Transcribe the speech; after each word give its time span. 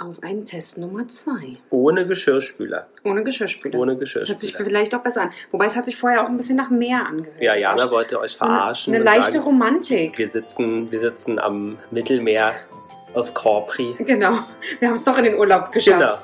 auf 0.00 0.22
einen 0.22 0.46
Test 0.46 0.78
Nummer 0.78 1.06
zwei. 1.08 1.58
Ohne 1.70 2.06
Geschirrspüler. 2.06 2.86
Ohne 3.04 3.22
Geschirrspüler. 3.22 3.78
Ohne 3.78 3.92
Hört 3.92 4.00
sich 4.00 4.14
Geschirrspüler. 4.14 4.64
vielleicht 4.68 4.94
auch 4.94 5.02
besser 5.02 5.22
an. 5.22 5.30
Wobei 5.50 5.66
es 5.66 5.76
hat 5.76 5.84
sich 5.86 5.96
vorher 5.96 6.24
auch 6.24 6.28
ein 6.28 6.36
bisschen 6.36 6.56
nach 6.56 6.70
mehr 6.70 7.06
angehört. 7.06 7.40
Ja, 7.40 7.56
Jana 7.56 7.90
wollte 7.90 8.18
euch 8.18 8.32
so 8.32 8.44
eine, 8.46 8.54
verarschen. 8.54 8.94
eine 8.94 9.04
leichte 9.04 9.32
sagen, 9.32 9.44
Romantik. 9.44 10.16
wir 10.18 10.28
sitzen, 10.28 10.90
wir 10.90 11.00
sitzen 11.00 11.38
am 11.38 11.76
Mittelmeer 11.90 12.54
auf 13.14 13.34
Capri. 13.34 13.94
Genau. 13.98 14.38
Wir 14.78 14.88
haben 14.88 14.96
es 14.96 15.04
doch 15.04 15.18
in 15.18 15.24
den 15.24 15.34
Urlaub 15.38 15.70
Genau. 15.72 15.98
geschafft. 15.98 16.22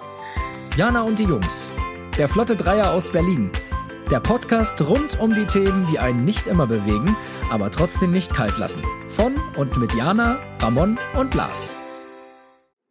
Jana 0.77 1.03
und 1.03 1.19
die 1.19 1.25
Jungs. 1.25 1.71
Der 2.19 2.29
Flotte 2.29 2.57
Dreier 2.57 2.93
aus 2.93 3.11
Berlin. 3.13 3.51
Der 4.11 4.21
Podcast 4.21 4.81
rund 4.81 5.19
um 5.21 5.35
die 5.35 5.47
Themen, 5.47 5.87
die 5.91 5.99
einen 5.99 6.25
nicht 6.25 6.47
immer 6.47 6.67
bewegen, 6.67 7.17
aber 7.51 7.71
trotzdem 7.71 8.13
nicht 8.13 8.33
kalt 8.33 8.57
lassen. 8.57 8.83
Von 9.09 9.35
und 9.57 9.77
mit 9.77 9.93
Jana, 9.95 10.39
Ramon 10.63 10.97
und 11.19 11.35
Lars. 11.35 11.75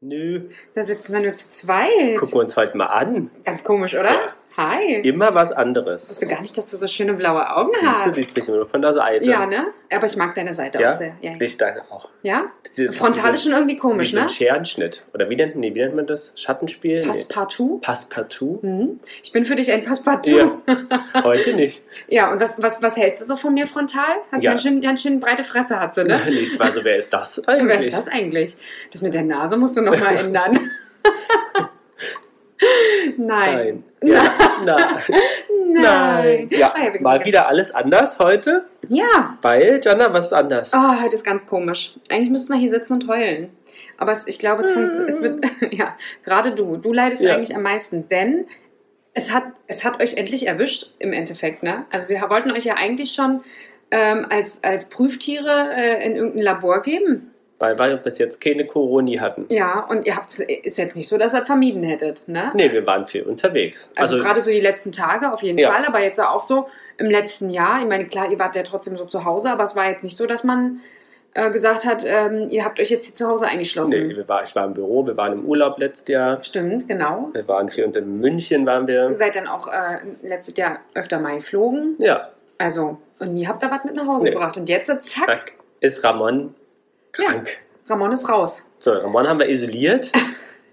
Nö, 0.08 0.50
Da 0.76 0.84
sitzen 0.84 1.14
wir 1.14 1.20
nur 1.21 1.34
zu 1.34 1.50
zweit. 1.50 2.18
gucken 2.20 2.36
wir 2.36 2.42
uns 2.42 2.56
heute 2.56 2.78
mal 2.78 2.86
an. 2.86 3.32
Ganz 3.43 3.64
komisch, 3.64 3.96
oder? 3.96 4.12
Ja. 4.14 4.35
Hi. 4.57 5.01
Immer 5.01 5.36
was 5.36 5.51
Ich 5.51 5.57
anderes. 5.57 6.09
wusste 6.09 6.27
gar 6.27 6.39
nicht, 6.39 6.57
dass 6.57 6.71
du 6.71 6.77
so 6.77 6.87
schöne 6.87 7.14
blaue 7.15 7.54
Augen 7.55 7.71
Siehst 7.73 7.83
du, 7.83 7.87
hast. 7.89 8.15
siehst 8.15 8.37
mich 8.37 8.47
nur 8.47 8.65
von 8.65 8.81
der 8.81 8.93
Seite. 8.93 9.25
Ja, 9.25 9.45
ne? 9.45 9.68
Aber 9.91 10.05
ich 10.07 10.15
mag 10.15 10.33
deine 10.33 10.54
Seite 10.54 10.79
Ja? 10.79 10.89
auch 10.93 10.97
sehr. 10.97 11.14
Ja. 11.21 11.31
Ich 11.39 11.57
danke 11.57 11.81
auch. 11.91 12.07
ja? 12.23 12.45
Diese- 12.78 12.93
Frontal 12.93 13.33
ist 13.33 13.43
schon 13.43 13.51
irgendwie 13.51 13.78
komisch, 13.78 14.09
wie 14.09 14.14
so 14.14 14.19
ein 14.19 14.23
ne? 14.25 14.29
Scherenschnitt. 14.29 15.04
Oder 15.14 15.29
wie 15.29 15.36
nennt, 15.36 15.57
nee, 15.57 15.75
wie 15.75 15.79
nennt 15.81 15.95
man 15.95 16.07
das? 16.07 16.31
Schattenspiel? 16.36 17.01
Nee. 17.01 17.07
Passepartout. 17.07 17.79
Passepartout? 17.79 18.59
Mhm. 18.61 19.00
Ich 19.23 19.31
bin 19.33 19.43
für 19.43 19.55
dich 19.55 19.71
ein 19.73 19.83
Passepartout. 19.83 20.31
Ja. 20.31 20.61
Heute 21.23 21.53
nicht. 21.53 21.83
Ja, 22.07 22.31
und 22.31 22.39
was, 22.39 22.61
was, 22.61 22.81
was 22.81 22.95
hältst 22.95 23.21
du 23.21 23.25
so 23.25 23.36
von 23.36 23.53
mir 23.53 23.67
frontal? 23.67 24.03
Hast 24.31 24.42
Ja. 24.42 24.51
ja. 24.51 24.51
ganz 24.51 24.61
schön, 24.64 24.79
ganz 24.81 25.01
schön 25.01 25.19
breite 25.19 25.43
Fresse, 25.43 25.79
hat 25.81 25.93
sie, 25.93 26.03
ne? 26.06 26.21
Nicht. 26.29 26.61
Also, 26.61 26.83
wer 26.86 26.95
ist 26.97 27.11
das 27.11 27.45
eigentlich? 27.45 27.67
Wer 27.79 27.79
ist 27.87 27.93
das 27.93 28.07
eigentlich? 28.07 28.56
Das 28.93 29.01
mit 29.01 29.14
der 29.14 29.23
Nase 29.23 29.57
musst 29.57 29.75
du 29.75 29.81
nochmal 29.81 30.15
ändern. 30.15 30.71
Nein. 33.17 33.83
Nein. 34.02 34.14
Ja, 34.14 34.23
na, 34.64 35.00
Nein. 35.67 36.48
Ja, 36.52 36.73
Ah, 36.75 36.92
mal 37.02 37.23
wieder 37.25 37.47
alles 37.47 37.72
anders 37.73 38.20
heute. 38.20 38.66
Ja. 38.88 39.38
Weil, 39.42 39.81
Jana, 39.84 40.14
was 40.14 40.25
ist 40.28 40.34
anders? 40.34 40.72
Oh, 40.73 41.02
heute 41.02 41.16
ist 41.16 41.23
ganz 41.23 41.45
komisch. 41.47 41.95
Eigentlich 42.09 42.30
müssten 42.30 42.53
wir 42.53 42.59
hier 42.59 42.70
sitzen 42.70 42.94
und 42.94 43.08
heulen. 43.08 43.50
Aber 43.97 44.12
es, 44.12 44.28
ich 44.28 44.39
glaube, 44.39 44.62
es, 44.62 44.72
funktio- 44.72 45.06
es 45.08 45.22
wird, 45.22 45.44
ja, 45.73 45.95
gerade 46.23 46.56
du, 46.56 46.78
du 46.78 46.94
leidest 46.94 47.22
Ja. 47.23 47.34
eigentlich 47.36 47.56
am 47.56 47.64
meisten, 47.64 48.08
denn 48.09 48.45
es 49.14 49.34
hat, 49.34 49.45
es 49.67 49.84
hat 49.86 50.02
euch 50.02 50.16
endlich 50.17 50.47
erwischt 50.47 50.92
im 51.00 51.14
Endeffekt, 51.14 51.64
ne? 51.64 51.86
Also 51.90 52.09
wir 52.09 52.22
wollten 52.30 52.52
euch 52.52 52.66
ja 52.66 52.75
eigentlich 52.75 53.14
schon 53.14 53.42
ähm, 53.92 54.25
als, 54.30 54.64
als 54.64 54.90
Prüftiere 54.90 55.69
äh, 55.75 56.06
in 56.06 56.16
irgendein 56.16 56.42
Labor 56.42 56.84
geben. 56.84 57.31
Weil 57.58 57.78
wir 57.78 57.95
bis 57.98 58.17
jetzt 58.17 58.42
keine 58.42 58.66
Corona 58.67 59.22
hatten. 59.22 59.45
Ja, 59.50 59.86
und 59.89 60.06
ihr 60.06 60.16
habt 60.17 60.38
ist 60.39 60.78
jetzt 60.78 60.95
nicht 60.98 61.08
so, 61.08 61.17
dass 61.17 61.34
ihr 61.34 61.39
es 61.42 61.45
vermieden 61.45 61.84
hättet, 61.84 62.28
ne? 62.28 62.52
Nee, 62.53 62.72
wir 62.73 62.86
waren 62.86 63.08
viel 63.08 63.23
unterwegs. 63.23 63.89
Also, 63.95 64.17
gerade 64.17 64.42
so 64.42 64.52
die 64.52 64.59
letzten 64.59 64.92
Tage 64.92 65.31
auf 65.31 65.42
jeden 65.42 65.58
Ja. 65.58 65.72
Fall, 65.72 65.86
aber 65.86 66.02
jetzt 66.02 66.20
auch 66.20 66.42
so 66.42 66.67
im 66.97 67.09
letzten 67.09 67.50
Jahr. 67.50 67.80
Ich 67.81 67.88
meine, 67.88 68.06
klar, 68.08 68.30
ihr 68.30 68.39
wart 68.39 68.56
ja 68.58 68.64
trotzdem 68.64 68.97
so 68.97 69.06
zu 69.06 69.23
Hause, 69.23 69.50
aber 69.52 69.64
es 69.64 69.75
war 69.75 69.89
jetzt 69.89 70.03
nicht 70.03 70.17
so, 70.17 70.25
dass 70.28 70.44
man 70.44 70.81
äh, 71.34 71.50
gesagt 71.52 71.86
hat, 71.86 72.03
ähm, 72.06 72.47
ihr 72.50 72.66
habt 72.66 72.78
euch 72.80 72.89
jetzt 72.89 73.06
hier 73.06 73.16
zu 73.16 73.28
Hause 73.28 73.47
eingeschlossen. 73.47 74.08
nee, 74.08 74.16
wir 74.16 74.28
war, 74.28 74.44
ich 74.44 74.53
war 74.56 74.66
im 74.66 74.73
Büro, 74.73 75.06
wir 75.06 75.16
waren 75.16 75.34
im 75.34 75.45
Urlaub 75.45 75.78
letztes 75.80 76.08
Jahr. 76.09 76.44
Stimmt, 76.44 76.88
genau. 76.90 77.30
Wir 77.34 77.47
waren 77.47 77.69
viel 77.69 77.86
und 77.86 77.95
in 77.95 78.19
München 78.19 78.66
waren 78.66 78.86
wir. 78.88 79.09
Ihr 79.09 79.16
seid 79.16 79.36
dann 79.38 79.47
auch 79.47 79.67
äh, 79.69 80.00
letztes 80.23 80.58
Jahr 80.58 80.80
öfter 80.94 81.19
mal 81.19 81.36
geflogen. 81.36 81.95
Ja, 82.00 82.30
Also, 82.58 82.97
und 83.19 83.36
ihr 83.38 83.47
habt 83.47 83.64
da 83.64 83.72
was 83.72 83.84
mit 83.86 83.95
nach 83.95 84.08
Hause 84.08 84.25
Nee. 84.25 84.31
gebracht. 84.31 84.58
Und 84.58 84.67
jetzt, 84.69 84.88
zack, 84.88 85.03
zack, 85.25 85.52
ist 85.80 86.03
Ramon 86.03 86.53
krank. 87.16 87.58
Ramon 87.88 88.12
ist 88.12 88.28
raus. 88.30 88.70
So, 88.80 88.92
Ramon 88.94 89.28
haben 89.28 89.40
wir 89.40 89.50
isoliert. 89.50 90.12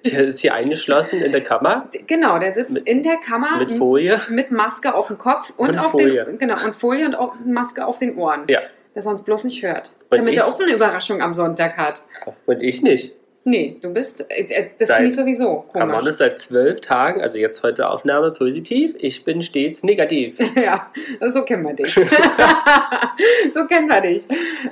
Der 0.04 0.24
ist 0.24 0.40
hier 0.40 0.52
eingeschlossen 0.54 1.20
in 1.20 1.30
der 1.30 1.44
Kammer 1.44 1.88
Genau, 2.08 2.36
der 2.40 2.50
sitzt 2.50 2.74
Mit- 2.74 2.88
in 2.88 3.04
der 3.04 3.18
Kammer 3.18 3.58
mit 3.58 3.70
Folie. 3.70 4.20
mit 4.30 4.50
Maske 4.50 4.92
auf 4.96 5.06
dem 5.06 5.16
Kopf 5.16 5.52
und, 5.56 5.68
Und 5.70 5.78
auf 5.78 5.92
Folie. 5.92 6.24
den 6.24 6.38
genau 6.40 6.56
und 6.64 6.74
Folie 6.74 7.06
und 7.06 7.14
auch 7.14 7.36
Maske 7.46 7.86
auf 7.86 8.00
den 8.00 8.16
Ohren. 8.16 8.42
Ja. 8.48 8.62
Dass 8.96 9.06
er 9.06 9.12
uns 9.12 9.22
bloß 9.22 9.44
nicht 9.44 9.62
hört. 9.62 9.92
Und 10.10 10.18
Damit 10.18 10.32
ich? 10.32 10.40
er 10.40 10.46
auch 10.48 10.58
eine 10.58 10.72
Überraschung 10.74 11.22
am 11.22 11.36
Sonntag 11.36 11.76
hat. 11.76 12.02
Und 12.46 12.64
ich 12.64 12.82
nicht. 12.82 13.14
Nee, 13.44 13.76
du 13.82 13.92
bist. 13.92 14.24
Äh, 14.30 14.44
äh, 14.44 14.70
das 14.78 14.92
finde 14.92 15.08
ich 15.08 15.16
sowieso 15.16 15.64
Ramon 15.74 15.96
komisch. 15.96 16.10
ist 16.10 16.18
seit 16.18 16.38
zwölf 16.38 16.80
Tagen, 16.80 17.20
also 17.20 17.38
jetzt 17.38 17.62
heute 17.62 17.88
Aufnahme, 17.88 18.30
positiv. 18.30 18.94
Ich 18.98 19.24
bin 19.24 19.42
stets 19.42 19.82
negativ. 19.82 20.38
ja, 20.56 20.86
so 21.20 21.44
kennen 21.44 21.64
wir 21.64 21.74
dich. 21.74 21.92
so 23.52 23.66
kennen 23.66 23.88
wir 23.88 24.00
dich. 24.00 24.24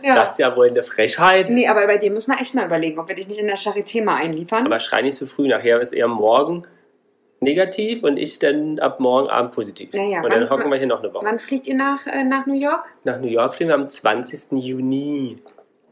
Ja. 0.03 0.15
Das 0.15 0.33
ist 0.33 0.39
ja 0.39 0.55
wohl 0.57 0.69
eine 0.69 0.85
Frechheit. 0.85 1.51
nee, 1.51 1.67
aber 1.67 1.87
bei 1.87 1.99
dir 1.99 2.13
müssen 2.13 2.33
wir 2.33 2.41
echt 2.41 2.55
mal 2.55 2.67
überlegen, 2.67 2.99
ob 3.01 3.09
wir 3.09 3.17
dich 3.17 3.29
nicht 3.29 3.41
in 3.41 3.47
der 3.47 3.57
Charité 3.59 4.05
mal 4.05 4.17
einliefern. 4.17 4.67
Aber 4.67 4.79
schrei 4.79 5.03
nicht 5.03 5.17
so 5.17 5.27
früh. 5.27 5.49
Nachher 5.49 5.81
ist 5.81 5.93
er 5.93 6.07
morgen 6.07 6.65
negativ 7.41 8.05
und 8.05 8.19
ich 8.19 8.39
dann 8.39 8.79
ab 8.79 9.01
morgen 9.01 9.29
Abend 9.29 9.53
positiv. 9.53 9.93
Ja, 9.95 10.03
ja. 10.05 10.23
Und 10.23 10.33
dann 10.33 10.43
Wann- 10.43 10.51
hocken 10.51 10.71
wir 10.71 10.79
hier 10.79 10.87
noch 10.87 11.03
eine 11.03 11.13
Woche. 11.13 11.25
Wann 11.25 11.39
fliegt 11.39 11.67
ihr 11.67 11.75
nach, 11.75 12.07
äh, 12.07 12.23
nach 12.23 12.47
New 12.47 12.55
York? 12.55 12.85
Nach 13.05 13.19
New 13.19 13.29
York 13.29 13.55
fliegen 13.55 13.71
wir 13.71 13.75
am 13.75 13.89
20. 13.89 14.53
Juni. 14.59 15.39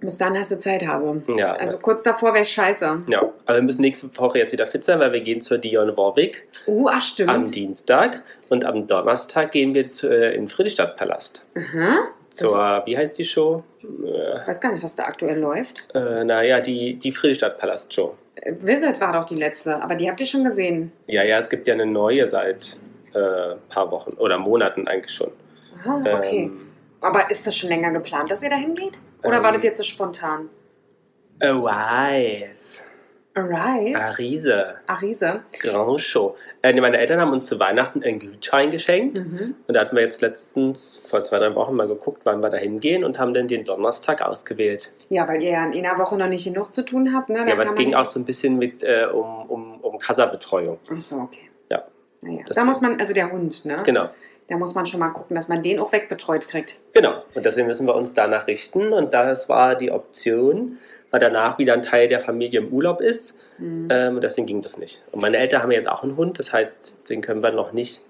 Bis 0.01 0.17
dann 0.19 0.39
hast 0.39 0.53
du 0.53 0.59
Zeit, 0.59 0.87
Hase. 0.87 1.23
Ja, 1.37 1.55
Also 1.55 1.79
kurz 1.79 2.03
davor 2.05 2.33
wäre 2.35 2.45
scheiße. 2.45 3.03
ja. 3.09 3.23
Aber 3.47 3.57
wir 3.59 3.63
müssen 3.63 3.81
nächste 3.81 4.09
Woche 4.19 4.39
jetzt 4.39 4.53
wieder 4.53 4.67
fit 4.67 4.85
sein, 4.85 5.01
weil 5.01 5.13
wir 5.13 5.21
gehen 5.21 5.41
zur 5.41 5.59
Dion 5.59 5.97
Warwick 5.97 6.47
Uh, 6.67 6.87
ach 6.89 6.95
am 6.97 7.01
stimmt. 7.03 7.55
Dienstag 7.55 8.23
und 8.49 8.65
am 8.65 8.87
Donnerstag 8.87 9.53
gehen 9.53 9.75
wir 9.75 9.85
zu, 9.85 10.09
äh, 10.09 10.35
in 10.35 10.49
Friedrichstadtpalast. 10.49 11.45
Aha. 11.57 11.99
Zur, 12.31 12.83
wie 12.85 12.97
heißt 12.97 13.19
die 13.19 13.25
Show? 13.25 13.65
Äh, 13.83 14.41
Ich 14.43 14.47
weiß 14.49 14.61
gar 14.61 14.73
nicht, 14.73 14.85
was 14.85 14.95
da 14.95 15.05
aktuell 15.05 15.39
läuft. 15.41 15.89
äh, 15.95 16.23
naja, 16.25 16.61
die, 16.61 16.95
die 16.97 17.11
Friedrichstadtpalast-Show. 17.11 18.15
Äh, 18.37 18.53
Vivid 18.61 19.01
war 19.01 19.15
doch 19.15 19.25
die 19.25 19.35
letzte, 19.37 19.83
aber 19.83 19.95
die 19.97 20.09
habt 20.11 20.21
ihr 20.21 20.27
schon 20.27 20.45
gesehen. 20.45 20.93
Ja, 21.07 21.25
ja, 21.25 21.39
es 21.39 21.49
gibt 21.49 21.67
ja 21.67 21.75
eine 21.75 21.87
neue 21.87 22.29
seit 22.29 22.77
äh, 23.15 23.57
paar 23.71 23.91
Wochen 23.91 24.13
oder 24.13 24.39
Monaten 24.39 24.87
eigentlich 24.87 25.13
schon. 25.15 25.31
Aha, 25.85 26.03
okay. 26.19 26.45
Ähm, 26.45 26.69
aber 27.01 27.31
ist 27.31 27.47
das 27.47 27.57
schon 27.57 27.71
länger 27.71 27.93
geplant, 27.93 28.31
dass 28.31 28.43
ihr 28.43 28.51
da 28.51 28.57
hingeht? 28.57 28.93
Oder 29.23 29.39
Ähm, 29.39 29.43
war 29.43 29.53
das 29.53 29.65
jetzt 29.65 29.79
so 29.79 29.85
spontan? 29.85 30.49
Arise. 31.41 32.83
Arise? 33.35 33.97
Arise. 33.97 34.75
Arise. 34.87 35.41
Grand 35.61 36.01
Show. 36.01 36.37
Äh, 36.63 36.79
meine 36.81 36.99
Eltern 36.99 37.21
haben 37.21 37.33
uns 37.33 37.47
zu 37.47 37.61
Weihnachten 37.61 38.03
einen 38.03 38.19
Gutschein 38.19 38.73
geschenkt. 38.73 39.19
Mhm. 39.19 39.55
Und 39.67 39.75
da 39.75 39.81
hatten 39.81 39.95
wir 39.95 40.03
jetzt 40.03 40.21
letztens, 40.23 41.01
vor 41.07 41.23
zwei, 41.23 41.39
drei 41.39 41.55
Wochen 41.55 41.75
mal 41.75 41.87
geguckt, 41.87 42.23
wann 42.25 42.41
wir 42.41 42.51
da 42.51 42.57
hingehen 42.57 43.05
und 43.05 43.19
haben 43.19 43.33
dann 43.35 43.47
den 43.47 43.65
Donnerstag 43.65 44.23
ausgewählt. 44.23 44.91
Ja, 45.09 45.29
weil 45.29 45.43
ihr 45.43 45.51
ja 45.51 45.65
in 45.67 45.87
einer 45.87 45.99
Woche 45.99 46.17
noch 46.17 46.27
nicht 46.27 46.45
genug 46.45 46.73
zu 46.73 46.85
tun 46.85 47.15
habt, 47.15 47.29
ne? 47.29 47.39
Da 47.39 47.47
Ja, 47.47 47.53
aber 47.55 47.63
es 47.63 47.75
ging 47.77 47.95
auch 47.95 48.07
so 48.07 48.19
ein 48.19 48.25
bisschen 48.25 48.59
mit 48.59 48.83
äh, 48.83 49.07
um, 49.13 49.49
um, 49.49 49.81
um 49.81 49.99
Kassabetreuung. 49.99 50.79
Ach 50.93 51.01
so, 51.01 51.17
okay. 51.17 51.49
Ja. 51.71 51.85
Naja, 52.23 52.43
da 52.53 52.65
muss 52.65 52.81
man, 52.81 52.99
also 52.99 53.15
der 53.15 53.31
Hund, 53.31 53.65
ne? 53.65 53.77
Genau. 53.85 54.09
Da 54.49 54.57
muss 54.57 54.75
man 54.75 54.87
schon 54.87 55.01
mal 55.01 55.11
gucken, 55.11 55.37
dass 55.37 55.49
man 55.49 55.63
den 55.63 55.79
auch 55.79 55.93
wegbetreut 55.93 56.49
kriegt. 56.49 56.77
Genau. 56.95 57.23
Und 57.35 57.45
deswegen 57.45 57.67
müssen 57.67 57.87
wir 57.87 57.95
uns 57.95 58.15
danach 58.15 58.47
richten. 58.47 58.93
Und 58.93 59.13
das 59.13 59.49
war 59.49 59.75
die 59.75 59.91
Option, 59.91 60.79
weil 61.11 61.21
danach 61.21 61.59
wieder 61.59 61.75
ein 61.75 61.83
Teil 61.83 62.09
der 62.09 62.21
Familie 62.21 62.61
im 62.61 62.69
Urlaub 62.69 63.01
ist. 63.01 63.37
Mhm. 63.59 63.89
Ähm, 63.91 64.15
und 64.17 64.23
deswegen 64.25 64.47
ging 64.47 64.63
das 64.63 64.79
nicht. 64.79 65.05
Und 65.13 65.21
meine 65.21 65.37
Eltern 65.37 65.63
haben 65.63 65.71
jetzt 65.73 65.89
auch 65.89 66.03
einen 66.03 66.17
Hund, 66.17 66.39
das 66.39 66.53
heißt, 66.53 67.11
den 67.11 67.21
können 67.21 67.43
wir 67.43 67.53
noch 67.53 67.73
nicht. 67.73 68.03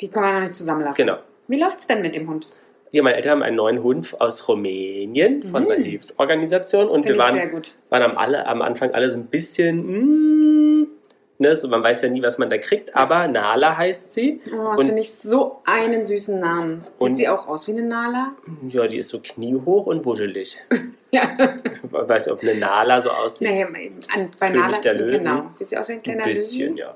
Die 0.00 0.08
kann 0.08 0.22
man 0.22 0.34
noch 0.34 0.40
nicht 0.42 0.54
zusammenlassen. 0.54 1.06
Genau. 1.06 1.18
Wie 1.48 1.58
läuft's 1.58 1.86
denn 1.86 2.02
mit 2.02 2.14
dem 2.14 2.28
Hund? 2.28 2.46
Ja, 2.92 3.02
meine 3.02 3.16
Eltern 3.16 3.32
haben 3.32 3.42
einen 3.42 3.56
neuen 3.56 3.82
Hund 3.82 4.20
aus 4.20 4.48
Rumänien 4.48 5.50
von 5.50 5.64
einer 5.64 5.78
Mhm. 5.78 5.84
Hilfsorganisation 5.84 6.88
und 6.88 7.04
Finde 7.04 7.18
wir 7.18 7.24
waren, 7.24 7.62
waren 7.90 8.02
am, 8.02 8.16
alle, 8.18 8.46
am 8.46 8.62
Anfang 8.62 8.92
alle 8.92 9.10
so 9.10 9.16
ein 9.16 9.26
bisschen, 9.26 9.86
mm, 9.86 10.25
ne, 11.38 11.56
so 11.56 11.68
man 11.68 11.82
weiß 11.82 12.02
ja 12.02 12.08
nie, 12.08 12.22
was 12.22 12.38
man 12.38 12.50
da 12.50 12.58
kriegt, 12.58 12.94
aber 12.96 13.28
Nala 13.28 13.76
heißt 13.76 14.12
sie. 14.12 14.40
Oh, 14.52 14.70
das 14.70 14.82
finde 14.82 15.00
ich 15.00 15.12
so 15.14 15.60
einen 15.64 16.06
süßen 16.06 16.38
Namen. 16.40 16.82
Sieht 16.98 17.16
sie 17.16 17.28
auch 17.28 17.46
aus 17.48 17.66
wie 17.66 17.72
eine 17.72 17.82
Nala? 17.82 18.32
Ja, 18.68 18.86
die 18.86 18.98
ist 18.98 19.08
so 19.10 19.20
kniehoch 19.22 19.86
und 19.86 20.04
wuschelig. 20.04 20.58
Ja. 21.12 21.22
Ich 21.84 21.92
weiß 21.92 22.26
nicht, 22.26 22.32
ob 22.32 22.42
eine 22.42 22.56
Nala 22.56 23.00
so 23.00 23.10
aussieht. 23.10 23.48
Nee, 23.48 23.62
an, 23.62 24.28
bei 24.40 24.48
König 24.48 24.60
Nala, 24.60 24.78
der 24.80 24.94
Löwen. 24.94 25.10
genau. 25.12 25.50
Sieht 25.54 25.70
sie 25.70 25.78
aus 25.78 25.88
wie 25.88 25.92
ein 25.92 25.98
ein 25.98 26.02
kleiner 26.02 26.24
bisschen, 26.24 26.60
Löwen? 26.74 26.76
ja. 26.78 26.94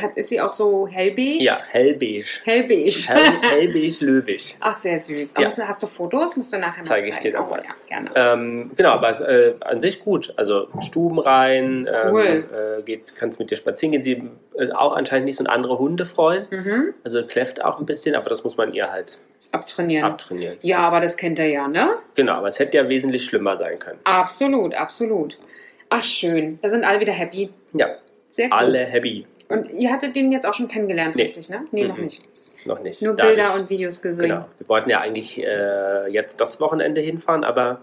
Hat, 0.00 0.16
ist 0.16 0.28
sie 0.28 0.40
auch 0.40 0.52
so 0.52 0.86
hellbeige? 0.86 1.42
Ja, 1.42 1.58
hellbeige. 1.70 2.24
Hellbeige. 2.44 2.90
Hell, 2.90 3.40
hellbeige, 3.50 4.04
löwig. 4.04 4.56
Ach, 4.60 4.72
sehr 4.72 4.98
süß. 4.98 5.34
Ja. 5.40 5.48
Du- 5.48 5.68
hast 5.68 5.82
du 5.82 5.86
Fotos? 5.88 6.36
Musst 6.36 6.52
du 6.52 6.58
nachher 6.58 6.78
mal 6.78 6.84
Zeige 6.84 7.08
ich 7.08 7.14
zeigen. 7.16 7.24
dir 7.24 7.32
dann 7.32 7.48
oh, 7.50 7.56
ja, 7.56 7.74
gerne. 7.88 8.10
Ähm, 8.14 8.70
genau, 8.76 8.90
aber 8.90 9.20
äh, 9.28 9.54
an 9.60 9.80
sich 9.80 10.00
gut. 10.04 10.32
Also 10.36 10.68
Stuben 10.80 11.18
rein, 11.18 11.88
Cool. 12.10 12.44
ähm, 12.52 12.78
äh, 12.78 12.82
geht, 12.82 13.16
kannst 13.16 13.40
mit 13.40 13.50
dir 13.50 13.56
spazieren 13.56 13.90
gehen. 13.92 14.02
Sie 14.02 14.22
ist 14.54 14.74
auch 14.74 14.92
anscheinend 14.94 15.26
nicht 15.26 15.36
so 15.38 15.44
ein 15.44 15.48
anderer 15.48 15.78
Hundefreund. 15.78 16.50
Mhm. 16.52 16.94
Also 17.02 17.24
kläfft 17.26 17.62
auch 17.64 17.80
ein 17.80 17.86
bisschen, 17.86 18.14
aber 18.14 18.30
das 18.30 18.44
muss 18.44 18.56
man 18.56 18.72
ihr 18.74 18.90
halt 18.92 19.18
Abtrainieren. 19.50 20.04
abtrainieren. 20.04 20.56
Ja, 20.62 20.78
aber 20.78 21.00
das 21.00 21.16
kennt 21.16 21.38
er 21.40 21.46
ja, 21.46 21.66
ne? 21.66 21.96
Genau, 22.14 22.34
aber 22.34 22.48
es 22.48 22.58
hätte 22.60 22.76
ja 22.76 22.88
wesentlich 22.88 23.24
schlimmer 23.24 23.56
sein 23.56 23.78
können. 23.80 23.98
Absolut, 24.04 24.74
absolut. 24.74 25.38
Ach, 25.90 26.04
schön. 26.04 26.58
Da 26.62 26.68
sind 26.70 26.84
alle 26.84 27.00
wieder 27.00 27.12
happy. 27.12 27.50
Ja, 27.74 27.96
Sehr 28.30 28.46
cool. 28.46 28.52
alle 28.52 28.78
happy. 28.86 29.26
Und 29.52 29.70
ihr 29.70 29.92
hattet 29.92 30.16
den 30.16 30.32
jetzt 30.32 30.46
auch 30.46 30.54
schon 30.54 30.68
kennengelernt, 30.68 31.14
Nee. 31.16 31.22
richtig, 31.22 31.48
ne? 31.48 31.64
Nee, 31.72 31.84
noch 31.84 31.96
Mhm. 31.96 32.04
nicht. 32.04 32.22
Noch 32.64 32.80
nicht. 32.80 33.02
Nur 33.02 33.14
Bilder 33.14 33.50
nicht. 33.50 33.60
und 33.60 33.70
Videos 33.70 34.00
gesehen. 34.02 34.28
Genau. 34.28 34.44
Wir 34.58 34.68
wollten 34.68 34.88
ja 34.90 35.00
eigentlich 35.00 35.42
äh, 35.42 36.08
jetzt 36.10 36.40
das 36.40 36.60
Wochenende 36.60 37.00
hinfahren, 37.00 37.44
aber 37.44 37.80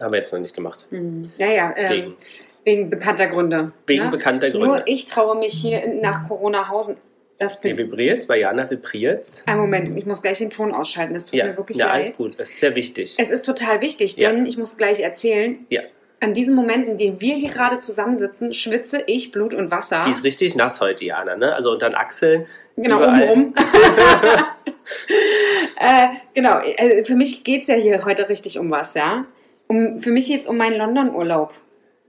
haben 0.00 0.12
wir 0.12 0.18
jetzt 0.18 0.32
noch 0.32 0.40
nicht 0.40 0.54
gemacht. 0.54 0.86
Mhm. 0.90 1.30
Ja, 1.38 1.50
ja. 1.50 1.74
Ähm, 1.76 1.90
Wegen. 1.92 2.16
Wegen 2.64 2.90
bekannter 2.90 3.26
Gründe. 3.26 3.72
Wegen 3.86 4.04
ne? 4.04 4.10
bekannter 4.10 4.50
Gründe. 4.50 4.66
Nur 4.66 4.82
ich 4.86 5.06
traue 5.06 5.36
mich 5.38 5.52
hier 5.52 5.94
nach 6.00 6.28
Corona-Hausen. 6.28 6.96
Das 7.38 7.62
Wie 7.64 7.68
bin 7.74 7.78
vibriert? 7.90 8.28
Bei 8.28 8.38
Jana 8.38 8.70
vibriert 8.70 9.26
Ein 9.46 9.58
Moment, 9.58 9.98
ich 9.98 10.06
muss 10.06 10.22
gleich 10.22 10.38
den 10.38 10.50
Ton 10.50 10.72
ausschalten. 10.72 11.12
Das 11.12 11.26
tut 11.26 11.34
Ja, 11.34 11.46
mir 11.46 11.56
wirklich 11.56 11.76
ja 11.78 11.88
alles 11.88 12.06
leid. 12.08 12.16
gut. 12.16 12.38
Das 12.38 12.50
ist 12.50 12.60
sehr 12.60 12.76
wichtig. 12.76 13.16
Es 13.18 13.32
ist 13.32 13.42
total 13.44 13.80
wichtig, 13.80 14.16
Ja. 14.16 14.30
denn 14.30 14.46
ich 14.46 14.56
muss 14.58 14.76
gleich 14.76 15.00
erzählen, 15.00 15.66
Ja. 15.68 15.82
An 16.22 16.34
diesem 16.34 16.54
Moment, 16.54 16.86
in 16.86 16.96
dem 16.96 17.20
wir 17.20 17.34
hier 17.34 17.50
gerade 17.50 17.80
zusammensitzen, 17.80 18.54
schwitze 18.54 19.02
ich 19.06 19.32
Blut 19.32 19.54
und 19.54 19.70
Wasser. 19.70 20.02
Die 20.06 20.10
ist 20.10 20.22
richtig 20.22 20.54
nass 20.54 20.80
heute, 20.80 21.04
Jana. 21.04 21.36
Ne? 21.36 21.54
Also 21.54 21.72
unter 21.72 21.88
den 21.88 21.96
Achseln. 21.96 22.46
Genau, 22.76 22.98
überall. 22.98 23.30
oben 23.30 23.54
äh, 25.78 26.08
genau, 26.34 26.58
äh, 26.60 27.04
für 27.04 27.16
mich 27.16 27.44
geht 27.44 27.62
es 27.62 27.68
ja 27.68 27.74
hier 27.74 28.04
heute 28.04 28.28
richtig 28.28 28.58
um 28.58 28.70
was, 28.70 28.94
ja. 28.94 29.26
Um, 29.66 29.98
für 30.00 30.10
mich 30.10 30.28
geht 30.28 30.42
es 30.42 30.46
um 30.46 30.56
meinen 30.56 30.78
London-Urlaub. 30.78 31.52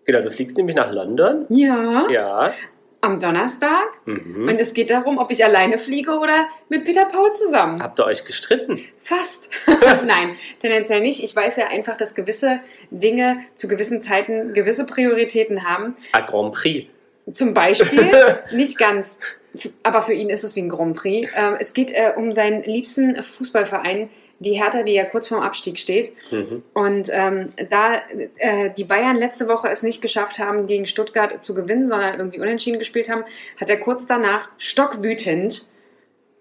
Genau, 0.06 0.22
du 0.22 0.32
fliegst 0.32 0.58
nämlich 0.58 0.76
nach 0.76 0.92
London. 0.92 1.46
Ja. 1.50 2.08
Ja. 2.10 2.54
Am 3.04 3.20
Donnerstag. 3.20 3.90
Mhm. 4.06 4.48
Und 4.48 4.60
es 4.62 4.74
geht 4.74 4.90
darum, 4.90 5.18
ob 5.18 5.30
ich 5.30 5.44
alleine 5.44 5.78
fliege 5.78 6.12
oder 6.12 6.48
mit 6.70 6.86
Peter 6.86 7.04
Paul 7.04 7.34
zusammen. 7.34 7.84
Habt 7.84 8.00
ihr 8.00 8.06
euch 8.06 8.24
gestritten? 8.24 8.80
Fast. 9.02 9.50
Nein, 10.06 10.38
tendenziell 10.62 11.02
nicht. 11.02 11.22
Ich 11.22 11.36
weiß 11.36 11.58
ja 11.58 11.68
einfach, 11.68 11.98
dass 11.98 12.16
gewisse 12.16 12.62
Dinge 12.92 13.40
zu 13.56 13.68
gewissen 13.68 14.02
Zeiten 14.02 14.54
gewisse 14.54 14.86
Prioritäten 14.86 15.68
haben. 15.68 15.98
A 16.14 16.22
Grand 16.22 16.54
Prix. 16.54 16.88
Zum 17.34 17.54
Beispiel, 17.54 18.12
nicht 18.54 18.78
ganz, 18.78 19.20
aber 19.84 20.02
für 20.02 20.14
ihn 20.14 20.30
ist 20.30 20.44
es 20.44 20.56
wie 20.56 20.62
ein 20.62 20.70
Grand 20.70 20.96
Prix. 20.96 21.30
Ähm, 21.36 21.56
es 21.60 21.74
geht 21.74 21.92
äh, 21.92 22.14
um 22.16 22.34
seinen 22.34 22.62
liebsten 22.62 23.22
Fußballverein, 23.22 24.10
die 24.40 24.54
Hertha, 24.54 24.84
die 24.84 24.94
ja 24.94 25.06
kurz 25.06 25.28
vorm 25.28 25.42
Abstieg 25.42 25.80
steht. 25.80 26.12
Mhm. 26.32 26.64
Und 26.74 27.10
ähm, 27.12 27.50
da 27.70 28.02
äh, 28.38 28.72
die 28.76 28.84
Bayern 28.84 29.16
letzte 29.16 29.48
Woche 29.48 29.70
es 29.70 29.84
nicht 29.84 30.02
geschafft 30.02 30.40
haben, 30.40 30.68
gegen 30.68 30.88
Stuttgart 30.88 31.44
zu 31.44 31.54
gewinnen, 31.54 31.88
sondern 31.88 32.18
irgendwie 32.18 32.40
unentschieden 32.40 32.80
gespielt 32.80 33.10
haben, 33.10 33.24
hat 33.60 33.70
er 33.70 33.80
kurz 33.80 34.08
danach 34.08 34.50
stockwütend, 34.58 35.68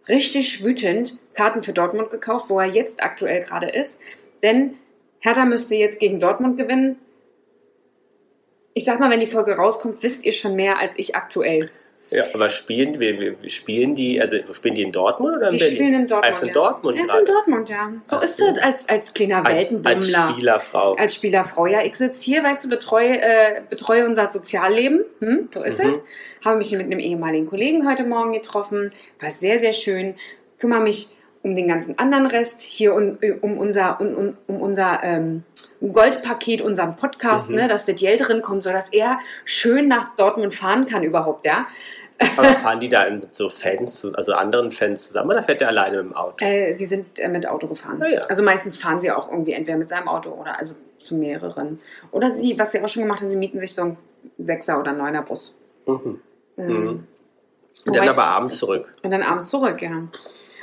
richtig 0.09 0.65
wütend, 0.65 1.19
Karten 1.35 1.63
für 1.63 1.73
Dortmund 1.73 2.11
gekauft, 2.11 2.47
wo 2.49 2.59
er 2.59 2.67
jetzt 2.67 3.03
aktuell 3.03 3.43
gerade 3.43 3.69
ist. 3.69 4.01
Denn 4.43 4.75
Hertha 5.21 5.45
müsste 5.45 5.77
jetzt 5.77 6.01
gegen 6.01 6.19
Dortmund 6.19 6.59
gewinnen. 6.59 6.99
Ich 8.75 8.85
sag 8.85 9.01
mal, 9.01 9.11
wenn 9.11 9.21
die 9.21 9.27
Folge 9.27 9.55
rauskommt, 9.55 10.03
wisst 10.03 10.25
ihr 10.25 10.33
schon 10.33 10.57
mehr 10.57 10.79
als 10.79 10.99
ich 10.99 11.15
aktuell. 11.15 11.71
Ja, 12.13 12.25
aber 12.35 12.51
spielen, 12.51 13.01
wir, 13.01 13.19
wir 13.19 13.51
spielen 13.51 13.95
die, 13.95 14.21
also 14.21 14.37
spielen 14.53 14.75
die 14.75 14.83
in 14.83 14.93
Dortmund 14.93 15.37
oder 15.37 15.47
in 15.47 15.53
Die 15.53 15.59
Berlin? 15.59 15.75
spielen 15.77 15.93
in 15.95 16.09
Dortmund. 16.09 16.29
Also 16.35 16.43
in 16.43 16.49
ja. 16.49 16.55
Dortmund 16.55 16.99
Er 16.99 17.05
ist 17.05 17.15
in 17.15 17.27
Dortmund, 17.27 17.69
ja. 17.69 17.93
So 18.05 18.17
Ach 18.17 18.23
ist 18.23 18.39
so. 18.39 18.47
das 18.49 18.59
als, 18.63 18.89
als 18.89 19.15
kleiner 19.15 19.37
Als, 19.47 19.49
als 19.73 19.85
Weltenbummler. 19.85 20.33
Spielerfrau. 20.33 20.95
als 20.95 21.15
Spielerfrau. 21.15 21.67
Ja, 21.67 21.83
ich 21.83 21.95
sitze 21.97 22.25
hier, 22.25 22.43
weißt 22.45 22.65
du, 22.65 22.69
betreue, 22.69 23.21
äh, 23.21 23.63
betreue 23.69 24.07
unser 24.07 24.31
Sozialleben. 24.31 25.05
Hm, 25.21 25.49
so 25.53 25.63
ist 25.63 25.83
Mhm. 25.83 25.91
es. 25.93 25.99
Habe 26.45 26.59
mich 26.59 26.73
mit 26.73 26.83
einem 26.83 26.99
ehemaligen 26.99 27.47
Kollegen 27.49 27.89
heute 27.89 28.05
Morgen 28.05 28.33
getroffen. 28.33 28.93
War 29.21 29.31
sehr, 29.31 29.59
sehr 29.59 29.73
schön. 29.73 30.15
Kümmere 30.59 30.81
mich 30.81 31.09
um 31.45 31.57
den 31.57 31.67
ganzen 31.67 31.99
anderen 31.99 32.27
Rest. 32.27 32.61
Hier 32.61 32.95
um, 32.95 33.19
um 33.41 33.59
unser, 33.59 34.01
um, 34.01 34.15
um, 34.15 34.37
um 34.47 34.61
unser 34.61 35.01
ähm, 35.03 35.43
Goldpaket, 35.93 36.61
unseren 36.61 36.97
Podcast, 36.97 37.51
Mhm. 37.51 37.57
ne, 37.57 37.69
dass 37.69 37.87
der 37.87 37.95
Geld 37.97 38.27
drin 38.29 38.43
kommt, 38.43 38.63
sodass 38.63 38.93
er 38.93 39.19
schön 39.45 39.89
nach 39.89 40.15
Dortmund 40.17 40.55
fahren 40.55 40.87
kann 40.87 41.03
überhaupt, 41.03 41.45
ja. 41.47 41.67
Aber 42.37 42.49
fahren 42.49 42.81
die 42.81 42.89
da 42.89 43.09
mit 43.11 43.35
so 43.35 43.51
Fans, 43.51 44.05
also 44.15 44.33
anderen 44.35 44.73
Fans 44.73 45.09
zusammen 45.09 45.31
oder 45.31 45.43
fährt 45.43 45.61
der 45.61 45.69
alleine 45.69 45.99
mit 46.03 46.13
dem 46.13 46.17
Auto? 46.17 46.45
Äh, 46.45 46.77
sie 46.77 46.87
sind 46.87 47.19
äh, 47.19 47.29
mit 47.29 47.47
Auto 47.49 47.67
gefahren. 47.67 48.03
Ah, 48.03 48.09
ja. 48.09 48.21
Also 48.23 48.43
meistens 48.43 48.77
fahren 48.77 49.01
sie 49.01 49.11
auch 49.11 49.31
irgendwie 49.31 49.53
entweder 49.53 49.77
mit 49.79 49.89
seinem 49.89 50.09
Auto 50.09 50.31
oder 50.31 50.59
also 50.59 50.77
zu 51.01 51.17
mehreren. 51.17 51.81
Oder 52.11 52.31
sie, 52.31 52.59
was 52.59 52.73
sie 52.73 52.81
auch 52.83 52.89
schon 52.89 53.03
gemacht 53.03 53.21
haben, 53.21 53.31
sie 53.31 53.37
mieten 53.37 53.61
sich 53.61 53.75
so 53.75 53.83
einen 53.83 53.97
Sechser- 54.39 54.79
oder 54.79 54.93
Neuner 54.93 55.23
Bus. 55.23 55.59
Mhm. 55.87 56.21
Mhm. 56.57 56.67
Mhm. 56.67 56.89
Und 56.89 57.07
Wobei- 57.87 57.99
dann 57.99 58.09
aber 58.09 58.25
abends 58.27 58.59
zurück. 58.59 58.95
Und 59.03 59.11
dann 59.11 59.23
abends 59.23 59.51
zurück, 59.51 59.81
ja. 59.83 60.09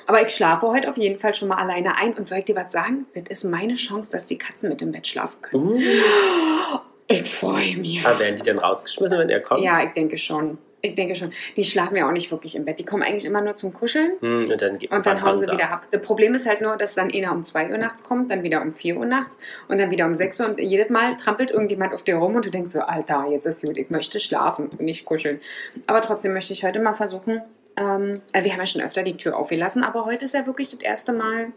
Aber 0.07 0.25
ich 0.25 0.33
schlafe 0.33 0.67
heute 0.67 0.89
auf 0.89 0.97
jeden 0.97 1.19
Fall 1.19 1.35
schon 1.35 1.49
mal 1.49 1.57
alleine 1.57 1.95
ein. 1.95 2.13
Und 2.13 2.27
soll 2.27 2.39
ich 2.39 2.45
dir 2.45 2.55
was 2.55 2.71
sagen? 2.71 3.05
Das 3.13 3.23
ist 3.29 3.43
meine 3.43 3.75
Chance, 3.75 4.11
dass 4.11 4.25
die 4.25 4.37
Katzen 4.37 4.69
mit 4.69 4.81
im 4.81 4.91
Bett 4.91 5.07
schlafen 5.07 5.39
können. 5.41 5.63
Uh. 5.63 5.79
Ich 7.11 7.29
freue 7.29 7.77
mich. 7.77 8.05
Aber 8.05 8.19
werden 8.19 8.35
die 8.35 8.43
dann 8.43 8.59
rausgeschmissen, 8.59 9.17
wenn 9.17 9.29
er 9.29 9.39
kommt? 9.41 9.61
Ja, 9.61 9.83
ich 9.83 9.93
denke 9.93 10.17
schon. 10.17 10.57
Ich 10.81 10.95
denke 10.95 11.15
schon. 11.15 11.31
Die 11.55 11.63
schlafen 11.63 11.97
ja 11.97 12.07
auch 12.07 12.11
nicht 12.11 12.31
wirklich 12.31 12.55
im 12.55 12.65
Bett. 12.65 12.79
Die 12.79 12.85
kommen 12.85 13.03
eigentlich 13.03 13.25
immer 13.25 13.41
nur 13.41 13.55
zum 13.55 13.73
Kuscheln. 13.73 14.13
Hm, 14.21 14.49
und 14.49 14.61
dann, 14.61 14.77
Und 14.77 15.05
dann 15.05 15.21
hauen 15.23 15.37
sie 15.37 15.47
ab. 15.47 15.53
wieder 15.53 15.71
ab. 15.71 15.87
Das 15.91 16.01
Problem 16.01 16.33
ist 16.33 16.47
halt 16.47 16.61
nur, 16.61 16.77
dass 16.77 16.95
dann 16.95 17.11
einer 17.11 17.31
um 17.31 17.43
2 17.43 17.71
Uhr 17.71 17.77
nachts 17.77 18.03
kommt, 18.03 18.31
dann 18.31 18.43
wieder 18.43 18.61
um 18.61 18.73
4 18.73 18.97
Uhr 18.97 19.05
nachts 19.05 19.37
und 19.67 19.77
dann 19.79 19.91
wieder 19.91 20.05
um 20.05 20.15
6 20.15 20.39
Uhr 20.39 20.49
und 20.49 20.59
jedes 20.59 20.89
Mal 20.89 21.17
trampelt 21.17 21.51
irgendjemand 21.51 21.93
auf 21.93 22.03
dir 22.03 22.15
rum 22.15 22.35
und 22.35 22.45
du 22.45 22.49
denkst 22.49 22.71
so, 22.71 22.81
Alter, 22.81 23.27
jetzt 23.29 23.45
ist 23.45 23.65
gut, 23.65 23.77
ich 23.77 23.89
möchte 23.89 24.19
schlafen 24.19 24.67
und 24.67 24.81
nicht 24.81 25.05
kuscheln. 25.05 25.41
Aber 25.87 26.01
trotzdem 26.01 26.33
möchte 26.33 26.53
ich 26.53 26.63
heute 26.63 26.79
mal 26.79 26.93
versuchen, 26.93 27.41
ähm, 27.75 28.21
äh, 28.33 28.43
wir 28.43 28.51
haben 28.51 28.59
ja 28.59 28.67
schon 28.67 28.81
öfter 28.81 29.03
die 29.03 29.17
Tür 29.17 29.37
aufgelassen, 29.37 29.83
aber 29.83 30.05
heute 30.05 30.25
ist 30.25 30.33
ja 30.33 30.45
wirklich 30.45 30.71
das 30.71 30.81
erste 30.81 31.13
Mal, 31.13 31.47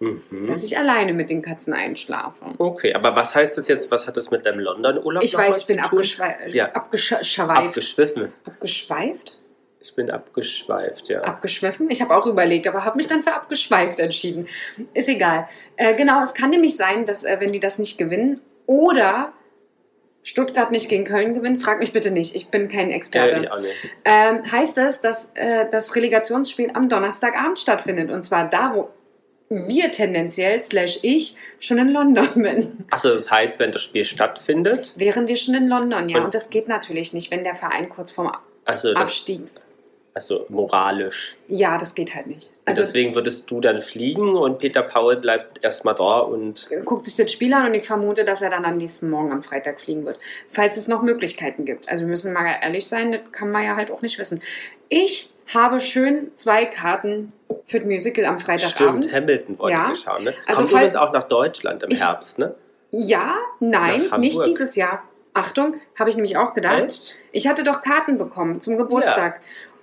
Mhm. 0.00 0.46
dass 0.46 0.64
ich 0.64 0.78
alleine 0.78 1.12
mit 1.12 1.28
den 1.28 1.42
Katzen 1.42 1.74
einschlafe. 1.74 2.42
Okay, 2.56 2.94
aber 2.94 3.14
was 3.16 3.34
heißt 3.34 3.58
das 3.58 3.68
jetzt, 3.68 3.90
was 3.90 4.06
hat 4.06 4.16
das 4.16 4.30
mit 4.30 4.46
deinem 4.46 4.60
London-Urlaub 4.60 5.22
Ich 5.22 5.34
noch 5.34 5.40
weiß, 5.40 5.50
was 5.50 5.60
ich 5.60 5.66
bin 5.66 5.76
zu 5.76 5.82
tun? 5.90 5.98
abgeschweift. 5.98 6.54
Ja. 6.54 6.66
Abgeschweift. 6.72 7.38
Abgeschwiffen. 7.38 8.32
Abgeschweift? 8.46 9.36
Ich 9.82 9.94
bin 9.94 10.10
abgeschweift, 10.10 11.08
ja. 11.10 11.20
Abgeschwiffen? 11.22 11.90
Ich 11.90 12.00
habe 12.00 12.16
auch 12.16 12.26
überlegt, 12.26 12.66
aber 12.66 12.84
habe 12.86 12.96
mich 12.96 13.08
dann 13.08 13.22
für 13.22 13.32
abgeschweift 13.34 13.98
entschieden. 14.00 14.48
Ist 14.94 15.08
egal. 15.10 15.48
Äh, 15.76 15.94
genau, 15.96 16.22
es 16.22 16.32
kann 16.34 16.48
nämlich 16.50 16.76
sein, 16.76 17.04
dass 17.04 17.24
äh, 17.24 17.36
wenn 17.38 17.52
die 17.52 17.60
das 17.60 17.78
nicht 17.78 17.98
gewinnen 17.98 18.40
oder 18.66 19.32
Stuttgart 20.22 20.70
nicht 20.70 20.88
gegen 20.88 21.04
Köln 21.04 21.34
gewinnt, 21.34 21.62
frag 21.62 21.78
mich 21.78 21.92
bitte 21.92 22.10
nicht, 22.10 22.34
ich 22.36 22.48
bin 22.48 22.68
kein 22.68 22.90
Experte. 22.90 23.36
Äh, 23.36 23.40
ich 23.42 23.50
auch 23.50 23.60
nicht. 23.60 23.74
ähm, 24.04 24.50
heißt 24.50 24.76
es, 24.78 25.00
dass 25.00 25.32
äh, 25.34 25.66
das 25.70 25.94
Relegationsspiel 25.96 26.70
am 26.74 26.88
Donnerstagabend 26.88 27.58
stattfindet. 27.58 28.10
Und 28.10 28.22
zwar 28.24 28.48
da, 28.48 28.72
wo 28.74 28.88
wir 29.50 29.92
tendenziell, 29.92 30.58
slash 30.60 31.00
ich, 31.02 31.36
schon 31.58 31.78
in 31.78 31.88
London 31.92 32.28
bin. 32.34 32.84
Achso, 32.90 33.10
das 33.14 33.30
heißt, 33.30 33.58
wenn 33.58 33.72
das 33.72 33.82
Spiel 33.82 34.04
stattfindet, 34.04 34.92
Wären 34.96 35.28
wir 35.28 35.36
schon 35.36 35.54
in 35.54 35.68
London, 35.68 36.08
ja. 36.08 36.18
Und- 36.18 36.26
Und 36.26 36.34
das 36.34 36.50
geht 36.50 36.68
natürlich 36.68 37.12
nicht, 37.12 37.30
wenn 37.30 37.44
der 37.44 37.56
Verein 37.56 37.88
kurz 37.88 38.12
vorm 38.12 38.32
also, 38.64 38.92
Abstiegs. 38.94 39.69
Also 40.14 40.44
moralisch. 40.48 41.36
Ja, 41.48 41.78
das 41.78 41.94
geht 41.94 42.14
halt 42.14 42.26
nicht. 42.26 42.50
Also 42.64 42.80
Also 42.80 42.82
deswegen 42.82 43.14
würdest 43.14 43.50
du 43.50 43.60
dann 43.60 43.82
fliegen 43.82 44.34
und 44.36 44.58
Peter 44.58 44.82
Paul 44.82 45.16
bleibt 45.16 45.62
erstmal 45.64 45.94
da 45.94 46.18
und 46.20 46.68
guckt 46.84 47.04
sich 47.04 47.16
das 47.16 47.30
Spiel 47.32 47.52
an 47.54 47.66
und 47.66 47.74
ich 47.74 47.86
vermute, 47.86 48.24
dass 48.24 48.42
er 48.42 48.50
dann 48.50 48.64
am 48.64 48.76
nächsten 48.76 49.08
Morgen 49.10 49.32
am 49.32 49.42
Freitag 49.42 49.80
fliegen 49.80 50.04
wird. 50.04 50.18
Falls 50.48 50.76
es 50.76 50.88
noch 50.88 51.02
Möglichkeiten 51.02 51.64
gibt. 51.64 51.88
Also 51.88 52.04
wir 52.04 52.08
müssen 52.10 52.32
mal 52.32 52.44
ehrlich 52.62 52.88
sein, 52.88 53.12
das 53.12 53.20
kann 53.32 53.50
man 53.50 53.64
ja 53.64 53.76
halt 53.76 53.90
auch 53.90 54.02
nicht 54.02 54.18
wissen. 54.18 54.42
Ich 54.88 55.30
habe 55.52 55.80
schön 55.80 56.30
zwei 56.34 56.64
Karten 56.64 57.32
für 57.66 57.78
das 57.78 57.86
Musical 57.88 58.24
am 58.24 58.38
Freitagabend. 58.40 59.04
stimmt, 59.04 59.14
Hamilton 59.22 59.58
wollte 59.58 59.76
Ja. 59.76 59.88
wir 59.88 59.94
schauen. 59.96 60.24
Ne? 60.24 60.34
Also 60.46 60.62
Kommt 60.62 60.72
übrigens 60.72 60.96
auch 60.96 61.12
nach 61.12 61.24
Deutschland 61.24 61.82
im 61.84 61.90
Ich- 61.92 62.00
Herbst, 62.04 62.38
ne? 62.38 62.54
Ja, 62.92 63.36
nein, 63.60 64.10
nicht 64.18 64.44
dieses 64.46 64.74
Jahr. 64.74 65.04
Achtung, 65.32 65.74
habe 65.96 66.10
ich 66.10 66.16
nämlich 66.16 66.36
auch 66.36 66.54
gedacht. 66.54 66.82
Echt? 66.86 67.14
Ich 67.30 67.46
hatte 67.46 67.62
doch 67.62 67.82
Karten 67.82 68.18
bekommen 68.18 68.60
zum 68.60 68.76
Geburtstag. 68.76 69.40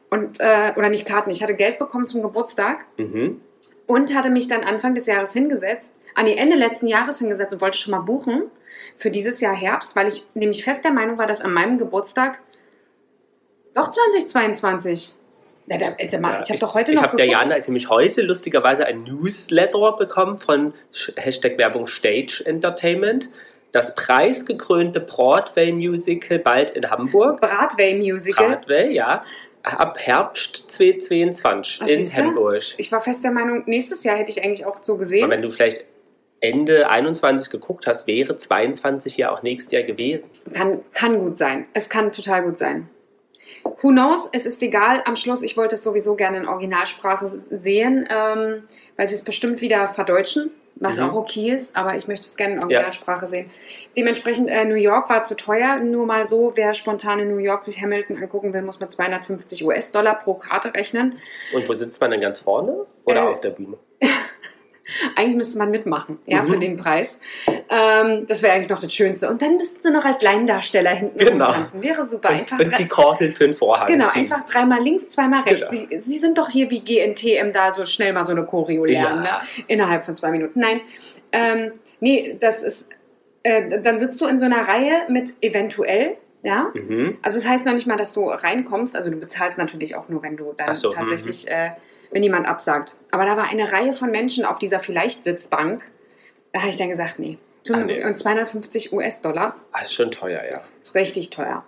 Und, 0.09 0.39
äh, 0.39 0.73
oder 0.77 0.89
nicht 0.89 1.05
Karten, 1.05 1.29
ich 1.31 1.43
hatte 1.43 1.55
Geld 1.55 1.79
bekommen 1.79 2.07
zum 2.07 2.21
Geburtstag 2.21 2.79
Mhm. 2.97 3.41
und 3.87 4.15
hatte 4.15 4.29
mich 4.29 4.47
dann 4.47 4.63
Anfang 4.63 4.95
des 4.95 5.05
Jahres 5.05 5.33
hingesetzt, 5.33 5.93
an 6.15 6.25
die 6.25 6.37
Ende 6.37 6.55
letzten 6.55 6.87
Jahres 6.87 7.19
hingesetzt 7.19 7.53
und 7.53 7.61
wollte 7.61 7.77
schon 7.77 7.91
mal 7.91 7.99
buchen 7.99 8.43
für 8.95 9.11
dieses 9.11 9.41
Jahr 9.41 9.53
Herbst, 9.55 9.95
weil 9.95 10.07
ich 10.07 10.23
nämlich 10.33 10.63
fest 10.63 10.83
der 10.85 10.91
Meinung 10.91 11.17
war, 11.17 11.27
dass 11.27 11.41
an 11.41 11.51
meinem 11.53 11.77
Geburtstag 11.77 12.39
doch 13.75 13.89
2022. 13.91 15.13
Ja, 15.67 15.77
da, 15.77 15.87
also 15.99 16.17
mal, 16.19 16.33
Ja, 16.35 16.39
ich 16.41 16.49
habe 16.49 16.59
doch 16.59 16.73
heute 16.73 16.91
ich 16.93 16.97
noch 16.97 17.07
habe 17.07 17.17
der. 17.17 17.27
Jana 17.27 17.57
nämlich 17.59 17.89
heute 17.89 18.21
lustigerweise 18.21 18.85
ein 18.85 19.03
Newsletter 19.03 19.97
bekommen 19.97 20.39
von 20.39 20.73
Hashtag 21.17 21.57
Werbung 21.57 21.87
Stage 21.87 22.41
Entertainment. 22.45 23.27
Das 23.73 23.93
preisgekrönte 23.93 25.01
Broadway-Musical 25.01 26.39
bald 26.39 26.69
in 26.71 26.89
Hamburg. 26.89 27.41
Broadway 27.41 27.95
Musical. 27.95 28.47
Broadway, 28.55 28.93
ja. 28.93 29.25
Ab 29.73 29.97
Herbst 29.99 30.71
2022 30.71 31.79
Ach, 31.81 31.87
in 31.87 31.97
siehste? 31.97 32.23
Hamburg. 32.23 32.63
Ich 32.77 32.91
war 32.91 33.01
fest 33.01 33.23
der 33.23 33.31
Meinung, 33.31 33.63
nächstes 33.65 34.03
Jahr 34.03 34.17
hätte 34.17 34.31
ich 34.31 34.43
eigentlich 34.43 34.65
auch 34.65 34.83
so 34.83 34.93
Aber 34.93 34.99
gesehen. 34.99 35.29
wenn 35.29 35.41
du 35.41 35.49
vielleicht 35.49 35.85
Ende 36.39 36.89
21 36.89 37.49
geguckt 37.49 37.87
hast, 37.87 38.05
wäre 38.07 38.37
22 38.37 39.17
ja 39.17 39.31
auch 39.31 39.41
nächstes 39.41 39.71
Jahr 39.71 39.83
gewesen. 39.83 40.29
Kann, 40.53 40.79
kann 40.93 41.19
gut 41.19 41.37
sein. 41.37 41.65
Es 41.73 41.89
kann 41.89 42.13
total 42.13 42.43
gut 42.43 42.57
sein. 42.59 42.89
Who 43.81 43.89
knows? 43.89 44.29
Es 44.33 44.45
ist 44.45 44.61
egal. 44.61 45.01
Am 45.05 45.15
Schluss, 45.17 45.41
ich 45.41 45.57
wollte 45.57 45.75
es 45.75 45.83
sowieso 45.83 46.15
gerne 46.15 46.37
in 46.37 46.47
Originalsprache 46.47 47.27
sehen, 47.27 48.07
ähm, 48.09 48.63
weil 48.97 49.07
sie 49.07 49.15
es 49.15 49.23
bestimmt 49.23 49.61
wieder 49.61 49.89
verdeutschen, 49.89 50.51
was 50.79 50.97
Mhm. 50.99 51.09
auch 51.09 51.13
okay 51.15 51.51
ist, 51.51 51.75
aber 51.75 51.95
ich 51.95 52.07
möchte 52.07 52.25
es 52.25 52.35
gerne 52.35 52.55
in 52.55 52.59
Originalsprache 52.63 53.25
sehen. 53.27 53.49
Dementsprechend, 53.95 54.49
äh, 54.49 54.65
New 54.65 54.75
York 54.75 55.09
war 55.09 55.23
zu 55.23 55.35
teuer. 55.35 55.77
Nur 55.79 56.05
mal 56.05 56.27
so, 56.27 56.51
wer 56.55 56.73
spontan 56.73 57.19
in 57.19 57.29
New 57.29 57.37
York 57.39 57.63
sich 57.63 57.81
Hamilton 57.81 58.17
angucken 58.17 58.53
will, 58.53 58.61
muss 58.61 58.79
mit 58.79 58.91
250 58.91 59.65
US-Dollar 59.65 60.15
pro 60.15 60.35
Karte 60.35 60.73
rechnen. 60.73 61.17
Und 61.53 61.67
wo 61.67 61.73
sitzt 61.73 61.99
man 62.01 62.11
dann 62.11 62.21
ganz 62.21 62.41
vorne 62.41 62.85
oder 63.05 63.23
Äh, 63.23 63.27
auf 63.27 63.41
der 63.41 63.49
Bühne? 63.51 63.77
Eigentlich 65.15 65.35
müsste 65.35 65.57
man 65.57 65.69
mitmachen, 65.71 66.19
ja, 66.25 66.41
Mhm. 66.43 66.47
für 66.47 66.57
den 66.59 66.77
Preis. 66.77 67.19
Ähm, 67.69 68.25
das 68.27 68.41
wäre 68.43 68.53
eigentlich 68.53 68.69
noch 68.69 68.79
das 68.79 68.93
Schönste. 68.93 69.29
Und 69.29 69.41
dann 69.41 69.57
müssten 69.57 69.83
sie 69.83 69.91
noch 69.91 70.05
als 70.05 70.23
Laiendarsteller 70.23 70.91
hinten 70.91 71.17
Genau. 71.19 71.45
rumtanzen. 71.45 71.81
Wäre 71.81 72.05
super. 72.05 72.29
Einfach 72.29 72.59
und, 72.59 72.65
und 72.67 72.79
die 72.79 72.87
Kordel 72.87 73.33
für 73.33 73.45
den 73.45 73.55
Vorhang 73.55 73.87
Genau, 73.87 74.07
ziehen. 74.07 74.21
einfach 74.21 74.45
dreimal 74.45 74.81
links, 74.81 75.09
zweimal 75.09 75.43
rechts. 75.43 75.69
Genau. 75.69 75.85
Sie, 75.89 75.99
Sie 75.99 76.17
sind 76.17 76.37
doch 76.37 76.49
hier 76.49 76.69
wie 76.69 76.79
GNTM 76.79 77.51
da 77.51 77.71
so 77.71 77.85
schnell 77.85 78.13
mal 78.13 78.23
so 78.23 78.31
eine 78.31 78.45
Choreo 78.45 78.85
lernen, 78.85 79.25
Ja. 79.25 79.39
ne? 79.39 79.47
innerhalb 79.67 80.05
von 80.05 80.15
zwei 80.15 80.31
Minuten. 80.31 80.59
Nein, 80.59 80.79
ähm, 81.33 81.73
nee, 81.99 82.37
das 82.39 82.63
ist, 82.63 82.89
äh, 83.43 83.81
dann 83.81 83.99
sitzt 83.99 84.21
du 84.21 84.27
in 84.27 84.39
so 84.39 84.45
einer 84.45 84.67
Reihe 84.67 85.01
mit 85.09 85.33
eventuell, 85.41 86.15
ja. 86.43 86.71
Mhm. 86.73 87.17
Also 87.21 87.37
es 87.37 87.47
heißt 87.47 87.65
noch 87.65 87.73
nicht 87.73 87.85
mal, 87.87 87.97
dass 87.97 88.13
du 88.13 88.29
reinkommst. 88.29 88.95
Also 88.95 89.09
du 89.09 89.17
bezahlst 89.17 89.57
natürlich 89.57 89.95
auch 89.95 90.07
nur, 90.07 90.23
wenn 90.23 90.37
du 90.37 90.53
dann 90.55 90.73
so, 90.73 90.91
tatsächlich, 90.91 91.49
äh, 91.49 91.71
wenn 92.11 92.23
jemand 92.23 92.47
absagt. 92.47 92.95
Aber 93.11 93.25
da 93.25 93.35
war 93.35 93.49
eine 93.49 93.73
Reihe 93.73 93.91
von 93.91 94.09
Menschen 94.09 94.45
auf 94.45 94.57
dieser 94.57 94.79
Vielleicht-Sitzbank. 94.79 95.83
Da 96.53 96.59
habe 96.61 96.69
ich 96.69 96.77
dann 96.77 96.87
gesagt, 96.89 97.19
nee. 97.19 97.37
Ah, 97.75 97.79
nee. 97.85 98.03
Und 98.05 98.17
250 98.17 98.93
US-Dollar. 98.93 99.55
Ah, 99.71 99.81
ist 99.81 99.93
schon 99.93 100.11
teuer, 100.11 100.41
ja. 100.49 100.61
Ist 100.81 100.95
richtig 100.95 101.29
teuer. 101.29 101.63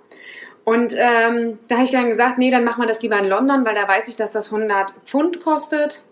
Und 0.65 0.93
ähm, 0.97 1.57
da 1.67 1.75
habe 1.75 1.85
ich 1.85 1.91
dann 1.91 2.09
gesagt, 2.09 2.37
nee, 2.37 2.51
dann 2.51 2.63
machen 2.63 2.81
wir 2.83 2.87
das 2.87 3.01
lieber 3.01 3.17
in 3.17 3.25
London, 3.25 3.65
weil 3.65 3.75
da 3.75 3.87
weiß 3.87 4.07
ich, 4.07 4.17
dass 4.17 4.31
das 4.31 4.51
100 4.53 4.93
Pfund 5.05 5.41
kostet. 5.41 6.03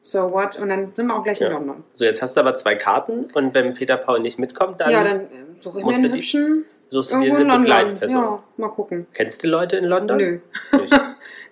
So 0.00 0.32
what? 0.32 0.58
Und 0.58 0.68
dann 0.68 0.92
sind 0.94 1.06
wir 1.06 1.16
auch 1.16 1.22
gleich 1.24 1.40
in 1.40 1.46
Ja. 1.46 1.52
London. 1.52 1.84
So, 1.94 2.04
jetzt 2.04 2.20
hast 2.20 2.36
du 2.36 2.40
aber 2.40 2.56
zwei 2.56 2.74
Karten 2.74 3.26
und 3.32 3.54
wenn 3.54 3.74
Peter 3.74 3.96
Paul 3.96 4.20
nicht 4.20 4.38
mitkommt, 4.38 4.80
dann 4.80 4.90
ja, 4.90 5.04
dann 5.04 5.20
äh, 5.20 5.26
suche 5.60 5.78
ich 5.80 5.84
mir 5.86 5.94
einen 5.94 6.02
du 6.02 6.08
die- 6.10 6.16
hübschen 6.16 6.64
suchst 6.90 7.12
du 7.12 7.20
dir 7.20 7.38
in 7.38 7.50
eine. 7.50 7.58
Begleitperson. 7.60 8.16
Ja, 8.22 8.42
mal 8.58 8.68
gucken. 8.68 9.06
Kennst 9.14 9.42
du 9.42 9.48
Leute 9.48 9.76
in 9.76 9.84
London? 9.86 10.16
Nö, 10.18 10.38
Nicht. 10.80 11.00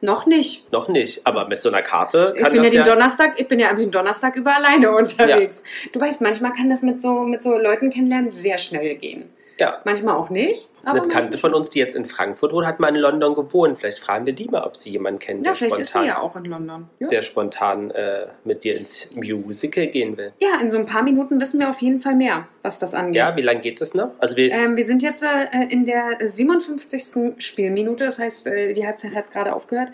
Noch 0.02 0.26
nicht. 0.26 0.70
Noch 0.72 0.88
nicht, 0.88 1.26
aber 1.26 1.46
mit 1.48 1.60
so 1.60 1.68
einer 1.68 1.82
Karte 1.82 2.34
Ich 2.36 2.42
kann 2.42 2.52
bin 2.52 2.62
ja 2.62 2.68
das 2.68 2.72
den 2.72 2.86
ja... 2.86 2.94
Donnerstag, 2.94 3.40
ich 3.40 3.48
bin 3.48 3.60
ja 3.60 3.70
am 3.70 3.90
Donnerstag 3.90 4.36
über 4.36 4.56
alleine 4.56 4.90
unterwegs. 4.90 5.62
Du 5.92 6.00
weißt, 6.00 6.20
manchmal 6.22 6.52
kann 6.52 6.68
das 6.68 6.82
mit 6.82 7.00
so, 7.00 7.20
mit 7.20 7.42
so 7.42 7.56
Leuten 7.56 7.90
kennenlernen 7.90 8.30
sehr 8.30 8.58
schnell 8.58 8.96
gehen. 8.96 9.30
Ja. 9.58 9.80
Manchmal 9.84 10.16
auch 10.16 10.30
nicht. 10.30 10.68
Eine 10.84 11.02
Bekannte 11.02 11.38
von 11.38 11.54
uns, 11.54 11.70
die 11.70 11.78
jetzt 11.78 11.94
in 11.94 12.04
Frankfurt 12.06 12.52
wohnt, 12.52 12.66
hat 12.66 12.80
mal 12.80 12.88
in 12.88 12.96
London 12.96 13.34
gewohnt. 13.34 13.78
Vielleicht 13.78 14.00
fragen 14.00 14.26
wir 14.26 14.32
die 14.32 14.46
mal, 14.48 14.62
ob 14.64 14.76
sie 14.76 14.90
jemanden 14.90 15.18
kennt, 15.20 15.46
ja, 15.46 15.52
der 15.52 15.54
vielleicht 15.56 15.78
ist 15.78 15.86
sie 15.88 15.98
spontan, 15.98 16.08
ja 16.08 16.20
auch 16.20 16.36
in 16.36 16.44
London. 16.44 16.88
Ja. 16.98 17.08
der 17.08 17.22
spontan 17.22 17.90
äh, 17.90 18.26
mit 18.44 18.64
dir 18.64 18.76
ins 18.76 19.08
Musical 19.16 19.86
gehen 19.86 20.16
will. 20.16 20.32
ja, 20.38 20.60
in 20.60 20.70
so 20.70 20.78
ein 20.78 20.86
paar 20.86 21.02
Minuten 21.02 21.40
wissen 21.40 21.60
wir 21.60 21.70
auf 21.70 21.80
jeden 21.80 22.00
Fall 22.00 22.14
mehr, 22.14 22.48
was 22.62 22.78
das 22.78 22.94
angeht. 22.94 23.16
Ja, 23.16 23.36
wie 23.36 23.42
lange 23.42 23.60
geht 23.60 23.80
das 23.80 23.94
noch? 23.94 24.10
Also 24.18 24.36
wir, 24.36 24.50
Ähm, 24.52 24.76
wir 24.76 24.84
sind 24.84 25.02
jetzt 25.02 25.22
äh, 25.22 25.66
in 25.68 25.84
der 25.86 26.18
57. 26.20 27.34
Spielminute, 27.38 28.04
das 28.04 28.18
heißt, 28.18 28.46
äh, 28.46 28.72
die 28.72 28.86
Halbzeit 28.86 29.14
hat 29.14 29.30
gerade 29.30 29.54
aufgehört. 29.54 29.90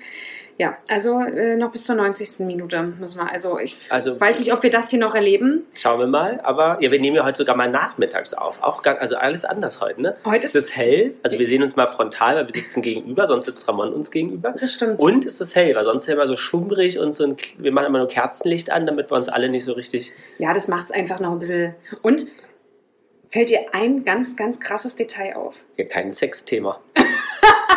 Ja, 0.59 0.77
also 0.88 1.21
äh, 1.21 1.57
noch 1.57 1.73
bis 1.73 1.85
zur 1.85 1.97
90. 1.97 2.47
Minute 2.47 2.83
müssen 2.83 3.19
wir. 3.19 3.31
Also 3.31 3.59
ich 3.59 3.79
also 3.88 4.21
weiß 4.21 4.38
nicht, 4.38 4.53
ob 4.53 4.62
wir 4.62 4.71
das 4.71 4.91
hier 4.91 4.99
noch 5.00 5.15
erleben. 5.15 5.65
schauen 5.75 5.99
wir 5.99 6.07
mal. 6.07 6.41
Aber 6.43 6.79
ja, 6.81 6.91
wir 6.91 7.00
nehmen 7.00 7.17
ja 7.17 7.25
heute 7.25 7.38
sogar 7.38 7.57
mal 7.57 7.71
nachmittags 7.71 8.35
auf. 8.35 8.61
Auch 8.62 8.83
ganz, 8.83 9.00
also 9.00 9.17
alles 9.17 9.45
anders 9.45 9.81
heute, 9.81 10.03
ne? 10.03 10.17
Heute 10.25 10.47
Es 10.47 10.55
ist 10.55 10.69
ist 10.69 10.77
hell, 10.77 11.15
also 11.23 11.38
wir 11.38 11.47
sehen 11.47 11.62
uns 11.62 11.77
mal 11.77 11.87
frontal, 11.87 12.37
weil 12.37 12.47
wir 12.47 12.53
sitzen 12.53 12.83
gegenüber, 12.83 13.27
sonst 13.27 13.47
sitzt 13.47 13.67
Ramon 13.69 13.93
uns 13.93 14.11
gegenüber. 14.11 14.55
das 14.61 14.75
stimmt. 14.75 15.00
Und 15.00 15.25
es 15.25 15.41
ist 15.41 15.55
hell, 15.55 15.75
weil 15.75 15.85
sonst 15.85 16.05
ist 16.05 16.09
ja 16.09 16.15
immer 16.15 16.27
so 16.27 16.37
schummrig 16.37 16.99
und 16.99 17.15
so 17.15 17.25
ein, 17.25 17.37
wir 17.59 17.73
machen 17.73 17.87
immer 17.87 17.99
nur 17.99 18.09
Kerzenlicht 18.09 18.71
an, 18.71 18.87
damit 18.87 19.11
wir 19.11 19.17
uns 19.17 19.29
alle 19.29 19.49
nicht 19.49 19.65
so 19.65 19.73
richtig. 19.73 20.12
Ja, 20.38 20.53
das 20.53 20.69
macht 20.69 20.87
es 20.87 20.91
einfach 20.91 21.21
noch 21.21 21.33
ein 21.33 21.38
bisschen. 21.38 21.75
Und 22.03 22.27
fällt 23.31 23.50
dir 23.50 23.67
ein 23.73 24.05
ganz, 24.05 24.37
ganz 24.37 24.61
krasses 24.61 24.97
Detail 24.97 25.37
auf? 25.37 25.55
Ja, 25.77 25.85
kein 25.85 26.12
Sexthema. 26.12 26.81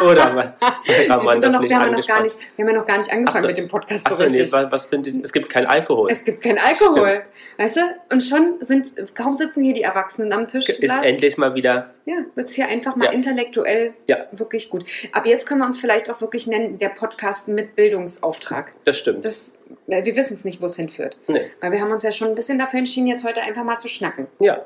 Oder 0.02 0.56
Ramon 1.10 1.34
sind 1.34 1.42
doch 1.42 1.42
das 1.42 1.54
noch, 1.54 1.62
nicht 1.62 1.70
wir, 1.70 1.80
haben 1.80 1.92
noch 1.92 2.08
gar 2.08 2.22
nicht, 2.24 2.38
wir 2.58 2.66
haben 2.66 2.74
ja 2.74 2.80
noch 2.80 2.88
gar 2.88 2.98
nicht 2.98 3.12
angefangen 3.12 3.42
so. 3.44 3.48
mit 3.48 3.58
dem 3.58 3.68
Podcast 3.68 4.08
so 4.08 4.16
nee, 4.16 4.24
richtig. 4.24 4.52
was, 4.52 4.72
was 4.72 4.86
findet 4.86 5.24
Es 5.24 5.32
gibt 5.34 5.50
kein 5.50 5.66
Alkohol. 5.66 6.10
es 6.12 6.26
gibt 6.26 6.42
kein 6.42 6.58
Alkohol. 6.58 7.22
Weißt 7.58 7.78
du? 7.78 7.82
Und 8.12 8.22
schon 8.22 8.56
sind, 8.60 9.16
kaum 9.16 9.38
sitzen 9.38 9.64
hier 9.64 9.74
die 9.74 9.84
Erwachsenen 9.84 10.34
am 10.34 10.48
Tisch. 10.48 10.70
ist 10.70 10.82
Lars. 10.82 11.06
endlich 11.06 11.38
mal 11.38 11.54
wieder. 11.56 11.94
Ja, 12.06 12.16
wird 12.36 12.48
es 12.48 12.54
hier 12.56 12.68
einfach 12.68 12.96
mal 12.96 13.06
Ja. 13.06 13.12
intellektuell 13.12 13.94
Ja. 14.08 14.26
wirklich 14.32 14.70
gut. 14.70 14.86
Ab 15.12 15.26
jetzt 15.26 15.48
können 15.48 15.60
wir 15.62 15.66
uns 15.66 15.78
vielleicht 15.80 16.10
auch 16.10 16.22
wirklich 16.22 16.48
nennen, 16.48 16.80
der 16.80 16.90
Podcast 16.90 17.48
mit 17.48 17.76
Bildungsauftrag. 17.76 18.72
Das 18.86 18.98
stimmt. 18.98 19.24
Das, 19.26 19.58
weil 19.88 20.04
wir 20.06 20.16
wissen 20.16 20.34
es 20.36 20.44
nicht, 20.46 20.62
wo 20.62 20.66
es 20.66 20.76
hinführt. 20.76 21.18
nee. 21.28 21.52
Weil 21.62 21.72
wir 21.72 21.82
haben 21.82 21.92
uns 21.92 22.04
ja 22.04 22.12
schon 22.12 22.30
ein 22.30 22.36
bisschen 22.36 22.58
dafür 22.60 22.80
entschieden, 22.80 23.08
jetzt 23.08 23.24
heute 23.24 23.42
einfach 23.42 23.64
mal 23.64 23.78
zu 23.78 23.88
schnacken. 23.88 24.28
Ja. 24.40 24.66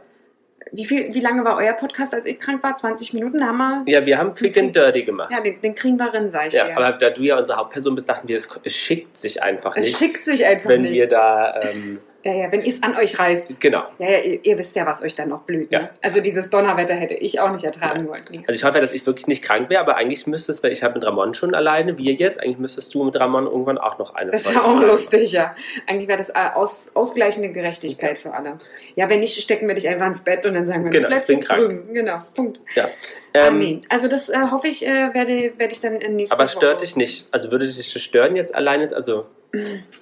Wie, 0.72 0.86
viel, 0.86 1.14
wie 1.14 1.20
lange 1.20 1.44
war 1.46 1.58
euer 1.58 1.74
Podcast, 1.74 2.14
als 2.14 2.26
ich 2.26 2.40
krank 2.40 2.62
war? 2.64 2.76
20 2.76 3.14
Minuten? 3.14 3.40
Da 3.40 3.48
haben 3.48 3.58
wir. 3.58 3.84
ja, 3.92 4.06
wir 4.06 4.18
haben 4.18 4.34
Quick 4.34 4.58
and 4.58 4.76
Dirty 4.76 5.04
gemacht. 5.04 5.32
Ja, 5.32 5.42
den, 5.42 5.62
den 5.62 5.76
kriegen 5.76 5.98
wir 5.98 6.14
rein, 6.14 6.32
sag 6.32 6.48
ich 6.48 6.54
Ja, 6.54 6.66
dir. 6.66 6.76
aber 6.78 6.98
da 6.98 7.10
du 7.12 7.22
ja 7.22 7.38
unsere 7.38 7.58
Hauptperson 7.58 7.96
bist, 7.96 8.10
dachten 8.10 8.28
wir, 8.28 8.36
es, 8.38 8.48
es 8.64 8.74
schickt 8.76 9.18
sich 9.18 9.42
einfach 9.44 9.76
es 9.78 9.86
nicht, 9.86 9.98
schickt 9.98 10.26
sich 10.26 10.46
einfach 10.46 10.70
wenn 10.70 10.82
nicht. 10.82 10.94
wir 10.94 11.08
da. 11.08 11.62
Ähm, 11.62 12.00
ja, 12.25 12.34
ja, 12.34 12.51
wenn 12.51 12.62
ihr 12.62 12.70
es 12.70 12.82
an 12.82 12.98
euch 12.98 13.20
reißt. 13.20 13.62
genau. 13.62 13.84
Ja, 14.00 14.10
ja, 14.10 14.17
ihr, 14.17 14.44
ihr 14.44 14.58
wisst 14.58 14.75
ja, 14.75 14.88
was 14.88 15.03
euch 15.03 15.13
dann 15.13 15.29
noch 15.29 15.41
blüht. 15.44 15.70
Ne? 15.70 15.77
Ja. 15.77 15.89
Also 16.01 16.22
dieses 16.22 16.50
Donnerwetter 16.50 16.96
hätte 16.96 17.13
ich 17.13 17.39
auch 17.39 17.51
nicht 17.51 17.63
ertragen 17.63 18.08
wollen. 18.08 18.24
Nee. 18.32 18.44
Also 18.48 18.53
ich 18.53 18.63
hoffe, 18.63 18.82
dass 18.82 18.91
ich 18.91 19.05
wirklich 19.05 19.27
nicht 19.27 19.44
krank 19.44 19.70
wäre, 19.70 19.79
aber 19.79 19.96
eigentlich 19.96 20.25
müsstest, 20.25 20.63
weil 20.63 20.72
ich 20.72 20.82
habe 20.82 20.96
mit 20.96 21.05
Ramon 21.05 21.36
schon 21.36 21.53
alleine, 21.53 22.00
wir 22.00 22.13
jetzt, 22.13 22.39
eigentlich 22.41 22.58
müsstest 22.58 22.96
du 22.96 23.03
mit 23.03 23.15
Ramon 23.20 23.46
irgendwann 23.46 23.77
auch 23.77 24.00
noch 24.00 24.15
eine 24.15 24.32
Das 24.32 24.50
wäre 24.50 24.63
auch 24.63 24.82
lustig, 24.82 25.34
ja. 25.34 25.55
Eigentlich 25.86 26.08
wäre 26.08 26.17
das 26.17 26.29
äh, 26.29 26.50
aus, 26.55 26.96
ausgleichende 26.96 27.50
Gerechtigkeit 27.51 28.17
für 28.17 28.34
alle. 28.34 28.58
Ja, 28.96 29.08
wenn 29.08 29.20
nicht, 29.20 29.39
stecken 29.39 29.67
wir 29.67 29.75
dich 29.75 29.88
einfach 29.88 30.08
ins 30.08 30.24
Bett 30.24 30.48
und 30.48 30.55
dann 30.55 30.65
sagen 30.65 30.84
wir, 30.84 30.89
Genau, 30.89 31.03
du 31.03 31.10
bleibst 31.10 31.29
ich 31.29 31.38
bin 31.38 31.46
krank. 31.46 31.62
drüben. 31.62 31.94
Genau, 31.94 32.22
Punkt. 32.34 32.60
Ja. 32.74 32.89
Ähm, 33.36 33.60
nee. 33.60 33.82
Also 33.89 34.08
das 34.08 34.29
äh, 34.29 34.38
hoffe 34.50 34.67
ich, 34.67 34.84
äh, 34.88 35.13
werde, 35.13 35.53
werde 35.58 35.74
ich 35.74 35.79
dann 35.79 36.01
in 36.01 36.15
nächster 36.15 36.36
aber 36.36 36.46
Woche... 36.46 36.58
stört 36.58 36.82
dich 36.82 36.96
nicht? 36.96 37.27
Also 37.29 37.51
würde 37.51 37.67
dich 37.67 37.77
das 37.94 38.01
stören 38.01 38.36
jetzt 38.36 38.55
alleine? 38.55 38.96
Also 38.96 39.25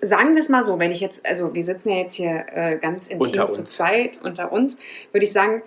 Sagen 0.01 0.33
wir 0.35 0.39
es 0.39 0.49
mal 0.49 0.63
so, 0.63 0.79
wenn 0.79 0.91
ich 0.91 0.99
jetzt, 1.01 1.25
also 1.25 1.53
wir 1.53 1.63
sitzen 1.63 1.89
ja 1.89 1.97
jetzt 1.97 2.13
hier 2.13 2.45
äh, 2.53 2.77
ganz 2.77 3.07
intim 3.07 3.49
zu 3.49 3.63
zweit 3.65 4.19
unter 4.23 4.51
uns, 4.51 4.77
würde 5.11 5.25
ich 5.25 5.31
sagen, 5.33 5.61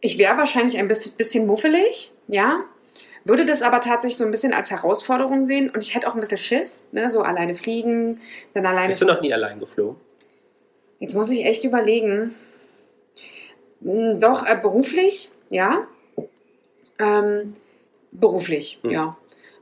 ich 0.00 0.18
wäre 0.18 0.36
wahrscheinlich 0.38 0.78
ein 0.78 0.88
bi- 0.88 0.96
bisschen 1.16 1.46
muffelig, 1.46 2.12
ja, 2.28 2.60
würde 3.24 3.44
das 3.44 3.62
aber 3.62 3.80
tatsächlich 3.80 4.16
so 4.16 4.24
ein 4.24 4.30
bisschen 4.30 4.52
als 4.54 4.70
Herausforderung 4.70 5.44
sehen 5.44 5.68
und 5.70 5.82
ich 5.82 5.94
hätte 5.94 6.08
auch 6.08 6.14
ein 6.14 6.20
bisschen 6.20 6.38
Schiss, 6.38 6.86
ne, 6.92 7.10
so 7.10 7.20
alleine 7.22 7.54
fliegen, 7.54 8.20
dann 8.54 8.64
alleine... 8.66 8.88
bist 8.88 9.02
du 9.02 9.06
noch 9.06 9.20
nie 9.20 9.32
allein 9.32 9.60
geflogen? 9.60 9.96
Jetzt 11.00 11.14
muss 11.14 11.30
ich 11.30 11.44
echt 11.44 11.64
überlegen. 11.64 12.34
Hm, 13.82 14.20
Doch, 14.20 14.46
äh, 14.46 14.58
beruflich, 14.60 15.30
ja. 15.50 15.86
Ähm, 16.98 17.56
beruflich, 18.12 18.78
Hm. 18.82 18.90
ja. 18.90 19.16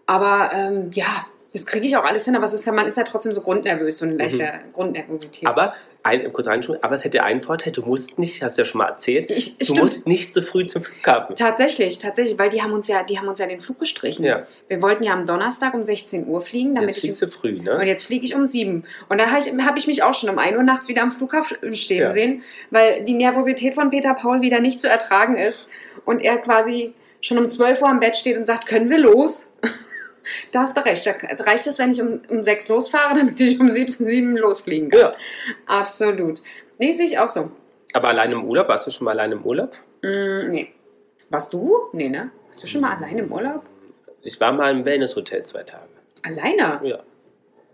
Aber 0.06 0.50
ähm, 0.52 0.90
ja, 0.92 1.26
das 1.52 1.64
kriege 1.66 1.86
ich 1.86 1.96
auch 1.96 2.04
alles 2.04 2.24
hin, 2.26 2.36
aber 2.36 2.44
es 2.46 2.52
ist 2.52 2.66
ja, 2.66 2.72
man 2.72 2.86
ist 2.86 2.98
ja 2.98 3.04
trotzdem 3.04 3.32
so 3.32 3.40
grundnervös, 3.40 3.98
so 3.98 4.04
eine 4.04 4.14
leichte 4.16 4.50
Grundnervosität. 4.74 5.44
Mhm. 5.44 5.48
Aber, 5.48 5.74
ein, 6.04 6.32
kurz 6.32 6.46
reinschauen, 6.46 6.78
aber 6.82 6.94
es 6.94 7.04
hätte 7.04 7.22
einen 7.24 7.42
Vorteil, 7.42 7.72
du 7.72 7.82
musst 7.82 8.18
nicht, 8.18 8.42
hast 8.42 8.56
du 8.56 8.62
ja 8.62 8.66
schon 8.66 8.78
mal 8.78 8.86
erzählt, 8.88 9.30
ich, 9.30 9.58
du 9.58 9.64
stimmt. 9.64 9.80
musst 9.80 10.06
nicht 10.06 10.32
so 10.32 10.40
früh 10.42 10.66
zum 10.66 10.82
Flughafen. 10.84 11.34
Tatsächlich, 11.36 11.98
tatsächlich, 11.98 12.38
weil 12.38 12.48
die 12.50 12.62
haben 12.62 12.72
uns 12.72 12.86
ja, 12.88 13.02
die 13.02 13.18
haben 13.18 13.28
uns 13.28 13.38
ja 13.40 13.46
den 13.46 13.60
Flug 13.60 13.78
gestrichen. 13.80 14.24
Ja, 14.24 14.46
Wir 14.68 14.80
wollten 14.80 15.02
ja 15.02 15.12
am 15.12 15.26
Donnerstag 15.26 15.74
um 15.74 15.82
16 15.82 16.26
Uhr 16.28 16.40
fliegen, 16.40 16.74
damit 16.74 16.94
jetzt 16.94 17.04
ich 17.04 17.18
du 17.18 17.28
früh, 17.28 17.56
Und 17.58 17.64
ne? 17.64 17.84
jetzt 17.84 18.04
fliege 18.06 18.24
ich 18.24 18.34
um 18.34 18.46
sieben. 18.46 18.84
Und 19.08 19.18
dann 19.18 19.30
habe 19.30 19.40
ich, 19.40 19.52
hab 19.66 19.76
ich 19.76 19.86
mich 19.86 20.02
auch 20.02 20.14
schon 20.14 20.30
um 20.30 20.38
1 20.38 20.56
Uhr 20.56 20.62
nachts 20.62 20.88
wieder 20.88 21.02
am 21.02 21.12
Flughafen 21.12 21.74
stehen 21.74 22.00
Ja. 22.02 22.12
sehen, 22.12 22.42
weil 22.70 23.04
die 23.04 23.14
Nervosität 23.14 23.74
von 23.74 23.90
Peter 23.90 24.14
Paul 24.14 24.40
wieder 24.40 24.60
nicht 24.60 24.80
zu 24.80 24.88
ertragen 24.88 25.36
ist. 25.36 25.68
Und 26.04 26.20
er 26.22 26.38
quasi 26.38 26.94
schon 27.20 27.38
um 27.38 27.50
12 27.50 27.82
Uhr 27.82 27.88
am 27.88 28.00
Bett 28.00 28.16
steht 28.16 28.38
und 28.38 28.46
sagt, 28.46 28.66
können 28.66 28.88
wir 28.88 28.98
los? 28.98 29.52
Da 30.52 30.60
hast 30.60 30.76
du 30.76 30.84
recht. 30.84 31.06
Da 31.06 31.12
reicht 31.44 31.66
es, 31.66 31.78
wenn 31.78 31.90
ich 31.90 32.00
um, 32.02 32.20
um 32.28 32.42
6 32.44 32.68
losfahre, 32.68 33.14
damit 33.18 33.40
ich 33.40 33.58
um 33.60 33.68
17, 33.68 34.06
7 34.08 34.36
losfliegen 34.36 34.90
kann. 34.90 35.00
Ja. 35.00 35.14
Absolut. 35.66 36.40
Nee, 36.78 36.92
sehe 36.92 37.06
ich 37.06 37.18
auch 37.18 37.28
so. 37.28 37.50
Aber 37.92 38.08
allein 38.08 38.32
im 38.32 38.44
Urlaub, 38.44 38.68
warst 38.68 38.86
du 38.86 38.90
schon 38.90 39.04
mal 39.06 39.12
allein 39.12 39.32
im 39.32 39.42
Urlaub? 39.44 39.72
Mm, 40.02 40.48
nee. 40.50 40.72
Warst 41.30 41.52
du? 41.52 41.88
Nee, 41.92 42.08
ne? 42.08 42.30
Warst 42.46 42.62
du 42.62 42.66
schon 42.66 42.80
mal 42.82 42.96
alleine 42.96 43.20
im 43.22 43.32
Urlaub? 43.32 43.62
Ich 44.22 44.40
war 44.40 44.52
mal 44.52 44.70
im 44.70 44.84
Wellnesshotel 44.84 45.42
zwei 45.44 45.62
Tage. 45.62 45.88
Alleine? 46.22 46.80
Ja. 46.82 46.98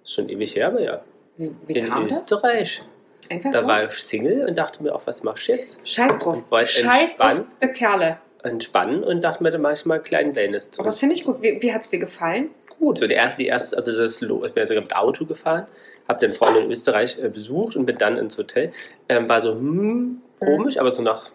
Ist 0.03 0.13
schon 0.15 0.29
ewig 0.29 0.55
her, 0.55 0.69
aber 0.69 0.81
ja. 0.81 1.03
Wie, 1.37 1.51
wie 1.67 1.73
In 1.79 1.89
kam 1.89 2.09
das? 2.09 2.21
Österreich. 2.23 2.85
Einfach 3.31 3.51
Da 3.53 3.63
so? 3.63 3.67
war 3.67 3.85
ich 3.85 3.91
Single 3.93 4.47
und 4.47 4.57
dachte 4.57 4.83
mir 4.83 4.95
auch, 4.95 5.03
was 5.07 5.23
machst 5.23 5.49
du 5.49 5.53
jetzt? 5.53 5.81
Scheiß 5.89 6.19
drauf. 6.19 6.43
Scheiß 6.51 6.85
auf 7.19 7.31
entspannen. 7.31 7.47
die 7.63 7.69
Kerle. 7.69 8.19
Entspannen 8.45 9.03
und 9.03 9.23
dachte 9.23 9.43
mir, 9.43 9.51
dann 9.51 9.63
mache 9.63 9.75
ich 9.75 9.85
mal 9.85 9.95
einen 9.95 10.05
kleinen 10.05 10.37
Wellness. 10.37 10.71
Aber 10.79 10.87
das 10.87 10.99
finde 10.99 11.15
ich 11.15 11.25
gut. 11.25 11.43
Wie, 11.43 11.61
wie 11.61 11.73
hat 11.73 11.83
es 11.83 11.89
dir 11.89 11.99
gefallen? 11.99 12.51
gut. 12.79 12.99
So, 12.99 13.07
der 13.07 13.17
erste, 13.17 13.39
die 13.39 13.47
erste, 13.47 13.77
also 13.77 13.97
das, 13.97 14.21
ich 14.23 14.29
bin 14.29 14.67
sogar 14.67 14.83
mit 14.83 14.95
Auto 14.95 15.25
gefahren, 15.25 15.67
habe 16.09 16.21
den 16.21 16.33
Freund 16.33 16.57
in 16.59 16.71
Österreich 16.71 17.19
äh, 17.23 17.29
besucht 17.29 17.77
und 17.77 17.87
bin 17.87 17.99
dann 17.99 18.17
ins 18.17 18.37
Hotel. 18.37 18.73
Ähm, 19.09 19.29
war 19.29 19.43
so, 19.43 19.53
hm, 19.53 20.21
komisch, 20.39 20.79
aber 20.79 20.93
so 20.93 21.03
nach 21.03 21.31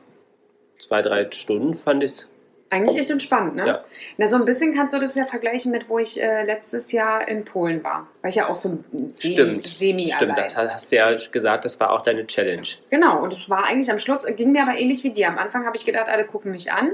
zwei, 0.78 1.02
drei 1.02 1.30
Stunden 1.32 1.74
fand 1.74 2.04
ich 2.04 2.12
es. 2.12 2.32
Eigentlich 2.72 3.00
echt 3.00 3.10
entspannt, 3.10 3.56
ne? 3.56 3.66
Ja. 3.66 3.84
Na, 4.18 4.28
so 4.28 4.36
ein 4.36 4.46
bisschen 4.46 4.76
kannst 4.76 4.94
du 4.94 5.00
das 5.00 5.16
ja 5.16 5.26
vergleichen 5.26 5.72
mit, 5.72 5.90
wo 5.90 5.98
ich 5.98 6.22
äh, 6.22 6.44
letztes 6.46 6.92
Jahr 6.92 7.28
in 7.28 7.44
Polen 7.44 7.84
war. 7.84 8.08
War 8.22 8.30
ich 8.30 8.36
ja 8.36 8.48
auch 8.48 8.56
so 8.56 8.84
semi, 8.92 9.12
Stimmt. 9.34 9.68
semi 9.68 10.08
Stimmt, 10.08 10.34
allein. 10.34 10.44
das 10.44 10.56
hast 10.56 10.92
du 10.92 10.96
ja 10.98 11.16
gesagt, 11.16 11.66
das 11.66 11.80
war 11.80 11.92
auch 11.92 12.02
deine 12.04 12.28
Challenge. 12.28 12.68
Genau, 12.92 13.24
und 13.24 13.34
es 13.34 13.50
war 13.50 13.66
eigentlich 13.66 13.92
am 13.92 13.98
Schluss, 13.98 14.26
ging 14.36 14.52
mir 14.52 14.62
aber 14.62 14.78
ähnlich 14.78 15.04
wie 15.04 15.10
dir. 15.10 15.30
Am 15.30 15.40
Anfang 15.40 15.66
habe 15.66 15.78
ich 15.78 15.86
gedacht, 15.86 16.08
alle 16.10 16.26
gucken 16.26 16.52
mich 16.52 16.72
an. 16.72 16.92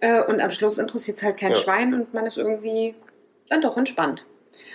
Äh, 0.00 0.22
und 0.24 0.40
am 0.40 0.50
Schluss 0.50 0.78
interessiert 0.78 1.16
es 1.16 1.22
halt 1.22 1.38
kein 1.38 1.52
Ja. 1.52 1.56
Schwein 1.56 1.94
und 1.94 2.12
man 2.12 2.26
ist 2.26 2.36
irgendwie 2.36 2.94
dann 3.48 3.62
doch 3.62 3.76
entspannt. 3.78 4.26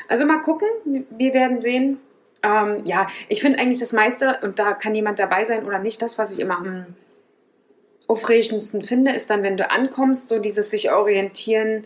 Also 0.08 0.26
mal 0.26 0.42
gucken, 0.42 0.68
wir 1.12 1.34
werden 1.34 1.60
sehen. 1.60 2.00
Ähm, 2.42 2.82
ja, 2.86 3.08
ich 3.30 3.42
finde 3.42 3.60
eigentlich 3.60 3.80
das 3.80 3.94
meiste, 3.94 4.40
und 4.42 4.60
da 4.60 4.74
kann 4.74 4.96
jemand 4.96 5.20
dabei 5.20 5.46
sein 5.46 5.66
oder 5.66 5.80
nicht, 5.80 6.02
das, 6.02 6.18
was 6.18 6.34
ich 6.34 6.40
immer 6.40 6.58
am 6.58 6.88
aufregendsten 8.14 8.84
finde, 8.84 9.12
ist 9.12 9.30
dann, 9.30 9.44
wenn 9.44 9.58
du 9.58 9.70
ankommst, 9.70 10.28
so 10.28 10.40
dieses 10.40 10.72
sich 10.72 10.92
orientieren, 10.92 11.86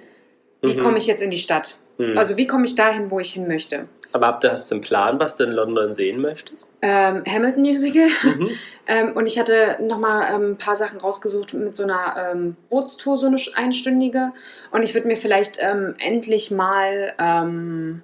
wie 0.62 0.76
Mhm. 0.76 0.80
komme 0.80 0.98
ich 0.98 1.08
jetzt 1.08 1.22
in 1.24 1.32
die 1.32 1.38
Stadt? 1.38 1.78
Hm. 1.98 2.18
Also 2.18 2.38
wie 2.38 2.48
komme 2.48 2.66
ich 2.66 2.76
dahin, 2.76 3.10
wo 3.10 3.20
ich 3.20 3.34
hin 3.34 3.48
möchte? 3.48 3.88
aber 4.14 4.28
habt 4.28 4.44
ihr, 4.44 4.52
hast 4.52 4.72
du 4.72 4.76
einen 4.76 4.82
Plan, 4.82 5.20
was 5.20 5.36
du 5.36 5.44
in 5.44 5.52
London 5.52 5.94
sehen 5.94 6.22
möchtest? 6.22 6.72
Ähm, 6.82 7.24
Hamilton 7.28 7.62
Musical. 7.62 8.08
Mhm. 8.24 8.50
Ähm, 8.90 9.18
und 9.18 9.28
ich 9.28 9.38
hatte 9.38 9.80
nochmal 9.82 10.34
ähm, 10.34 10.52
ein 10.52 10.58
paar 10.58 10.78
Sachen 10.78 11.02
rausgesucht 11.02 11.54
mit 11.54 11.76
so 11.76 11.84
einer 11.84 12.32
ähm, 12.32 12.56
Bootstour, 12.70 13.18
so 13.18 13.28
eine 13.28 13.36
einstündige. 13.56 14.32
Und 14.72 14.82
ich 14.82 14.94
würde 14.94 15.10
mir 15.10 15.18
vielleicht 15.18 15.58
ähm, 15.60 15.96
endlich 16.00 16.52
mal 16.52 17.14
ähm, 17.20 18.02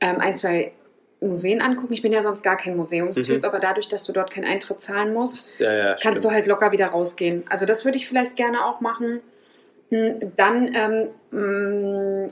ähm, 0.00 0.20
ein, 0.20 0.36
zwei 0.36 0.70
Museen 1.20 1.60
angucken. 1.60 1.92
Ich 1.92 2.02
bin 2.02 2.12
ja 2.12 2.22
sonst 2.22 2.42
gar 2.42 2.56
kein 2.56 2.76
Museumstyp, 2.76 3.38
Mhm. 3.40 3.44
aber 3.44 3.58
dadurch, 3.58 3.88
dass 3.88 4.04
du 4.04 4.12
dort 4.12 4.30
keinen 4.30 4.44
Eintritt 4.46 4.80
zahlen 4.80 5.12
musst, 5.12 5.60
Ja, 5.60 5.72
ja, 5.72 5.84
kannst 5.90 6.00
stimmt. 6.00 6.24
du 6.24 6.30
halt 6.30 6.46
locker 6.46 6.72
wieder 6.72 6.86
rausgehen. 6.86 7.44
Also 7.50 7.66
das 7.66 7.84
würde 7.84 7.98
ich 7.98 8.08
vielleicht 8.08 8.36
gerne 8.36 8.64
auch 8.64 8.80
machen. 8.80 9.20
Hm, 9.90 10.32
Dann 10.36 10.72
ähm, 10.72 11.08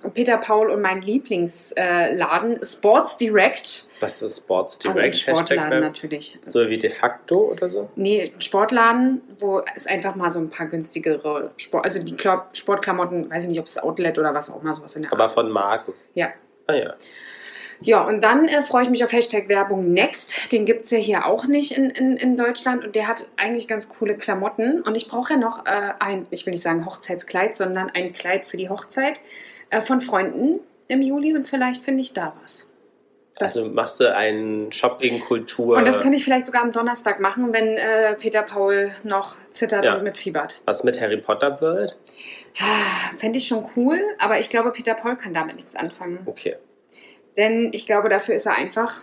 mh, 0.01 0.09
Peter 0.15 0.37
Paul 0.39 0.71
und 0.71 0.81
mein 0.81 1.03
Lieblingsladen 1.03 2.65
Sports 2.65 3.17
Direct. 3.17 3.89
Was 4.01 4.23
ist 4.23 4.39
Sports 4.39 4.79
Also 4.85 4.93
Direct? 4.97 5.17
Sportladen 5.17 5.59
Hashtag, 5.65 5.71
ne? 5.71 5.81
natürlich. 5.81 6.39
so 6.45 6.69
wie 6.69 6.79
de 6.79 6.89
facto 6.91 7.51
oder 7.51 7.69
so? 7.69 7.91
Nee, 7.97 8.33
Sportladen, 8.39 9.23
wo 9.41 9.61
es 9.75 9.87
einfach 9.89 10.15
mal 10.15 10.31
so 10.31 10.39
ein 10.39 10.51
paar 10.51 10.67
günstigere 10.67 11.51
Sport, 11.57 11.85
also 11.85 12.03
die 12.03 12.17
Kla 12.17 12.47
Sportklamotten, 12.53 13.29
weiß 13.31 13.43
ich 13.43 13.49
nicht, 13.49 13.61
ob 13.61 13.67
es 13.67 13.77
Outlet 13.79 14.19
oder 14.19 14.33
was 14.35 14.51
auch 14.51 14.63
immer 14.63 14.73
sowas 14.75 14.95
in 14.97 15.03
der 15.03 15.13
Aber 15.13 15.25
Art 15.25 15.33
von 15.33 15.47
ist. 15.49 15.53
Marken. 15.53 15.93
Ja. 16.15 16.29
Ah 16.69 16.75
ja. 16.75 16.95
Ja, 17.81 18.03
und 18.05 18.23
dann 18.23 18.47
äh, 18.47 18.63
freue 18.63 18.83
ich 18.85 18.91
mich 18.91 19.05
auf 19.05 19.13
Hashtag 19.13 19.49
Werbung 19.49 19.93
Next. 19.93 20.53
Den 20.53 20.67
gibt 20.67 20.87
es 20.87 20.91
ja 20.91 20.99
hier 20.99 21.27
auch 21.27 21.47
nicht 21.47 21.73
in, 21.77 21.91
in, 21.91 22.17
in 22.17 22.37
Deutschland 22.37 22.85
und 22.85 22.95
der 22.95 23.07
hat 23.07 23.29
eigentlich 23.37 23.69
ganz 23.69 23.89
coole 23.89 24.17
Klamotten. 24.17 24.83
Und 24.83 24.97
ich 24.97 25.09
brauche 25.09 25.35
ja 25.35 25.39
noch 25.39 25.65
äh, 25.67 25.93
ein, 26.01 26.27
ich 26.31 26.45
will 26.45 26.53
nicht 26.53 26.63
sagen 26.63 26.85
Hochzeitskleid, 26.87 27.57
sondern 27.57 27.91
ein 27.91 28.13
Kleid 28.13 28.47
für 28.47 28.57
die 28.57 28.69
Hochzeit 28.69 29.21
äh, 29.71 29.81
von 29.81 30.01
Freunden 30.01 30.61
im 30.89 31.03
Juli 31.03 31.35
und 31.37 31.47
vielleicht 31.47 31.83
finde 31.83 32.03
ich 32.03 32.13
da 32.15 32.35
was. 32.43 32.69
Das. 33.37 33.57
Also 33.57 33.71
machst 33.71 34.01
du 34.01 34.13
einen 34.13 34.73
Shopping-Kultur. 34.73 35.77
und 35.77 35.87
das 35.87 36.01
könnte 36.01 36.17
ich 36.17 36.25
vielleicht 36.25 36.47
sogar 36.47 36.63
am 36.63 36.73
Donnerstag 36.73 37.21
machen, 37.21 37.53
wenn 37.53 37.77
äh, 37.77 38.15
Peter 38.15 38.43
Paul 38.43 38.91
noch 39.05 39.37
zittert 39.53 39.85
Ja. 39.85 39.95
und 39.95 40.03
mitfiebert. 40.03 40.61
Was 40.65 40.83
mit 40.83 41.01
Harry 41.01 41.19
Potter 41.19 41.61
World? 41.61 41.97
Ah, 42.59 43.17
Fände 43.19 43.39
ich 43.39 43.47
schon 43.47 43.65
cool, 43.77 44.01
aber 44.19 44.41
ich 44.41 44.51
glaube, 44.51 44.73
Peter 44.73 44.95
Paul 44.95 45.15
kann 45.15 45.33
damit 45.33 45.55
nichts 45.55 45.77
anfangen. 45.77 46.19
Okay. 46.27 46.57
Denn 47.39 47.71
ich 47.73 47.87
glaube, 47.87 48.11
dafür 48.11 48.35
ist 48.35 48.45
er 48.45 48.57
einfach 48.57 49.03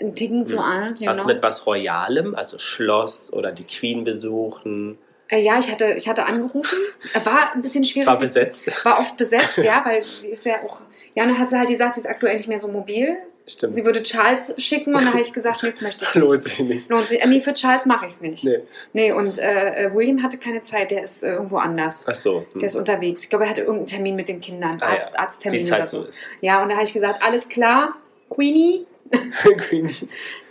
ein 0.00 0.14
Ticken 0.16 0.44
zu 0.46 0.56
Hm. 0.58 0.64
alt. 0.64 1.00
You 1.00 1.06
Was 1.08 1.18
know? 1.18 1.26
mit 1.26 1.42
was 1.42 1.66
Royalem, 1.66 2.34
also 2.34 2.58
Schloss 2.58 3.32
oder 3.32 3.52
die 3.52 3.64
Queen 3.64 4.02
besuchen? 4.02 4.98
Äh, 5.28 5.40
ja, 5.40 5.58
ich 5.58 5.70
hatte, 5.70 5.92
ich 5.92 6.08
hatte 6.08 6.24
angerufen. 6.26 6.78
Er 7.14 7.24
war 7.24 7.52
ein 7.54 7.62
bisschen 7.62 7.84
schwierig. 7.84 8.08
War 8.08 8.18
besetzt. 8.18 8.84
War 8.84 8.98
oft 8.98 9.16
besetzt, 9.16 9.56
ja, 9.58 9.82
weil 9.84 10.02
sie 10.02 10.30
ist 10.30 10.44
ja 10.44 10.56
auch. 10.64 10.80
Ja, 11.14 11.22
und 11.24 11.28
dann 11.30 11.38
hat 11.38 11.50
sie 11.50 11.58
halt 11.58 11.68
gesagt, 11.68 11.94
sie 11.94 12.00
ist 12.00 12.06
aktuell 12.06 12.36
nicht 12.36 12.48
mehr 12.48 12.58
so 12.58 12.68
mobil. 12.68 13.16
Stimmt. 13.46 13.74
Sie 13.74 13.84
würde 13.84 14.02
Charles 14.04 14.54
schicken 14.58 14.94
und 14.94 15.00
dann 15.00 15.08
habe 15.10 15.20
ich 15.20 15.32
gesagt, 15.32 15.62
nee, 15.62 15.70
das 15.70 15.80
möchte 15.80 16.04
ich 16.04 16.14
nicht. 16.14 16.24
Lohnt 16.24 16.42
sich 16.44 16.58
nicht. 16.60 16.88
Lohnt 16.90 17.08
sich. 17.08 17.20
Äh, 17.20 17.26
nee, 17.26 17.40
für 17.40 17.54
Charles 17.54 17.86
mache 17.86 18.06
ich 18.06 18.12
es 18.12 18.20
nicht. 18.20 18.44
Nee. 18.44 18.60
Nee, 18.92 19.12
und 19.12 19.38
äh, 19.38 19.86
äh, 19.86 19.94
William 19.94 20.22
hatte 20.22 20.38
keine 20.38 20.62
Zeit, 20.62 20.90
der 20.92 21.02
ist 21.02 21.22
äh, 21.22 21.32
irgendwo 21.32 21.56
anders. 21.56 22.04
Ach 22.08 22.14
so. 22.14 22.46
Hm. 22.52 22.60
Der 22.60 22.68
ist 22.68 22.76
unterwegs. 22.76 23.24
Ich 23.24 23.30
glaube, 23.30 23.44
er 23.44 23.50
hatte 23.50 23.62
irgendeinen 23.62 23.88
Termin 23.88 24.16
mit 24.16 24.28
den 24.28 24.40
Kindern. 24.40 24.78
Ah, 24.80 24.90
ja. 24.90 24.94
Arzt, 24.94 25.12
Wie 25.12 25.18
Arzttermin 25.18 25.60
es 25.60 25.66
oder 25.68 25.80
halt 25.80 25.90
so. 25.90 26.04
ist. 26.04 26.20
Ja, 26.40 26.62
und 26.62 26.68
da 26.68 26.76
habe 26.76 26.84
ich 26.84 26.92
gesagt, 26.92 27.22
alles 27.22 27.48
klar, 27.48 27.94
Queenie. 28.30 28.86
Queenie. 29.58 29.94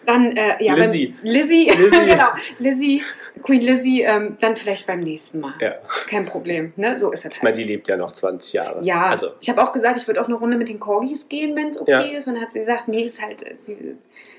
Dann, 0.06 0.36
äh, 0.36 0.64
ja, 0.64 0.74
Lizzie. 0.74 1.16
Lizzie, 1.22 1.70
Lizzie. 1.70 2.06
genau. 2.08 2.30
Lizzie, 2.60 3.04
Queen 3.44 3.62
Lizzie, 3.62 4.02
ähm, 4.02 4.38
dann 4.42 4.56
vielleicht 4.58 4.88
beim 4.88 5.02
nächsten 5.02 5.40
Mal. 5.40 5.54
Ja. 5.60 5.76
Kein 6.08 6.26
Problem, 6.26 6.74
ne? 6.76 6.96
So 6.96 7.12
ist 7.12 7.20
es 7.26 7.32
Ich 7.32 7.32
halt. 7.38 7.44
meine, 7.44 7.56
die 7.58 7.64
lebt 7.64 7.88
ja 7.88 7.98
noch 7.98 8.12
20 8.14 8.54
Jahre. 8.54 8.84
Ja, 8.84 9.08
Also, 9.08 9.32
ich 9.40 9.50
habe 9.50 9.62
auch 9.64 9.74
gesagt, 9.74 9.98
ich 9.98 10.08
würde 10.08 10.22
auch 10.22 10.26
eine 10.28 10.36
Runde 10.36 10.58
mit 10.58 10.70
den 10.70 10.80
Corgis 10.80 11.30
gehen, 11.30 11.56
wenn 11.56 11.68
es 11.68 11.80
okay 11.80 11.92
Ja. 11.92 12.18
ist. 12.18 12.28
Und 12.28 12.36
dann 12.36 12.44
hat 12.44 12.54
sie 12.54 12.60
gesagt, 12.60 12.88
nee, 12.88 13.04
ist 13.04 13.22
halt, 13.22 13.46
äh, 13.46 13.56
sie 13.56 13.98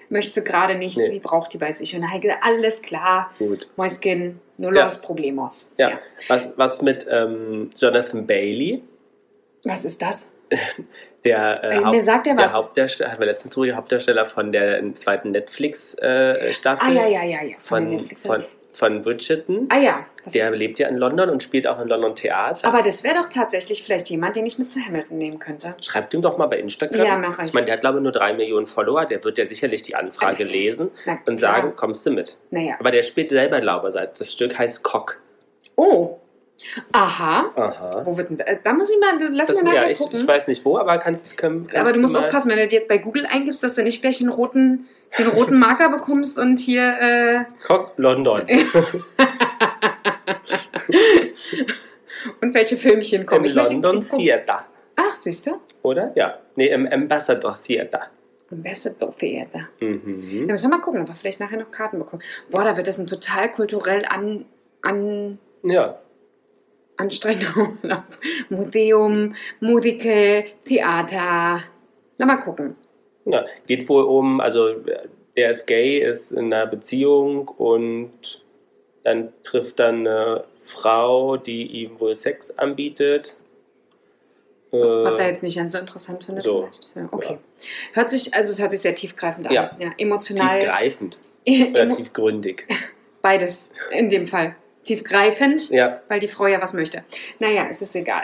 möchte 0.08 0.40
sie 0.40 0.44
gerade 0.44 0.74
nicht, 0.76 0.96
Nee. 0.98 1.10
sie 1.10 1.20
braucht 1.20 1.52
die 1.54 1.58
bei 1.58 1.72
sich. 1.72 1.94
Und 1.94 2.02
dann 2.02 2.10
habe 2.10 2.18
ich 2.18 2.22
gesagt, 2.24 2.44
alles 2.44 2.82
klar, 2.82 3.30
gut. 3.38 3.68
Mäuschen, 3.76 4.40
nur 4.58 4.74
Ja. 4.74 4.84
los 4.84 5.00
Problemos. 5.00 5.72
Ja. 5.78 5.98
Was, 6.28 6.48
was 6.56 6.82
mit 6.82 7.06
ähm, 7.10 7.70
Jonathan 7.76 8.26
Bailey? 8.26 8.82
Was 9.64 9.84
ist 9.84 10.02
das? 10.02 10.28
Der, 11.24 11.62
äh, 11.62 11.80
mir 11.82 11.86
Haupt- 12.04 12.26
er 12.26 12.34
der. 12.34 12.52
Hauptdarsteller, 12.52 13.10
hatten 13.12 13.20
wir 13.20 13.26
letztens 13.26 13.54
drüber, 13.54 13.76
Hauptdarsteller 13.76 14.26
von 14.26 14.50
der 14.50 14.82
zweiten 14.96 15.30
Netflix-Staffel. 15.30 16.84
Ah, 16.84 16.90
ja, 16.90 17.06
ja, 17.06 17.22
ja, 17.22 17.42
ja. 17.44 17.54
Von, 17.60 17.90
Netflix- 17.90 18.26
von, 18.26 18.44
von 18.72 19.02
Bridgerton. 19.02 19.66
ah, 19.70 19.78
ja. 19.78 20.06
Das 20.24 20.34
Der 20.34 20.50
lebt 20.52 20.78
ja 20.78 20.86
in 20.88 20.96
London 20.98 21.28
und 21.30 21.42
spielt 21.42 21.66
auch 21.66 21.80
in 21.80 21.88
London 21.88 22.14
Theater. 22.14 22.66
aber 22.66 22.82
das 22.82 23.02
wäre 23.02 23.16
doch 23.16 23.28
tatsächlich 23.28 23.82
vielleicht 23.82 24.08
jemand, 24.08 24.36
den 24.36 24.46
ich 24.46 24.56
mit 24.58 24.70
zu 24.70 24.80
Hamilton 24.80 25.18
nehmen 25.18 25.38
könnte. 25.40 25.74
Schreibt 25.82 26.14
ihm 26.14 26.22
doch 26.22 26.38
mal 26.38 26.46
bei 26.46 26.58
Instagram. 26.60 27.04
Ja, 27.04 27.16
mach 27.18 27.38
ich. 27.40 27.46
Ich 27.46 27.54
meine, 27.54 27.66
der 27.66 27.74
hat 27.74 27.80
glaube 27.80 27.98
ich 27.98 28.02
nur 28.04 28.12
drei 28.12 28.32
Millionen 28.32 28.66
Follower. 28.68 29.04
Der 29.04 29.22
wird 29.24 29.36
ja 29.38 29.46
sicherlich 29.46 29.82
die 29.82 29.96
Anfrage 29.96 30.44
Aber- 30.44 30.52
lesen 30.52 30.90
und 31.26 31.40
sagen, 31.40 31.74
kommst 31.76 32.06
du 32.06 32.10
mit? 32.12 32.36
Naja. 32.50 32.76
Aber 32.78 32.90
der 32.92 33.02
spielt 33.02 33.30
selber 33.30 33.60
glaube 33.60 33.88
ich, 33.88 33.94
seit 33.94 34.20
das 34.20 34.32
Stück 34.32 34.56
heißt 34.56 34.82
Cock. 34.84 35.18
Oh. 35.76 36.18
Aha. 36.92 37.50
Aha. 37.56 38.02
Wo 38.04 38.16
wird 38.16 38.30
denn, 38.30 38.38
äh, 38.40 38.58
da 38.62 38.72
muss 38.72 38.90
ich 38.90 38.98
mal, 39.00 39.18
lass 39.32 39.48
Das, 39.48 39.56
mir 39.56 39.64
nachher 39.64 39.82
ja, 39.84 39.88
ich, 39.90 39.98
gucken. 39.98 40.20
ich 40.20 40.26
weiß 40.28 40.46
nicht 40.48 40.64
wo, 40.64 40.78
aber 40.78 40.98
kannst, 40.98 41.36
können, 41.36 41.66
kannst 41.66 41.76
Aber 41.76 41.92
du 41.92 42.00
musst 42.00 42.14
mal, 42.14 42.24
aufpassen, 42.24 42.50
wenn 42.50 42.58
du 42.58 42.68
dir 42.68 42.76
jetzt 42.76 42.88
bei 42.88 42.98
Google 42.98 43.26
eingibst, 43.26 43.62
dass 43.64 43.74
du 43.74 43.82
nicht 43.82 44.00
gleich 44.00 44.18
den 44.18 44.28
roten, 44.28 44.86
den 45.18 45.26
roten 45.28 45.58
Marker 45.60 45.88
bekommst 45.88 46.38
und 46.38 46.60
hier. 46.60 46.82
Äh, 47.00 47.44
Cock 47.66 47.92
London. 47.96 48.42
und 52.40 52.54
welche 52.54 52.76
Filmchen 52.76 53.26
kommen. 53.26 53.44
Im 53.44 53.50
Ich 53.50 53.54
möchte- 53.54 53.72
London 53.72 54.04
guck- 54.08 54.18
Theater. 54.18 54.66
Ach, 54.96 55.16
siehst 55.16 55.46
du? 55.46 55.52
Oder? 55.82 56.12
Ja. 56.14 56.38
Nee, 56.56 56.68
im 56.68 56.86
Ambassador 56.86 57.58
Theater. 57.62 58.08
Ambassador 58.50 59.16
Theater. 59.16 59.68
Mhm. 59.80 60.44
Da 60.46 60.52
müssen 60.52 60.70
wir 60.70 60.76
mal 60.76 60.82
gucken, 60.82 61.00
ob 61.00 61.08
wir 61.08 61.14
vielleicht 61.14 61.40
nachher 61.40 61.58
noch 61.58 61.70
Karten 61.70 61.98
bekommen. 61.98 62.22
Boah, 62.50 62.64
da 62.64 62.76
wird 62.76 62.86
das 62.86 62.98
ein 62.98 63.06
total 63.06 63.50
kulturell 63.50 64.04
an, 64.08 64.44
an, 64.82 65.38
Ja. 65.62 65.98
Anstrengender 66.96 67.72
Urlaub. 67.82 68.04
Museum, 68.50 69.34
Musical, 69.60 70.44
Theater. 70.64 71.62
Na, 72.18 72.26
mal 72.26 72.36
gucken. 72.36 72.76
ja. 73.24 73.44
Geht 73.66 73.88
wohl 73.88 74.04
um, 74.04 74.40
also 74.40 74.74
der 75.36 75.50
ist 75.50 75.66
gay, 75.66 75.98
ist 75.98 76.32
in 76.32 76.52
einer 76.52 76.66
Beziehung 76.66 77.48
und 77.48 78.42
dann 79.04 79.32
trifft 79.42 79.78
dann 79.80 80.06
eine 80.06 80.44
Frau, 80.66 81.36
die 81.36 81.66
ihm 81.66 81.98
wohl 82.00 82.14
Sex 82.14 82.56
anbietet. 82.58 83.36
Was 84.70 85.18
da 85.18 85.24
Äh, 85.24 85.28
jetzt 85.28 85.42
nicht 85.42 85.56
ganz 85.56 85.72
so 85.74 85.78
interessant 85.78 86.24
findet 86.24 86.44
so. 86.44 86.58
vielleicht. 86.60 86.90
Ja, 86.94 87.08
okay. 87.10 87.38
Hört 87.92 88.10
sich, 88.10 88.32
also 88.34 88.52
es 88.52 88.58
hört 88.60 88.72
sich 88.72 88.80
sehr 88.80 88.94
tiefgreifend 88.94 89.46
an. 89.48 89.52
Ja. 89.52 89.76
emotional. 89.98 90.60
tiefgreifend 90.60 91.18
oder 91.70 91.88
tiefgründig. 91.90 92.66
beides 93.22 93.68
in 93.90 94.08
dem 94.10 94.26
Fall. 94.26 94.56
Tiefgreifend, 94.84 95.70
Ja, 95.70 96.00
weil 96.08 96.20
die 96.20 96.28
Frau 96.28 96.46
ja 96.46 96.60
was 96.60 96.72
möchte. 96.72 97.02
Naja, 97.38 97.66
es 97.70 97.82
ist 97.82 97.94
egal. 97.96 98.22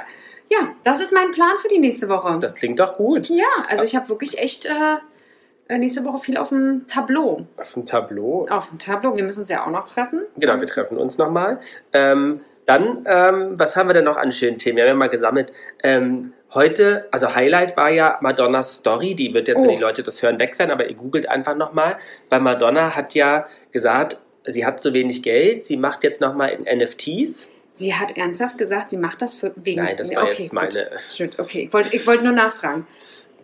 Ja, 0.51 0.75
das 0.85 1.01
ist 1.01 1.13
mein 1.13 1.31
Plan 1.33 1.57
für 1.61 1.69
die 1.69 1.79
nächste 1.79 2.09
Woche. 2.09 2.39
das 2.41 2.55
klingt 2.55 2.81
doch 2.81 2.97
gut. 2.97 3.29
ja, 3.29 3.47
also 3.69 3.85
ich 3.85 3.95
habe 3.97 4.09
wirklich 4.09 4.39
echt 4.39 4.67
äh, 4.67 5.77
nächste 5.79 6.05
Woche 6.05 6.19
viel 6.19 6.37
auf 6.39 6.49
dem 6.49 6.87
Tableau. 6.89 7.47
Auf 7.59 7.75
dem 7.75 7.85
Tableau. 7.87 8.47
Auf 8.49 8.71
dem 8.71 8.79
Tableau. 8.79 9.15
Wir 9.17 9.25
müssen 9.25 9.41
uns 9.41 9.51
ja 9.51 9.65
auch 9.67 9.71
noch 9.71 9.85
treffen. 9.87 10.23
Genau, 10.39 10.59
wir 10.59 10.67
treffen 10.67 10.97
uns 10.97 11.19
nochmal. 11.19 11.61
Ähm, 11.93 12.41
dann, 12.67 13.07
ähm, 13.07 13.55
was 13.59 13.77
haben 13.77 13.89
wir 13.89 13.95
denn 13.95 14.05
noch 14.05 14.17
an 14.17 14.33
schönen 14.33 14.59
Themen? 14.59 14.77
Wir 14.77 14.85
haben 14.85 14.89
ja 14.91 14.95
mal 14.95 15.09
gesammelt. 15.09 15.53
Ähm, 15.83 16.33
heute, 16.55 17.09
also 17.11 17.35
Highlight 17.35 17.77
war 17.77 17.91
ja 17.91 18.19
Madonnas 18.23 18.77
Story. 18.77 19.15
Die 19.15 19.33
wird 19.35 19.49
jetzt, 19.49 19.61
wenn 19.61 19.69
Oh. 19.69 19.73
die 19.73 19.81
Leute 19.81 20.03
das 20.03 20.23
hören, 20.23 20.39
weg 20.39 20.55
sein, 20.55 20.71
aber 20.71 20.89
ihr 20.89 20.95
googelt 20.97 21.29
einfach 21.29 21.55
nochmal. 21.57 21.97
Weil 22.31 22.41
Madonna 22.41 22.95
hat 22.97 23.15
ja 23.15 23.47
gesagt, 23.73 24.19
sie 24.49 24.65
hat 24.67 24.81
zu 24.81 24.93
wenig 24.95 25.23
Geld. 25.23 25.65
Sie 25.65 25.77
macht 25.77 26.05
jetzt 26.05 26.21
nochmal 26.21 26.51
in 26.51 26.79
NFTs. 26.79 27.49
Sie 27.73 27.95
hat 27.95 28.17
ernsthaft 28.17 28.59
gesagt, 28.59 28.91
sie 28.91 28.97
macht 28.97 29.23
das 29.23 29.37
für, 29.37 29.53
wegen. 29.57 29.83
Nein, 29.83 29.97
das 29.97 30.13
war 30.15 30.25
okay, 30.25 30.43
jetzt 30.43 30.51
gut. 30.51 30.53
meine. 30.55 30.91
Schön, 31.15 31.31
Okay, 31.39 31.65
ich 31.67 31.73
wollte 31.73 32.07
wollt 32.07 32.23
nur 32.23 32.33
nachfragen. 32.33 32.87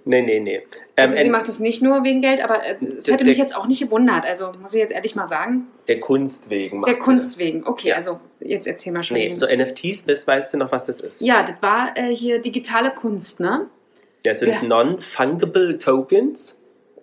Nee, 0.07 0.21
nee, 0.21 0.39
nee. 0.41 0.57
Ähm, 0.57 0.65
Also 0.97 1.17
sie 1.17 1.31
macht 1.31 1.49
es 1.49 1.61
nicht 1.61 1.83
nur 1.83 2.05
wegen 2.05 2.21
Geld, 2.21 2.43
aber 2.45 2.63
äh, 2.63 2.77
es 2.85 3.05
Der- 3.05 3.15
hätte 3.15 3.25
mich 3.25 3.39
jetzt 3.39 3.57
auch 3.57 3.67
nicht 3.67 3.81
gewundert. 3.81 4.25
Also 4.27 4.53
muss 4.61 4.75
ich 4.75 4.81
jetzt 4.81 4.93
ehrlich 4.93 5.15
mal 5.15 5.27
sagen. 5.27 5.69
der 5.89 5.99
Kunst 6.01 6.51
wegen. 6.51 6.83
Der 6.83 6.99
Kunst 6.99 7.33
das. 7.33 7.39
wegen. 7.39 7.65
Okay, 7.67 7.89
Ja. 7.89 7.95
also 7.97 8.21
jetzt 8.41 8.67
erzähl 8.67 8.93
mal 8.93 9.03
schon. 9.03 9.17
Nee, 9.17 9.35
so 9.35 9.47
NFTs, 9.47 10.03
bist, 10.03 10.27
weißt 10.27 10.53
du 10.53 10.59
noch, 10.59 10.71
was 10.73 10.85
das 10.87 11.01
ist? 11.01 11.21
Ja, 11.23 11.43
das 11.43 11.55
war 11.63 11.97
äh, 11.97 12.15
hier 12.15 12.39
digitale 12.41 12.91
Kunst, 12.91 13.41
ne? 13.41 13.67
Das 14.25 14.41
sind 14.41 14.51
Ja. 14.51 14.63
Non-Fungible 14.63 15.79
Tokens. 15.79 16.59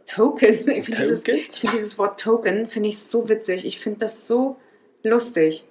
Tokens. 0.08 0.68
Ich 0.68 0.86
finde 0.86 1.00
dieses, 1.02 1.28
ich 1.28 1.60
find 1.60 1.74
dieses 1.74 1.98
Wort 1.98 2.20
Token 2.20 2.68
finde 2.68 2.90
ich 2.90 3.00
so 3.00 3.28
witzig. 3.30 3.66
Ich 3.66 3.80
finde 3.80 4.00
das 4.00 4.28
so 4.28 4.58
lustig. 5.04 5.66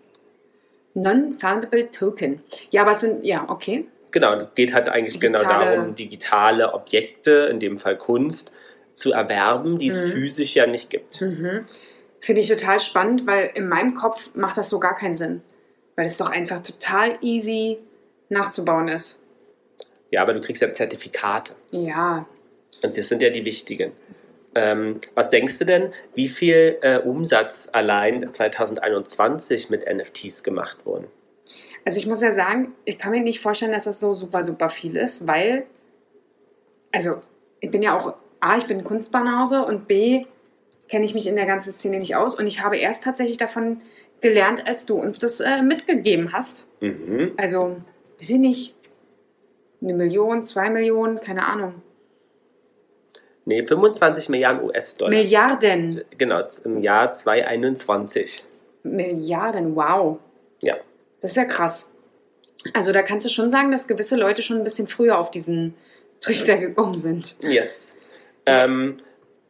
Non-foundable 0.94 1.90
Token. 1.92 2.42
Ja, 2.70 2.82
aber 2.82 2.92
es 2.92 3.00
sind, 3.00 3.24
ja, 3.24 3.48
okay. 3.48 3.86
Genau, 4.10 4.34
es 4.34 4.48
geht 4.56 4.74
halt 4.74 4.88
eigentlich 4.88 5.20
genau 5.20 5.38
Digitale- 5.38 5.76
darum, 5.76 5.94
digitale 5.94 6.74
Objekte, 6.74 7.48
in 7.50 7.60
dem 7.60 7.78
Fall 7.78 7.96
Kunst, 7.96 8.52
zu 8.94 9.12
erwerben, 9.12 9.78
die 9.78 9.86
es 9.86 9.96
Mhm. 9.98 10.10
physisch 10.10 10.54
ja 10.56 10.66
nicht 10.66 10.90
gibt. 10.90 11.20
Mhm. 11.20 11.64
Finde 12.18 12.40
ich 12.40 12.48
total 12.48 12.80
spannend, 12.80 13.26
weil 13.26 13.50
in 13.54 13.68
meinem 13.68 13.94
Kopf 13.94 14.30
macht 14.34 14.58
das 14.58 14.68
so 14.68 14.80
gar 14.80 14.96
keinen 14.96 15.16
Sinn. 15.16 15.42
Weil 15.96 16.06
es 16.06 16.18
doch 16.18 16.30
einfach 16.30 16.60
total 16.60 17.18
easy 17.22 17.78
nachzubauen 18.28 18.88
ist. 18.88 19.22
Ja, 20.10 20.22
aber 20.22 20.34
du 20.34 20.40
kriegst 20.40 20.60
ja 20.60 20.72
Zertifikate. 20.74 21.54
Ja, 21.70 22.26
Und 22.82 22.96
das 22.96 23.08
sind 23.08 23.22
ja 23.22 23.30
die 23.30 23.44
wichtigen. 23.44 23.92
Ähm, 24.54 25.00
was 25.14 25.30
denkst 25.30 25.58
du 25.58 25.64
denn, 25.64 25.92
wie 26.14 26.28
viel 26.28 26.78
äh, 26.82 26.98
Umsatz 26.98 27.68
allein 27.72 28.32
2021 28.32 29.70
mit 29.70 29.84
NFTs 29.86 30.42
gemacht 30.42 30.84
wurden? 30.84 31.06
also 31.84 31.98
ich 31.98 32.06
muss 32.06 32.20
ja 32.20 32.30
sagen, 32.30 32.74
ich 32.84 32.98
kann 32.98 33.10
mir 33.10 33.22
nicht 33.22 33.40
vorstellen, 33.40 33.72
dass 33.72 33.84
das 33.84 34.00
so 34.00 34.14
super, 34.14 34.44
super 34.44 34.68
viel 34.68 34.96
ist, 34.96 35.26
weil, 35.26 35.66
also 36.92 37.16
ich 37.60 37.70
bin 37.70 37.82
ja 37.82 37.98
auch, 37.98 38.14
A, 38.40 38.56
ich 38.56 38.66
bin 38.66 38.84
Kunstbanause 38.84 39.64
und 39.64 39.86
B, 39.86 40.24
kenne 40.88 41.04
ich 41.04 41.14
mich 41.14 41.26
in 41.26 41.36
der 41.36 41.46
ganzen 41.46 41.72
Szene 41.72 41.98
nicht 41.98 42.16
aus 42.16 42.38
und 42.38 42.46
ich 42.46 42.62
habe 42.62 42.76
erst 42.76 43.04
tatsächlich 43.04 43.38
davon 43.38 43.80
gelernt, 44.20 44.66
als 44.66 44.86
du 44.86 44.94
uns 44.94 45.18
das 45.18 45.40
äh, 45.40 45.62
mitgegeben 45.62 46.32
hast. 46.32 46.68
Mhm. 46.82 47.32
Also, 47.36 47.76
weiß 48.18 48.30
ich 48.30 48.38
nicht, 48.38 48.74
eine 49.82 49.94
Million, 49.94 50.44
zwei 50.44 50.68
Millionen, 50.68 51.20
keine 51.20 51.46
Ahnung. 51.46 51.74
Nee, 53.44 53.66
25 53.66 54.29
Milliarden 54.29 54.64
US-Dollar. 54.64 55.11
Milliarden. 55.11 56.05
Genau, 56.18 56.42
im 56.64 56.79
Jahr 56.79 57.12
2021. 57.12 58.44
Milliarden, 58.83 59.74
wow. 59.74 60.18
Ja. 60.61 60.76
Das 61.20 61.33
ist 61.33 61.37
ja 61.37 61.44
krass. 61.44 61.90
Also 62.74 62.92
da 62.92 63.03
kannst 63.03 63.24
du 63.24 63.31
schon 63.31 63.50
sagen, 63.50 63.70
dass 63.70 63.88
gewisse 63.88 64.16
Leute 64.16 64.42
schon 64.42 64.59
ein 64.59 64.64
bisschen 64.64 64.88
früher 64.88 65.18
auf 65.18 65.31
diesen 65.31 65.74
Trichter 66.20 66.59
gekommen 66.59 66.94
sind. 66.94 67.37
Yes. 67.42 67.94
Ähm, 68.44 68.98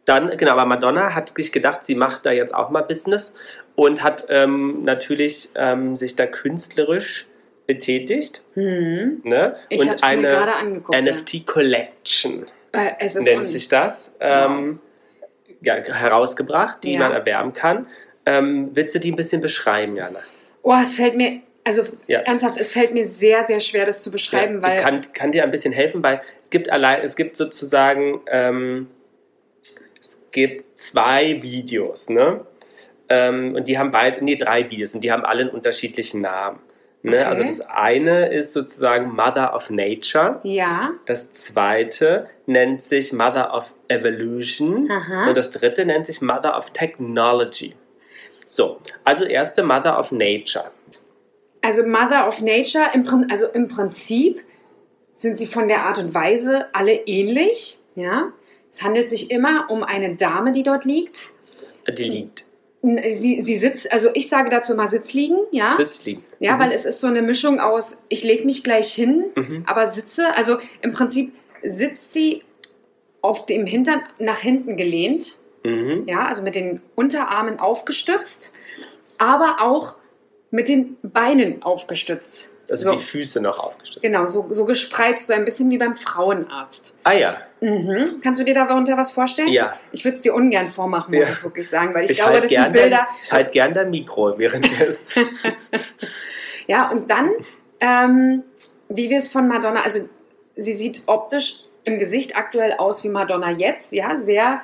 dann, 0.04 0.36
genau, 0.36 0.52
aber 0.52 0.66
Madonna 0.66 1.14
hat 1.14 1.34
sich 1.36 1.52
gedacht, 1.52 1.84
sie 1.84 1.94
macht 1.94 2.26
da 2.26 2.32
jetzt 2.32 2.54
auch 2.54 2.70
mal 2.70 2.82
Business 2.82 3.34
und 3.74 4.02
hat 4.02 4.26
ähm, 4.28 4.84
natürlich 4.84 5.50
ähm, 5.56 5.96
sich 5.96 6.16
da 6.16 6.26
künstlerisch 6.26 7.26
betätigt. 7.66 8.44
Hm. 8.54 9.20
Ne? 9.24 9.56
Ich 9.68 9.88
habe 9.88 10.16
mir 10.16 10.28
gerade 10.28 10.54
eine 10.54 10.56
angeguckt. 10.56 10.94
ja. 10.94 11.14
NFT 11.14 11.46
Collection 11.46 12.46
Äh, 12.72 13.08
nennt 13.20 13.46
sich 13.46 13.68
das, 13.68 14.14
ähm, 14.20 14.80
ja, 15.60 15.74
herausgebracht, 15.74 16.82
die 16.84 16.92
Ja. 16.94 17.00
man 17.00 17.12
erwerben 17.12 17.52
kann. 17.52 17.86
Ähm, 18.26 18.70
willst 18.74 18.94
du 18.94 19.00
die 19.00 19.12
ein 19.12 19.16
bisschen 19.16 19.40
beschreiben, 19.40 19.96
Jana? 19.96 20.20
Oh, 20.62 20.74
es 20.80 20.94
fällt 20.94 21.16
mir, 21.16 21.40
also 21.64 21.82
Ja. 22.06 22.20
ernsthaft, 22.20 22.58
es 22.58 22.72
fällt 22.72 22.92
mir 22.92 23.04
sehr, 23.04 23.44
sehr 23.44 23.60
schwer, 23.60 23.86
das 23.86 24.02
zu 24.02 24.10
beschreiben, 24.10 24.56
Ja, 24.56 24.62
weil 24.62 24.78
ich 24.78 24.84
kann, 24.84 25.12
kann 25.12 25.32
dir 25.32 25.42
ein 25.42 25.50
bisschen 25.50 25.72
helfen, 25.72 26.02
weil 26.02 26.20
es 26.40 26.50
gibt 26.50 26.70
allein, 26.70 27.02
es 27.02 27.16
gibt 27.16 27.36
sozusagen, 27.36 28.20
ähm, 28.26 28.88
es 29.98 30.20
gibt 30.30 30.80
zwei 30.80 31.42
Videos, 31.42 32.08
ne? 32.08 32.44
Ähm, 33.08 33.54
und 33.56 33.66
die 33.66 33.78
haben 33.78 33.90
beide, 33.90 34.24
nee, 34.24 34.36
drei 34.36 34.70
Videos 34.70 34.94
und 34.94 35.00
die 35.02 35.10
haben 35.10 35.24
alle 35.24 35.40
einen 35.42 35.50
unterschiedlichen 35.50 36.20
Namen. 36.20 36.60
Ne? 37.02 37.16
Okay. 37.16 37.24
Also 37.24 37.44
das 37.44 37.60
eine 37.62 38.32
ist 38.32 38.52
sozusagen 38.52 39.14
Mother 39.14 39.54
of 39.54 39.70
Nature, 39.70 40.40
ja, 40.42 40.90
das 41.06 41.32
zweite 41.32 42.28
nennt 42.46 42.82
sich 42.82 43.12
Mother 43.12 43.54
of 43.54 43.72
Evolution 43.88 44.90
aha. 44.90 45.28
und 45.28 45.36
das 45.36 45.50
dritte 45.50 45.86
nennt 45.86 46.06
sich 46.06 46.20
Mother 46.20 46.58
of 46.58 46.70
Technology. 46.70 47.74
So, 48.44 48.80
also 49.04 49.24
erste 49.24 49.62
Mother 49.62 49.98
of 49.98 50.12
Nature. 50.12 50.70
Also 51.62 51.86
Mother 51.86 52.28
of 52.28 52.40
Nature, 52.40 52.86
im, 52.94 53.06
also 53.30 53.46
im 53.46 53.68
Prinzip 53.68 54.42
sind 55.14 55.38
sie 55.38 55.46
von 55.46 55.68
der 55.68 55.84
Art 55.84 55.98
und 55.98 56.14
Weise 56.14 56.66
alle 56.74 56.92
ähnlich. 56.92 57.78
Ja? 57.94 58.32
Es 58.70 58.82
handelt 58.82 59.10
sich 59.10 59.30
immer 59.30 59.66
um 59.68 59.82
eine 59.82 60.16
Dame, 60.16 60.52
die 60.52 60.62
dort 60.62 60.84
liegt. 60.84 61.30
Die 61.86 62.04
liegt. 62.04 62.44
Sie, 62.82 63.42
sie 63.42 63.56
sitzt, 63.58 63.92
also 63.92 64.08
ich 64.14 64.28
sage 64.30 64.48
dazu 64.48 64.72
immer 64.72 64.88
Sitzliegen, 64.88 65.38
ja. 65.50 65.74
Sitzt 65.76 66.06
liegen. 66.06 66.24
Ja, 66.38 66.56
Mhm. 66.56 66.60
weil 66.60 66.72
es 66.72 66.86
ist 66.86 67.00
so 67.00 67.08
eine 67.08 67.20
Mischung 67.20 67.60
aus, 67.60 68.02
ich 68.08 68.24
lege 68.24 68.44
mich 68.46 68.64
gleich 68.64 68.92
hin, 68.92 69.24
Mhm. 69.36 69.64
aber 69.66 69.86
sitze, 69.86 70.34
also 70.34 70.56
im 70.80 70.92
Prinzip 70.94 71.32
sitzt 71.62 72.14
sie 72.14 72.42
auf 73.20 73.44
dem 73.44 73.66
Hintern 73.66 74.00
nach 74.18 74.38
hinten 74.38 74.78
gelehnt, 74.78 75.36
Mhm. 75.62 76.04
ja, 76.06 76.24
also 76.24 76.42
mit 76.42 76.54
den 76.54 76.80
Unterarmen 76.94 77.58
aufgestützt, 77.60 78.54
aber 79.18 79.56
auch 79.60 79.96
mit 80.50 80.70
den 80.70 80.96
Beinen 81.02 81.62
aufgestützt. 81.62 82.54
Also 82.70 82.84
so, 82.84 82.92
die 82.96 83.02
Füße 83.02 83.40
noch 83.40 83.58
aufgestellt. 83.58 84.02
genau, 84.02 84.26
so, 84.26 84.46
so 84.50 84.64
gespreizt, 84.64 85.26
so 85.26 85.32
ein 85.34 85.44
bisschen 85.44 85.70
wie 85.70 85.78
beim 85.78 85.96
Frauenarzt. 85.96 86.96
Ah 87.04 87.12
ja, 87.12 87.36
Mhm. 87.62 88.22
Kannst 88.22 88.40
du 88.40 88.44
dir 88.44 88.54
darunter 88.54 88.96
was 88.96 89.12
vorstellen? 89.12 89.48
ja. 89.48 89.78
Ich 89.92 90.02
würde 90.04 90.16
es 90.16 90.22
dir 90.22 90.34
ungern 90.34 90.70
vormachen, 90.70 91.14
muss 91.14 91.26
Ja. 91.28 91.32
ich 91.34 91.44
wirklich 91.44 91.68
sagen, 91.68 91.92
weil 91.94 92.04
ich, 92.04 92.12
Ich, 92.12 92.16
glaube, 92.16 92.32
halte 92.40 92.46
das 92.48 92.56
sind 92.64 92.72
Bilder. 92.72 92.88
dein, 92.90 93.06
ich 93.22 93.32
halte 93.32 93.50
gern 93.50 93.74
dein 93.74 93.90
Mikro 93.90 94.38
währenddessen. 94.38 95.04
Ja, 96.66 96.88
und 96.90 97.10
dann, 97.10 97.30
ähm, 97.80 98.44
wie 98.88 99.10
wir 99.10 99.18
es 99.18 99.26
von 99.28 99.48
Madonna, 99.48 99.82
also 99.82 100.08
sie 100.56 100.72
sieht 100.74 101.02
optisch 101.06 101.64
im 101.84 101.98
Gesicht 101.98 102.36
aktuell 102.36 102.74
aus 102.74 103.02
wie 103.02 103.08
Madonna 103.08 103.50
jetzt, 103.50 103.92
ja, 103.92 104.16
sehr 104.16 104.62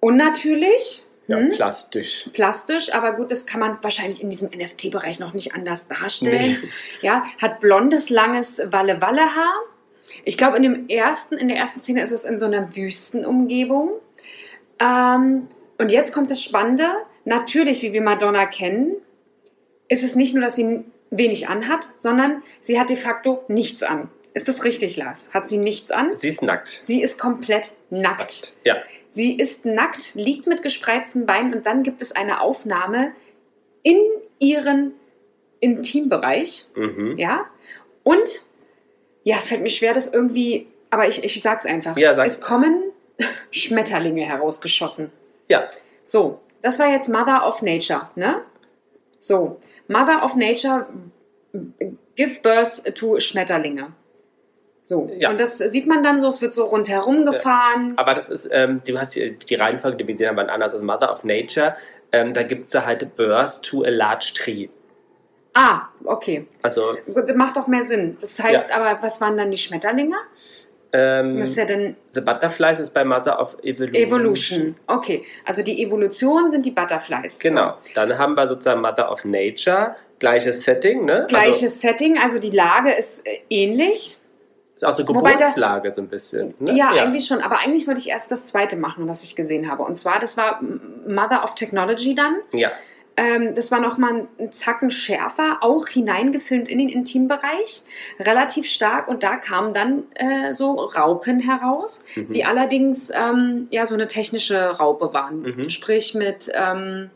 unnatürlich, 0.00 1.04
ja, 1.32 1.38
hm, 1.38 1.50
plastisch. 1.50 2.28
plastisch, 2.32 2.92
aber 2.94 3.12
gut, 3.14 3.30
das 3.30 3.46
kann 3.46 3.60
man 3.60 3.78
wahrscheinlich 3.82 4.22
in 4.22 4.30
diesem 4.30 4.48
NFT-Bereich 4.50 5.18
noch 5.18 5.32
nicht 5.32 5.54
anders 5.54 5.88
darstellen. 5.88 6.58
Nee. 6.62 6.68
Ja, 7.00 7.24
hat 7.40 7.60
blondes, 7.60 8.10
langes 8.10 8.60
Walle-Walle-Haar. 8.70 9.54
Ich 10.24 10.36
glaube, 10.36 10.58
in 10.58 10.62
dem 10.62 10.88
ersten, 10.88 11.36
in 11.36 11.48
der 11.48 11.56
ersten 11.56 11.80
Szene 11.80 12.02
ist 12.02 12.12
es 12.12 12.24
in 12.24 12.38
so 12.38 12.46
einer 12.46 12.76
Wüstenumgebung. 12.76 13.92
Ähm, 14.78 15.48
und 15.78 15.90
jetzt 15.90 16.12
kommt 16.12 16.30
das 16.30 16.42
Spannende. 16.42 16.86
Natürlich, 17.24 17.82
wie 17.82 17.92
wir 17.92 18.02
Madonna 18.02 18.46
kennen, 18.46 18.96
ist 19.88 20.02
es 20.02 20.14
nicht 20.14 20.34
nur, 20.34 20.44
dass 20.44 20.56
sie 20.56 20.84
wenig 21.10 21.48
anhat, 21.48 21.88
sondern 21.98 22.42
sie 22.60 22.78
hat 22.78 22.90
de 22.90 22.96
facto 22.96 23.44
nichts 23.48 23.82
an. 23.82 24.08
Ist 24.34 24.48
das 24.48 24.64
richtig, 24.64 24.96
Lars? 24.96 25.32
Hat 25.34 25.48
sie 25.48 25.58
nichts 25.58 25.90
an? 25.90 26.10
Sie 26.16 26.28
ist 26.28 26.42
nackt. 26.42 26.80
Sie 26.84 27.02
ist 27.02 27.18
komplett 27.18 27.72
nackt. 27.90 28.54
Ja. 28.64 28.76
Sie 29.14 29.38
ist 29.38 29.66
nackt, 29.66 30.14
liegt 30.14 30.46
mit 30.46 30.62
gespreizten 30.62 31.26
Beinen 31.26 31.52
und 31.54 31.66
dann 31.66 31.82
gibt 31.82 32.00
es 32.00 32.12
eine 32.12 32.40
Aufnahme 32.40 33.12
in 33.82 33.98
ihren 34.38 34.94
Intimbereich. 35.60 36.64
Mhm. 36.74 37.18
Ja. 37.18 37.44
Und, 38.04 38.46
ja, 39.22 39.36
es 39.36 39.46
fällt 39.46 39.60
mir 39.60 39.68
schwer, 39.68 39.92
das 39.92 40.12
irgendwie, 40.12 40.66
aber 40.88 41.08
ich, 41.08 41.22
ich 41.22 41.42
sag's 41.42 41.66
einfach. 41.66 41.96
Ja, 41.98 42.14
sag's. 42.14 42.34
Es 42.34 42.40
kommen 42.40 42.84
Schmetterlinge 43.50 44.24
herausgeschossen. 44.24 45.12
Ja. 45.48 45.70
So, 46.04 46.40
das 46.62 46.78
war 46.78 46.90
jetzt 46.90 47.08
Mother 47.08 47.46
of 47.46 47.60
Nature, 47.60 48.08
ne? 48.16 48.40
So, 49.18 49.60
Mother 49.88 50.24
of 50.24 50.36
Nature 50.36 50.86
give 52.16 52.40
birth 52.40 52.94
to 52.96 53.20
Schmetterlinge. 53.20 53.92
So, 54.82 55.10
Ja. 55.16 55.30
und 55.30 55.38
das 55.40 55.58
sieht 55.58 55.86
man 55.86 56.02
dann 56.02 56.20
so, 56.20 56.26
es 56.28 56.42
wird 56.42 56.54
so 56.54 56.64
rundherum 56.64 57.24
gefahren. 57.24 57.94
Aber 57.96 58.14
das 58.14 58.28
ist, 58.28 58.48
ähm, 58.50 58.82
du 58.86 58.98
hast 58.98 59.14
die, 59.14 59.36
die 59.38 59.54
Reihenfolge, 59.54 59.96
die 59.98 60.06
wir 60.08 60.16
sehen, 60.16 60.28
aber 60.28 60.50
anders. 60.52 60.72
Also 60.72 60.84
Mother 60.84 61.12
of 61.12 61.22
Nature, 61.24 61.76
ähm, 62.10 62.34
da 62.34 62.42
gibt 62.42 62.74
es 62.74 62.80
halt 62.84 63.16
Birth 63.16 63.62
to 63.62 63.82
a 63.84 63.88
Large 63.90 64.32
Tree. 64.34 64.68
Ah, 65.54 65.82
okay. 66.04 66.46
Also, 66.62 66.96
macht 67.34 67.56
auch 67.58 67.66
mehr 67.66 67.84
Sinn. 67.84 68.16
Das 68.20 68.42
heißt 68.42 68.72
aber, 68.72 68.98
was 69.02 69.20
waren 69.20 69.36
dann 69.36 69.50
die 69.50 69.58
Schmetterlinge? 69.58 70.16
ähm, 70.94 71.36
Müsste 71.36 71.62
ja 71.62 71.66
dann 71.66 71.96
The 72.10 72.20
Butterflies 72.20 72.78
ist 72.80 72.92
bei 72.92 73.04
Mother 73.04 73.40
of 73.40 73.56
Evolution. 73.62 73.94
Evolution. 73.94 74.76
Okay, 74.86 75.24
also 75.46 75.62
die 75.62 75.82
Evolution 75.82 76.50
sind 76.50 76.66
die 76.66 76.70
Butterflies. 76.70 77.38
Genau. 77.38 77.78
Dann 77.94 78.18
haben 78.18 78.34
wir 78.34 78.46
sozusagen 78.46 78.80
Mother 78.80 79.10
of 79.10 79.24
Nature, 79.24 79.96
gleiches 80.18 80.64
Setting, 80.64 81.04
ne? 81.04 81.22
So. 81.22 81.26
Gleiches 81.28 81.80
Setting, 81.80 82.18
also 82.18 82.38
die 82.38 82.50
Lage 82.50 82.92
ist 82.92 83.26
äh, 83.26 83.38
ähnlich. 83.48 84.18
Also, 84.82 85.02
ist 85.02 85.08
auch 85.08 85.14
so 85.14 85.20
Geburtslage 85.20 85.92
ein 85.96 86.08
bisschen. 86.08 86.54
Ne? 86.58 86.72
Ja, 86.76 86.90
eigentlich 86.90 87.26
schon, 87.26 87.40
aber 87.40 87.58
eigentlich 87.58 87.86
würde 87.86 88.00
ich 88.00 88.08
erst 88.08 88.30
das 88.30 88.46
zweite 88.46 88.76
machen, 88.76 89.08
was 89.08 89.24
ich 89.24 89.36
gesehen 89.36 89.70
habe. 89.70 89.82
Und 89.82 89.96
zwar, 89.96 90.18
das 90.18 90.36
war 90.36 90.60
Mother 91.06 91.44
of 91.44 91.54
Technology 91.54 92.14
dann. 92.14 92.36
Ja. 92.52 92.70
Ähm, 93.16 93.54
das 93.54 93.70
war 93.70 93.78
nochmal 93.80 94.26
ein 94.38 94.52
Zacken 94.52 94.90
schärfer, 94.90 95.58
auch 95.60 95.86
hineingefilmt 95.86 96.68
in 96.68 96.78
den 96.78 96.88
Intimbereich. 96.88 97.82
Relativ 98.18 98.66
stark 98.66 99.06
und 99.06 99.22
da 99.22 99.36
kamen 99.36 99.74
dann 99.74 100.04
äh, 100.14 100.54
so 100.54 100.72
Raupen 100.74 101.40
heraus, 101.40 102.04
Mhm. 102.14 102.32
die 102.32 102.44
allerdings 102.44 103.10
ähm, 103.14 103.68
ja 103.70 103.84
so 103.86 103.94
eine 103.94 104.08
technische 104.08 104.58
Raupe 104.58 105.12
waren. 105.12 105.42
Mhm. 105.42 105.68
Sprich 105.68 106.14
mit 106.14 106.50
ähm, 106.54 107.10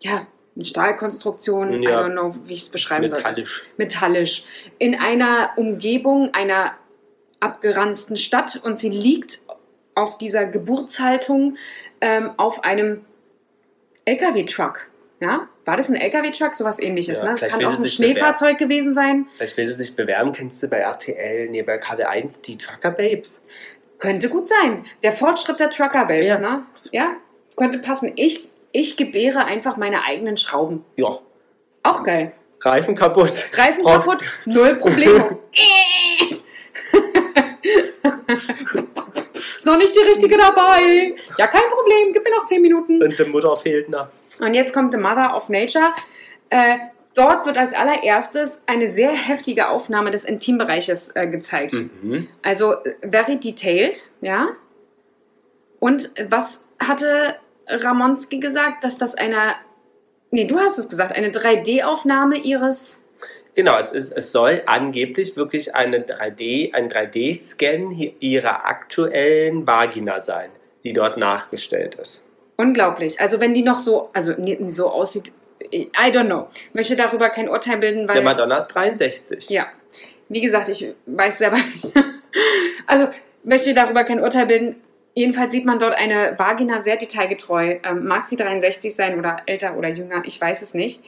ja, 0.00 0.26
eine 0.60 0.64
Stahlkonstruktion, 0.66 1.82
Ja. 1.82 1.90
I 1.90 2.04
don't 2.08 2.12
know, 2.12 2.34
wie 2.44 2.52
ich 2.54 2.62
es 2.62 2.68
beschreiben 2.68 3.08
soll. 3.08 3.18
Metallisch. 3.18 3.64
Metallisch. 3.78 4.44
In 4.78 4.94
einer 4.94 5.50
Umgebung 5.56 6.34
einer 6.34 6.74
abgeranzten 7.40 8.16
Stadt 8.16 8.60
und 8.62 8.78
sie 8.78 8.90
liegt 8.90 9.38
auf 9.94 10.18
dieser 10.18 10.44
Geburtshaltung 10.46 11.56
ähm, 12.02 12.30
auf 12.36 12.64
einem 12.64 13.04
LKW-Truck. 14.04 14.88
Ja? 15.20 15.48
War 15.64 15.76
das 15.76 15.88
ein 15.88 15.96
LKW-Truck? 15.96 16.54
Sowas 16.54 16.78
ähnliches. 16.78 17.18
Ja, 17.18 17.24
ne? 17.24 17.30
Das 17.40 17.50
kann 17.50 17.64
auch 17.64 17.78
ein 17.78 17.88
Schneefahrzeug 17.88 18.58
gewesen 18.58 18.92
sein. 18.94 19.26
Vielleicht 19.36 19.56
will 19.56 19.66
sie 19.66 19.72
sich 19.72 19.96
bewerben, 19.96 20.32
kennst 20.32 20.62
du 20.62 20.68
bei 20.68 20.78
RTL, 20.78 21.48
nee, 21.48 21.62
bei 21.62 21.80
KW1 21.80 22.42
die 22.42 22.58
Trucker 22.58 22.90
Babes. 22.90 23.42
Könnte 23.98 24.28
gut 24.28 24.48
sein. 24.48 24.84
Der 25.02 25.12
Fortschritt 25.12 25.60
der 25.60 25.70
Trucker-Babes, 25.70 26.28
Ja. 26.28 26.38
ne? 26.38 26.62
Ja, 26.90 27.16
könnte 27.56 27.78
passen. 27.78 28.12
Ich, 28.16 28.49
ich 28.72 28.96
gebäre 28.96 29.44
einfach 29.44 29.76
meine 29.76 30.04
eigenen 30.04 30.36
Schrauben. 30.36 30.84
Ja. 30.96 31.18
Auch 31.82 32.02
geil. 32.02 32.32
Reifen 32.62 32.94
kaputt. 32.94 33.46
Reifen 33.54 33.82
Braucht- 33.82 34.04
kaputt, 34.04 34.24
null 34.44 34.74
Probleme. 34.76 35.38
Ist 39.56 39.66
noch 39.66 39.76
nicht 39.76 39.94
die 39.94 40.00
richtige 40.08 40.36
dabei. 40.36 41.14
Ja, 41.38 41.46
kein 41.46 41.68
Problem. 41.70 42.12
Gib 42.12 42.24
mir 42.24 42.30
noch 42.36 42.44
10 42.44 42.62
Minuten. 42.62 43.02
Und 43.02 43.18
die 43.18 43.24
Mutter 43.24 43.56
fehlt 43.56 43.88
noch. 43.88 44.08
Und 44.38 44.54
jetzt 44.54 44.72
kommt 44.72 44.92
The 44.92 44.98
Mother 45.00 45.36
of 45.36 45.48
Nature. 45.48 45.92
Äh, 46.48 46.78
dort 47.14 47.46
wird 47.46 47.58
als 47.58 47.74
allererstes 47.74 48.62
eine 48.66 48.88
sehr 48.88 49.12
heftige 49.12 49.68
Aufnahme 49.68 50.10
des 50.10 50.24
Intimbereiches 50.24 51.14
äh, 51.14 51.26
gezeigt. 51.26 51.74
Mhm. 51.74 52.28
Also 52.42 52.72
äh, 52.72 52.94
very 53.10 53.36
detailed, 53.38 54.10
ja. 54.20 54.48
Und 55.78 56.10
was 56.28 56.66
hatte 56.78 57.36
Ramonski 57.70 58.40
gesagt, 58.40 58.84
dass 58.84 58.98
das 58.98 59.14
eine, 59.14 59.54
nee, 60.30 60.44
du 60.46 60.58
hast 60.58 60.78
es 60.78 60.88
gesagt, 60.88 61.12
eine 61.14 61.30
3D-Aufnahme 61.30 62.38
ihres, 62.38 63.04
Genau, 63.56 63.76
es, 63.78 63.90
ist, 63.90 64.12
es 64.12 64.30
soll 64.32 64.62
angeblich 64.66 65.36
wirklich 65.36 65.74
eine 65.74 65.98
3D, 65.98 66.72
ein 66.72 66.88
3D-Scan 66.90 67.90
hi- 67.96 68.14
ihrer 68.20 68.64
aktuellen 68.66 69.66
Vagina 69.66 70.20
sein, 70.20 70.50
die 70.84 70.92
dort 70.92 71.16
nachgestellt 71.18 71.96
ist. 71.96 72.24
unglaublich. 72.56 73.20
Also 73.20 73.40
wenn 73.40 73.52
die 73.52 73.62
noch 73.62 73.78
so, 73.78 74.08
also 74.12 74.34
so 74.70 74.88
aussieht, 74.90 75.32
I 75.72 75.88
don't 76.10 76.26
know. 76.26 76.48
Möchte 76.72 76.94
darüber 76.96 77.28
kein 77.28 77.48
Urteil 77.48 77.78
bilden, 77.78 78.06
weil 78.08 78.14
Der 78.14 78.24
Madonna 78.24 78.58
ist 78.58 78.68
63. 78.68 79.50
Ja, 79.50 79.66
wie 80.28 80.40
gesagt, 80.40 80.68
ich 80.68 80.94
weiß 81.06 81.38
selber 81.38 81.56
nicht. 81.56 81.86
Also 82.86 83.08
möchte 83.44 83.74
darüber 83.74 84.04
kein 84.04 84.20
Urteil 84.20 84.46
bilden. 84.46 84.76
Jedenfalls 85.14 85.52
sieht 85.52 85.64
man 85.64 85.78
dort 85.78 85.94
eine 85.94 86.38
Vagina 86.38 86.78
sehr 86.80 86.96
detailgetreu. 86.96 87.78
Ähm, 87.82 88.06
mag 88.06 88.26
sie 88.26 88.36
63 88.36 88.94
sein 88.94 89.18
oder 89.18 89.38
älter 89.46 89.76
oder 89.76 89.88
jünger, 89.88 90.22
ich 90.24 90.40
weiß 90.40 90.62
es 90.62 90.74
nicht. 90.74 91.02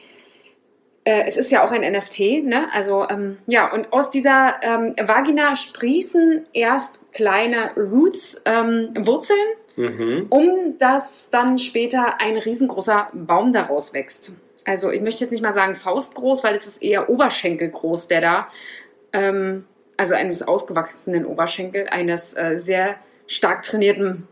Äh, 1.05 1.23
es 1.27 1.37
ist 1.37 1.51
ja 1.51 1.65
auch 1.65 1.71
ein 1.71 1.89
NFT, 1.89 2.43
ne? 2.43 2.67
Also 2.71 3.07
ähm, 3.09 3.37
ja, 3.47 3.71
und 3.71 3.91
aus 3.91 4.09
dieser 4.09 4.55
ähm, 4.61 4.95
Vagina 5.01 5.55
sprießen 5.55 6.45
erst 6.53 7.11
kleine 7.13 7.71
Roots, 7.75 8.41
ähm, 8.45 8.93
Wurzeln, 8.99 9.39
Mhm. 9.75 10.27
um 10.29 10.77
dass 10.77 11.31
dann 11.31 11.57
später 11.57 12.19
ein 12.21 12.37
riesengroßer 12.37 13.09
Baum 13.13 13.53
daraus 13.53 13.93
wächst. 13.93 14.33
Also 14.65 14.91
ich 14.91 15.01
möchte 15.01 15.23
jetzt 15.23 15.31
nicht 15.31 15.41
mal 15.41 15.53
sagen 15.53 15.75
faustgroß, 15.75 16.43
weil 16.43 16.55
es 16.55 16.67
ist 16.67 16.83
eher 16.83 17.09
Oberschenkelgroß, 17.09 18.07
der 18.07 18.21
da, 18.21 18.47
ähm, 19.13 19.65
also 19.97 20.13
eines 20.13 20.47
ausgewachsenen 20.47 21.25
Oberschenkel 21.25 21.87
eines 21.87 22.37
äh, 22.37 22.55
sehr 22.55 22.95
stark 23.27 23.63
trainierten 23.63 24.27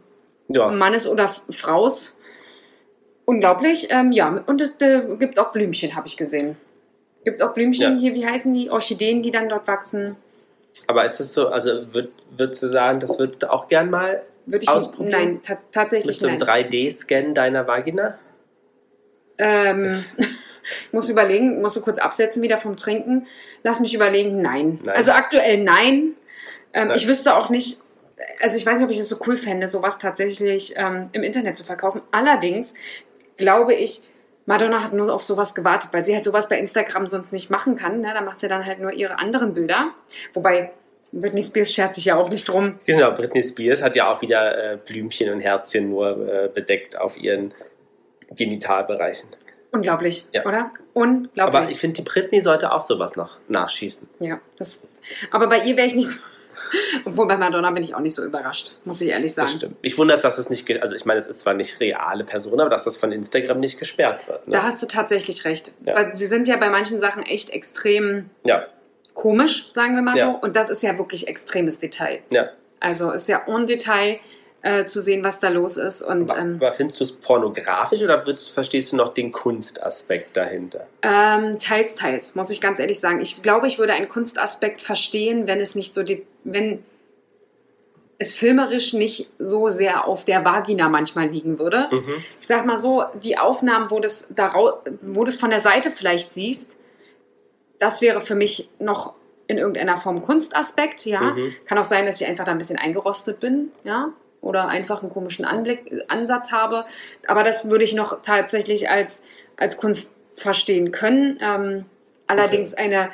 Ja. 0.47 0.67
Mannes 0.69 1.07
oder 1.07 1.33
Fraus. 1.49 2.19
Unglaublich, 3.25 3.87
ähm, 3.91 4.11
ja, 4.11 4.43
und 4.45 4.61
es 4.61 4.73
äh, 4.79 5.01
gibt 5.17 5.39
auch 5.39 5.51
Blümchen, 5.51 5.95
habe 5.95 6.07
ich 6.07 6.17
gesehen. 6.17 6.57
Gibt 7.23 7.41
auch 7.41 7.53
Blümchen 7.53 7.93
Ja. 7.93 7.99
hier, 7.99 8.15
wie 8.15 8.25
heißen 8.25 8.53
die? 8.53 8.69
Orchideen, 8.69 9.21
die 9.21 9.31
dann 9.31 9.47
dort 9.47 9.67
wachsen. 9.67 10.15
Aber 10.87 11.05
ist 11.05 11.19
das 11.19 11.33
so, 11.33 11.47
also 11.49 11.93
würd, 11.93 12.11
würdest 12.35 12.63
du 12.63 12.69
sagen, 12.69 12.99
das 12.99 13.19
würdest 13.19 13.43
du 13.43 13.51
auch 13.51 13.67
gern 13.67 13.89
mal 13.89 14.23
Würde 14.45 14.63
ich 14.63 14.69
Ausprobieren? 14.69 15.11
Nein, 15.11 15.41
ta 15.43 15.53
mit 15.53 15.71
tatsächlich 15.71 16.19
so 16.19 16.27
einem 16.27 16.39
nein. 16.39 16.65
3D-Scan 16.69 17.33
deiner 17.33 17.67
Vagina? 17.67 18.17
Ähm, 19.37 20.03
muss 20.91 21.09
überlegen, 21.09 21.61
musst 21.61 21.77
du 21.77 21.81
kurz 21.81 21.99
absetzen 21.99 22.41
wieder 22.41 22.59
vom 22.59 22.75
Trinken. 22.77 23.27
Lass 23.63 23.79
mich 23.79 23.93
überlegen, 23.93 24.41
nein. 24.41 24.79
Nein. 24.83 24.95
Also 24.95 25.11
aktuell 25.11 25.63
nein. 25.63 26.13
Ähm, 26.73 26.87
Nein. 26.87 26.97
Ich 26.97 27.07
wüsste 27.07 27.35
auch 27.35 27.49
nicht, 27.49 27.81
also 28.41 28.57
ich 28.57 28.65
weiß 28.65 28.75
nicht, 28.77 28.85
ob 28.85 28.91
ich 28.91 28.99
es 28.99 29.09
so 29.09 29.17
cool 29.27 29.37
fände, 29.37 29.67
sowas 29.67 29.99
tatsächlich 29.99 30.73
ähm, 30.77 31.09
im 31.13 31.23
Internet 31.23 31.57
zu 31.57 31.63
verkaufen. 31.63 32.01
Allerdings 32.11 32.73
glaube 33.37 33.73
ich, 33.73 34.01
Madonna 34.45 34.83
hat 34.83 34.93
nur 34.93 35.13
auf 35.13 35.23
sowas 35.23 35.55
gewartet, 35.55 35.91
weil 35.93 36.03
sie 36.03 36.13
halt 36.13 36.23
sowas 36.23 36.49
bei 36.49 36.57
Instagram 36.57 37.07
sonst 37.07 37.31
nicht 37.31 37.49
machen 37.49 37.75
kann. 37.75 38.01
Ne? 38.01 38.11
Da 38.13 38.21
macht 38.21 38.39
sie 38.39 38.47
dann 38.47 38.65
halt 38.65 38.79
nur 38.79 38.91
ihre 38.91 39.17
anderen 39.19 39.53
Bilder. 39.53 39.91
Wobei 40.33 40.71
Britney 41.11 41.43
Spears 41.43 41.71
schert 41.73 41.93
sich 41.95 42.05
ja 42.05 42.15
auch 42.15 42.29
nicht 42.29 42.47
drum. 42.47 42.79
Genau, 42.85 43.11
Britney 43.11 43.43
Spears 43.43 43.81
hat 43.81 43.95
ja 43.95 44.11
auch 44.11 44.21
wieder 44.21 44.73
äh, 44.73 44.77
Blümchen 44.77 45.31
und 45.31 45.41
Herzchen 45.41 45.89
nur 45.89 46.09
äh, 46.27 46.49
bedeckt 46.53 46.97
auf 46.99 47.17
ihren 47.17 47.53
Genitalbereichen. 48.35 49.29
Unglaublich, 49.71 50.25
Ja. 50.33 50.45
oder? 50.45 50.71
Unglaublich. 50.93 51.41
Aber 51.41 51.69
ich 51.69 51.79
finde, 51.79 52.01
die 52.01 52.09
Britney 52.09 52.41
sollte 52.41 52.73
auch 52.73 52.81
sowas 52.81 53.15
noch 53.15 53.37
nachschießen. 53.47 54.09
Ja, 54.19 54.39
das, 54.57 54.87
aber 55.31 55.47
bei 55.47 55.59
ihr 55.63 55.77
wäre 55.77 55.87
ich 55.87 55.95
nicht 55.95 56.09
so. 56.09 56.23
Obwohl 57.05 57.27
bei 57.27 57.37
Madonna 57.37 57.71
bin 57.71 57.83
ich 57.83 57.93
auch 57.95 57.99
nicht 57.99 58.15
so 58.15 58.23
überrascht, 58.23 58.73
muss 58.85 59.01
ich 59.01 59.09
ehrlich 59.09 59.33
sagen. 59.33 59.47
Das 59.47 59.55
stimmt. 59.57 59.75
Ich 59.81 59.97
wundere, 59.97 60.17
dass 60.19 60.37
es 60.37 60.49
nicht, 60.49 60.65
ge- 60.65 60.79
also 60.79 60.95
ich 60.95 61.05
meine, 61.05 61.19
es 61.19 61.27
ist 61.27 61.41
zwar 61.41 61.53
nicht 61.53 61.79
reale 61.79 62.23
Person, 62.23 62.59
aber 62.59 62.69
dass 62.69 62.83
das 62.85 62.97
von 62.97 63.11
Instagram 63.11 63.59
nicht 63.59 63.79
gesperrt 63.79 64.27
wird. 64.27 64.47
Ne? 64.47 64.53
Da 64.53 64.63
hast 64.63 64.81
du 64.81 64.87
tatsächlich 64.87 65.45
recht. 65.45 65.71
Ja. 65.85 65.95
Weil 65.95 66.15
sie 66.15 66.27
sind 66.27 66.47
ja 66.47 66.57
bei 66.57 66.69
manchen 66.69 66.99
Sachen 66.99 67.23
echt 67.23 67.49
extrem 67.49 68.29
ja, 68.43 68.65
komisch, 69.13 69.71
sagen 69.73 69.95
wir 69.95 70.01
mal 70.01 70.17
Ja. 70.17 70.25
so. 70.25 70.31
Und 70.47 70.55
das 70.55 70.69
ist 70.69 70.83
ja 70.83 70.97
wirklich 70.97 71.27
extremes 71.27 71.79
Detail. 71.79 72.19
ja. 72.29 72.49
Also 72.83 73.11
ist 73.11 73.27
ja 73.29 73.43
en 73.45 73.67
Detail 73.67 74.19
äh, 74.63 74.85
zu 74.85 75.01
sehen, 75.01 75.23
was 75.23 75.39
da 75.39 75.49
los 75.49 75.77
ist. 75.77 76.01
Und 76.01 76.31
Aber, 76.31 76.39
ähm, 76.41 76.55
aber 76.59 76.73
findest 76.73 76.99
du 76.99 77.03
es 77.03 77.11
pornografisch 77.11 78.01
oder 78.01 78.23
verstehst 78.53 78.91
du 78.91 78.95
noch 78.95 79.13
den 79.13 79.31
Kunstaspekt 79.31 80.35
dahinter? 80.35 80.87
ähm, 81.03 81.59
teils, 81.59 81.93
teils, 81.93 82.33
muss 82.33 82.49
ich 82.49 82.59
ganz 82.59 82.79
ehrlich 82.79 82.99
sagen. 82.99 83.19
Ich 83.21 83.43
glaube, 83.43 83.67
ich 83.67 83.77
würde 83.77 83.93
einen 83.93 84.09
Kunstaspekt 84.09 84.81
verstehen, 84.81 85.45
wenn 85.47 85.59
es 85.61 85.75
nicht 85.75 85.93
so, 85.93 86.01
die, 86.03 86.25
wenn 86.43 86.83
es 88.17 88.33
filmerisch 88.33 88.93
nicht 88.93 89.29
so 89.39 89.69
sehr 89.69 90.07
auf 90.07 90.25
der 90.25 90.45
Vagina 90.45 90.89
manchmal 90.89 91.27
liegen 91.27 91.57
würde. 91.57 91.87
Mhm. 91.91 92.23
ich 92.39 92.47
sag 92.47 92.65
mal 92.65 92.77
so, 92.77 93.03
die 93.23 93.39
Aufnahmen, 93.39 93.89
wo 93.89 93.99
du 93.99 94.05
es 94.05 94.33
wo 95.01 95.25
von 95.25 95.49
der 95.49 95.59
Seite 95.59 95.89
vielleicht 95.89 96.31
siehst, 96.31 96.77
das 97.79 97.99
wäre 98.01 98.21
für 98.21 98.35
mich 98.35 98.69
noch 98.77 99.15
in 99.47 99.57
irgendeiner 99.57 99.97
Form 99.97 100.23
Kunstaspekt, 100.23 101.05
ja. 101.05 101.21
Mhm. 101.21 101.55
Kann 101.65 101.79
auch 101.79 101.85
sein, 101.85 102.05
dass 102.05 102.21
ich 102.21 102.27
einfach 102.27 102.45
da 102.45 102.51
ein 102.51 102.59
bisschen 102.59 102.77
eingerostet 102.77 103.39
bin, 103.39 103.71
ja. 103.83 104.13
Oder 104.39 104.67
einfach 104.67 105.01
einen 105.01 105.11
komischen 105.11 105.45
Anblick, 105.45 105.91
Ansatz 106.07 106.51
habe. 106.51 106.85
Aber 107.27 107.43
das 107.43 107.69
würde 107.69 107.83
ich 107.83 107.93
noch 107.93 108.21
tatsächlich 108.21 108.89
als, 108.89 109.23
als 109.57 109.77
Kunst 109.77 110.15
verstehen 110.35 110.91
können. 110.91 111.39
Ähm, 111.41 111.85
allerdings 112.27 112.73
eine 112.73 113.09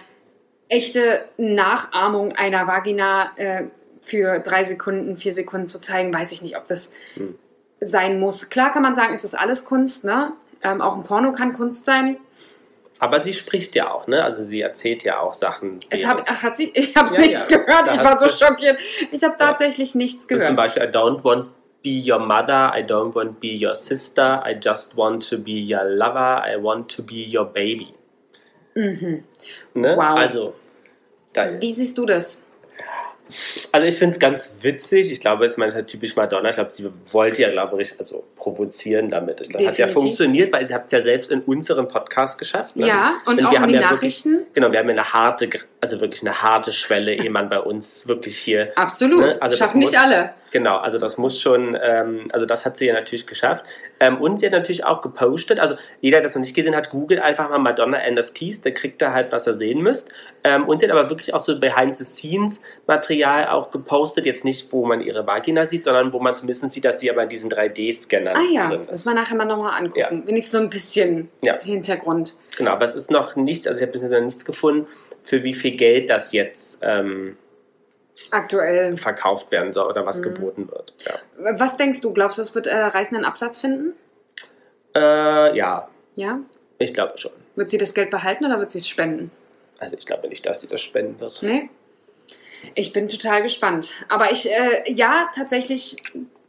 echte 0.70 1.26
Nachahmung 1.38 2.34
einer 2.36 2.68
Vagina 2.68 3.32
äh, 3.38 3.64
für 4.02 4.40
drei 4.40 4.64
Sekunden, 4.64 5.18
vier 5.18 5.34
Sekunden 5.34 5.68
zu 5.68 5.80
zeigen, 5.80 6.14
weiß 6.14 6.32
ich 6.32 6.42
nicht, 6.42 6.58
ob 6.58 6.68
das 6.68 6.94
Hm. 7.16 7.36
sein 7.80 8.20
muss. 8.20 8.50
Klar 8.50 8.72
kann 8.72 8.82
man 8.82 8.96
sagen, 8.96 9.14
es 9.14 9.24
ist 9.24 9.36
alles 9.36 9.66
Kunst, 9.66 10.04
ne? 10.04 10.34
Ähm, 10.64 10.82
auch 10.82 10.96
ein 10.96 11.04
Porno 11.04 11.32
kann 11.34 11.54
Kunst 11.54 11.86
sein. 11.86 12.18
Aber 13.00 13.20
sie 13.20 13.34
spricht 13.34 13.76
ja 13.76 13.92
auch, 13.92 14.08
ne? 14.08 14.24
Also 14.24 14.44
sie 14.44 14.62
erzählt 14.62 15.04
ja 15.04 15.20
auch 15.20 15.34
Sachen. 15.36 15.80
Es 15.92 16.08
hab, 16.08 16.24
ach, 16.28 16.42
hat 16.42 16.58
sie, 16.58 16.72
ich 16.74 16.96
habe 16.96 17.14
Ja, 17.14 17.20
nichts 17.22 17.50
ja. 17.50 17.58
gehört, 17.58 17.88
Da 17.88 17.94
ich 17.94 18.04
war 18.04 18.18
so 18.18 18.28
schockiert. 18.30 18.80
Ich 19.12 19.24
habe 19.24 19.36
tatsächlich 19.38 19.94
nichts 19.94 20.26
Das 20.26 20.40
ist 20.40 20.48
zum 20.48 20.56
gehört. 20.56 20.74
Beispiel, 20.76 20.84
I 20.84 20.88
don't 20.88 21.24
want 21.24 21.46
to 21.46 21.52
be 21.84 22.12
your 22.12 22.18
mother, 22.20 22.74
I 22.76 22.82
don't 22.84 23.14
want 23.14 23.36
to 23.36 23.40
be 23.40 23.56
your 23.64 23.76
sister, 23.76 24.42
I 24.46 24.58
just 24.60 24.98
want 24.98 25.30
to 25.30 25.38
be 25.38 25.52
your 25.62 25.84
lover, 25.84 26.42
I 26.44 26.58
want 26.62 26.90
to 26.96 27.04
be 27.04 27.24
your 27.32 27.46
baby. 27.46 27.94
Mhm. 28.74 29.24
Ne? 29.74 29.96
Wow. 29.96 30.18
Also, 30.20 30.54
da, 31.34 31.60
Wie 31.62 31.72
siehst 31.72 31.98
du 31.98 32.06
das? 32.06 32.44
also 33.74 33.86
ich 33.86 33.96
finde 33.96 34.14
es 34.14 34.20
ganz 34.20 34.54
witzig. 34.62 35.12
Ich 35.12 35.20
glaube, 35.20 35.46
es 35.46 35.54
ist 35.54 35.58
manchmal 35.58 35.86
typisch 35.86 36.16
Madonna. 36.16 36.50
Ich 36.50 36.56
glaube, 36.56 36.72
sie 36.72 36.90
wollte 37.12 37.42
ja, 37.42 37.52
glaube 37.52 37.82
ich, 37.82 37.94
also 38.00 38.24
provozieren 38.38 39.10
damit. 39.10 39.42
Ich 39.42 39.50
glaube, 39.50 39.68
hat 39.68 39.78
ja 39.78 39.88
funktioniert, 39.90 40.54
weil 40.54 40.66
sie 40.66 40.74
hat 40.74 40.86
es 40.86 40.92
ja 40.94 41.02
selbst 41.02 41.30
in 41.30 41.42
unserem 41.42 41.88
Podcast 41.90 42.40
geschafft. 42.40 42.76
Ne? 42.78 42.88
Ja, 42.88 43.18
und, 43.26 43.40
Und 43.40 43.46
auch 43.46 43.52
wir 43.52 43.58
in 43.58 43.62
haben 43.64 43.70
die 43.70 43.76
ja 43.76 43.82
wirklich- 43.92 44.26
Nachrichten? 44.26 44.46
Genau, 44.54 44.72
wir 44.72 44.80
haben 44.80 44.88
ja 44.90 44.96
eine 44.96 45.14
harte, 45.14 45.50
also 45.82 46.00
wirklich 46.02 46.22
eine 46.22 46.42
harte 46.42 46.72
Schwelle, 46.72 47.14
ehe 47.24 47.30
man 47.30 47.50
bei 47.50 47.60
uns 47.60 48.08
wirklich 48.08 48.38
hier 48.38 48.72
Absolut. 48.76 49.20
Ne, 49.20 49.28
also 49.42 49.58
das 49.58 49.58
Schaffen 49.58 49.80
nicht 49.80 49.98
alle. 50.00 50.34
Genau, 50.52 50.78
also 50.78 50.98
das 50.98 51.18
muss 51.18 51.42
schon, 51.42 51.78
ähm, 51.82 52.30
also 52.32 52.46
das 52.46 52.66
hat 52.66 52.78
sie 52.78 52.86
ja 52.88 52.94
natürlich 52.94 53.28
geschafft. 53.28 53.66
Ähm, 54.00 54.22
und 54.22 54.40
sie 54.40 54.46
hat 54.46 54.54
natürlich 54.54 54.86
auch 54.86 55.02
gepostet, 55.02 55.60
also 55.60 55.76
jeder, 56.00 56.18
der 56.18 56.24
das 56.24 56.36
noch 56.36 56.40
nicht 56.42 56.56
gesehen 56.56 56.74
hat, 56.74 56.90
googelt 56.90 57.20
einfach 57.20 57.50
mal 57.50 57.60
Madonna 57.60 58.00
NFTs, 58.10 58.62
der 58.62 58.74
kriegt 58.74 59.02
da 59.02 59.12
halt, 59.12 59.34
was 59.34 59.46
er 59.46 59.56
sehen 59.56 59.82
müsst. 59.82 60.10
Ähm, 60.46 60.66
und 60.66 60.80
sie 60.80 60.86
hat 60.86 60.92
aber 60.98 61.10
wirklich 61.10 61.34
auch 61.34 61.42
so 61.42 61.60
Behind-the-Scenes-Material 61.60 63.48
auch 63.50 63.72
gepostet, 63.72 64.26
jetzt 64.26 64.46
nicht, 64.46 64.72
wo 64.72 64.86
man 64.86 65.02
ihre 65.02 65.26
Vagina 65.28 65.66
sieht, 65.66 65.84
sondern 65.84 66.14
wo 66.14 66.20
man 66.20 66.36
zumindest 66.36 66.72
sieht, 66.72 66.86
dass 66.86 67.00
sie 67.00 67.12
aber 67.12 67.24
in 67.24 67.30
diesen 67.30 67.52
3D-Scannern 67.52 68.36
Ah 68.38 68.42
ja, 68.52 68.70
drin 68.70 68.84
ist. 68.84 68.92
müssen 68.92 69.10
wir 69.10 69.16
nachher 69.16 69.36
mal 69.36 69.46
nochmal 69.46 69.74
angucken. 69.78 70.00
Ja. 70.00 70.10
Wenigstens 70.12 70.52
so 70.52 70.58
ein 70.60 70.70
bisschen 70.70 71.30
Ja. 71.42 71.60
Hintergrund. 71.60 72.36
Genau, 72.58 72.72
aber 72.72 72.86
es 72.86 72.96
ist 72.96 73.12
noch 73.12 73.36
nichts, 73.36 73.68
also 73.68 73.80
ich 73.80 73.84
habe 73.84 73.92
bisher 73.92 74.10
noch 74.10 74.26
nichts 74.26 74.46
gefunden, 74.46 74.88
für 75.28 75.44
wie 75.44 75.54
viel 75.54 75.72
Geld 75.72 76.10
das 76.10 76.32
jetzt 76.32 76.80
ähm, 76.82 77.38
Aktuell. 78.32 78.98
verkauft 78.98 79.52
werden 79.52 79.74
soll 79.74 79.90
oder 79.90 80.06
was 80.06 80.20
Mhm. 80.20 80.24
geboten 80.24 80.70
wird. 80.72 80.94
Ja, 81.06 81.20
Was 81.60 81.76
denkst 81.76 82.00
du? 82.02 82.14
Glaubst 82.14 82.38
du, 82.38 82.42
es 82.42 82.56
wird 82.56 82.66
äh, 82.68 82.76
reißenden 82.76 83.26
Absatz 83.26 83.60
finden? 83.60 83.94
äh, 84.96 85.56
ja 85.56 85.90
Ja? 86.16 86.40
ich 86.80 86.94
glaube 86.94 87.18
schon. 87.18 87.32
Wird 87.56 87.70
sie 87.70 87.78
das 87.78 87.94
Geld 87.94 88.10
behalten 88.10 88.46
oder 88.46 88.58
wird 88.60 88.72
sie 88.72 88.80
es 88.80 88.88
spenden? 88.88 89.32
Also 89.80 89.96
ich 89.98 90.06
glaube 90.06 90.28
nicht, 90.30 90.46
dass 90.46 90.62
sie 90.62 90.68
das 90.68 90.82
spenden 90.82 91.20
wird. 91.20 91.44
Nee? 91.44 91.70
Ich 92.74 92.94
bin 92.94 93.10
total 93.10 93.44
gespannt. 93.44 93.92
Aber 94.10 94.32
ich, 94.32 94.50
äh, 94.50 94.92
ja, 94.92 95.30
tatsächlich 95.36 95.98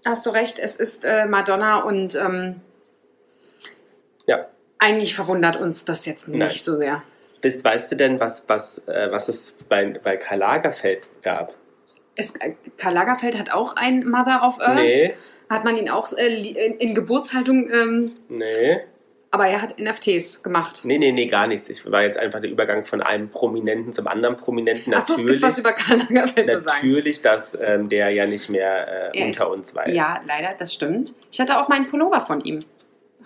hast 0.06 0.24
du 0.24 0.30
recht, 0.30 0.58
es 0.58 0.76
ist 0.76 1.04
äh, 1.04 1.26
Madonna 1.26 1.80
und 1.80 2.14
ähm, 2.14 2.60
Ja. 4.26 4.46
eigentlich 4.78 5.14
verwundert 5.16 5.56
uns 5.60 5.84
das 5.84 6.06
jetzt 6.06 6.28
nicht 6.28 6.38
Nein. 6.38 6.50
so 6.50 6.76
sehr. 6.76 7.02
Bist, 7.40 7.64
weißt 7.64 7.92
du 7.92 7.96
denn, 7.96 8.20
was, 8.20 8.48
was, 8.48 8.78
äh, 8.88 9.08
was 9.10 9.28
es 9.28 9.56
bei, 9.68 9.84
bei 10.02 10.16
Karl 10.16 10.38
Lagerfeld 10.38 11.02
gab? 11.22 11.54
Es, 12.16 12.34
äh, 12.36 12.54
Karl 12.76 12.94
Lagerfeld 12.94 13.38
hat 13.38 13.52
auch 13.52 13.76
ein 13.76 14.06
Mother 14.08 14.42
of 14.46 14.60
Earth. 14.60 14.74
Nee, 14.76 15.14
Hat 15.48 15.64
man 15.64 15.76
ihn 15.76 15.88
auch 15.88 16.12
äh, 16.16 16.26
in, 16.50 16.78
in 16.78 16.94
Geburtshaltung, 16.94 17.70
ähm, 17.70 18.12
nee, 18.28 18.78
aber 19.30 19.46
er 19.46 19.60
hat 19.60 19.78
NFTs 19.78 20.42
gemacht. 20.42 20.80
nee, 20.84 20.96
nee, 20.96 21.12
nee, 21.12 21.26
gar 21.26 21.46
nichts. 21.46 21.68
Ich 21.68 21.88
war 21.92 22.02
jetzt 22.02 22.16
einfach 22.16 22.40
der 22.40 22.50
Übergang 22.50 22.86
von 22.86 23.02
einem 23.02 23.28
Prominenten 23.28 23.92
zum 23.92 24.06
anderen 24.08 24.36
Prominenten. 24.36 24.94
Achso, 24.94 25.14
es 25.14 25.26
gibt 25.26 25.42
was 25.42 25.58
über 25.58 25.72
Karl 25.74 25.98
Lagerfeld 25.98 26.50
zu 26.50 26.58
sagen. 26.60 26.76
natürlich, 26.88 27.20
dass 27.20 27.56
ähm, 27.60 27.90
der 27.90 28.08
ja 28.08 28.26
nicht 28.26 28.48
mehr 28.48 29.12
äh, 29.12 29.18
Er 29.18 29.26
unter 29.26 29.44
ist- 29.44 29.50
uns 29.52 29.74
weilt. 29.74 29.94
Ja, 29.94 30.22
leider, 30.26 30.54
das 30.58 30.72
stimmt. 30.72 31.14
Ich 31.30 31.38
hatte 31.40 31.60
auch 31.60 31.68
meinen 31.68 31.88
Pullover 31.88 32.22
von 32.22 32.40
ihm. 32.40 32.60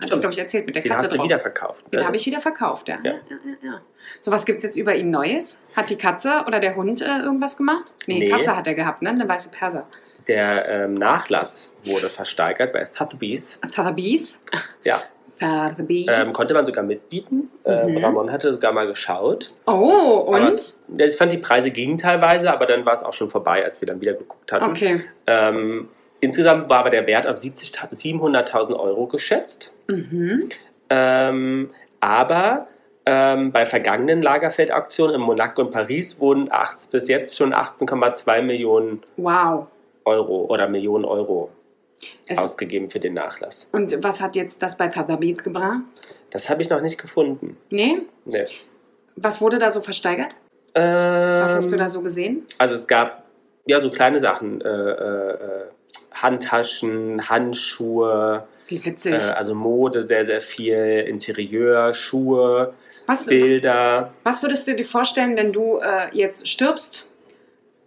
Hatte 0.01 0.15
ich, 0.15 0.19
glaube 0.21 0.33
ich, 0.33 0.39
erzählt 0.39 0.65
mit 0.65 0.75
der 0.75 0.81
Den 0.83 0.91
Katze 0.91 1.03
hast 1.05 1.13
du 1.13 1.17
drauf. 1.17 1.25
wieder 1.25 1.39
verkauft. 1.39 1.85
Den 1.91 1.99
ne? 2.01 2.05
habe 2.05 2.15
ich 2.15 2.25
wieder 2.25 2.41
verkauft, 2.41 2.87
ja. 2.89 2.97
Ja. 3.03 3.11
ja. 3.11 3.19
ja, 3.29 3.69
ja. 3.71 3.81
So, 4.19 4.31
was 4.31 4.45
gibt 4.45 4.57
es 4.57 4.63
jetzt 4.63 4.77
über 4.77 4.95
ihn 4.95 5.11
Neues? 5.11 5.63
Hat 5.75 5.89
die 5.89 5.97
Katze 5.97 6.43
oder 6.47 6.59
der 6.59 6.75
Hund 6.75 7.01
äh, 7.01 7.19
irgendwas 7.19 7.57
gemacht? 7.57 7.85
Nee, 8.07 8.19
Nee. 8.19 8.29
Katze 8.29 8.55
hat 8.57 8.67
er 8.67 8.73
gehabt, 8.73 9.01
ne? 9.01 9.09
Eine 9.09 9.27
weiße 9.27 9.49
Perser. 9.51 9.87
Der 10.27 10.67
ähm, 10.69 10.93
Nachlass 10.95 11.75
wurde 11.83 12.07
versteigert 12.09 12.73
bei 12.73 12.85
Sotheby's. 12.85 13.59
Sotheby's. 13.67 14.39
Ja, 14.83 15.03
Sotheby's. 15.39 16.07
ähm, 16.09 16.31
konnte 16.33 16.53
man 16.53 16.65
sogar 16.65 16.83
mitbieten. 16.83 17.49
Ähm, 17.65 17.91
Mhm. 17.95 18.03
Ramon 18.05 18.31
hatte 18.31 18.51
sogar 18.53 18.71
mal 18.71 18.87
geschaut. 18.87 19.53
oh, 19.65 20.23
und? 20.27 20.41
es, 20.47 20.81
ich 20.97 21.15
fand 21.17 21.31
die 21.33 21.37
Preise 21.37 21.71
gingen 21.71 21.97
teilweise, 21.97 22.51
aber 22.53 22.65
dann 22.65 22.85
war 22.85 22.93
es 22.93 23.03
auch 23.03 23.13
schon 23.13 23.29
vorbei, 23.29 23.63
als 23.65 23.81
wir 23.81 23.85
dann 23.87 23.99
wieder 24.01 24.13
geguckt 24.13 24.51
hatten. 24.51 24.65
Okay. 24.71 25.01
Ähm, 25.27 25.89
insgesamt 26.23 26.69
war 26.69 26.79
aber 26.79 26.89
der 26.89 27.05
Wert 27.07 27.27
auf 27.27 27.37
70 27.37 27.71
700.000 27.73 28.75
Euro 28.79 29.07
geschätzt. 29.07 29.73
Mhm. 29.87 30.49
Ähm, 30.89 31.69
aber 31.99 32.67
ähm, 33.05 33.51
bei 33.51 33.65
vergangenen 33.65 34.21
Lagerfeldauktionen 34.21 35.15
in 35.15 35.21
Monaco 35.21 35.61
und 35.61 35.71
Paris 35.71 36.19
wurden 36.19 36.47
acht, 36.51 36.89
bis 36.91 37.07
jetzt 37.07 37.37
schon 37.37 37.53
18,2 37.53 38.41
Millionen 38.41 39.01
Wow. 39.17 39.67
Euro 40.05 40.45
oder 40.45 40.67
Millionen 40.67 41.05
Euro 41.05 41.49
Es, 42.27 42.37
ausgegeben 42.37 42.89
für 42.89 42.99
den 42.99 43.13
Nachlass. 43.13 43.67
und 43.71 44.03
was 44.03 44.21
hat 44.21 44.35
jetzt 44.35 44.61
das 44.61 44.77
bei 44.77 44.91
Sotheby's 44.91 45.43
gebracht? 45.43 45.79
Das 46.31 46.49
habe 46.49 46.61
ich 46.61 46.69
noch 46.69 46.81
nicht 46.81 46.97
gefunden. 46.99 47.57
Nee? 47.69 47.99
Nee. 48.25 48.45
Was 49.15 49.39
wurde 49.41 49.59
da 49.59 49.71
so 49.71 49.81
versteigert? 49.81 50.35
Ähm, 50.75 51.43
Was 51.43 51.53
hast 51.55 51.71
du 51.71 51.77
da 51.77 51.87
so 51.89 52.01
gesehen? 52.01 52.43
Also 52.57 52.75
es 52.75 52.87
gab 52.87 53.23
ja 53.65 53.79
so 53.79 53.91
kleine 53.91 54.19
Sachen, 54.19 54.59
äh, 54.61 54.67
äh, 54.67 55.31
äh, 55.31 55.65
Handtaschen, 56.23 57.29
Handschuhe, 57.29 58.47
Wie 58.67 58.83
witzig. 58.83 59.13
äh, 59.13 59.17
also 59.17 59.53
Mode 59.53 60.03
sehr, 60.03 60.25
sehr 60.25 60.41
viel, 60.41 61.05
Interieur, 61.07 61.93
Schuhe, 61.93 62.73
was, 63.05 63.27
Bilder. 63.27 64.13
was 64.23 64.41
würdest 64.41 64.67
du 64.67 64.75
dir 64.75 64.85
vorstellen, 64.85 65.35
wenn 65.35 65.51
du 65.53 65.77
äh, 65.79 66.07
jetzt 66.13 66.47
stirbst? 66.47 67.07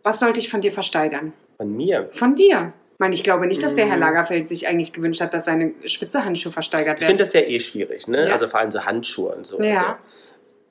Was 0.02 0.20
sollte 0.20 0.38
ich 0.38 0.48
von 0.50 0.60
dir 0.60 0.72
versteigern? 0.72 1.32
Von 1.56 1.74
mir. 1.76 2.08
Von 2.12 2.36
dir. 2.36 2.72
Ich 2.94 3.00
meine, 3.00 3.14
ich 3.14 3.24
glaube 3.24 3.46
nicht, 3.46 3.62
dass 3.62 3.74
der 3.74 3.86
Herr 3.86 3.96
Mhm. 3.96 4.02
Lagerfeld 4.02 4.48
sich 4.48 4.68
eigentlich 4.68 4.92
gewünscht 4.92 5.20
hat, 5.20 5.34
dass 5.34 5.44
seine 5.46 5.72
Spitzehandschuhe 5.84 6.52
versteigert 6.52 6.98
Ich 7.00 7.06
finde 7.06 7.24
werden. 7.24 7.32
das 7.32 7.32
ja 7.34 7.40
eh 7.40 7.58
schwierig, 7.58 8.06
ne? 8.08 8.26
Ja. 8.26 8.32
Also 8.32 8.48
vor 8.48 8.60
allem 8.60 8.70
so 8.70 8.84
Handschuhe 8.84 9.34
und 9.34 9.46
so. 9.46 9.60
Ja. 9.60 9.98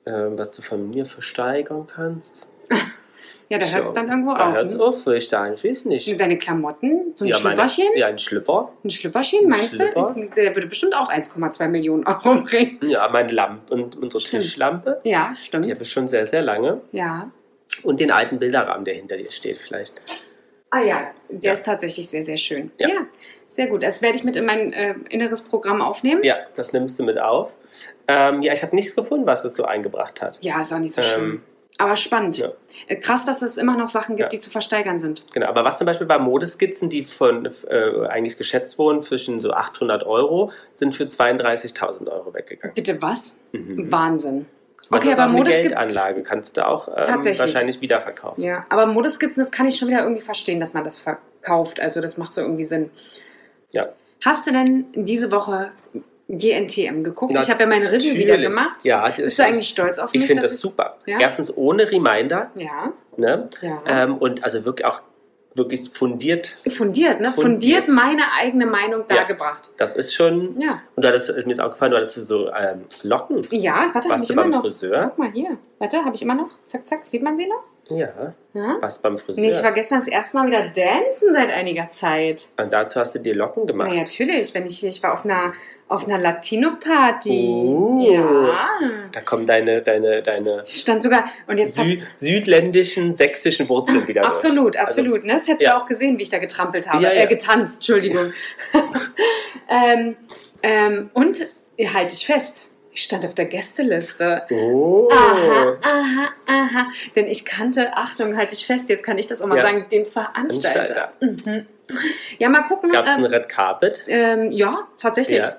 Also, 0.06 0.18
ähm, 0.26 0.38
was 0.38 0.50
du 0.52 0.62
von 0.62 0.88
mir 0.90 1.04
versteigern 1.04 1.86
kannst. 1.92 2.48
Ja, 3.48 3.58
da 3.58 3.66
hört 3.66 3.82
es 3.84 3.88
So, 3.90 3.94
dann 3.94 4.08
irgendwo 4.08 4.34
Da 4.34 4.48
auf. 4.48 4.54
hört 4.54 4.66
es 4.66 4.76
ne? 4.76 4.82
auf, 4.84 5.06
würde 5.06 5.18
ich 5.18 5.28
sagen. 5.28 5.54
Ich 5.54 5.62
weiß 5.64 5.84
nicht. 5.84 6.20
Deine 6.20 6.36
Klamotten, 6.38 7.14
so 7.14 7.24
ein 7.24 7.28
ja, 7.28 7.38
meine- 7.40 7.68
Schlüpperchen? 7.68 7.84
Ja, 7.96 8.06
ein 8.08 8.18
Schlüpper. 8.18 8.72
Ein 8.84 8.90
Schlüpperchen, 8.90 9.38
Ein 9.44 9.48
meinst 9.50 9.68
Schlüpper. 9.74 10.14
du? 10.16 10.28
Der 10.36 10.54
würde 10.56 10.66
bestimmt 10.66 10.94
auch 10.96 11.08
1,2 11.08 11.68
Millionen 11.68 12.04
Euro 12.06 12.40
bringen. 12.44 12.78
Ja, 12.82 13.08
meine 13.08 13.30
Lampe 13.32 13.72
und 13.72 13.96
unsere 13.96 14.20
Stimmt. 14.20 14.42
Tischlampe. 14.42 15.00
Ja, 15.04 15.34
Die 15.38 15.44
stimmt. 15.44 15.70
habe 15.70 15.82
ich 15.82 15.90
schon 15.90 16.08
sehr, 16.08 16.26
sehr 16.26 16.42
lange. 16.42 16.80
Ja. 16.90 17.30
Und 17.84 18.00
den 18.00 18.10
alten 18.10 18.38
Bilderrahmen, 18.38 18.84
der 18.84 18.94
hinter 18.94 19.16
dir 19.16 19.30
steht, 19.30 19.58
vielleicht. 19.58 19.94
Ah 20.70 20.80
ja, 20.82 21.06
der 21.28 21.40
Ja. 21.50 21.52
ist 21.52 21.64
tatsächlich 21.64 22.08
sehr, 22.08 22.24
sehr 22.24 22.36
schön. 22.36 22.72
Ja. 22.78 22.88
Ja, 22.88 22.94
sehr 23.52 23.68
gut. 23.68 23.82
Das 23.84 24.02
werde 24.02 24.16
ich 24.16 24.24
mit 24.24 24.36
in 24.36 24.44
mein 24.44 24.72
äh, 24.72 24.94
inneres 25.10 25.42
Programm 25.42 25.80
aufnehmen. 25.80 26.22
Ja, 26.24 26.34
das 26.56 26.72
nimmst 26.72 26.98
du 26.98 27.04
mit 27.04 27.18
auf. 27.18 27.52
Ähm, 28.08 28.42
ja, 28.42 28.52
ich 28.52 28.62
habe 28.62 28.74
nichts 28.74 28.96
gefunden, 28.96 29.26
was 29.26 29.44
es 29.44 29.54
so 29.54 29.64
eingebracht 29.64 30.20
hat. 30.20 30.38
Ja, 30.40 30.60
ist 30.60 30.72
auch 30.72 30.78
nicht 30.78 30.94
so 30.94 31.02
schlimm. 31.02 31.42
Aber 31.78 31.96
spannend. 31.96 32.38
ja. 32.38 32.52
Äh, 32.86 32.96
Krass, 32.96 33.26
dass 33.26 33.42
es 33.42 33.56
immer 33.58 33.76
noch 33.76 33.88
Sachen 33.88 34.16
gibt, 34.16 34.32
Ja. 34.32 34.36
die 34.36 34.38
zu 34.38 34.50
versteigern 34.50 34.98
sind. 34.98 35.24
Genau, 35.32 35.46
aber 35.46 35.64
was 35.64 35.78
zum 35.78 35.86
Beispiel 35.86 36.06
bei 36.06 36.18
Modeskizzen, 36.18 36.88
die 36.88 37.04
von 37.04 37.50
äh, 37.68 38.06
eigentlich 38.08 38.38
geschätzt 38.38 38.78
wurden 38.78 39.02
zwischen 39.02 39.40
so 39.40 39.50
800 39.52 40.04
Euro, 40.04 40.52
sind 40.72 40.94
für 40.94 41.04
32.000 41.04 42.08
Euro 42.10 42.32
weggegangen. 42.34 42.74
Bitte 42.74 43.00
was? 43.02 43.36
Mhm. 43.52 43.90
Wahnsinn. 43.90 44.46
Was 44.88 45.00
Okay, 45.04 45.14
aber 45.14 45.26
Modeskiz- 45.32 45.62
Geldanlage 45.62 46.22
kannst 46.22 46.56
du 46.56 46.66
auch 46.66 46.86
ähm, 46.88 47.24
wahrscheinlich 47.38 47.80
wiederverkaufen. 47.80 48.42
Ja, 48.42 48.64
aber 48.68 48.86
Modeskizzen, 48.86 49.42
das 49.42 49.50
kann 49.50 49.66
ich 49.66 49.76
schon 49.78 49.88
wieder 49.88 50.02
irgendwie 50.02 50.22
verstehen, 50.22 50.60
dass 50.60 50.74
man 50.74 50.84
das 50.84 50.98
verkauft. 50.98 51.80
Also 51.80 52.00
das 52.00 52.16
macht 52.18 52.34
so 52.34 52.40
irgendwie 52.40 52.64
Sinn. 52.64 52.90
Ja. 53.72 53.88
Hast 54.24 54.46
du 54.46 54.52
denn 54.52 54.86
diese 54.94 55.30
Woche 55.32 55.72
GNTM 56.28 57.02
geguckt? 57.04 57.32
Na, 57.32 57.40
ich 57.42 57.50
habe 57.50 57.62
ja 57.62 57.66
meine 57.68 57.90
Review 57.90 58.14
wieder 58.14 58.36
gemacht. 58.38 58.84
Ja, 58.84 59.08
Bist 59.08 59.38
du 59.38 59.44
eigentlich 59.44 59.68
stolz 59.68 59.98
auf 59.98 60.10
Ich 60.12 60.20
mich? 60.20 60.26
finde 60.28 60.42
dass 60.42 60.52
das 60.52 60.60
super. 60.60 60.96
Ja? 61.06 61.18
Erstens 61.20 61.56
ohne 61.56 61.90
Reminder, 61.90 62.50
Ja, 62.56 62.92
ne? 63.16 63.48
ja. 63.62 63.82
Ähm, 63.86 64.18
und 64.18 64.42
also 64.44 64.64
wirklich 64.64 64.86
auch 64.86 65.00
wirklich 65.54 65.88
fundiert. 65.90 66.54
fundiert, 66.68 67.20
ne? 67.20 67.32
Fundiert, 67.32 67.84
fundiert. 67.84 67.88
meine 67.88 68.22
eigene 68.38 68.66
Meinung 68.66 69.04
Ja. 69.08 69.16
dargebracht. 69.16 69.70
Das 69.78 69.96
ist 69.96 70.14
schon. 70.14 70.60
Ja. 70.60 70.82
Und 70.96 71.04
du 71.04 71.08
hattest, 71.08 71.34
mir 71.34 71.50
ist 71.52 71.60
auch 71.60 71.70
gefallen, 71.72 71.92
du 71.92 71.96
hattest 71.96 72.14
so 72.26 72.48
ähm, 72.52 72.84
Locken. 73.04 73.40
Ja, 73.52 73.88
warte, 73.92 74.10
habe 74.10 74.22
ich 74.22 74.28
immer 74.30 74.42
beim 74.42 74.50
noch. 74.50 74.60
Friseur? 74.62 75.04
Guck 75.10 75.18
mal 75.18 75.30
hier. 75.32 75.56
Warte, 75.78 76.04
habe 76.04 76.14
ich 76.14 76.20
immer 76.22 76.34
noch. 76.34 76.50
Zack, 76.66 76.86
zack. 76.86 77.06
Sieht 77.06 77.22
man 77.22 77.36
sie 77.36 77.46
noch? 77.46 77.62
Ja. 77.88 78.34
Ja? 78.52 78.76
Was 78.80 78.98
beim 78.98 79.16
Friseur? 79.16 79.42
Nee, 79.44 79.50
ich 79.52 79.62
war 79.62 79.72
gestern 79.72 80.00
das 80.00 80.08
erste 80.08 80.36
Mal 80.36 80.48
wieder 80.48 80.62
dancen 80.68 81.32
seit 81.32 81.50
einiger 81.50 81.88
Zeit. 81.88 82.48
und 82.60 82.70
dazu 82.72 83.00
hast 83.00 83.14
du 83.14 83.20
dir 83.20 83.34
Locken 83.34 83.66
gemacht. 83.66 83.88
Na 83.92 84.00
natürlich, 84.00 84.52
wenn 84.54 84.66
ich 84.66 84.84
ich 84.84 85.02
war 85.02 85.14
auf 85.14 85.24
einer 85.24 85.54
auf 85.88 86.06
einer 86.06 86.18
Latino-Party. 86.18 87.48
Uh. 87.48 88.10
Ja. 88.10 88.68
Da 89.12 89.20
kommen 89.20 89.46
deine, 89.46 89.82
deine, 89.82 90.22
deine 90.22 90.62
Ich 90.66 90.80
stand 90.80 91.02
sogar 91.02 91.26
und 91.46 91.58
jetzt 91.58 91.74
Sü 91.74 91.98
südländischen, 92.14 93.14
sächsischen 93.14 93.68
Wurzeln 93.68 94.06
wieder 94.08 94.22
durch. 94.22 94.34
absolut, 94.34 94.76
Also, 94.76 95.00
absolut. 95.02 95.24
ne? 95.24 95.34
Das 95.34 95.46
hättest 95.46 95.62
ja. 95.62 95.72
du 95.72 95.82
auch 95.82 95.86
gesehen, 95.86 96.18
wie 96.18 96.22
ich 96.22 96.30
da 96.30 96.38
getrampelt 96.38 96.90
habe, 96.90 97.04
Ja, 97.04 97.12
ja. 97.12 97.22
Äh, 97.22 97.26
getanzt. 97.28 97.76
Entschuldigung. 97.76 98.32
ähm, 99.68 100.16
ähm, 100.62 101.10
und 101.14 101.46
ihr 101.76 101.92
haltet 101.94 102.12
dich 102.18 102.26
fest. 102.26 102.70
Ich 102.92 103.02
stand 103.04 103.26
auf 103.26 103.34
der 103.34 103.44
Gästeliste. 103.44 104.42
oh. 104.50 105.08
Aha, 105.12 105.76
aha, 105.82 106.28
aha. 106.46 106.86
Denn 107.14 107.26
ich 107.26 107.44
kannte, 107.44 107.94
Achtung, 107.96 108.36
halte 108.38 108.54
ich 108.54 108.66
fest, 108.66 108.88
jetzt 108.88 109.04
kann 109.04 109.18
ich 109.18 109.26
das 109.26 109.42
auch 109.42 109.46
mal 109.46 109.58
Ja. 109.58 109.64
sagen, 109.64 109.84
den 109.92 110.06
Veranstalter. 110.06 111.12
Mhm. 111.20 111.66
Ja, 112.38 112.48
mal 112.48 112.62
gucken. 112.62 112.90
Gab 112.90 113.06
es 113.06 113.12
ähm, 113.16 113.24
ein 113.24 113.30
Red 113.32 113.48
Carpet? 113.48 114.02
ähm, 114.08 114.50
ja, 114.50 114.88
tatsächlich. 114.98 115.38
Ja. 115.38 115.56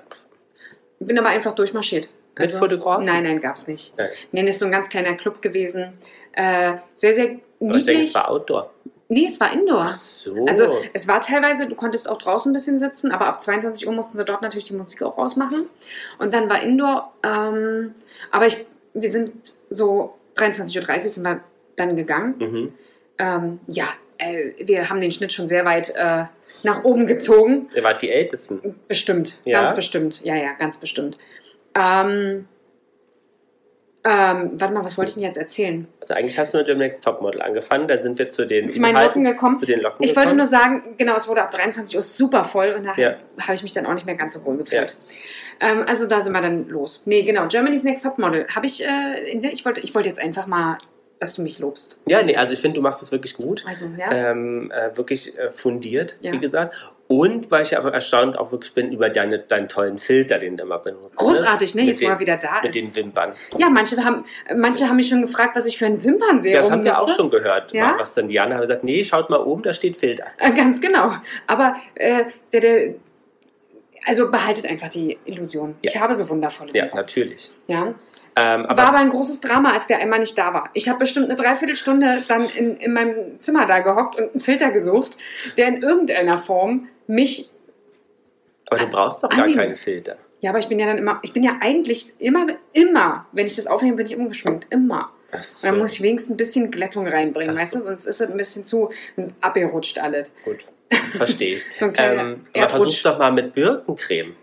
Bin 1.00 1.18
aber 1.18 1.28
einfach 1.28 1.54
durchmarschiert. 1.54 2.08
Mit 2.38 2.50
Fotografen? 2.52 3.04
Nein, 3.04 3.24
nein, 3.24 3.40
gab's 3.40 3.66
nicht. 3.66 3.94
Nein. 3.96 4.10
Das 4.46 4.54
ist 4.54 4.58
so 4.60 4.66
ein 4.66 4.72
ganz 4.72 4.88
kleiner 4.88 5.14
Club 5.14 5.42
gewesen. 5.42 5.92
Äh, 6.32 6.74
sehr, 6.94 7.14
sehr 7.14 7.24
Aber 7.24 7.76
ich 7.76 7.84
denke, 7.84 7.90
niedlich. 7.90 8.08
es 8.08 8.14
war 8.14 8.30
Outdoor. 8.30 8.70
nee, 9.08 9.26
es 9.26 9.40
war 9.40 9.52
Indoor. 9.52 9.86
Ach 9.90 9.94
so. 9.96 10.46
Also 10.46 10.78
es 10.92 11.08
war 11.08 11.20
teilweise, 11.20 11.68
du 11.68 11.74
konntest 11.74 12.08
auch 12.08 12.18
draußen 12.18 12.50
ein 12.50 12.52
bisschen 12.52 12.78
sitzen, 12.78 13.10
aber 13.10 13.26
ab 13.26 13.42
22 13.42 13.88
Uhr 13.88 13.92
mussten 13.92 14.16
sie 14.18 14.24
dort 14.24 14.42
natürlich 14.42 14.66
die 14.66 14.74
Musik 14.74 15.02
auch 15.02 15.18
ausmachen. 15.18 15.66
Und 16.20 16.32
dann 16.32 16.48
war 16.48 16.62
Indoor, 16.62 17.12
ähm, 17.24 17.94
aber 18.30 18.46
ich, 18.46 18.66
wir 18.94 19.10
sind 19.10 19.32
so 19.70 20.14
23.30 20.36 20.94
Uhr 20.94 21.00
sind 21.00 21.22
wir 21.24 21.40
dann 21.76 21.96
gegangen. 21.96 22.34
mhm. 22.38 22.72
Ähm, 23.20 23.58
ja, 23.66 23.88
äh, 24.18 24.52
wir 24.60 24.88
haben 24.90 25.00
den 25.00 25.10
Schnitt 25.10 25.32
schon 25.32 25.48
sehr 25.48 25.64
weit 25.64 25.92
äh, 25.96 26.24
nach 26.62 26.84
oben 26.84 27.06
gezogen. 27.06 27.68
Ihr 27.74 27.82
wart 27.84 28.02
die 28.02 28.10
Ältesten. 28.10 28.74
Bestimmt, 28.88 29.40
Ja? 29.44 29.60
ganz 29.60 29.74
bestimmt. 29.76 30.22
Ja, 30.24 30.34
ja, 30.36 30.52
ganz 30.58 30.78
bestimmt. 30.78 31.18
Ähm, 31.74 32.46
ähm, 34.04 34.52
warte 34.54 34.72
mal, 34.74 34.84
was 34.84 34.96
wollte 34.96 35.10
ich 35.10 35.14
denn 35.14 35.24
jetzt 35.24 35.36
erzählen? 35.36 35.86
Also 36.00 36.14
eigentlich 36.14 36.38
hast 36.38 36.54
du 36.54 36.58
mit 36.58 36.66
German 36.66 36.86
Next 36.86 37.02
Topmodel 37.02 37.42
angefangen. 37.42 37.88
Dann 37.88 38.00
sind 38.00 38.18
wir 38.18 38.28
zu 38.28 38.46
den 38.46 38.70
Zu 38.70 38.80
meinen 38.80 38.94
Locken 39.04 39.24
gekommen. 39.24 39.56
Zu 39.56 39.66
den 39.66 39.80
Locken 39.80 40.04
Ich 40.04 40.16
wollte 40.16 40.34
nur 40.34 40.46
sagen, 40.46 40.94
genau, 40.98 41.16
es 41.16 41.28
wurde 41.28 41.42
ab 41.42 41.50
23 41.50 41.96
Uhr 41.96 42.02
super 42.02 42.44
voll 42.44 42.74
und 42.76 42.84
da 42.86 42.94
Ja. 42.96 43.16
habe 43.40 43.54
ich 43.54 43.62
mich 43.62 43.72
dann 43.74 43.86
auch 43.86 43.94
nicht 43.94 44.06
mehr 44.06 44.14
ganz 44.14 44.34
so 44.34 44.44
wohl 44.44 44.56
gefühlt. 44.56 44.96
Ähm, 45.60 45.84
also 45.86 46.06
da 46.06 46.22
sind 46.22 46.32
wir 46.32 46.40
dann 46.40 46.68
los. 46.68 47.02
Nee, 47.06 47.22
genau, 47.24 47.48
Germany's 47.48 47.82
Next 47.82 48.04
Topmodel. 48.04 48.46
Habe 48.54 48.66
ich, 48.66 48.84
äh, 48.84 49.36
ich 49.50 49.64
wollte 49.64 49.80
ich 49.80 49.94
wollte 49.94 50.08
jetzt 50.08 50.20
einfach 50.20 50.46
mal, 50.46 50.78
dass 51.20 51.34
du 51.34 51.42
mich 51.42 51.58
lobst. 51.58 51.98
Ja, 52.06 52.22
nee, 52.22 52.36
also 52.36 52.52
ich 52.52 52.60
finde, 52.60 52.76
du 52.76 52.82
machst 52.82 53.02
es 53.02 53.10
wirklich 53.12 53.34
gut. 53.36 53.64
Also, 53.66 53.86
ja. 53.98 54.10
Ähm, 54.12 54.70
äh, 54.70 54.96
wirklich 54.96 55.36
äh, 55.38 55.50
fundiert, 55.50 56.16
Ja. 56.20 56.32
wie 56.32 56.38
gesagt. 56.38 56.74
Und 57.08 57.50
weil 57.50 57.62
ich 57.62 57.74
aber 57.76 57.94
erstaunt 57.94 58.38
auch 58.38 58.52
wirklich 58.52 58.74
bin 58.74 58.92
über 58.92 59.08
deine, 59.08 59.38
deinen 59.38 59.68
tollen 59.70 59.96
Filter, 59.96 60.38
den 60.38 60.58
du 60.58 60.64
immer 60.64 60.78
benutzt. 60.78 61.16
Großartig, 61.16 61.74
ne? 61.74 61.80
Mit 61.84 61.88
Jetzt, 61.92 62.02
wo 62.02 62.06
den- 62.06 62.12
er 62.12 62.20
wieder 62.20 62.36
da 62.36 62.60
Mit 62.62 62.76
ist. 62.76 62.86
den 62.86 62.94
Wimpern. 62.94 63.32
Ja, 63.56 63.70
manche 63.70 64.04
haben, 64.04 64.26
manche 64.54 64.86
haben 64.86 64.96
mich 64.96 65.08
schon 65.08 65.22
gefragt, 65.22 65.56
was 65.56 65.64
ich 65.64 65.78
für 65.78 65.86
ein 65.86 66.04
Wimpernserum 66.04 66.62
Das 66.62 66.70
habt 66.70 66.84
ihr 66.84 66.98
auch 67.00 67.16
schon 67.16 67.30
gehört. 67.30 67.72
Ja? 67.72 67.94
Was 67.98 68.12
dann 68.12 68.28
Diana 68.28 68.56
hat 68.56 68.60
gesagt, 68.60 68.84
nee, 68.84 69.02
schaut 69.04 69.30
mal 69.30 69.38
oben, 69.40 69.62
da 69.62 69.72
steht 69.72 69.96
Filter. 69.96 70.26
Äh, 70.36 70.52
Ganz 70.52 70.82
genau. 70.82 71.12
Aber 71.46 71.76
äh, 71.94 72.24
der, 72.52 72.60
der, 72.60 72.94
also 74.04 74.30
behaltet 74.30 74.66
einfach 74.66 74.90
die 74.90 75.18
Illusion. 75.24 75.76
Ich 75.80 75.98
habe 75.98 76.14
so 76.14 76.28
wundervolle 76.28 76.70
Ja, 76.74 76.84
Wimpern. 76.84 76.98
natürlich. 76.98 77.50
Ja. 77.68 77.94
Ähm, 78.38 78.62
War 78.64 78.70
aber 78.70 78.82
aber 78.88 78.98
ein 78.98 79.10
großes 79.10 79.40
Drama, 79.40 79.72
als 79.72 79.88
der 79.88 79.98
einmal 79.98 80.20
nicht 80.20 80.38
da 80.38 80.54
war. 80.54 80.70
Ich 80.74 80.88
habe 80.88 81.00
bestimmt 81.00 81.26
eine 81.26 81.36
Dreiviertelstunde 81.36 82.22
dann 82.28 82.48
in, 82.48 82.76
in 82.76 82.92
meinem 82.92 83.40
Zimmer 83.40 83.66
da 83.66 83.80
gehockt 83.80 84.16
und 84.16 84.30
einen 84.30 84.40
Filter 84.40 84.70
gesucht, 84.70 85.18
der 85.56 85.68
in 85.68 85.82
irgendeiner 85.82 86.38
Form 86.38 86.88
mich. 87.06 87.50
aber 88.66 88.80
du 88.80 88.90
brauchst 88.90 89.24
doch 89.24 89.28
gar 89.28 89.46
keinen 89.52 89.76
Filter. 89.76 90.16
Ja, 90.40 90.50
aber 90.50 90.60
ich 90.60 90.68
bin 90.68 90.78
ja 90.78 90.86
dann 90.86 90.98
immer, 90.98 91.18
ich 91.22 91.32
bin 91.32 91.42
ja 91.42 91.56
eigentlich 91.60 92.12
immer, 92.20 92.46
immer, 92.72 93.26
wenn 93.32 93.46
ich 93.46 93.56
das 93.56 93.66
aufnehme, 93.66 93.96
bin 93.96 94.06
ich 94.06 94.16
umgeschminkt. 94.16 94.68
Immer. 94.70 95.10
So, 95.40 95.66
dann 95.66 95.78
muss 95.78 95.94
ich 95.94 96.02
wenigstens 96.02 96.34
ein 96.34 96.36
bisschen 96.36 96.70
Glättung 96.70 97.06
reinbringen, 97.06 97.56
Ach 97.56 97.60
weißt 97.60 97.74
du? 97.74 97.78
so. 97.80 97.84
Sonst 97.86 98.06
ist 98.06 98.20
es 98.20 98.30
ein 98.30 98.36
bisschen 98.36 98.64
zu 98.64 98.90
abgerutscht 99.40 99.98
alles. 99.98 100.30
gut. 100.44 100.58
Verstehe 101.16 101.56
ich. 101.56 101.64
So 101.76 101.86
ein 101.86 101.94
ähm, 101.96 102.46
aber 102.54 102.70
versuch's 102.70 103.02
doch 103.02 103.18
mal 103.18 103.32
mit 103.32 103.52
Birkencreme. 103.52 104.36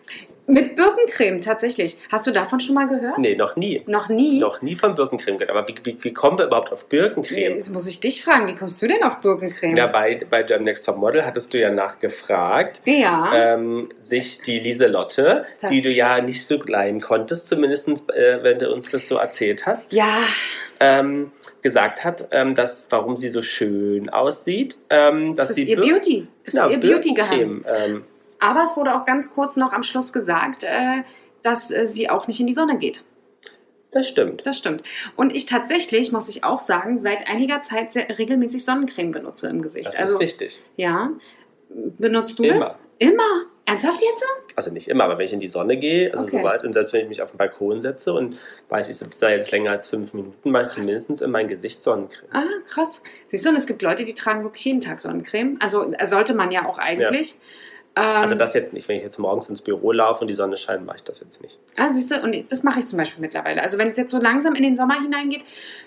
Mit 0.47 0.75
Birkencreme, 0.75 1.41
tatsächlich. 1.41 1.97
Hast 2.11 2.27
du 2.27 2.31
davon 2.31 2.59
schon 2.59 2.75
mal 2.75 2.87
gehört? 2.87 3.17
Nee, 3.17 3.35
noch 3.35 3.55
nie. 3.55 3.81
Noch 3.87 4.09
nie? 4.09 4.39
Noch 4.39 4.61
nie 4.61 4.75
von 4.75 4.93
Birkencreme 4.93 5.39
gehört. 5.39 5.49
Aber 5.57 5.67
wie, 5.67 5.75
wie, 5.83 5.97
wie 6.01 6.13
kommen 6.13 6.37
wir 6.37 6.45
überhaupt 6.45 6.71
auf 6.71 6.85
Birkencreme? 6.87 7.57
Jetzt 7.57 7.71
muss 7.71 7.87
ich 7.87 7.99
dich 7.99 8.23
fragen, 8.23 8.47
wie 8.47 8.55
kommst 8.55 8.79
du 8.81 8.87
denn 8.87 9.01
auf 9.03 9.21
Birkencreme? 9.21 9.75
Ja, 9.75 9.87
bei, 9.87 10.19
bei 10.29 10.45
Jam 10.45 10.63
Next 10.63 10.85
Top 10.85 10.97
Model 10.97 11.25
hattest 11.25 11.53
du 11.53 11.59
ja 11.59 11.71
nachgefragt, 11.71 12.81
Ja. 12.85 13.31
ähm, 13.33 13.89
sich 14.03 14.41
die 14.41 14.59
Lieselotte, 14.59 15.45
die 15.69 15.81
du 15.81 15.89
ja 15.89 16.21
nicht 16.21 16.45
so 16.45 16.61
leihen 16.63 17.01
konntest, 17.01 17.47
zumindest 17.47 17.87
äh, 18.11 18.39
wenn 18.43 18.59
du 18.59 18.71
uns 18.71 18.89
das 18.91 19.07
so 19.07 19.17
erzählt 19.17 19.65
hast, 19.65 19.93
ja, 19.93 20.19
ähm, 20.79 21.31
gesagt 21.61 22.03
hat, 22.03 22.27
ähm, 22.31 22.53
dass, 22.53 22.87
warum 22.91 23.17
sie 23.17 23.29
so 23.29 23.41
schön 23.41 24.09
aussieht. 24.09 24.77
Ähm, 24.89 25.35
dass 25.35 25.47
das 25.47 25.57
ist 25.57 25.65
sie 25.65 25.71
ihr 25.71 25.77
Beauty. 25.79 26.27
Das 26.43 26.53
ist 26.53 26.59
Genau, 26.61 26.69
ihr 26.71 26.79
Beauty-Geheim. 26.79 27.63
Birkencreme, 27.63 27.65
Ähm, 27.95 28.03
Aber 28.45 28.61
es 28.61 28.77
wurde 28.77 28.95
auch 28.95 29.05
ganz 29.05 29.33
kurz 29.33 29.55
noch 29.55 29.73
am 29.73 29.81
Schluss 29.81 30.13
gesagt, 30.13 30.63
äh, 30.63 31.01
dass 31.41 31.71
äh, 31.71 31.87
sie 31.87 32.09
auch 32.11 32.27
nicht 32.27 32.39
in 32.39 32.45
die 32.47 32.53
Sonne 32.53 32.77
geht. 32.77 33.03
das 33.91 34.07
stimmt. 34.07 34.45
Das 34.45 34.57
stimmt. 34.57 34.83
Und 35.15 35.33
ich 35.33 35.45
tatsächlich, 35.47 36.11
muss 36.11 36.29
ich 36.29 36.43
auch 36.43 36.61
sagen, 36.61 36.97
seit 36.99 37.27
einiger 37.27 37.61
Zeit 37.61 37.91
sehr 37.91 38.17
regelmäßig 38.19 38.63
Sonnencreme 38.63 39.11
benutze 39.11 39.47
im 39.47 39.61
Gesicht. 39.61 39.87
Das 39.87 39.95
also, 39.95 40.15
ist 40.15 40.21
richtig. 40.21 40.63
ja. 40.75 41.09
Benutzt 41.69 42.37
du 42.39 42.43
Immer. 42.43 42.59
das? 42.59 42.79
Immer. 42.99 43.45
Ernsthaft 43.65 43.99
jetzt? 43.99 44.23
Also 44.55 44.71
nicht 44.71 44.87
immer, 44.87 45.05
aber 45.05 45.17
wenn 45.17 45.25
ich 45.25 45.33
in 45.33 45.39
die 45.39 45.47
Sonne 45.47 45.75
gehe, 45.77 46.13
also 46.13 46.25
Okay. 46.25 46.37
soweit, 46.37 46.63
und 46.63 46.73
selbst 46.73 46.93
wenn 46.93 47.01
ich 47.01 47.09
mich 47.09 47.21
auf 47.23 47.31
den 47.31 47.37
Balkon 47.37 47.81
setze 47.81 48.13
und 48.13 48.37
weiß, 48.69 48.87
ich 48.89 48.97
sitze 48.97 49.19
da 49.19 49.29
jetzt 49.29 49.51
länger 49.51 49.71
als 49.71 49.87
fünf 49.89 50.13
Minuten, 50.13 50.51
mache 50.51 50.65
ich 50.65 50.69
zumindest 50.69 51.21
in 51.21 51.31
mein 51.31 51.47
Gesicht 51.47 51.81
Sonnencreme. 51.81 52.29
Ah, 52.31 52.43
krass. 52.67 53.01
Siehst 53.27 53.45
du, 53.45 53.49
und 53.49 53.55
es 53.55 53.65
gibt 53.65 53.81
Leute, 53.81 54.05
die 54.05 54.13
tragen 54.13 54.43
wirklich 54.43 54.63
jeden 54.65 54.81
Tag 54.81 55.01
Sonnencreme. 55.01 55.57
Also 55.59 55.91
äh, 55.93 56.05
sollte 56.05 56.35
man 56.35 56.51
ja 56.51 56.65
auch 56.67 56.77
eigentlich. 56.77 57.31
Ähm, 57.33 57.39
Also 57.95 58.35
das 58.35 58.53
jetzt 58.53 58.73
nicht. 58.73 58.87
Wenn 58.89 58.97
ich 58.97 59.03
jetzt 59.03 59.17
morgens 59.17 59.49
ins 59.49 59.61
Büro 59.61 59.91
laufe 59.93 60.21
und 60.21 60.27
die 60.27 60.35
Sonne 60.35 60.57
scheint, 60.57 60.85
mache 60.85 60.97
ich 60.97 61.03
das 61.03 61.21
jetzt 61.21 61.41
nicht. 61.41 61.57
Ah, 61.77 61.89
siehst 61.89 62.11
du, 62.11 62.21
und 62.21 62.51
das 62.51 62.63
mache 62.63 62.79
ich 62.79 62.87
zum 62.87 62.97
Beispiel 62.97 63.21
mittlerweile. 63.21 63.61
Also 63.61 63.77
wenn 63.77 63.87
es 63.87 63.95
jetzt 63.97 64.11
so 64.11 64.19
langsam 64.19 64.53
in 64.53 64.63
den 64.63 64.75
Sommer 64.75 65.01
hineingeht, 65.01 65.43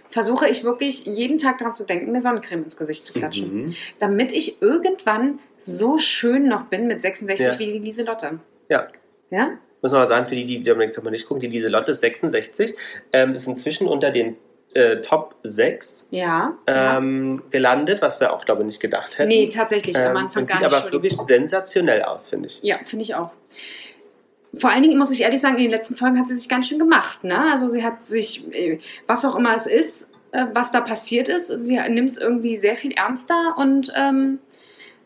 versuche 0.09 0.49
ich 0.49 0.65
wirklich 0.65 1.05
jeden 1.05 1.39
Tag 1.39 1.59
daran 1.59 1.75
zu 1.75 1.85
denken, 1.85 2.11
mir 2.11 2.21
Sonnencreme 2.21 2.65
ins 2.65 2.77
Gesicht 2.79 3.05
zu 3.05 3.13
klatschen. 3.13 3.55
Mhm. 3.55 3.75
Damit 4.01 4.33
ich 4.33 4.63
irgendwann 4.63 5.39
so 5.59 5.99
schön 5.99 6.49
noch 6.49 6.65
bin 6.65 6.87
mit 6.87 7.03
66 7.03 7.47
Ja. 7.47 7.59
wie 7.59 7.73
die 7.73 7.79
Lieselotte. 7.79 8.41
Ja. 8.71 8.89
Ja? 9.31 9.51
Muss 9.83 9.93
man 9.93 10.01
mal 10.01 10.07
sagen, 10.07 10.27
für 10.27 10.35
die, 10.35 10.45
die 10.45 10.73
Next 10.75 10.97
Top 10.97 11.09
nicht 11.11 11.27
gucken, 11.27 11.41
die 11.41 11.47
Lieselotte 11.47 11.93
ist 11.93 12.01
66, 12.01 12.75
ähm, 13.13 13.35
ist 13.35 13.47
inzwischen 13.47 13.87
unter 13.87 14.11
den 14.11 14.37
äh, 14.75 14.97
Top 15.03 15.35
6 15.43 16.07
Ja. 16.11 16.55
ja. 16.69 16.99
ähm, 16.99 17.43
gelandet, 17.51 18.03
was 18.03 18.21
wir 18.21 18.33
auch, 18.33 18.45
glaube 18.45 18.63
ich, 18.63 18.67
nicht 18.67 18.81
gedacht 18.81 19.19
hätten. 19.19 19.29
Nee, 19.29 19.49
tatsächlich 19.49 19.97
am 19.97 20.11
ähm, 20.13 20.17
Anfang 20.17 20.43
und 20.43 20.49
gar 20.49 20.59
sieht 20.59 20.67
nicht. 20.67 20.75
aber 20.75 20.85
Entschuldigung. 20.85 21.19
wirklich 21.19 21.21
sensationell 21.27 22.03
aus, 22.03 22.29
finde 22.29 22.49
ich. 22.49 22.63
Ja, 22.63 22.77
finde 22.85 23.03
ich 23.05 23.15
auch. 23.15 23.31
Vor 24.57 24.71
allen 24.71 24.83
Dingen 24.83 24.99
muss 24.99 25.11
ich 25.11 25.23
ehrlich 25.23 25.41
sagen, 25.41 25.57
in 25.57 25.63
den 25.65 25.71
letzten 25.71 25.95
Folgen 25.95 26.19
hat 26.19 26.27
sie 26.27 26.37
sich 26.37 26.49
ganz 26.49 26.69
schön 26.69 26.79
gemacht. 26.79 27.23
Ne? 27.23 27.51
Also 27.51 27.69
sie 27.69 27.85
hat 27.85 28.03
sich, 28.03 28.51
äh, 28.55 28.79
was 29.07 29.25
auch 29.25 29.37
immer 29.37 29.55
es 29.55 29.67
ist, 29.67 30.11
äh, 30.33 30.47
was 30.53 30.73
da 30.73 30.81
passiert 30.81 31.29
ist, 31.29 31.49
sie 31.49 31.79
nimmt 31.89 32.11
es 32.13 32.19
irgendwie 32.19 32.57
sehr 32.57 32.77
viel 32.77 32.93
ernster 32.93 33.55
und 33.57 33.93
ähm, 33.97 34.39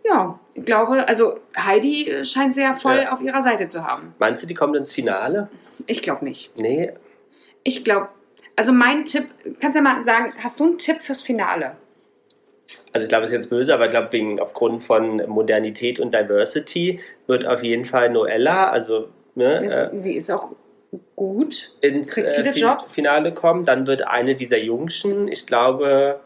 ja, 0.04 0.38
ich 0.54 0.64
glaube, 0.64 1.06
also 1.06 1.38
Heidi 1.56 2.24
scheint 2.24 2.54
sie 2.54 2.62
ja 2.62 2.74
voll 2.74 2.96
Ja. 2.96 3.12
auf 3.12 3.20
ihrer 3.20 3.42
Seite 3.42 3.68
zu 3.68 3.86
haben. 3.86 4.14
Meinst 4.18 4.42
du, 4.42 4.46
die 4.48 4.54
kommt 4.54 4.74
ins 4.76 4.92
Finale? 4.92 5.48
Ich 5.86 6.02
glaube 6.02 6.24
nicht. 6.24 6.56
Nee, 6.58 6.92
Ich 7.62 7.84
glaube, 7.84 8.08
also 8.56 8.72
mein 8.72 9.04
Tipp, 9.04 9.24
kannst 9.60 9.76
ja 9.76 9.82
mal 9.82 10.00
sagen, 10.02 10.32
hast 10.42 10.60
du 10.60 10.64
einen 10.64 10.78
Tipp 10.78 10.96
fürs 11.00 11.22
Finale? 11.22 11.76
Also 12.92 13.04
ich 13.04 13.08
glaube, 13.08 13.24
es 13.24 13.30
ist 13.30 13.34
jetzt 13.36 13.50
böse, 13.50 13.74
aber 13.74 13.86
ich 13.86 13.90
glaube, 13.90 14.12
wegen 14.12 14.40
aufgrund 14.40 14.84
von 14.84 15.16
Modernität 15.28 15.98
und 15.98 16.14
Diversity 16.14 17.00
wird 17.26 17.46
auf 17.46 17.62
jeden 17.62 17.84
Fall 17.84 18.10
Noella, 18.10 18.70
also 18.70 19.08
ne, 19.34 19.58
Das, 19.62 19.72
äh, 19.72 19.96
sie 19.96 20.16
ist 20.16 20.30
auch 20.30 20.50
gut. 21.16 21.72
ins 21.80 22.10
kriegt 22.10 22.28
äh, 22.28 22.34
viele 22.34 22.52
Fi- 22.52 22.60
Jobs. 22.60 22.94
Finale 22.94 23.32
kommen. 23.32 23.64
Dann 23.64 23.86
wird 23.86 24.06
eine 24.06 24.34
dieser 24.34 24.58
Jungschen, 24.58 25.28
ich 25.28 25.46
glaube, 25.46 26.20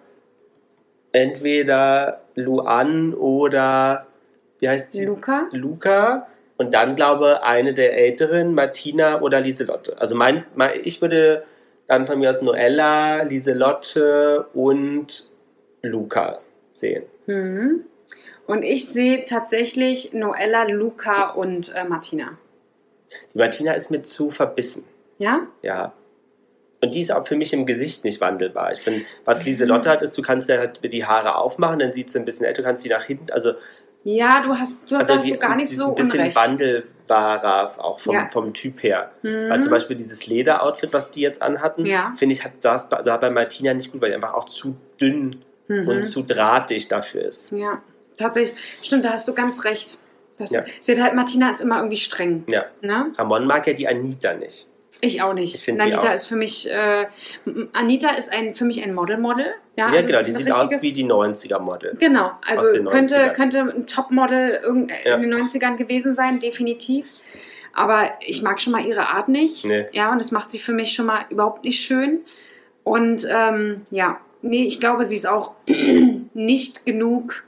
entweder 1.13 2.21
Luan 2.35 3.15
oder 3.15 4.07
wie 4.59 4.69
heißt 4.69 4.93
sie? 4.93 5.05
Luca? 5.07 5.49
Luca. 5.53 6.27
Und 6.59 6.73
dann 6.73 6.97
glaube 6.97 7.43
eine 7.43 7.75
der 7.75 7.97
Älteren, 7.97 8.55
Martina 8.55 9.21
oder 9.21 9.41
Lieselotte. 9.41 10.01
Also 10.01 10.15
mein, 10.15 10.45
mein, 10.55 10.81
ich 10.85 11.01
würde 11.03 11.45
dann 11.89 12.07
von 12.07 12.19
mir 12.19 12.31
aus 12.31 12.43
Noella, 12.43 13.23
Lieselotte 13.23 14.47
und 14.55 15.31
Luca 15.83 16.41
sehen. 16.73 17.05
Mhm. 17.27 17.85
Und 18.47 18.63
ich 18.63 18.89
sehe 18.89 19.27
tatsächlich 19.27 20.13
Noella, 20.13 20.65
Luca 20.65 21.31
und 21.31 21.75
äh, 21.75 21.85
Martina. 21.85 22.39
Die 23.35 23.39
Martina 23.39 23.73
ist 23.73 23.91
mir 23.91 24.03
zu 24.03 24.31
verbissen. 24.31 24.85
Ja? 25.19 25.47
Ja. 25.63 25.93
Und 26.81 26.95
die 26.95 27.01
ist 27.01 27.11
auch 27.11 27.27
für 27.27 27.37
mich 27.37 27.53
im 27.53 27.67
Gesicht 27.67 28.05
nicht 28.05 28.21
wandelbar. 28.21 28.73
Ich 28.73 28.81
finde, 28.81 29.05
was. 29.25 29.45
Lieselotte 29.45 29.89
hat, 29.89 30.03
ist, 30.03 30.17
du 30.17 30.23
kannst 30.23 30.49
ja 30.49 30.59
halt 30.59 30.81
die 30.93 31.05
Haare 31.05 31.37
aufmachen, 31.37 31.79
dann 31.79 31.93
sieht 31.93 32.11
sie 32.11 32.19
ein 32.19 32.25
bisschen 32.25 32.45
älter, 32.47 32.63
du 32.63 32.69
kannst 32.69 32.83
sie 32.83 32.89
nach 32.91 33.05
hinten, 33.05 33.33
also, 33.33 33.55
Ja, 34.09 34.41
du 34.41 34.57
hast, 34.57 34.89
du 34.91 34.95
also 34.97 35.17
hast 35.17 35.25
die, 35.25 35.33
du 35.33 35.39
gar 35.39 35.57
nicht 35.57 35.69
die 35.69 35.75
ist 35.75 35.81
so 35.81 35.89
ein 35.89 35.95
bisschen 35.97 36.21
unrecht. 36.21 36.37
wandelbarer, 36.37 37.75
auch 37.85 37.99
vom, 37.99 38.15
Ja. 38.15 38.29
vom 38.33 38.53
Typ 38.55 38.83
her. 38.83 39.11
Mhm. 39.23 39.49
Weil 39.51 39.61
zum 39.63 39.71
Beispiel 39.73 39.97
dieses 39.97 40.27
Lederoutfit, 40.27 40.93
was 40.93 41.11
die 41.11 41.21
jetzt 41.23 41.43
anhatten, 41.43 41.85
Ja. 41.87 42.15
finde 42.17 42.35
ich, 42.35 42.45
hat, 42.45 42.53
sah, 42.61 42.79
sah 42.79 43.17
bei 43.17 43.31
Martina 43.31 43.75
nicht 43.75 43.91
gut, 43.91 44.01
weil 44.01 44.11
die 44.11 44.15
einfach 44.15 44.35
auch 44.35 44.45
zu 44.45 44.77
dünn 45.01 45.43
Mhm. 45.69 45.89
und 45.89 46.05
zu 46.05 46.23
drahtig 46.23 46.87
dafür 46.87 47.23
ist. 47.23 47.51
Ja, 47.51 47.83
tatsächlich. 48.17 48.57
Stimmt, 48.83 49.05
da 49.05 49.11
hast 49.11 49.27
du 49.27 49.35
ganz 49.35 49.65
recht. 49.65 49.99
Das, 50.39 50.51
Ja. 50.51 50.61
Hat 50.63 51.01
halt, 51.03 51.15
Martina 51.15 51.51
ist 51.51 51.61
immer 51.61 51.79
irgendwie 51.79 51.97
streng. 51.97 52.45
Ja. 52.49 52.67
Ne? 52.83 53.13
Ramon 53.19 53.47
mag 53.47 53.67
ja 53.67 53.73
die 53.73 53.89
Anita 53.89 54.35
nicht. 54.35 54.69
Ich 55.01 55.21
auch 55.23 55.35
nicht. 55.35 55.55
Ich 55.55 55.81
Anita 55.81 56.09
auch. 56.11 56.15
ist 56.15 56.27
für 56.27 56.37
mich, 56.37 56.71
äh, 56.71 57.07
Anita 57.73 58.11
ist 58.17 58.33
ein, 58.33 58.55
für 58.55 58.65
mich 58.65 58.83
ein 58.83 58.95
Model-Model. 58.95 59.47
Ja, 59.77 59.89
Ja, 59.91 59.97
also 59.97 60.07
genau, 60.09 60.23
die 60.23 60.33
sieht 60.33 60.51
aus 60.53 60.83
wie 60.83 60.93
die 60.93 61.05
90er-Model. 61.05 61.97
Genau, 61.99 62.31
also 62.47 62.63
könnte, 62.89 63.17
90ern. 63.17 63.33
könnte 63.35 63.61
ein 63.61 63.87
Topmodel 63.87 64.61
Ja. 65.05 65.15
in 65.17 65.23
den 65.23 65.35
90ern 65.35 65.77
gewesen 65.77 66.15
sein, 66.15 66.41
definitiv. 66.41 67.07
Aber 67.75 68.11
ich 68.27 68.41
mag 68.43 68.61
schon 68.63 68.73
mal 68.73 68.85
ihre 68.87 69.09
Art 69.09 69.29
nicht. 69.29 69.65
Nee. 69.67 69.85
Ja, 69.93 70.11
und 70.13 70.19
das 70.21 70.31
macht 70.31 70.51
sie 70.51 70.59
für 70.59 70.73
mich 70.73 70.95
schon 70.95 71.05
mal 71.07 71.27
überhaupt 71.29 71.65
nicht 71.65 71.85
schön. 71.85 72.21
Und 72.85 73.27
ähm, 73.31 73.85
ja, 73.91 74.19
nee, 74.41 74.65
ich 74.65 74.81
glaube, 74.81 75.05
sie 75.05 75.17
ist 75.17 75.29
auch 75.29 75.53
nicht 76.35 76.87
genug 76.87 77.45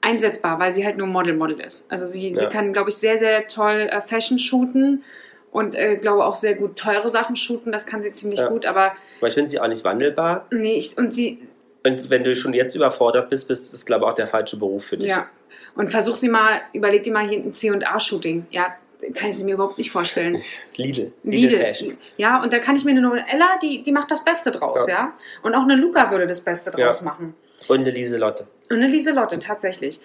einsetzbar, 0.00 0.58
weil 0.58 0.72
sie 0.72 0.84
halt 0.84 0.96
nur 0.96 1.06
Model-Model 1.06 1.60
ist. 1.60 1.90
Also 1.92 2.06
sie, 2.06 2.32
sie 2.32 2.42
Ja. 2.44 2.48
kann, 2.48 2.72
glaube 2.72 2.90
ich, 2.90 2.96
sehr, 2.96 3.18
sehr 3.18 3.46
toll 3.48 3.88
äh, 3.90 4.00
Fashion 4.00 4.38
shooten 4.38 5.04
und 5.52 5.76
äh, 5.76 5.96
glaube 5.98 6.24
auch 6.24 6.34
sehr 6.36 6.54
gut 6.54 6.76
teure 6.76 7.08
Sachen 7.08 7.36
shooten. 7.36 7.70
Das 7.70 7.86
kann 7.86 8.02
sie 8.02 8.12
ziemlich 8.12 8.40
Ja. 8.40 8.48
gut, 8.48 8.66
aber 8.66 8.94
Aber 9.20 9.28
ich 9.28 9.34
finde 9.34 9.48
sie 9.48 9.60
auch 9.60 9.68
nicht 9.68 9.84
wandelbar. 9.84 10.46
nee, 10.50 10.74
ich, 10.74 10.98
und 10.98 11.14
sie, 11.14 11.46
Und 11.84 12.10
wenn 12.10 12.24
du 12.24 12.34
schon 12.34 12.52
jetzt 12.54 12.74
überfordert 12.74 13.30
bist, 13.30 13.46
bist 13.48 13.72
das, 13.72 13.84
glaube 13.86 14.04
ich, 14.04 14.10
auch 14.10 14.14
der 14.14 14.26
falsche 14.26 14.56
Beruf 14.56 14.84
für 14.86 14.96
dich. 14.96 15.10
Ja. 15.10 15.28
Und 15.76 15.90
versuch 15.90 16.16
sie 16.16 16.28
mal, 16.28 16.60
überleg 16.72 17.02
dir 17.04 17.12
mal 17.12 17.26
hier 17.28 17.38
ein 17.38 17.52
C&A-Shooting. 17.52 18.46
Ja, 18.50 18.74
kann 19.14 19.30
ich 19.30 19.36
sie 19.36 19.44
mir 19.44 19.54
überhaupt 19.54 19.78
nicht 19.78 19.90
vorstellen. 19.90 20.40
Lidl. 20.76 21.12
Lidl, 21.24 21.56
Lidl. 21.56 21.96
Ja, 22.18 22.42
und 22.42 22.52
da 22.52 22.58
kann 22.60 22.76
ich 22.76 22.84
mir 22.84 22.92
eine 22.92 23.00
Noella, 23.02 23.58
die, 23.62 23.82
die 23.82 23.90
macht 23.92 24.10
das 24.10 24.24
Beste 24.24 24.50
draus, 24.52 24.86
ja. 24.86 24.94
Ja. 24.94 25.12
Und 25.42 25.54
auch 25.54 25.62
eine 25.64 25.74
Luca 25.76 26.10
würde 26.10 26.26
das 26.26 26.40
Beste 26.40 26.70
Ja. 26.78 26.86
draus 26.86 27.02
machen. 27.02 27.34
Und 27.68 27.80
eine 27.80 27.90
Lieselotte. 27.90 28.46
Und 28.70 28.76
eine 28.76 28.86
Lieselotte, 28.88 29.38
tatsächlich. 29.40 30.00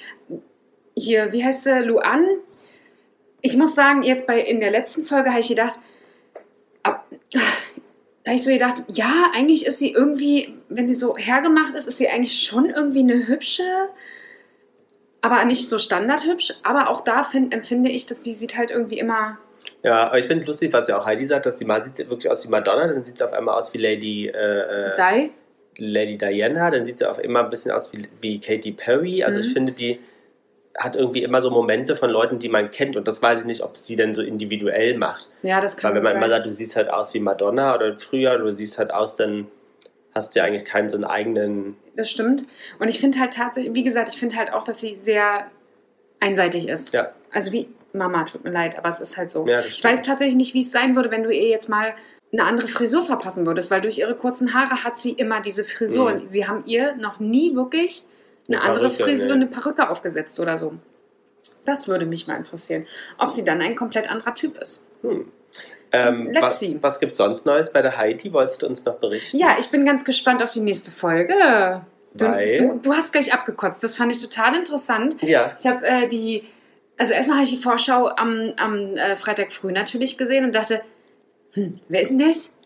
Hier, 0.96 1.32
wie 1.32 1.44
heißt 1.46 1.64
sie? 1.66 1.80
Luan? 1.82 2.26
Ich 3.48 3.56
muss 3.58 3.76
sagen, 3.76 4.04
jetzt 4.04 4.28
bei 4.28 4.40
in 4.42 4.60
der 4.60 4.72
letzten 4.72 5.06
Folge 5.06 5.30
habe 5.30 5.40
ich 5.40 5.48
gedacht, 5.48 5.80
ab, 6.84 7.06
da 7.32 7.40
habe 8.26 8.36
ich 8.36 8.44
so 8.44 8.52
gedacht, 8.52 8.84
ja, 8.90 9.14
eigentlich 9.34 9.66
ist 9.66 9.80
sie 9.80 9.92
irgendwie, 9.94 10.54
wenn 10.68 10.86
sie 10.86 10.94
so 10.94 11.16
hergemacht 11.18 11.74
ist, 11.76 11.88
ist 11.88 11.98
sie 11.98 12.10
eigentlich 12.10 12.44
schon 12.46 12.70
irgendwie 12.70 13.00
eine 13.00 13.28
hübsche. 13.28 13.64
aber 15.22 15.44
nicht 15.46 15.70
so 15.70 15.80
standardhübsch. 15.80 16.54
Aber 16.64 16.90
auch 16.90 17.02
da 17.02 17.24
find, 17.24 17.54
empfinde 17.54 17.90
ich, 17.90 18.06
dass 18.06 18.22
die 18.22 18.34
sieht 18.34 18.58
halt 18.58 18.72
irgendwie 18.72 19.00
immer. 19.00 19.38
Ja, 19.84 20.08
aber 20.08 20.20
ich 20.20 20.26
finde 20.26 20.46
lustig, 20.46 20.72
was 20.74 20.88
ja 20.88 20.98
auch 21.00 21.06
Heidi 21.06 21.26
sagt, 21.26 21.46
dass 21.46 21.58
sie 21.58 21.66
mal 21.66 21.82
sieht 21.84 21.98
wirklich 22.10 22.30
aus 22.32 22.46
wie 22.46 22.50
Madonna, 22.52 22.88
dann 22.88 23.02
sieht 23.04 23.18
sie 23.18 23.24
auf 23.26 23.34
einmal 23.34 23.56
aus 23.58 23.74
wie 23.74 23.78
Lady, 23.80 24.28
äh, 24.28 24.92
äh, 24.94 24.96
Die. 24.98 25.32
Lady 25.80 26.18
Diana, 26.18 26.70
dann 26.72 26.84
sieht 26.86 26.98
sie 27.00 27.10
auf 27.10 27.20
immer 27.20 27.44
ein 27.44 27.50
bisschen 27.50 27.72
aus 27.72 27.92
wie, 27.94 28.08
wie 28.22 28.40
Katy 28.40 28.72
Perry. 28.74 29.24
Also 29.24 29.40
Mhm. 29.40 29.46
ich 29.46 29.54
finde, 29.54 29.72
die 29.74 30.00
hat 30.78 30.96
irgendwie 30.96 31.24
immer 31.24 31.42
so 31.42 31.50
Momente 31.50 31.98
von 31.98 32.10
Leuten, 32.10 32.38
die 32.40 32.50
man 32.50 32.70
kennt 32.72 32.96
und 32.96 33.08
das 33.08 33.22
weiß 33.22 33.42
ich 33.42 33.46
nicht, 33.46 33.64
ob 33.64 33.76
sie 33.76 33.96
denn 33.96 34.14
so 34.14 34.22
individuell 34.22 34.96
macht. 34.98 35.28
Ja, 35.42 35.60
das 35.60 35.76
kann 35.76 35.90
Weil 35.90 35.96
wenn 35.98 36.04
man 36.04 36.14
gut 36.14 36.18
immer 36.18 36.30
sein. 36.30 36.38
sagt, 36.38 36.46
du 36.46 36.52
siehst 36.52 36.76
halt 36.76 36.90
aus 36.90 37.14
wie 37.16 37.20
Madonna 37.20 37.76
oder 37.76 37.98
früher, 38.00 38.38
du 38.38 38.52
siehst 38.54 38.78
halt 38.78 38.94
aus, 38.94 39.16
dann 39.16 39.48
hast 40.14 40.36
du 40.36 40.40
ja 40.40 40.46
eigentlich 40.46 40.66
keinen 40.66 40.90
so 40.90 40.98
einen 40.98 41.06
eigenen. 41.06 41.76
Das 41.96 42.12
stimmt. 42.12 42.46
Und 42.80 42.90
ich 42.90 43.00
finde 43.00 43.20
halt 43.20 43.34
tatsächlich, 43.34 43.74
wie 43.74 43.84
gesagt, 43.84 44.10
ich 44.10 44.18
finde 44.18 44.36
halt 44.36 44.54
auch, 44.54 44.64
dass 44.64 44.80
sie 44.80 44.98
sehr 44.98 45.48
einseitig 46.20 46.68
ist. 46.68 46.94
Ja. 46.94 47.12
Also 47.32 47.52
wie 47.52 47.70
Mama, 47.94 48.26
tut 48.26 48.44
mir 48.44 48.52
leid, 48.52 48.78
aber 48.78 48.90
es 48.90 49.00
ist 49.00 49.18
halt 49.18 49.32
so. 49.32 49.48
Ja, 49.48 49.62
Ich 49.62 49.84
weiß 49.84 50.04
tatsächlich 50.04 50.36
nicht, 50.36 50.54
wie 50.54 50.60
es 50.60 50.72
sein 50.72 50.96
würde, 50.96 51.10
wenn 51.10 51.24
du 51.24 51.32
ihr 51.32 51.48
jetzt 51.48 51.70
mal 51.70 51.94
eine 52.32 52.44
andere 52.44 52.68
Frisur 52.68 53.06
verpassen 53.06 53.46
würdest, 53.46 53.72
weil 53.72 53.82
durch 53.82 53.98
ihre 53.98 54.16
kurzen 54.16 54.54
Haare 54.54 54.84
hat 54.84 54.98
sie 55.00 55.12
immer 55.12 55.42
diese 55.42 55.64
Frisur. 55.64 56.12
Mhm. 56.12 56.22
Und 56.22 56.32
sie 56.32 56.48
haben 56.48 56.64
ihr 56.66 56.96
noch 56.98 57.20
nie 57.20 57.56
wirklich 57.56 58.04
eine, 58.48 58.62
Eine 58.62 58.70
andere 58.70 58.90
Perücke, 58.90 59.04
Frisur, 59.04 59.28
nee. 59.28 59.34
eine 59.34 59.48
Perücke 59.48 59.90
aufgesetzt 59.90 60.40
oder 60.40 60.58
so. 60.58 60.74
Das 61.66 61.88
würde 61.88 62.06
mich 62.06 62.28
mal 62.28 62.38
interessieren. 62.38 62.88
Ob 63.18 63.32
sie 63.32 63.44
dann 63.44 63.62
ein 63.62 63.76
komplett 63.76 64.10
anderer 64.10 64.36
Typ 64.36 64.58
ist. 64.58 64.88
Hm. 65.02 65.32
Ähm, 65.92 66.24
Let's 66.32 66.42
was 66.42 66.60
see. 66.60 66.78
was 66.82 67.00
gibt 67.00 67.14
es 67.14 67.18
sonst 67.18 67.46
Neues 67.46 67.72
bei 67.72 67.82
der 67.82 67.98
Heidi? 67.98 68.34
Wolltest 68.34 68.62
du 68.62 68.68
uns 68.68 68.84
noch 68.84 68.96
berichten? 68.96 69.38
Ja, 69.38 69.56
ich 69.60 69.70
bin 69.70 69.86
ganz 69.86 70.04
gespannt 70.04 70.44
auf 70.44 70.52
die 70.52 70.60
nächste 70.60 70.92
Folge. 70.92 71.82
Du, 72.14 72.26
du, 72.26 72.80
du 72.82 72.94
hast 72.94 73.14
gleich 73.14 73.34
abgekotzt. 73.34 73.84
Das 73.84 73.96
fand 73.96 74.12
ich 74.12 74.22
total 74.22 74.56
interessant. 74.56 75.18
Ja. 75.22 75.56
Ich 75.58 75.66
habe 75.66 75.86
äh, 75.86 76.08
die, 76.08 76.44
also 76.98 77.14
erstmal 77.14 77.38
habe 77.38 77.46
ich 77.46 77.56
die 77.56 77.62
Vorschau 77.62 78.08
am, 78.08 78.54
am 78.58 78.98
äh, 78.98 79.16
Freitag 79.16 79.54
früh 79.54 79.72
natürlich 79.72 80.18
gesehen 80.18 80.44
und 80.44 80.56
dachte, 80.56 80.82
hm, 81.54 81.80
wer 81.88 82.02
ist 82.02 82.10
denn 82.10 82.20
das? 82.20 82.57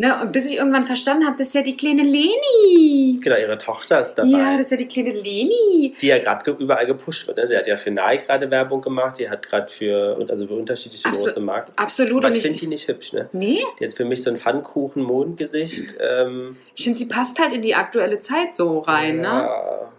Ne, 0.00 0.18
und 0.22 0.32
bis 0.32 0.46
ich 0.46 0.56
irgendwann 0.56 0.86
verstanden 0.86 1.26
habe, 1.26 1.36
das 1.36 1.48
ist 1.48 1.54
ja 1.54 1.60
die 1.62 1.76
kleine 1.76 2.02
Leni. 2.02 3.20
Genau, 3.22 3.36
ihre 3.36 3.58
Tochter 3.58 4.00
ist 4.00 4.14
dabei. 4.14 4.30
Ja, 4.30 4.52
das 4.52 4.62
ist 4.62 4.70
ja 4.70 4.76
die 4.78 4.86
kleine 4.86 5.10
Leni. 5.10 5.94
die 6.00 6.06
ja 6.06 6.18
gerade 6.18 6.42
ge 6.42 6.54
überall 6.58 6.86
gepusht 6.86 7.26
wird. 7.26 7.36
Ne? 7.36 7.46
Sie 7.46 7.54
hat 7.54 7.66
ja 7.66 7.76
für 7.76 7.90
Nike 7.90 8.24
gerade 8.26 8.50
Werbung 8.50 8.80
gemacht, 8.80 9.18
die 9.18 9.28
hat 9.28 9.46
gerade 9.46 9.68
für, 9.70 10.16
also 10.30 10.46
für 10.46 10.54
unterschiedliche 10.54 11.06
Abso- 11.06 11.26
große 11.26 11.40
Marken. 11.40 11.72
Absolut. 11.76 12.24
Aber 12.24 12.34
ich 12.34 12.40
finde 12.40 12.58
die 12.58 12.66
nicht 12.68 12.88
hübsch, 12.88 13.12
ne? 13.12 13.28
nee, 13.32 13.60
Die 13.78 13.84
hat 13.86 13.92
für 13.92 14.06
mich 14.06 14.22
so 14.22 14.30
ein 14.30 14.38
Pfannkuchen-Mondgesicht. 14.38 15.96
Ähm, 16.00 16.56
ich 16.74 16.84
finde, 16.84 16.98
sie 16.98 17.06
passt 17.06 17.38
halt 17.38 17.52
in 17.52 17.60
die 17.60 17.74
aktuelle 17.74 18.20
Zeit 18.20 18.54
so 18.54 18.78
rein, 18.78 19.16
ne? 19.18 19.24
ja. 19.24 19.92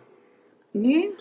Nee. 0.73 1.11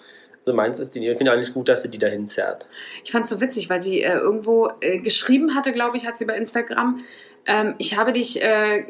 Also 0.41 0.55
meins 0.55 0.79
ist 0.79 0.95
die, 0.95 1.07
ich 1.07 1.19
finde 1.19 1.37
nicht 1.37 1.53
gut, 1.53 1.69
dass 1.69 1.83
sie 1.83 1.91
die 1.91 1.99
dahin 1.99 2.27
zerrt. 2.29 2.67
Ich 3.05 3.13
fand 3.13 3.25
es 3.25 3.31
so 3.31 3.43
witzig, 3.43 3.69
weil 3.69 3.83
sie 3.83 4.01
äh, 4.03 4.15
irgendwo 4.15 4.71
äh, 4.81 4.99
geschrieben 4.99 5.55
hatte, 5.55 5.73
glaube 5.73 5.99
ich, 5.99 6.07
hat 6.07 6.17
sie 6.17 6.25
bei 6.25 6.35
Instagram, 6.35 7.01
ähm, 7.47 7.75
ich 7.79 7.97
habe 7.97 8.13
dich 8.13 8.43
äh, 8.43 8.85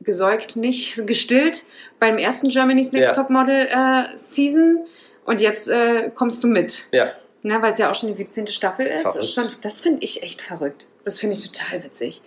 gesäugt, 0.00 0.56
nicht 0.56 1.06
gestillt 1.06 1.64
beim 1.98 2.18
ersten 2.18 2.48
Germany's 2.48 2.92
Next 2.92 3.08
Ja. 3.08 3.14
Top 3.14 3.30
Model 3.30 3.66
äh, 3.70 4.16
Season 4.16 4.86
und 5.24 5.40
jetzt 5.40 5.68
äh, 5.68 6.10
kommst 6.14 6.42
du 6.44 6.48
mit. 6.48 6.84
Ja. 6.92 7.12
Ne, 7.42 7.62
weil 7.62 7.72
es 7.72 7.78
ja 7.78 7.90
auch 7.90 7.94
schon 7.94 8.08
die 8.08 8.14
17. 8.14 8.48
Staffel 8.48 8.86
ist. 8.86 9.14
Ist 9.14 9.32
schon, 9.32 9.48
das 9.62 9.78
finde 9.78 10.02
ich 10.02 10.22
echt 10.24 10.42
verrückt. 10.42 10.88
Das 11.04 11.20
finde 11.20 11.36
ich 11.36 11.50
total 11.50 11.84
witzig. 11.84 12.20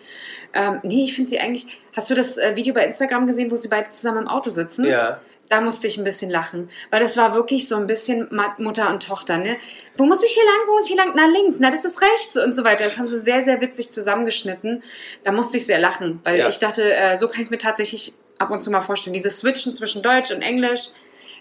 Ähm, 0.54 0.80
nee, 0.84 1.04
ich 1.04 1.14
finde 1.14 1.30
sie 1.30 1.40
eigentlich. 1.40 1.80
Hast 1.94 2.10
du 2.10 2.16
das 2.16 2.38
äh, 2.38 2.56
Video 2.56 2.74
bei 2.74 2.86
Instagram 2.86 3.28
gesehen, 3.28 3.52
wo 3.52 3.58
sie 3.58 3.68
beide 3.68 3.90
zusammen 3.90 4.20
im 4.20 4.28
Auto 4.30 4.50
sitzen? 4.50 4.86
Ja. 4.86 5.20
Da 5.52 5.60
musste 5.60 5.86
ich 5.86 5.98
ein 5.98 6.06
bisschen 6.06 6.32
lachen, 6.32 6.70
weil 6.92 7.02
das 7.02 7.18
war 7.18 7.36
wirklich 7.36 7.68
so 7.68 7.76
ein 7.76 7.86
bisschen 7.86 8.30
Mutter 8.58 8.90
und 8.90 9.04
Tochter. 9.06 9.38
Ne? 9.38 9.58
Wo 9.98 10.06
muss 10.06 10.24
ich 10.24 10.32
hier 10.32 10.46
lang? 10.46 10.62
Wo 10.66 10.72
muss 10.76 10.86
ich 10.86 10.94
hier 10.94 11.04
lang? 11.04 11.12
Na, 11.14 11.26
links, 11.28 11.58
na, 11.60 11.70
das 11.70 11.84
ist 11.84 12.02
rechts 12.02 12.38
und 12.38 12.56
so 12.56 12.64
weiter. 12.64 12.86
Das 12.86 12.98
haben 12.98 13.10
sie 13.10 13.20
sehr, 13.20 13.42
sehr 13.42 13.60
witzig 13.60 13.92
zusammengeschnitten. 13.92 14.82
Da 15.26 15.34
musste 15.34 15.58
ich 15.58 15.66
sehr 15.66 15.78
lachen, 15.80 16.22
weil 16.24 16.40
Ja. 16.40 16.48
ich 16.48 16.60
dachte, 16.60 16.94
äh, 16.96 17.18
so 17.18 17.28
kann 17.28 17.42
ich 17.42 17.48
es 17.48 17.50
mir 17.52 17.58
tatsächlich 17.58 18.14
ab 18.38 18.50
und 18.50 18.62
zu 18.62 18.72
mal 18.72 18.80
vorstellen. 18.80 19.14
Dieses 19.14 19.40
Switchen 19.40 19.76
zwischen 19.76 20.02
Deutsch 20.02 20.32
und 20.32 20.42
Englisch, 20.42 20.86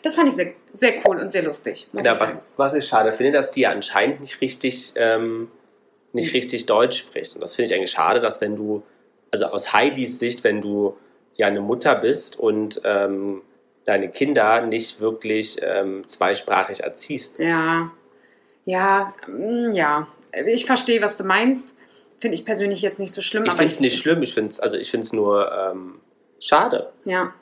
das 0.03 0.17
fand 0.17 0.27
ich 0.27 0.35
sehr, 0.35 0.55
sehr 0.73 0.95
cool 1.07 1.19
und 1.21 1.31
sehr 1.31 1.45
lustig. 1.45 1.87
Ja 1.93 2.15
ich 2.15 2.21
was, 2.21 2.43
was 2.57 2.75
ich 2.75 2.89
schade 2.89 3.13
finde, 3.13 3.31
dass 3.31 3.53
die 3.53 3.69
anscheinend 3.69 4.19
nicht 4.23 4.41
richtig, 4.41 4.93
ähm, 4.97 5.53
nicht 6.13 6.31
Mhm. 6.31 6.33
richtig 6.33 6.67
Deutsch 6.67 6.99
spricht. 6.99 7.37
Und 7.37 7.43
das 7.43 7.55
finde 7.55 7.71
ich 7.73 7.79
eigentlich 7.79 7.93
schade, 7.93 8.19
dass 8.21 8.41
wenn 8.41 8.57
du, 8.57 8.83
also 9.31 9.47
aus 9.47 9.73
Heidis 9.73 10.19
Sicht, 10.19 10.43
wenn 10.43 10.61
du 10.63 10.97
ja 11.37 11.47
eine 11.47 11.61
Mutter 11.61 11.95
bist 11.95 12.37
und 12.41 12.81
ähm, 12.83 13.43
deine 13.91 14.09
Kinder 14.09 14.63
nicht 14.63 15.01
wirklich 15.01 15.59
ähm, 15.63 16.07
zweisprachig 16.07 16.81
erziehst. 16.85 17.39
Ja, 17.41 17.91
ja, 18.65 19.13
mm, 19.27 19.73
ja. 19.73 20.07
Ich 20.47 20.65
verstehe, 20.65 21.03
was 21.03 21.17
du 21.17 21.25
meinst. 21.25 21.77
Finde 22.21 22.37
ich 22.37 22.45
persönlich 22.45 22.83
jetzt 22.83 23.01
nicht 23.01 23.13
so 23.13 23.21
schlimm. 23.21 23.45
Ich 23.47 23.53
finde 23.53 23.73
es 23.73 23.81
nicht 23.81 23.99
schlimm, 23.99 24.23
ich 24.23 24.33
finde 24.35 24.53
es 24.53 24.61
also 24.61 24.77
ich 24.77 24.91
find's 24.91 25.13
nur 25.13 25.51
ähm, 25.53 26.01
schade. 26.39 26.93
Ja. 27.05 27.33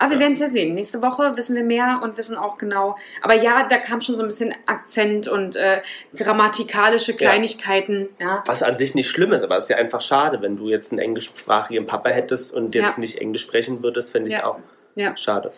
Aber 0.00 0.10
wir 0.10 0.16
Ja. 0.16 0.20
werden 0.20 0.32
es 0.34 0.38
ja 0.40 0.48
sehen. 0.48 0.74
Nächste 0.74 1.02
Woche 1.02 1.36
wissen 1.36 1.56
wir 1.56 1.64
mehr 1.64 2.00
und 2.04 2.16
wissen 2.16 2.36
auch 2.36 2.56
genau. 2.56 2.96
Aber 3.20 3.34
ja, 3.34 3.66
da 3.68 3.76
kam 3.78 4.00
schon 4.00 4.14
so 4.16 4.22
ein 4.22 4.28
bisschen 4.28 4.54
Akzent 4.66 5.26
und 5.28 5.56
äh, 5.56 5.82
grammatikalische 6.16 7.14
Kleinigkeiten. 7.14 8.08
Ja. 8.20 8.42
Was 8.46 8.62
an 8.62 8.78
sich 8.78 8.94
nicht 8.94 9.08
schlimm 9.10 9.32
ist, 9.32 9.42
aber 9.42 9.56
es 9.56 9.64
ist 9.64 9.70
ja 9.70 9.76
einfach 9.76 10.00
schade, 10.00 10.40
wenn 10.40 10.56
du 10.56 10.68
jetzt 10.68 10.92
einen 10.92 11.00
englischsprachigen 11.00 11.86
Papa 11.86 12.10
hättest 12.10 12.54
und 12.54 12.74
jetzt 12.76 12.96
Ja. 12.96 13.00
nicht 13.00 13.20
Englisch 13.20 13.42
sprechen 13.42 13.82
würdest, 13.82 14.12
finde 14.12 14.28
ich 14.28 14.34
es 14.34 14.40
Ja. 14.40 14.46
auch 14.46 14.60
Ja. 14.98 15.16
schade. 15.16 15.52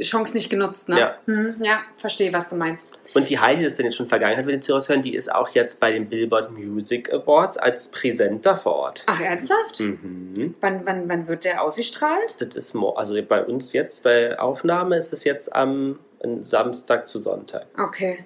Chance 0.00 0.34
nicht 0.34 0.50
genutzt, 0.50 0.88
ne? 0.90 1.00
Ja. 1.00 1.18
Hm, 1.24 1.56
ja, 1.62 1.80
verstehe, 1.96 2.32
was 2.32 2.50
du 2.50 2.56
meinst. 2.56 2.92
Und 3.14 3.30
die 3.30 3.38
Heidi, 3.38 3.62
das 3.62 3.72
ist 3.72 3.78
denn 3.78 3.86
jetzt 3.86 3.96
schon 3.96 4.08
Vergangenheit, 4.08 4.46
wenn 4.46 4.54
die 4.54 4.60
Zuhörer 4.60 4.86
hören, 4.88 5.00
die 5.00 5.14
ist 5.14 5.32
auch 5.32 5.48
jetzt 5.50 5.80
bei 5.80 5.90
den 5.92 6.08
Billboard 6.08 6.50
Music 6.50 7.10
Awards 7.12 7.56
als 7.56 7.88
Präsenter 7.88 8.58
vor 8.58 8.74
Ort. 8.74 9.04
Ach, 9.06 9.20
ernsthaft? 9.20 9.80
Mhm. 9.80 10.54
Wann, 10.60 10.82
wann, 10.84 11.08
wann 11.08 11.28
wird 11.28 11.46
der 11.46 11.62
ausgestrahlt? 11.62 12.36
Das 12.40 12.54
ist 12.54 12.76
also 12.76 13.18
bei 13.22 13.42
uns 13.42 13.72
jetzt 13.72 14.02
bei 14.02 14.38
Aufnahme 14.38 14.96
ist 14.96 15.14
es 15.14 15.24
jetzt 15.24 15.54
am 15.54 15.98
Samstag 16.40 17.06
zu 17.06 17.18
Sonntag. 17.18 17.66
Okay. 17.78 18.24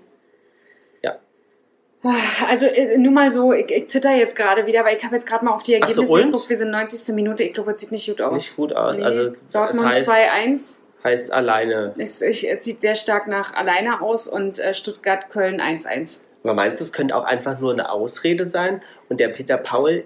Also 2.02 2.66
äh, 2.66 2.96
nur 2.96 3.12
mal 3.12 3.30
so, 3.30 3.52
ich, 3.52 3.70
ich 3.70 3.88
zitter 3.88 4.14
jetzt 4.14 4.34
gerade 4.34 4.66
wieder, 4.66 4.84
weil 4.84 4.96
ich 4.96 5.04
habe 5.04 5.16
jetzt 5.16 5.26
gerade 5.26 5.44
mal 5.44 5.52
auf 5.52 5.62
die 5.62 5.72
so, 5.72 5.78
Ergebnisse 5.78 6.12
und? 6.12 6.32
geguckt. 6.32 6.48
Wir 6.48 6.56
sind 6.56 6.70
90. 6.70 7.14
Minute. 7.14 7.44
Ich 7.44 7.52
glaube, 7.52 7.72
es 7.72 7.80
sieht 7.80 7.92
nicht 7.92 8.08
gut 8.08 8.22
aus. 8.22 8.32
Nicht 8.32 8.56
gut 8.56 8.72
aus. 8.74 8.96
Nee, 8.96 9.04
Also 9.04 9.32
Dortmund 9.52 9.84
das 9.84 10.08
heißt, 10.08 10.08
2-1. 10.08 10.78
heißt 11.04 11.30
alleine. 11.32 11.94
Es, 11.98 12.22
es 12.22 12.40
sieht 12.64 12.80
sehr 12.80 12.94
stark 12.94 13.26
nach 13.26 13.52
alleine 13.52 14.00
aus 14.00 14.28
und 14.28 14.58
äh, 14.58 14.72
Stuttgart-Köln 14.72 15.60
1-1. 15.60 16.22
Aber 16.42 16.54
meinst 16.54 16.80
du, 16.80 16.84
es 16.84 16.92
könnte 16.92 17.14
auch 17.14 17.24
einfach 17.24 17.60
nur 17.60 17.72
eine 17.72 17.90
Ausrede 17.90 18.46
sein 18.46 18.82
und 19.10 19.20
der 19.20 19.28
Peter 19.28 19.58
Paul 19.58 20.04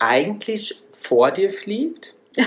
eigentlich 0.00 0.82
vor 0.92 1.30
dir 1.30 1.50
fliegt 1.50 2.14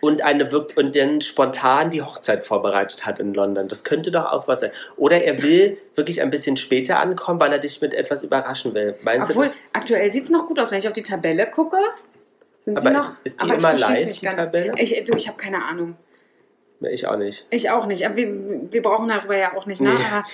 und 0.00 0.22
eine 0.22 0.50
wirk 0.52 0.76
und 0.76 0.94
dann 0.96 1.20
spontan 1.20 1.90
die 1.90 2.02
Hochzeit 2.02 2.44
vorbereitet 2.44 3.04
hat 3.06 3.18
in 3.18 3.34
London? 3.34 3.68
Das 3.68 3.84
könnte 3.84 4.10
doch 4.10 4.26
auch 4.32 4.46
was 4.48 4.60
sein. 4.60 4.70
Oder 4.96 5.22
er 5.24 5.42
will 5.42 5.78
wirklich 5.94 6.22
ein 6.22 6.30
bisschen 6.30 6.56
später 6.56 7.00
ankommen, 7.00 7.40
weil 7.40 7.52
er 7.52 7.58
dich 7.58 7.80
mit 7.80 7.94
etwas 7.94 8.22
überraschen 8.22 8.74
will. 8.74 8.94
Meinst 9.02 9.30
Obwohl, 9.30 9.44
du 9.46 9.50
das? 9.50 9.58
aktuell 9.72 10.10
sieht 10.12 10.24
es 10.24 10.30
noch 10.30 10.46
gut 10.46 10.58
aus. 10.60 10.70
Wenn 10.70 10.78
ich 10.78 10.86
auf 10.86 10.92
die 10.94 11.02
Tabelle 11.02 11.46
gucke, 11.50 11.78
sind 12.60 12.80
sie 12.80 12.86
Aber 12.88 12.96
noch. 12.98 13.08
ist- 13.10 13.18
ist 13.24 13.40
die 13.40 13.44
aber 13.44 13.54
ich 13.54 13.58
immer 13.60 13.68
versteh's 13.70 13.98
live, 13.98 14.06
nicht 14.08 14.22
ganz. 14.22 14.36
Tabelle? 14.36 14.72
Ich, 14.78 15.04
du, 15.04 15.14
ich 15.16 15.28
habe 15.28 15.38
keine 15.38 15.64
Ahnung. 15.64 15.96
Ich 16.80 17.06
auch 17.08 17.16
nicht. 17.16 17.44
Ich 17.50 17.70
auch 17.70 17.86
nicht. 17.86 18.06
Aber 18.06 18.14
wir, 18.16 18.28
wir 18.70 18.82
brauchen 18.82 19.08
darüber 19.08 19.36
ja 19.36 19.56
auch 19.56 19.66
nicht 19.66 19.80
nach. 19.80 19.98
Nee. 19.98 20.04
Aber 20.04 20.24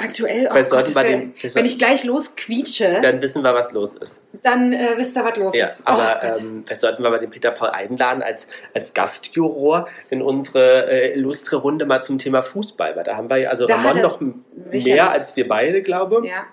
aktuell, 0.00 0.48
oh 0.50 0.54
Gott, 0.54 0.88
den- 0.88 1.34
wir 1.40 1.54
wenn 1.54 1.64
ich 1.64 1.78
gleich 1.78 2.04
losquietsche, 2.04 3.00
Dann 3.02 3.20
wissen 3.22 3.42
wir, 3.42 3.54
was 3.54 3.70
los 3.72 3.94
ist. 3.96 4.22
dann 4.42 4.72
äh, 4.72 4.94
wisst 4.96 5.16
ihr, 5.16 5.24
was 5.24 5.36
los 5.36 5.54
Ja, 5.56 5.66
ist. 5.66 5.82
Oh 5.86 5.90
aber 5.92 6.20
Gott. 6.22 6.40
ähm, 6.40 6.62
vielleicht 6.64 6.80
sollten 6.80 7.02
wir 7.02 7.10
mal 7.10 7.18
den 7.20 7.30
Peter 7.30 7.50
Paul 7.50 7.70
einladen 7.70 8.22
als, 8.22 8.48
als 8.74 8.94
Gastjuror 8.94 9.88
in 10.10 10.22
unsere 10.22 10.90
äh, 10.90 11.12
illustre 11.14 11.56
Runde 11.56 11.86
mal 11.86 12.02
zum 12.02 12.18
Thema 12.18 12.42
Fußball. 12.42 12.96
Weil 12.96 13.04
da 13.04 13.16
haben 13.16 13.30
wir 13.30 13.36
ja, 13.36 13.50
also 13.50 13.66
Da 13.66 13.76
Ramon 13.76 14.00
noch 14.02 14.20
mehr 14.20 15.10
als 15.12 15.36
wir 15.36 15.46
beide, 15.48 15.82
glaube 15.82 16.26
ja. 16.26 16.44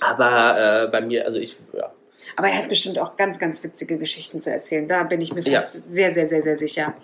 Aber 0.00 0.84
äh, 0.84 0.88
bei 0.88 1.00
mir, 1.00 1.26
also 1.26 1.38
ich, 1.38 1.58
ja. 1.72 1.92
Aber 2.36 2.48
er 2.48 2.56
hat 2.58 2.68
bestimmt 2.70 2.98
auch 2.98 3.16
ganz, 3.16 3.38
ganz 3.38 3.62
witzige 3.62 3.98
Geschichten 3.98 4.40
zu 4.40 4.50
erzählen. 4.50 4.88
Da 4.88 5.02
bin 5.02 5.20
ich 5.20 5.34
mir 5.34 5.42
Ja. 5.42 5.60
fast 5.60 5.92
sehr, 5.92 6.10
sehr, 6.10 6.26
sehr, 6.26 6.42
sehr 6.42 6.56
sicher. 6.56 6.94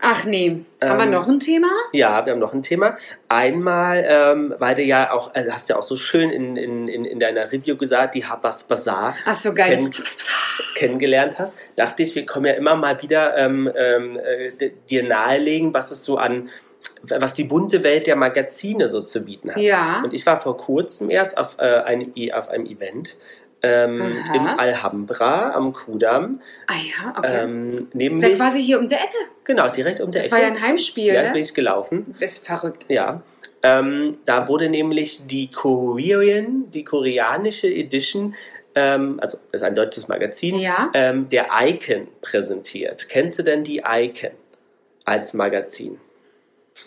Ach 0.00 0.24
nee. 0.24 0.64
Haben 0.82 0.98
wir 0.98 1.04
Ähm, 1.04 1.10
noch 1.10 1.26
ein 1.26 1.40
Thema? 1.40 1.68
Ja, 1.92 2.24
wir 2.26 2.32
haben 2.32 2.38
noch 2.38 2.52
ein 2.52 2.62
Thema. 2.62 2.96
Einmal, 3.28 4.04
ähm, 4.08 4.54
weil 4.58 4.74
du 4.74 4.82
ja 4.82 5.10
auch, 5.12 5.34
also 5.34 5.50
hast 5.52 5.68
ja 5.70 5.76
auch 5.76 5.82
so 5.82 5.96
schön 5.96 6.30
in, 6.30 6.56
in, 6.56 6.88
in, 6.88 7.04
in 7.04 7.18
deiner 7.18 7.50
Review 7.50 7.76
gesagt, 7.76 8.14
die 8.14 8.24
Habas 8.26 8.64
Bazaar 8.64 9.16
Ach 9.24 9.34
so, 9.34 9.54
geil. 9.54 9.72
kenn- 9.90 9.92
kennengelernt 10.74 11.38
hast, 11.38 11.56
dachte 11.76 12.02
ich, 12.02 12.14
wir 12.14 12.26
kommen 12.26 12.46
ja 12.46 12.52
immer 12.52 12.76
mal 12.76 13.00
wieder 13.02 13.36
ähm, 13.36 13.70
ähm, 13.74 14.18
äh, 14.18 14.70
dir 14.90 15.02
nahelegen, 15.02 15.72
was 15.72 15.90
es 15.90 16.04
so 16.04 16.18
an, 16.18 16.50
was 17.02 17.34
die 17.34 17.44
bunte 17.44 17.82
Welt 17.82 18.06
der 18.06 18.16
Magazine 18.16 18.88
so 18.88 19.00
zu 19.00 19.22
bieten 19.24 19.50
hat. 19.50 19.56
Ja. 19.58 20.02
Und 20.04 20.12
ich 20.12 20.24
war 20.26 20.38
vor 20.38 20.56
kurzem 20.58 21.10
erst 21.10 21.36
auf, 21.38 21.56
äh, 21.58 21.64
einem, 21.64 22.12
auf 22.34 22.48
einem 22.48 22.66
Event 22.66 23.16
ähm, 23.66 24.18
im 24.34 24.46
Alhambra 24.46 25.52
am 25.52 25.72
Kudamm. 25.72 26.40
Ah 26.66 26.74
ja, 26.74 27.14
okay. 27.18 27.42
Ähm, 27.44 27.88
ist 27.92 28.22
ja 28.22 28.28
quasi 28.30 28.62
hier 28.62 28.78
um 28.78 28.88
der 28.88 29.00
Ecke. 29.00 29.16
genau, 29.44 29.68
direkt 29.68 30.00
um 30.00 30.12
der 30.12 30.20
Das 30.22 30.26
Ecke. 30.26 30.36
war 30.36 30.42
ja 30.42 30.48
ein 30.48 30.60
Heimspiel, 30.62 31.12
ja, 31.14 31.22
bin 31.24 31.32
ne? 31.32 31.38
ich 31.40 31.54
gelaufen. 31.54 32.14
Das 32.20 32.32
ist 32.38 32.46
verrückt. 32.46 32.86
Ja. 32.88 33.22
Ähm, 33.62 34.18
da 34.26 34.48
wurde 34.48 34.68
nämlich 34.68 35.26
die 35.26 35.50
Korean, 35.50 36.70
die 36.70 36.84
koreanische 36.84 37.66
Edition, 37.68 38.34
ähm, 38.74 39.18
also 39.20 39.38
das 39.50 39.62
ist 39.62 39.66
ein 39.66 39.74
deutsches 39.74 40.06
Magazin, 40.08 40.58
Ja. 40.58 40.90
ähm, 40.94 41.28
der 41.30 41.46
Icon 41.62 42.06
präsentiert. 42.20 43.08
Kennst 43.08 43.38
du 43.38 43.42
denn 43.42 43.64
die 43.64 43.82
Icon 43.88 44.30
als 45.04 45.34
Magazin? 45.34 45.98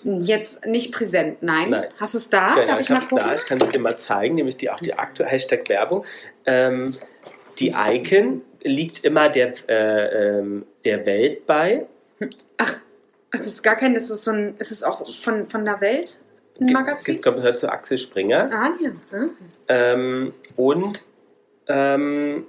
Jetzt 0.04 0.66
nicht 0.68 0.94
präsent, 0.94 1.42
nein. 1.42 1.72
Nein. 1.72 1.88
Hast 2.00 2.14
du 2.14 2.20
es 2.20 2.30
da? 2.30 2.54
Genau, 2.54 2.68
Darf 2.68 2.80
ich, 2.80 2.86
ich 2.86 2.90
mal 2.92 2.96
habe 2.98 3.04
es 3.06 3.10
gucken? 3.10 3.26
da, 3.28 3.34
ich 3.34 3.46
kann 3.46 3.60
es 3.60 3.70
dir 3.70 3.80
mal 3.80 3.98
zeigen, 3.98 4.36
nämlich 4.36 4.56
die, 4.58 4.70
auch 4.70 4.80
die 4.80 4.94
aktuelle 4.94 5.32
Hashtag 5.32 5.68
Werbung. 5.68 6.06
Ähm, 6.50 6.94
die 7.60 7.74
Icon 7.76 8.42
liegt 8.64 9.04
immer 9.04 9.30
der, 9.30 9.54
äh, 9.70 10.40
ähm, 10.40 10.66
der 10.84 11.06
Welt 11.06 11.46
bei. 11.46 11.86
Ach, 12.58 12.76
das 13.32 13.48
ist 13.48 13.62
gar 13.62 13.76
kein, 13.76 13.94
das 13.94 14.10
ist 14.10 14.24
so 14.24 14.32
ein, 14.32 14.56
ist 14.58 14.72
es 14.72 14.84
auch 14.84 15.14
von, 15.16 15.48
von 15.50 15.64
der 15.64 15.80
Welt 15.82 16.20
ein 16.60 16.74
Magazin? 16.74 17.16
Es 17.16 17.22
gehört 17.22 17.58
zu 17.58 17.72
Axel 17.72 17.98
Springer. 17.98 18.50
Ah, 18.52 18.72
ja. 18.82 18.92
Hm. 19.12 19.32
Ähm, 19.68 20.34
und 20.56 21.04
ähm, 21.68 22.46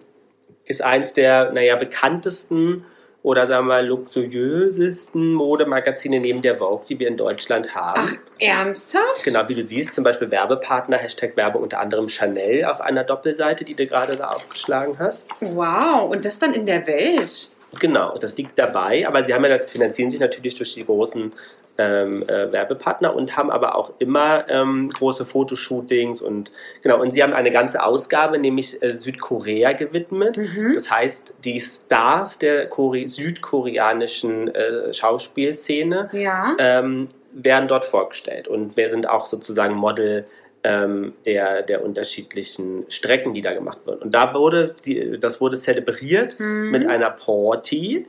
ist 0.64 0.82
eins 0.82 1.12
der, 1.12 1.53
naja, 1.53 1.76
bekanntesten 1.76 2.84
oder 3.22 3.46
sagen 3.46 3.66
wir 3.66 3.74
mal 3.74 3.86
luxuriösesten 3.86 5.34
Modemagazine 5.34 6.20
neben 6.20 6.42
der 6.42 6.56
Vogue, 6.56 6.84
die 6.88 6.98
wir 6.98 7.08
in 7.08 7.16
Deutschland 7.16 7.74
haben. 7.74 8.02
Ach, 8.02 8.12
ernsthaft? 8.38 9.24
Genau, 9.24 9.46
wie 9.48 9.54
du 9.54 9.62
siehst, 9.62 9.92
zum 9.92 10.04
Beispiel 10.04 10.30
Werbepartner, 10.30 10.96
Hashtag 10.96 11.36
Werbung 11.36 11.62
unter 11.62 11.80
anderem 11.80 12.08
Chanel 12.08 12.64
auf 12.64 12.80
einer 12.80 13.04
Doppelseite, 13.04 13.64
die 13.64 13.74
du 13.74 13.86
gerade 13.86 14.16
da 14.16 14.28
aufgeschlagen 14.28 14.98
hast. 14.98 15.30
Wow, 15.40 16.10
und 16.10 16.24
das 16.24 16.38
dann 16.38 16.54
in 16.54 16.66
der 16.66 16.86
Welt? 16.86 17.50
Genau, 17.78 18.18
das 18.18 18.36
liegt 18.36 18.58
dabei, 18.58 19.06
aber 19.06 19.22
sie 19.24 19.32
haben 19.32 19.44
ja, 19.44 19.58
finanzieren 19.58 20.10
sich 20.10 20.20
natürlich 20.20 20.56
durch 20.56 20.74
die 20.74 20.84
großen 20.84 21.32
ähm, 21.78 22.22
äh, 22.28 22.52
Werbepartner 22.52 23.14
und 23.14 23.36
haben 23.36 23.50
aber 23.50 23.74
auch 23.74 23.92
immer 23.98 24.48
ähm, 24.48 24.88
große 24.88 25.24
Fotoshootings 25.24 26.20
und 26.20 26.52
genau, 26.82 27.00
und 27.00 27.12
sie 27.12 27.22
haben 27.22 27.32
eine 27.32 27.50
ganze 27.50 27.82
Ausgabe, 27.82 28.38
nämlich 28.38 28.82
äh, 28.82 28.94
Südkorea 28.94 29.72
gewidmet. 29.72 30.36
Mhm. 30.36 30.72
Das 30.74 30.90
heißt, 30.90 31.34
die 31.44 31.58
Stars 31.60 32.38
der 32.38 32.66
Kore 32.66 33.08
südkoreanischen 33.08 34.54
äh, 34.54 34.92
Schauspielszene 34.92 36.10
Ja. 36.12 36.54
ähm, 36.58 37.08
werden 37.32 37.68
dort 37.68 37.86
vorgestellt 37.86 38.48
und 38.48 38.76
wir 38.76 38.90
sind 38.90 39.08
auch 39.08 39.26
sozusagen 39.26 39.74
Model 39.74 40.26
ähm, 40.62 41.14
der, 41.24 41.62
der 41.62 41.84
unterschiedlichen 41.84 42.84
Strecken, 42.90 43.32
die 43.34 43.40
da 43.42 43.52
gemacht 43.54 43.78
wurden. 43.86 44.02
Und 44.02 44.12
da 44.14 44.34
wurde, 44.34 44.74
die, 44.84 45.18
das 45.18 45.40
wurde 45.40 45.56
zelebriert 45.56 46.38
Mhm. 46.38 46.70
mit 46.70 46.86
einer 46.86 47.11
Party. 47.11 48.06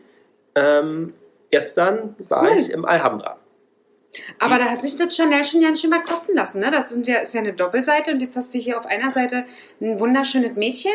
Ähm, 0.55 1.13
gestern 1.49 2.15
war 2.29 2.43
Cool. 2.51 2.57
ich 2.57 2.71
im 2.71 2.83
Alhambra. 2.85 3.37
Aber 4.39 4.57
da 4.57 4.65
hat 4.65 4.81
sich 4.81 4.97
das 4.97 5.15
Chanel 5.15 5.45
schon 5.45 5.61
ganz 5.61 5.79
schön 5.79 5.89
mal 5.89 6.03
kosten 6.03 6.35
lassen. 6.35 6.59
Ne? 6.59 6.69
Das 6.69 6.89
sind 6.89 7.07
ja, 7.07 7.19
ist 7.19 7.33
ja 7.33 7.39
eine 7.39 7.53
Doppelseite 7.53 8.11
und 8.11 8.21
jetzt 8.21 8.35
hast 8.35 8.53
du 8.53 8.57
hier 8.59 8.77
auf 8.77 8.85
einer 8.85 9.09
Seite 9.11 9.45
ein 9.79 9.99
wunderschönes 10.01 10.55
Mädchen, 10.57 10.91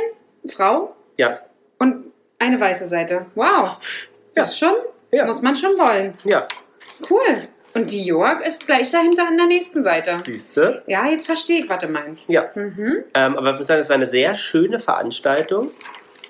Frau 0.49 0.95
Ja, 1.17 1.41
und 1.79 2.13
eine 2.39 2.61
weiße 2.61 2.87
Seite. 2.87 3.25
Wow. 3.35 3.79
Das 4.35 4.49
ist 4.51 4.59
schon, 4.59 4.75
ja, 5.11 5.25
muss 5.25 5.41
man 5.41 5.57
schon 5.57 5.79
wollen. 5.79 6.19
ja. 6.25 6.47
Cool. 7.11 7.39
Und 7.77 7.93
Dior 7.93 8.41
ist 8.45 8.67
gleich 8.67 8.91
dahinter 8.91 9.27
an 9.29 9.37
der 9.37 9.47
nächsten 9.47 9.83
Seite. 9.83 10.19
Siehst 10.21 10.57
du? 10.57 10.83
Ja, 10.87 11.07
jetzt 11.09 11.27
verstehe 11.27 11.65
ich, 11.65 11.69
was 11.69 11.79
du 11.79 11.89
meinst. 11.89 12.31
Ja. 12.31 12.51
Mhm. 12.55 13.05
Ähm, 13.15 13.37
aber 13.37 13.53
ich 13.53 13.59
muss 13.59 13.67
sagen, 13.67 13.81
es 13.81 13.89
war 13.89 13.97
eine 13.97 14.09
sehr 14.09 14.35
schöne 14.35 14.79
Veranstaltung. 14.79 15.71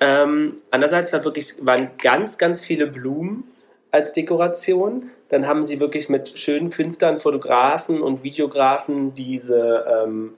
Ähm, 0.01 0.59
andererseits 0.71 1.13
war 1.13 1.25
wirklich, 1.25 1.55
waren 1.61 1.91
ganz, 1.99 2.39
ganz 2.39 2.61
viele 2.61 2.87
Blumen 2.87 3.45
als 3.91 4.13
Dekoration. 4.13 5.11
Dann 5.29 5.47
haben 5.47 5.65
sie 5.65 5.81
wirklich 5.81 6.09
mit 6.09 6.39
schönen 6.39 6.71
Künstlern, 6.71 7.21
Fotografen 7.21 8.03
und 8.03 8.23
Videografen 8.23 9.15
diese, 9.15 9.85
ähm, 10.05 10.35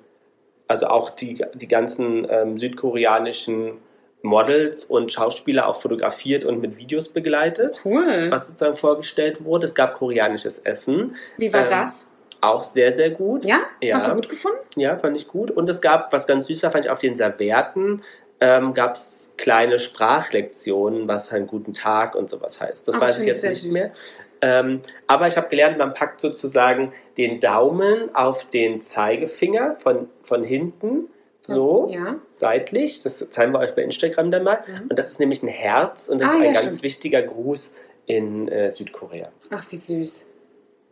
also 0.68 0.86
auch 0.86 1.10
die, 1.10 1.44
die 1.54 1.68
ganzen 1.68 2.26
ähm, 2.30 2.58
südkoreanischen 2.58 3.72
Models 4.22 4.84
und 4.84 5.12
Schauspieler 5.12 5.68
auch 5.68 5.80
fotografiert 5.80 6.44
und 6.44 6.60
mit 6.60 6.76
Videos 6.76 7.08
begleitet, 7.08 7.80
Cool. 7.84 8.28
was 8.30 8.48
sozusagen 8.48 8.76
vorgestellt 8.76 9.44
wurde. 9.44 9.66
Es 9.66 9.74
gab 9.74 9.94
koreanisches 9.94 10.58
Essen, 10.58 11.14
Wie 11.36 11.52
war 11.52 11.62
ähm, 11.62 11.68
das? 11.70 12.10
auch 12.40 12.62
sehr, 12.62 12.92
sehr 12.92 13.10
gut. 13.10 13.44
Ja? 13.44 13.60
Ja. 13.80 13.96
Hast 13.96 14.08
du 14.08 14.14
gut 14.14 14.28
gefunden? 14.28 14.58
Ja, 14.76 14.96
fand 14.98 15.16
ich 15.16 15.28
gut. 15.28 15.50
Und 15.50 15.68
es 15.70 15.80
gab, 15.80 16.12
was 16.12 16.26
ganz 16.26 16.46
süß 16.46 16.62
war, 16.62 16.70
fand 16.70 16.84
ich 16.84 16.90
auf 16.90 16.98
den 16.98 17.14
Servietten, 17.16 18.02
ähm, 18.40 18.74
gab 18.74 18.96
es 18.96 19.34
kleine 19.36 19.78
Sprachlektionen, 19.78 21.08
was 21.08 21.32
einen 21.32 21.46
guten 21.46 21.74
Tag 21.74 22.14
und 22.14 22.30
sowas 22.30 22.60
heißt. 22.60 22.86
Das 22.86 22.96
Ach, 22.96 23.00
weiß 23.00 23.14
das 23.14 23.20
ich 23.22 23.26
jetzt 23.26 23.44
ich 23.44 23.50
nicht 23.50 23.62
sehr 23.62 23.72
mehr. 23.72 23.92
Ähm, 24.40 24.80
aber 25.08 25.26
ich 25.26 25.36
habe 25.36 25.48
gelernt, 25.48 25.78
man 25.78 25.94
packt 25.94 26.20
sozusagen 26.20 26.92
den 27.16 27.40
Daumen 27.40 28.14
auf 28.14 28.44
den 28.46 28.80
Zeigefinger 28.80 29.76
von, 29.80 30.08
von 30.22 30.44
hinten, 30.44 31.08
so 31.54 31.88
Ja. 31.90 32.16
seitlich. 32.36 33.02
Das 33.02 33.18
zeigen 33.30 33.52
wir 33.52 33.58
euch 33.60 33.74
bei 33.74 33.82
Instagram 33.82 34.30
dann 34.30 34.44
mal. 34.44 34.62
Mhm. 34.66 34.88
Und 34.90 34.98
das 34.98 35.10
ist 35.10 35.18
nämlich 35.20 35.42
ein 35.42 35.48
Herz 35.48 36.08
und 36.08 36.20
das 36.20 36.28
Ah, 36.30 36.32
ist 36.34 36.38
ein 36.38 36.44
ja, 36.46 36.52
ganz 36.52 36.66
stimmt. 36.66 36.82
wichtiger 36.82 37.22
Gruß 37.22 37.72
in 38.06 38.48
äh, 38.48 38.70
Südkorea. 38.70 39.28
Ach, 39.50 39.64
wie 39.70 39.76
süß. 39.76 40.30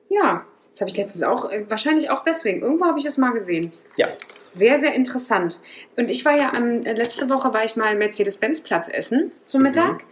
Ja, 0.09 0.45
das 0.73 0.81
habe 0.83 0.91
ich 0.91 0.97
letztens 0.97 1.23
auch, 1.23 1.51
äh, 1.51 1.65
wahrscheinlich 1.69 2.11
auch 2.11 2.23
deswegen. 2.25 2.63
Irgendwo 2.63 2.85
habe 2.87 2.99
ich 2.99 3.05
das 3.05 3.17
mal 3.17 3.33
gesehen. 3.33 3.73
Ja. 3.97 4.09
Sehr, 4.53 4.79
sehr 4.79 4.95
interessant. 4.95 5.61
Und 5.97 6.11
ich 6.11 6.25
war 6.25 6.37
ja 6.37 6.53
am, 6.53 6.85
äh, 6.85 6.93
letzte 6.95 7.29
Woche 7.29 7.53
war 7.53 7.65
ich 7.65 7.77
mal 7.77 7.93
im 7.93 7.99
Mercedes-Benz-Platz 7.99 8.89
essen 8.89 9.33
zum 9.45 9.61
Mhm. 9.61 9.67
Mittag. 9.69 10.05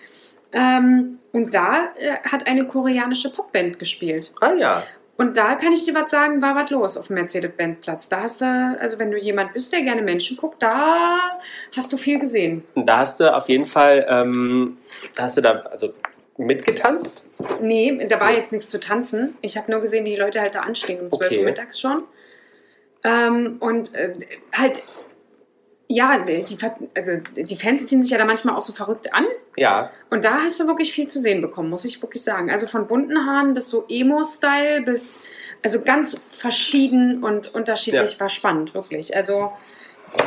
Ähm, 0.52 1.18
und 1.32 1.52
da 1.54 1.88
äh, 1.96 2.16
hat 2.30 2.46
eine 2.46 2.66
koreanische 2.66 3.32
Popband 3.32 3.78
gespielt. 3.78 4.32
Ah 4.40 4.52
ja, 4.54 4.84
Und 5.16 5.36
da 5.36 5.54
kann 5.54 5.72
ich 5.72 5.84
dir 5.84 5.94
was 5.94 6.10
sagen, 6.10 6.42
war 6.42 6.56
was 6.56 6.70
los 6.70 6.96
auf 6.96 7.06
dem 7.06 7.14
Mercedes-Benz-Platz. 7.14 8.08
Da 8.08 8.22
hast 8.22 8.40
du, 8.40 8.76
also 8.80 8.98
wenn 8.98 9.12
du 9.12 9.18
jemand 9.18 9.52
bist, 9.52 9.72
der 9.72 9.82
gerne 9.82 10.02
Menschen 10.02 10.36
guckt, 10.36 10.60
da 10.60 11.38
hast 11.76 11.92
du 11.92 11.96
viel 11.96 12.18
gesehen. 12.18 12.64
da 12.74 12.98
hast 12.98 13.20
du 13.20 13.32
auf 13.32 13.48
jeden 13.48 13.66
Fall, 13.66 14.04
ähm, 14.08 14.78
hast 15.16 15.36
du 15.36 15.40
da 15.40 15.60
also 15.70 15.92
mitgetanzt? 16.36 17.22
Nee, 17.60 18.06
da 18.08 18.18
war 18.18 18.32
jetzt 18.32 18.50
nichts 18.52 18.70
zu 18.70 18.80
tanzen. 18.80 19.36
Ich 19.40 19.56
habe 19.56 19.70
nur 19.70 19.80
gesehen, 19.80 20.04
wie 20.04 20.10
die 20.10 20.16
Leute 20.16 20.40
halt 20.40 20.56
da 20.56 20.60
anstehen 20.60 21.00
um 21.00 21.10
12 21.10 21.22
Okay. 21.30 21.38
Uhr 21.38 21.44
mittags 21.44 21.78
schon. 21.78 22.02
Ähm, 23.04 23.56
und 23.60 23.94
äh, 23.94 24.14
halt, 24.52 24.82
ja, 25.88 26.18
die, 26.18 26.56
also 26.94 27.12
die 27.36 27.56
Fans 27.56 27.86
ziehen 27.86 28.02
sich 28.02 28.10
ja 28.10 28.18
da 28.18 28.24
manchmal 28.24 28.54
auch 28.54 28.62
so 28.62 28.72
verrückt 28.72 29.12
an. 29.12 29.26
Ja, 29.56 29.90
Und 30.10 30.24
da 30.24 30.42
hast 30.42 30.58
du 30.58 30.66
wirklich 30.66 30.92
viel 30.92 31.06
zu 31.06 31.20
sehen 31.20 31.40
bekommen, 31.42 31.70
muss 31.70 31.84
ich 31.84 32.02
wirklich 32.02 32.22
sagen. 32.22 32.50
Also 32.50 32.66
von 32.66 32.86
bunten 32.86 33.26
Haaren 33.26 33.54
bis 33.54 33.68
so 33.68 33.84
Emo-Style 33.88 34.82
bis, 34.82 35.22
also 35.62 35.82
ganz 35.82 36.20
verschieden 36.32 37.22
und 37.22 37.54
unterschiedlich 37.54 38.18
war 38.18 38.28
spannend, 38.28 38.74
wirklich. 38.74 39.14
Also, 39.14 39.52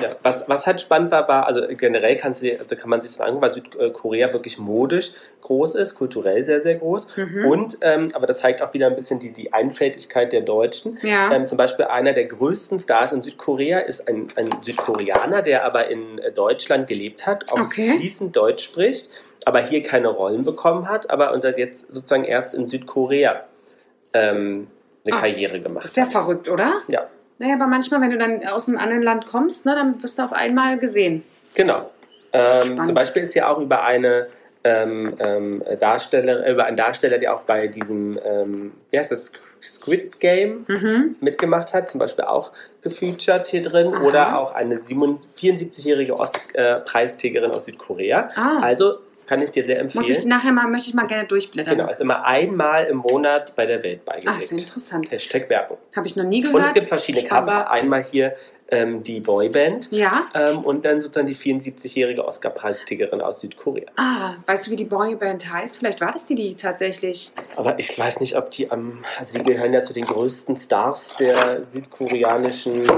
Ja, 0.02 0.16
was, 0.22 0.48
was 0.50 0.68
halt 0.68 0.82
spannend 0.82 1.12
war, 1.12 1.28
war, 1.28 1.46
also 1.48 1.62
generell 1.76 2.18
kannst 2.18 2.42
du 2.42 2.48
dir, 2.48 2.60
also 2.60 2.76
kann 2.76 2.90
man 2.90 3.00
sich 3.00 3.10
das 3.12 3.22
angucken, 3.22 3.42
weil 3.42 3.52
Südkorea 3.52 4.34
wirklich 4.34 4.58
modisch 4.60 5.12
groß 5.42 5.76
ist, 5.76 5.96
kulturell 5.96 6.44
sehr, 6.44 6.60
sehr 6.60 6.76
groß. 6.76 7.08
mhm. 7.16 7.46
Und, 7.46 7.78
ähm, 7.82 8.10
aber 8.14 8.26
das 8.28 8.40
zeigt 8.40 8.62
auch 8.62 8.74
wieder 8.74 8.88
ein 8.88 8.96
bisschen 8.96 9.20
die, 9.20 9.32
die 9.32 9.54
Einfältigkeit 9.54 10.34
der 10.34 10.42
Deutschen. 10.42 10.98
ja. 11.02 11.32
Ähm, 11.32 11.46
zum 11.46 11.58
Beispiel 11.58 11.86
einer 11.86 12.14
der 12.14 12.26
größten 12.26 12.80
Stars 12.80 13.12
in 13.12 13.22
Südkorea 13.22 13.80
ist 13.80 14.08
ein, 14.08 14.28
ein 14.36 14.50
Südkoreaner, 14.62 15.42
der 15.42 15.64
aber 15.66 15.88
in 15.90 16.20
äh, 16.20 16.32
Deutschland 16.32 16.88
gelebt 16.88 17.26
hat, 17.26 17.52
auch 17.52 17.60
Okay. 17.62 17.94
fließend 17.98 18.36
Deutsch 18.36 18.66
spricht, 18.66 19.10
aber 19.46 19.62
hier 19.62 19.82
keine 19.84 20.10
Rollen 20.10 20.44
bekommen 20.44 20.90
hat, 20.90 21.10
aber 21.10 21.32
und 21.34 21.42
seit 21.42 21.58
jetzt 21.58 21.92
sozusagen 21.94 22.26
erst 22.26 22.54
in 22.54 22.68
Südkorea 22.68 23.46
ähm, 24.14 24.68
eine 25.06 25.16
Ah, 25.16 25.20
Karriere 25.22 25.60
gemacht 25.62 25.86
ist 25.86 25.96
ja 25.96 26.06
verrückt, 26.06 26.50
oder? 26.50 26.82
Ja. 26.90 27.08
Naja, 27.40 27.54
aber 27.56 27.68
manchmal, 27.68 28.02
wenn 28.02 28.12
du 28.12 28.18
dann 28.18 28.46
aus 28.48 28.68
einem 28.68 28.78
anderen 28.78 29.04
Land 29.04 29.26
kommst, 29.28 29.66
ne, 29.66 29.76
dann 29.76 30.02
wirst 30.02 30.18
du 30.20 30.24
auf 30.24 30.34
einmal 30.34 30.78
gesehen. 30.80 31.24
Genau. 31.56 31.90
Ähm, 32.34 32.84
zum 32.84 32.94
Beispiel 32.96 33.24
ist 33.24 33.34
ja 33.36 33.48
auch 33.48 33.60
über 33.60 33.84
eine 33.84 34.28
ähm, 34.64 35.14
ähm, 35.20 35.64
Darsteller, 35.80 36.50
über 36.50 36.66
einen 36.66 36.78
Darsteller, 36.78 37.20
der 37.20 37.34
auch 37.36 37.42
bei 37.42 37.68
diesem, 37.68 38.20
ähm, 38.26 38.74
wie 38.92 39.00
heißt 39.00 39.12
das, 39.12 39.32
Squid 39.64 40.20
Game 40.20 40.66
Mhm. 40.68 41.16
mitgemacht 41.20 41.74
hat, 41.74 41.90
zum 41.90 42.00
Beispiel 42.00 42.26
auch 42.26 42.52
gefeatured 42.84 43.46
hier 43.48 43.62
drin, 43.64 43.94
Aha. 43.94 44.04
oder 44.04 44.40
auch 44.40 44.54
eine 44.54 44.76
74-jährige 44.78 46.14
Oscar-Preisträgerin 46.20 47.52
aus 47.52 47.66
Südkorea. 47.66 48.30
Ah, 48.36 48.60
Also 48.62 49.00
kann 49.28 49.42
ich 49.42 49.52
dir 49.52 49.64
sehr 49.64 49.84
muss 49.84 49.94
ich 49.94 50.00
empfehlen. 50.00 50.28
nachher 50.30 50.52
mal, 50.52 50.68
möchte 50.68 50.90
ich 50.90 50.96
mal 50.96 51.06
gerne 51.06 51.26
durchblättern. 51.28 51.78
Genau, 51.78 51.92
ist 51.92 52.02
immer 52.02 52.26
einmal 52.26 52.86
im 52.86 52.98
Monat 52.98 53.56
bei 53.56 53.66
der 53.66 53.84
Welt 53.84 54.02
Ach, 54.08 54.16
ist 54.16 54.24
beigelegt. 54.50 54.52
interessant. 54.70 55.12
Hashtag 55.12 55.50
Werbung. 55.50 55.78
Habe 55.96 56.08
ich 56.08 56.16
noch 56.16 56.24
nie 56.24 56.42
gehört. 56.42 56.56
Und 56.56 56.66
es 56.66 56.74
gibt 56.74 56.88
verschiedene 56.90 57.26
Spannend. 57.26 57.50
Cover. 57.52 57.70
Einmal 57.70 58.04
hier 58.04 58.36
ähm, 58.70 59.02
die 59.04 59.20
Boyband 59.22 59.90
Ja. 59.92 60.24
ähm, 60.34 60.60
und 60.60 60.86
dann 60.86 61.00
sozusagen 61.02 61.28
die 61.28 61.36
74-jährige 61.38 62.26
Oscar-Preisträgerin 62.26 63.22
aus 63.22 63.40
Südkorea. 63.40 63.86
Ah, 63.96 64.36
weißt 64.46 64.68
du, 64.68 64.72
wie 64.72 64.76
die 64.76 64.84
Boyband 64.86 65.50
heißt? 65.52 65.78
Vielleicht 65.78 66.02
war 66.02 66.12
das 66.12 66.26
die, 66.26 66.36
die 66.36 66.56
tatsächlich. 66.56 67.32
Aber 67.56 67.80
ich 67.80 67.98
weiß 67.98 68.20
nicht, 68.20 68.36
ob 68.36 68.52
die 68.52 68.70
am, 68.70 69.06
also 69.18 69.38
die 69.40 69.44
gehören 69.46 69.74
ja 69.74 69.84
zu 69.84 69.94
den 69.94 70.04
größten 70.04 70.58
Stars 70.58 71.16
der 71.18 71.66
südkoreanischen 71.66 72.90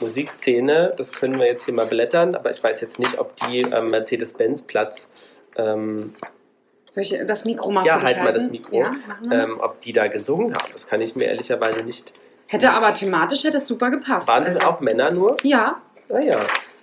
Musikszene. 0.00 0.94
Das 0.96 1.12
können 1.12 1.38
wir 1.38 1.46
jetzt 1.46 1.64
hier 1.66 1.74
mal 1.74 1.86
blättern, 1.86 2.34
aber 2.34 2.50
ich 2.50 2.62
weiß 2.62 2.80
jetzt 2.80 2.98
nicht, 2.98 3.18
ob 3.18 3.34
die 3.36 3.70
am 3.70 3.88
Mercedes-Benz-Platz, 3.88 5.10
ähm, 5.58 6.14
Soll 6.90 7.02
ich 7.02 7.16
das 7.26 7.44
Mikro 7.44 7.70
mal 7.70 7.84
Ja, 7.84 8.00
halt 8.00 8.18
mal 8.18 8.32
das 8.32 8.48
Mikro. 8.50 8.80
Ja, 8.80 8.92
ähm, 9.30 9.58
ob 9.60 9.80
die 9.82 9.92
da 9.92 10.06
gesungen 10.06 10.54
haben. 10.54 10.72
Das 10.72 10.86
kann 10.86 11.00
ich 11.00 11.14
mir 11.16 11.24
ehrlicherweise 11.26 11.82
nicht 11.82 12.14
Hätte 12.48 12.70
aber 12.70 12.94
thematisch 12.94 13.44
hätte 13.44 13.58
es 13.58 13.66
super 13.68 13.90
gepasst. 13.90 14.26
Waren 14.26 14.44
das 14.44 14.56
Also, 14.56 14.68
auch 14.68 14.80
Männer 14.80 15.10
nur? 15.10 15.36
Ja. 15.42 15.82
Ah 16.08 16.18
ja. 16.18 16.38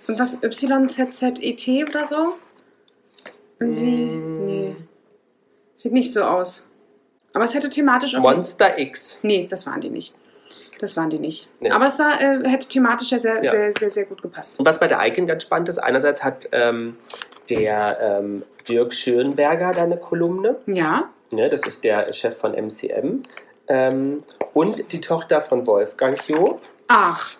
Und 0.06 0.16
was 0.18 0.40
YZZET 0.42 1.88
oder 1.88 2.04
so? 2.04 2.34
Irgendwie. 3.58 4.06
Mm. 4.06 4.46
Nee. 4.46 4.76
Sieht 5.74 5.92
nicht 5.92 6.12
so 6.12 6.22
aus. 6.22 6.66
Aber 7.34 7.44
es 7.44 7.54
hätte 7.54 7.68
thematisch 7.68 8.14
auch. 8.14 8.20
Monster 8.20 8.78
X. 8.78 9.18
Nee, 9.22 9.48
das 9.50 9.66
waren 9.66 9.80
die 9.80 9.90
nicht. 9.90 10.14
Das 10.78 10.96
waren 10.96 11.10
die 11.10 11.18
nicht. 11.18 11.48
Nee. 11.58 11.70
Aber 11.70 11.86
es 11.86 11.96
sah, 11.96 12.14
äh, 12.20 12.48
hätte 12.48 12.68
thematisch 12.68 13.08
sehr, 13.08 13.42
Ja. 13.42 13.50
sehr, 13.50 13.72
sehr, 13.78 13.90
sehr 13.90 14.04
gut 14.04 14.22
gepasst. 14.22 14.60
Und 14.60 14.66
was 14.66 14.78
bei 14.78 14.86
der 14.86 15.04
Icon 15.04 15.26
ganz 15.26 15.42
spannend 15.42 15.68
ist, 15.68 15.78
einerseits 15.78 16.22
hat 16.22 16.48
ähm, 16.52 16.96
der 17.50 17.98
ähm, 18.20 18.42
Dirk 18.68 18.92
Schönberger 18.94 19.72
da 19.72 19.82
eine 19.82 19.96
Kolumne. 19.96 20.56
Ja. 20.66 21.08
Ne, 21.32 21.48
das 21.48 21.62
ist 21.66 21.84
der 21.84 22.12
Chef 22.12 22.36
von 22.36 22.52
MCM. 22.52 23.22
Ähm, 23.68 24.22
und 24.54 24.92
die 24.92 25.00
Tochter 25.00 25.40
von 25.40 25.66
Wolfgang 25.66 26.18
Job. 26.28 26.60
Ach, 26.88 27.32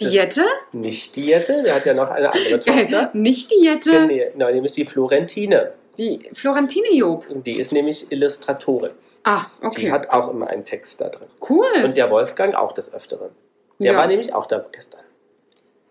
die 0.00 0.06
Jette? 0.08 0.44
Nicht 0.72 1.14
die 1.14 1.26
Jette, 1.26 1.62
der 1.62 1.76
hat 1.76 1.86
ja 1.86 1.94
noch 1.94 2.10
eine 2.10 2.32
andere 2.32 2.58
Tochter. 2.64 3.10
nicht 3.12 3.50
die 3.52 3.64
Jette. 3.64 4.06
Nee, 4.06 4.30
genau, 4.32 4.50
nämlich 4.50 4.72
die 4.72 4.84
Florentine. 4.86 5.72
Die 5.98 6.28
Florentine 6.32 6.92
Job. 6.92 7.24
Die 7.44 7.60
ist 7.60 7.70
nämlich 7.72 8.10
Illustratorin. 8.10 8.90
Ah, 9.22 9.42
Die 9.62 9.66
okay. 9.66 9.92
hat 9.92 10.10
auch 10.10 10.30
immer 10.30 10.48
einen 10.48 10.64
Text 10.64 11.00
da 11.00 11.08
drin. 11.10 11.28
cool. 11.48 11.66
Und 11.84 11.96
der 11.96 12.10
Wolfgang 12.10 12.54
auch 12.56 12.72
des 12.72 12.92
Öfteren. 12.92 13.30
Der 13.78 13.92
Ja. 13.92 13.98
war 13.98 14.06
nämlich 14.08 14.34
auch 14.34 14.46
da 14.46 14.64
gestern. 14.72 15.00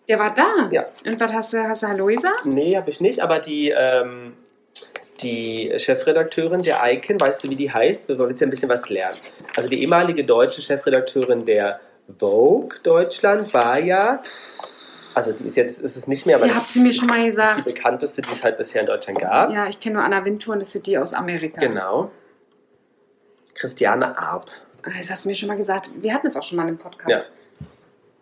Der 0.08 0.20
war 0.20 0.34
da. 0.34 0.70
Ja. 0.72 0.86
Und 1.05 1.20
was 1.20 1.34
hast 1.34 1.53
du, 1.53 1.64
hast 1.68 1.84
du 1.84 1.88
Hallo 1.88 2.05
gesagt? 2.08 2.45
Nee, 2.45 2.78
habe 2.78 2.89
ich 2.89 3.01
nicht, 3.01 3.20
aber 3.22 3.39
die, 3.39 3.70
ähm, 3.76 4.34
die 5.22 5.74
Chefredakteurin 5.78 6.62
der 6.62 6.80
Icon, 6.86 7.20
weißt 7.20 7.43
du, 7.43 7.49
wie 7.49 7.55
die 7.55 7.72
heißt? 7.72 8.08
Wir 8.08 8.18
wollen 8.18 8.30
jetzt 8.30 8.39
ja 8.39 8.47
ein 8.47 8.51
bisschen 8.51 8.70
was 8.70 8.88
lernen. 8.89 9.18
Also 9.55 9.70
die 9.70 9.82
ehemalige 9.82 10.24
deutsche 10.24 10.62
Chefredakteurin 10.62 11.43
der 11.45 11.80
Vogue 12.20 12.78
Deutschland 12.84 13.53
war 13.53 13.80
ja, 13.80 14.24
also 15.14 15.34
die 15.34 15.45
ist 15.47 15.58
jetzt, 15.58 15.82
ist 15.82 15.97
es 15.97 16.08
nicht 16.08 16.26
mehr, 16.26 16.38
aber 16.38 16.45
Ihr 16.45 16.53
das 16.53 16.72
sie 16.74 16.80
mir 16.80 16.93
schon 16.93 17.08
mal 17.08 17.18
ist 17.26 17.36
die 17.38 17.41
gesagt. 17.41 17.66
bekannteste, 17.66 18.22
die 18.22 18.32
es 18.32 18.43
halt 18.43 18.58
bisher 18.58 18.82
in 18.82 18.88
Deutschland 18.88 19.20
gab. 19.20 19.51
Ja, 19.51 19.68
ich 19.68 19.80
kenne 19.82 19.95
nur 19.95 20.03
Anna 20.05 20.24
Wintour 20.24 20.53
und 20.53 20.60
das 20.62 20.74
ist 20.74 20.88
die 20.88 20.97
aus 20.97 21.14
Amerika. 21.14 21.60
Genau. 21.60 22.12
Christiane 23.55 24.18
Arp. 24.18 24.45
Ah, 24.84 24.91
Das 24.97 25.10
hast 25.10 25.26
du 25.26 25.30
mir 25.30 25.36
schon 25.36 25.47
mal 25.49 25.58
gesagt. 25.58 25.89
Wir 26.01 26.14
hatten 26.14 26.28
es 26.28 26.38
auch 26.38 26.43
schon 26.43 26.58
mal 26.58 26.70
im 26.70 26.78
Podcast. 26.78 27.30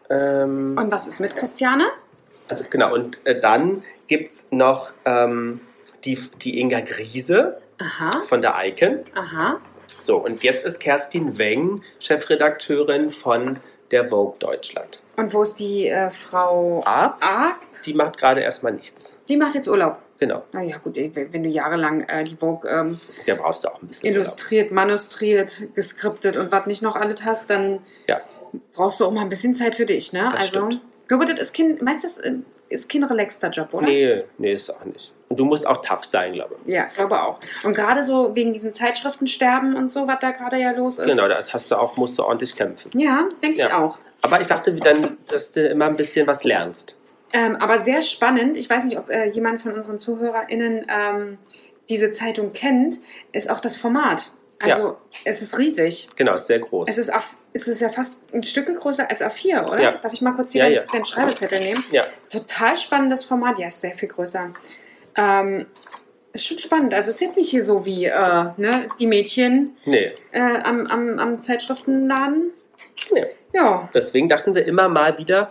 Ähm, 0.09 0.77
Und 0.77 0.91
was 0.91 1.07
ist 1.07 1.19
mit 1.19 1.35
Christiane? 1.35 1.85
also 2.47 2.63
genau, 2.69 2.93
und 2.93 3.25
äh, 3.25 3.39
dann 3.39 3.83
gibt 4.07 4.31
es 4.31 4.45
noch 4.51 4.91
ähm, 5.05 5.59
die, 6.03 6.15
die 6.41 6.59
Inga 6.59 6.81
Griese 6.81 7.57
Aha, 7.79 8.21
von 8.27 8.41
der 8.41 8.53
Icon. 8.63 8.99
aha. 9.15 9.59
So, 9.87 10.17
und 10.17 10.43
jetzt 10.43 10.63
ist 10.65 10.79
Kerstin 10.79 11.37
Weng 11.37 11.81
Chefredakteurin 11.99 13.09
von 13.11 13.59
der 13.91 14.09
Vogue 14.09 14.35
Deutschland. 14.39 14.99
Und 15.17 15.33
wo 15.33 15.41
ist 15.43 15.55
die 15.59 15.87
äh, 15.87 16.09
Frau 16.11 16.83
A, 16.85 17.17
A? 17.21 17.55
die 17.85 17.93
macht 17.93 18.17
gerade 18.17 18.41
erstmal 18.41 18.73
nichts. 18.73 19.15
Die 19.29 19.37
macht 19.37 19.55
jetzt 19.55 19.67
Urlaub. 19.67 19.97
Genau, 20.17 20.43
Na 20.53 20.61
ja, 20.61 20.77
gut, 20.77 20.95
wenn 20.95 21.43
du 21.43 21.49
jahrelang 21.49 22.01
äh, 22.07 22.23
die 22.23 22.35
Vogue 22.37 22.69
ähm, 22.69 22.97
der 23.27 23.35
brauchst 23.35 23.65
du 23.65 23.67
auch 23.67 23.81
ein 23.81 23.87
bisschen. 23.87 24.05
illustriert, 24.07 24.71
manustriert, 24.71 25.63
geskriptet 25.75 26.37
und 26.37 26.51
was 26.53 26.67
nicht 26.67 26.81
noch 26.81 26.95
alles 26.95 27.23
hast, 27.25 27.49
dann 27.49 27.79
Ja. 28.07 28.21
Brauchst 28.73 28.99
du 28.99 29.05
auch 29.05 29.11
mal 29.11 29.21
ein 29.21 29.29
bisschen 29.29 29.55
Zeit 29.55 29.75
für 29.75 29.85
dich, 29.85 30.13
ne? 30.13 30.23
Das 30.31 30.33
also, 30.53 30.67
stimmt. 30.67 30.81
ich 31.01 31.07
glaube, 31.07 31.25
das 31.25 31.39
ist 31.39 31.55
kein, 31.55 31.77
meinst 31.81 32.03
du, 32.03 32.07
das 32.07 32.17
äh, 32.19 32.35
ist 32.69 32.89
kein 32.91 33.03
relaxter 33.03 33.49
Job, 33.49 33.69
oder? 33.73 33.85
Nee, 33.87 34.23
nee, 34.37 34.53
ist 34.53 34.69
auch 34.69 34.83
nicht. 34.85 35.11
Und 35.29 35.39
du 35.39 35.45
musst 35.45 35.65
auch 35.65 35.77
tough 35.81 36.03
sein, 36.05 36.33
glaube 36.33 36.55
ich. 36.65 36.73
Ja, 36.73 36.85
glaube 36.85 37.21
auch. 37.21 37.39
Und 37.63 37.73
gerade 37.75 38.03
so 38.03 38.35
wegen 38.35 38.53
diesen 38.53 38.73
Zeitschriftensterben 38.73 39.75
und 39.75 39.89
so, 39.89 40.07
was 40.07 40.19
da 40.19 40.31
gerade 40.31 40.57
ja 40.57 40.71
los 40.71 40.99
ist. 40.99 41.07
Genau, 41.09 41.27
das 41.27 41.53
hast 41.53 41.71
du 41.71 41.75
auch, 41.75 41.97
musst 41.97 42.17
du 42.19 42.23
ordentlich 42.23 42.55
kämpfen. 42.55 42.91
Ja, 42.97 43.27
denke 43.41 43.61
ich 43.61 43.67
Ja. 43.67 43.79
auch. 43.83 43.97
Aber 44.21 44.41
ich 44.41 44.47
dachte 44.47 44.73
dann, 44.73 45.17
dass 45.27 45.51
du 45.51 45.67
immer 45.67 45.85
ein 45.85 45.97
bisschen 45.97 46.25
was 46.27 46.43
lernst. 46.43 46.95
Ähm, 47.33 47.55
aber 47.57 47.83
sehr 47.83 48.01
spannend, 48.01 48.55
ich 48.57 48.69
weiß 48.69 48.85
nicht, 48.85 48.97
ob 48.97 49.09
äh, 49.09 49.25
jemand 49.25 49.61
von 49.61 49.73
unseren 49.73 49.99
ZuhörerInnen 49.99 50.85
ähm, 50.89 51.37
diese 51.89 52.11
Zeitung 52.11 52.53
kennt, 52.53 52.99
ist 53.31 53.51
auch 53.51 53.59
das 53.59 53.77
Format. 53.77 54.31
Also 54.59 54.97
es 55.25 55.41
ist 55.41 55.57
riesig. 55.59 56.09
Genau, 56.15 56.35
ist 56.35 56.47
sehr 56.47 56.59
groß. 56.59 56.87
Es 56.89 56.97
ist, 56.97 57.13
A, 57.13 57.21
es 57.53 57.67
ist 57.67 57.81
ja 57.81 57.89
fast 57.89 58.17
ein 58.33 58.43
Stück 58.43 58.67
größer 58.67 59.09
als 59.09 59.21
A4, 59.21 59.67
oder? 59.67 59.81
Ja. 59.81 59.91
Darf 59.97 60.13
ich 60.13 60.21
mal 60.21 60.31
kurz 60.33 60.51
hier 60.53 60.63
Ja, 60.63 60.69
den, 60.69 60.75
ja. 60.75 60.83
den 60.93 61.05
Schreibezettel 61.05 61.59
nehmen? 61.59 61.83
ja, 61.91 62.05
Total 62.31 62.75
spannendes 62.77 63.23
Format, 63.25 63.59
ja, 63.59 63.67
ist 63.67 63.81
sehr 63.81 63.95
viel 63.95 64.09
größer. 64.09 64.51
Ähm, 65.17 65.65
ist 66.33 66.47
schon 66.47 66.59
spannend. 66.59 66.93
Also 66.93 67.09
es 67.09 67.15
ist 67.15 67.21
jetzt 67.21 67.37
nicht 67.37 67.49
hier 67.49 67.63
so 67.63 67.85
wie 67.85 68.05
äh, 68.05 68.45
ne, 68.57 68.89
die 68.99 69.07
Mädchen 69.07 69.77
nee, 69.85 70.13
äh, 70.31 70.39
am, 70.39 70.87
am, 70.87 71.19
am 71.19 71.41
Zeitschriftenladen. 71.41 72.51
nee. 73.11 73.25
Ja, 73.53 73.87
Deswegen 73.93 74.27
dachten 74.27 74.53
wir 74.53 74.65
immer 74.65 74.89
mal 74.89 75.17
wieder, 75.17 75.49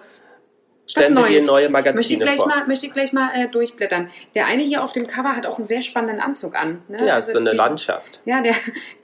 stellen 0.87 1.15
wir 1.15 1.23
Neues. 1.23 1.33
dir 1.41 1.47
neue 1.47 1.69
Möchte 1.69 1.89
ich 1.89 2.19
Magazine 2.19 2.25
gleich 2.25 2.37
vor. 2.37 2.47
mal, 2.49 2.67
möchte 2.67 2.87
ich 2.87 2.93
gleich 2.93 3.13
mal 3.13 3.31
äh, 3.35 3.49
durchblättern. 3.49 4.11
Der 4.35 4.47
eine 4.47 4.63
hier 4.63 4.83
auf 4.85 4.93
dem 4.93 5.07
Cover 5.07 5.35
hat 5.37 5.47
auch 5.47 5.59
einen 5.59 5.67
sehr 5.67 5.83
spannenden 5.83 6.21
Anzug 6.21 6.55
an. 6.55 6.83
Ne? 6.89 7.07
ja, 7.07 7.15
Also 7.15 7.29
ist 7.29 7.33
so 7.35 7.39
eine 7.41 7.51
die- 7.51 7.57
Landschaft. 7.57 8.21
Ja, 8.25 8.41
der, 8.43 8.55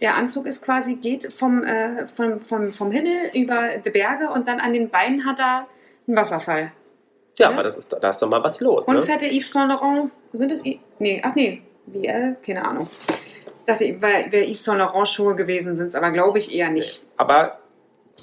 der 0.01 0.17
Anzug 0.17 0.47
ist 0.47 0.65
quasi, 0.65 0.97
geht 0.97 1.33
vom, 1.33 1.63
äh, 1.65 2.07
vom, 2.09 2.41
vom, 2.41 2.73
vom 2.73 2.91
Himmel 2.91 3.31
über 3.35 3.79
die 3.85 3.91
Berge 3.91 4.31
und 4.31 4.47
dann 4.49 4.61
an 4.61 4.73
den 4.73 4.91
Beinen 4.91 5.25
hat 5.25 5.39
er 5.41 5.67
einen 6.07 6.17
Wasserfall. 6.17 6.73
Ja, 7.39 7.47
Ja. 7.47 7.53
aber 7.53 7.63
das 7.63 7.77
ist, 7.77 7.97
da 7.99 8.11
ist 8.11 8.19
doch 8.21 8.29
mal 8.29 8.43
was 8.43 8.61
los. 8.61 8.85
Und 8.87 8.97
Ne? 8.97 9.03
fette 9.03 9.27
Yves 9.27 9.51
Saint 9.51 9.69
Laurent, 9.71 10.11
sind 10.33 10.53
es? 10.53 10.65
I- 10.65 10.81
Nee, 10.99 11.23
ach 11.25 11.35
nee, 11.35 11.63
VL, 11.91 12.37
keine 12.45 12.65
Ahnung. 12.67 12.89
Dachte, 13.67 13.85
wäre 14.03 14.31
wär 14.31 14.47
Yves 14.49 14.65
Saint 14.65 14.79
Laurent 14.79 15.09
Schuhe 15.09 15.35
gewesen, 15.37 15.77
sind 15.77 15.89
es 15.89 15.95
aber 15.95 16.11
glaube 16.11 16.39
ich 16.39 16.55
eher 16.55 16.71
nicht. 16.71 17.07
Aber 17.17 17.59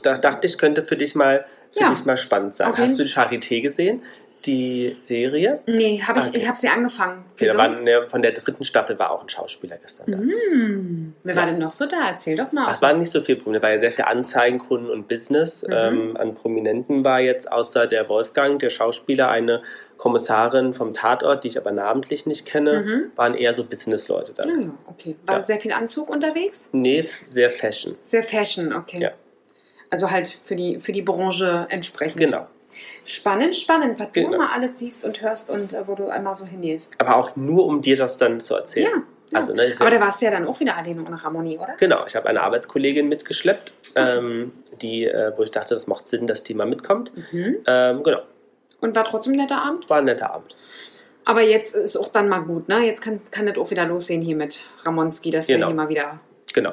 da 0.03 0.15
dachte 0.17 0.45
ich, 0.45 0.57
könnte 0.59 0.83
für 0.83 0.97
dich 0.97 1.15
mal, 1.15 1.45
Ja. 1.79 1.89
dich 1.89 2.05
mal 2.05 2.17
spannend. 2.17 2.61
Auf 2.61 2.77
jeden- 2.77 2.89
Hast 2.89 2.99
du 2.99 3.03
die 3.03 3.09
Charité 3.09 3.61
gesehen? 3.61 4.01
Die 4.45 4.95
Serie? 5.01 5.59
Nee, 5.65 5.99
hab 6.05 6.15
ich, 6.15 6.27
Okay. 6.27 6.37
ich 6.37 6.47
habe 6.47 6.57
sie 6.57 6.69
angefangen. 6.69 7.25
Okay, 7.33 7.45
da 7.47 7.53
Wieso? 7.53 7.57
war 7.57 7.65
eine, 7.75 8.07
von 8.07 8.21
der 8.21 8.31
dritten 8.33 8.63
Staffel 8.63 8.97
war 8.99 9.09
auch 9.11 9.23
ein 9.23 9.29
Schauspieler 9.29 9.77
gestern 9.77 10.11
da. 10.11 10.17
Hm, 10.19 11.13
wer 11.23 11.33
Ja. 11.35 11.41
war 11.41 11.47
denn 11.47 11.57
noch 11.57 11.71
so 11.71 11.87
da? 11.87 12.07
Erzähl 12.09 12.37
doch 12.37 12.51
mal. 12.51 12.71
Es 12.71 12.79
waren 12.81 12.99
nicht 12.99 13.09
so 13.11 13.21
viel 13.21 13.35
Probleme, 13.37 13.63
war 13.63 13.71
ja 13.71 13.79
sehr 13.79 13.91
viel 13.91 14.05
Anzeigenkunden 14.05 14.91
und 14.91 15.07
Business. 15.07 15.63
Mhm. 15.67 15.73
Ähm, 15.73 16.17
an 16.17 16.35
Prominenten 16.35 17.03
war 17.03 17.19
jetzt 17.19 17.51
außer 17.51 17.87
der 17.87 18.07
Wolfgang, 18.09 18.59
der 18.59 18.69
Schauspieler, 18.69 19.29
eine 19.29 19.63
Kommissarin 19.97 20.75
vom 20.75 20.93
Tatort, 20.93 21.43
die 21.43 21.47
ich 21.47 21.57
aber 21.57 21.71
namentlich 21.71 22.27
nicht 22.27 22.45
kenne, 22.45 22.83
Mhm. 22.85 23.03
waren 23.15 23.33
eher 23.33 23.55
so 23.55 23.63
Businessleute 23.63 24.33
da. 24.33 24.45
Ja, 24.45 24.53
okay. 24.85 25.15
War 25.25 25.37
Ja. 25.39 25.41
sehr 25.43 25.59
viel 25.59 25.71
Anzug 25.73 26.09
unterwegs? 26.09 26.69
Nee, 26.73 27.09
sehr 27.29 27.49
Fashion. 27.49 27.95
Sehr 28.03 28.21
Fashion, 28.23 28.71
okay. 28.73 28.99
Ja. 29.01 29.11
Also 29.89 30.11
halt 30.11 30.39
für 30.45 30.55
die, 30.55 30.79
für 30.79 30.91
die 30.91 31.01
Branche 31.01 31.67
entsprechend. 31.69 32.19
Genau. 32.21 32.47
Spannend, 33.05 33.55
spannend, 33.55 33.99
was 33.99 34.07
du 34.11 34.21
Genau. 34.21 34.33
immer 34.33 34.51
alles 34.53 34.71
siehst 34.79 35.05
und 35.05 35.21
hörst 35.21 35.49
und 35.49 35.73
äh, 35.73 35.87
wo 35.87 35.95
du 35.95 36.07
einmal 36.07 36.35
so 36.35 36.45
hingehst. 36.45 36.93
Aber 36.99 37.15
auch 37.17 37.35
nur, 37.35 37.65
um 37.65 37.81
dir 37.81 37.95
das 37.97 38.17
dann 38.17 38.39
zu 38.39 38.53
Ja. 38.53 38.59
erzählen. 38.59 38.87
ja. 38.95 39.03
Also, 39.33 39.53
ne, 39.53 39.73
Aber 39.79 39.91
ja, 39.91 39.99
da 39.99 40.05
warst 40.05 40.21
du 40.21 40.25
ja 40.25 40.31
dann 40.31 40.47
auch 40.47 40.57
wieder 40.61 40.77
alleine 40.77 41.03
ohne 41.05 41.21
Ramoni, 41.21 41.57
oder? 41.57 41.75
Genau, 41.79 42.05
ich 42.07 42.15
habe 42.15 42.29
eine 42.29 42.41
Arbeitskollegin 42.41 43.09
mitgeschleppt, 43.09 43.73
ähm, 43.95 44.53
die, 44.81 45.03
äh, 45.05 45.33
wo 45.35 45.43
ich 45.43 45.51
dachte, 45.51 45.73
das 45.75 45.85
macht 45.85 46.07
Sinn, 46.07 46.27
dass 46.27 46.43
die 46.43 46.53
mal 46.53 46.65
mitkommt. 46.65 47.11
Mhm. 47.33 47.57
Ähm, 47.67 48.03
genau, 48.03 48.21
Und 48.79 48.95
war 48.95 49.03
trotzdem 49.03 49.33
ein 49.33 49.39
netter 49.39 49.61
Abend. 49.61 49.89
war 49.89 49.97
ein 49.97 50.05
netter 50.05 50.31
Abend. 50.33 50.55
Aber 51.25 51.41
jetzt 51.41 51.75
ist 51.75 51.97
auch 51.97 52.07
dann 52.07 52.29
mal 52.29 52.39
gut, 52.39 52.69
ne? 52.69 52.85
Jetzt 52.85 53.01
kann, 53.01 53.19
kann 53.31 53.45
das 53.47 53.57
auch 53.57 53.69
wieder 53.69 53.85
losgehen 53.85 54.21
hier 54.21 54.37
mit 54.37 54.61
Ramonski, 54.85 55.29
dass 55.29 55.47
Genau. 55.47 55.59
der 55.59 55.67
hier 55.67 55.75
mal 55.75 55.89
wieder, 55.89 56.19
Genau. 56.53 56.71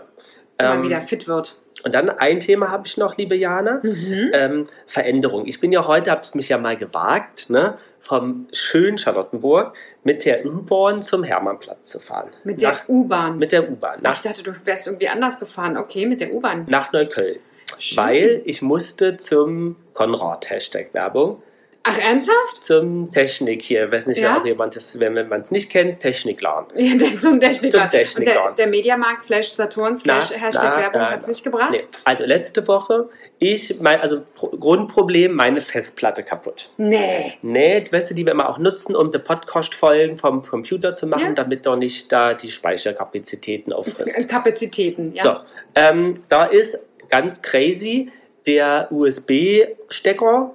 Mal 0.58 0.76
Ähm, 0.76 0.82
wieder 0.82 1.00
fit 1.02 1.26
wird. 1.28 1.58
und 1.84 1.94
dann 1.94 2.08
ein 2.10 2.40
Thema 2.40 2.70
habe 2.70 2.86
ich 2.86 2.96
noch, 2.96 3.16
liebe 3.16 3.34
Jana. 3.36 3.80
Mhm. 3.82 4.30
Ähm, 4.32 4.66
Veränderung. 4.86 5.46
Ich 5.46 5.60
bin 5.60 5.72
ja 5.72 5.86
heute, 5.86 6.10
habt 6.10 6.34
mich 6.34 6.48
ja 6.48 6.58
mal 6.58 6.76
gewagt, 6.76 7.50
ne, 7.50 7.76
vom 8.00 8.46
schönen 8.52 8.98
Charlottenburg 8.98 9.74
mit 10.02 10.24
der 10.26 10.44
U-Bahn 10.44 11.02
zum 11.02 11.24
Hermannplatz 11.24 11.90
zu 11.90 12.00
fahren. 12.00 12.30
mit 12.44 12.60
der 12.62 12.78
U-Bahn. 12.88 13.38
mit 13.38 13.52
der 13.52 13.70
U-Bahn. 13.70 14.00
Ich 14.12 14.20
dachte, 14.20 14.42
du 14.42 14.54
wärst 14.64 14.86
irgendwie 14.86 15.08
anders 15.08 15.40
gefahren. 15.40 15.76
Okay, 15.78 16.04
mit 16.06 16.20
der 16.20 16.32
U-Bahn. 16.34 16.66
nach 16.68 16.92
Neukölln. 16.92 17.38
Schön. 17.78 17.96
Weil 18.04 18.42
ich 18.44 18.60
musste 18.60 19.16
zum 19.16 19.76
Konrad, 19.94 20.50
Hashtag 20.50 20.92
Werbung, 20.92 21.42
Ach, 21.86 21.98
ernsthaft? 21.98 22.64
zum 22.64 23.12
Technik 23.12 23.60
hier, 23.62 23.92
weiß 23.92 24.06
nicht, 24.06 24.18
Ja? 24.18 24.38
auch 24.40 24.44
jemand 24.46 24.74
das, 24.74 24.98
wenn 24.98 25.12
man 25.28 25.42
es 25.42 25.50
nicht 25.50 25.68
kennt, 25.70 26.00
Technikladen. 26.00 26.68
Ja, 26.76 27.20
zum 27.20 27.38
Techniker. 27.38 27.90
Zum. 27.90 28.18
Und 28.20 28.26
der, 28.26 28.52
der 28.52 28.66
Mediamarkt 28.68 29.22
slash 29.22 29.48
Saturn 29.50 29.94
slash 29.94 30.30
Na, 30.30 30.36
Hashtag 30.36 30.62
na, 30.64 30.78
Werbung 30.78 31.00
hat 31.02 31.20
es 31.20 31.26
nicht 31.26 31.44
gebracht? 31.44 31.70
Nee. 31.72 31.82
Also 32.04 32.24
letzte 32.24 32.66
Woche, 32.66 33.10
ich, 33.38 33.78
mein, 33.80 34.00
also 34.00 34.22
Pro 34.34 34.48
Grundproblem, 34.48 35.34
meine 35.34 35.60
Festplatte 35.60 36.22
kaputt. 36.22 36.70
Nee. 36.78 37.34
Nee, 37.42 37.86
weißt 37.90 38.10
du, 38.10 38.14
die 38.14 38.24
wir 38.24 38.32
immer 38.32 38.48
auch 38.48 38.56
nutzen, 38.58 38.96
um 38.96 39.12
die 39.12 39.18
Podcast-Folgen 39.18 40.16
vom 40.16 40.42
Computer 40.42 40.94
zu 40.94 41.06
machen, 41.06 41.26
Ja. 41.26 41.32
damit 41.32 41.66
doch 41.66 41.76
nicht 41.76 42.10
da 42.10 42.32
die 42.32 42.50
Speicherkapazitäten 42.50 43.74
auffrisst. 43.74 44.26
Kapazitäten, 44.30 45.10
ja. 45.10 45.22
So, 45.22 45.36
ähm, 45.74 46.22
da 46.30 46.44
ist 46.44 46.78
ganz 47.10 47.42
crazy 47.42 48.10
der 48.46 48.88
USB-Stecker 48.90 50.54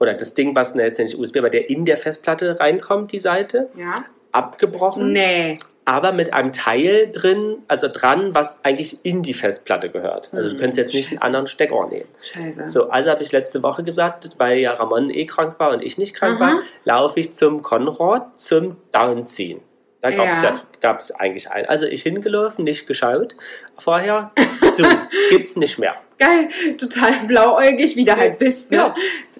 oder 0.00 0.14
das 0.14 0.34
Ding, 0.34 0.54
was 0.54 0.74
nicht 0.74 1.18
USB, 1.18 1.38
aber 1.38 1.50
der 1.50 1.70
in 1.70 1.84
der 1.84 1.96
Festplatte 1.98 2.58
reinkommt, 2.60 3.12
die 3.12 3.20
Seite, 3.20 3.68
Ja. 3.76 4.04
abgebrochen. 4.32 5.12
Nee. 5.12 5.58
aber 5.88 6.10
mit 6.10 6.32
einem 6.32 6.52
Teil 6.52 7.12
drin, 7.12 7.58
also 7.68 7.86
dran, 7.86 8.34
was 8.34 8.58
eigentlich 8.64 9.04
in 9.04 9.22
die 9.22 9.34
Festplatte 9.34 9.88
gehört. 9.88 10.30
Also 10.32 10.48
du 10.48 10.54
Hm, 10.54 10.60
könntest 10.60 10.78
jetzt 10.78 10.94
nicht 10.94 11.06
einen 11.10 11.18
scheiße. 11.18 11.24
anderen 11.24 11.46
Stecker 11.46 11.86
nehmen. 11.86 12.08
Scheiße. 12.22 12.66
So, 12.66 12.90
also 12.90 13.08
habe 13.10 13.22
ich 13.22 13.30
letzte 13.30 13.62
Woche 13.62 13.84
gesagt, 13.84 14.28
weil 14.36 14.58
ja 14.58 14.72
Ramon 14.72 15.10
eh 15.10 15.26
krank 15.26 15.60
war 15.60 15.70
und 15.70 15.84
ich 15.84 15.96
nicht 15.96 16.12
krank 16.12 16.40
Mhm. 16.40 16.44
war, 16.44 16.58
laufe 16.84 17.20
ich 17.20 17.34
zum 17.34 17.62
Konrad 17.62 18.40
zum 18.42 18.78
Downziehen. 18.90 19.60
Da 20.02 20.10
gab 20.10 20.32
es 20.34 20.42
Ja. 20.42 20.60
ja. 20.82 20.98
eigentlich 21.20 21.48
einen. 21.50 21.68
Also 21.68 21.86
ich 21.86 22.02
hingelaufen, 22.02 22.64
nicht 22.64 22.88
geschaut 22.88 23.36
vorher. 23.78 24.32
So, 24.76 24.82
gibt's 25.30 25.54
nicht 25.54 25.78
mehr. 25.78 25.94
Geil, 26.18 26.48
total 26.78 27.12
blauäugig, 27.28 27.94
wie 27.94 28.04
du 28.04 28.16
halt 28.16 28.38
bist, 28.40 28.72
ne? 28.72 28.76
Ja. 28.78 28.94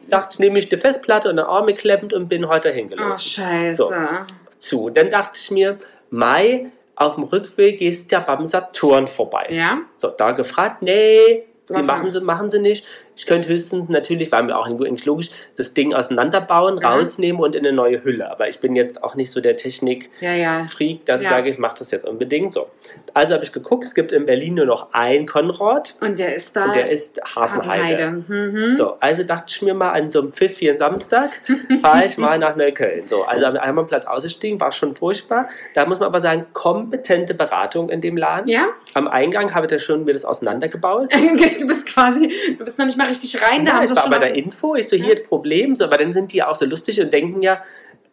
Dachte 0.09 0.29
ich, 0.33 0.39
nehme 0.39 0.59
ich 0.59 0.69
die 0.69 0.77
Festplatte 0.77 1.29
und 1.29 1.37
den 1.37 1.47
Arme 1.47 1.75
klemmend 1.75 2.13
und 2.13 2.29
bin 2.29 2.49
heute 2.49 2.71
hingelaufen. 2.71 3.13
Oh, 3.15 3.19
scheiße. 3.19 3.77
So. 3.77 3.91
Zu. 4.59 4.91
Dann 4.91 5.11
dachte 5.11 5.39
ich 5.41 5.51
mir, 5.51 5.79
Mai, 6.11 6.67
auf 6.95 7.17
dem 7.17 7.25
Rückweg 7.25 7.79
gehst 7.79 8.11
ja 8.11 8.21
beim 8.21 8.47
Saturn 8.47 9.07
vorbei. 9.07 9.49
Ja? 9.51 9.79
So, 9.99 10.09
da 10.09 10.33
gefragt, 10.33 10.83
nee, 10.83 11.45
die 11.69 11.83
machen 11.83 12.11
sie, 12.11 12.21
machen 12.21 12.51
sie 12.51 12.59
nicht. 12.59 12.87
Ich 13.17 13.27
könnte 13.27 13.49
höchstens 13.49 13.89
natürlich, 13.89 14.31
war 14.31 14.43
mir 14.43 14.57
auch 14.57 14.67
eigentlich 14.67 15.05
logisch, 15.07 15.31
das 15.57 15.73
Ding 15.75 15.95
auseinanderbauen, 15.95 16.79
Ja. 16.83 16.91
rausnehmen 16.91 17.41
und 17.41 17.55
in 17.57 17.67
eine 17.67 17.75
neue 17.75 18.05
Hülle. 18.05 18.31
Aber 18.31 18.47
ich 18.49 18.61
bin 18.61 18.77
jetzt 18.77 19.03
auch 19.03 19.15
nicht 19.15 19.31
so 19.33 19.41
der 19.41 19.57
Technik-Freak, 19.57 21.07
dass 21.07 21.23
ich 21.23 21.29
sage, 21.29 21.51
ich 21.51 21.59
mache 21.59 21.77
das 21.79 21.91
jetzt 21.91 22.05
unbedingt 22.07 22.53
so. 22.53 22.69
Also 23.15 23.35
habe 23.35 23.45
ich 23.45 23.53
geguckt, 23.53 23.85
es 23.85 23.95
gibt 23.95 24.13
in 24.13 24.27
Berlin 24.27 24.55
nur 24.55 24.67
noch 24.67 24.93
einen 24.93 25.27
Konrad 25.27 25.95
Und 26.01 26.19
der 26.19 26.35
ist 26.35 26.55
da. 26.55 26.67
und 26.67 26.75
der 26.75 26.91
ist 26.91 27.19
Hasenheide. 27.35 28.11
Mhm. 28.29 28.75
So, 28.77 28.97
also 29.01 29.23
dachte 29.23 29.47
ich 29.49 29.63
mir 29.63 29.75
mal 29.75 29.93
an 29.93 30.11
so 30.11 30.21
einem 30.21 30.33
pfiffigen 30.33 30.77
Samstag, 30.77 31.31
fahre 31.83 32.05
ich 32.05 32.19
mal 32.19 32.39
nach 32.39 32.57
Neukölln. 32.57 33.01
So, 33.05 33.23
also 33.25 33.47
am 33.47 33.57
Einbahnplatz 33.57 34.05
ausgestiegen, 34.07 34.61
war 34.61 34.73
schon 34.73 34.95
furchtbar. 34.95 35.49
Da 35.75 35.87
muss 35.87 36.01
man 36.01 36.09
aber 36.09 36.21
sagen, 36.21 36.47
kompetente 36.53 37.33
Beratung 37.35 37.89
in 37.89 38.01
dem 38.01 38.17
Laden. 38.17 38.49
Ja? 38.49 38.67
Am 38.95 39.09
Eingang 39.09 39.55
habe 39.55 39.67
ich 39.67 39.71
da 39.71 39.79
schon 39.79 40.05
mir 40.05 40.13
das 40.13 40.25
auseinandergebaut. 40.25 41.11
Du 41.59 41.67
bist 41.67 41.87
quasi, 41.87 42.33
du 42.59 42.65
bist 42.65 42.79
noch 42.79 42.87
nicht 42.87 42.99
mal 42.99 43.06
richtig 43.09 43.43
rein, 43.43 43.65
da 43.65 43.73
Ja, 43.73 43.79
haben 43.81 43.89
war 43.97 44.03
schon 44.03 44.11
bei 44.11 44.19
der 44.19 44.35
Info, 44.35 44.75
ich 44.75 44.89
so, 44.89 44.97
Ja. 44.97 45.05
hier 45.07 45.15
das 45.17 45.27
Problem, 45.29 45.77
so, 45.77 45.85
aber 45.85 45.99
dann 45.99 46.13
sind 46.13 46.33
die 46.33 46.43
auch 46.43 46.57
so 46.57 46.65
lustig 46.67 47.01
und 47.01 47.13
denken 47.13 47.43
ja, 47.43 47.63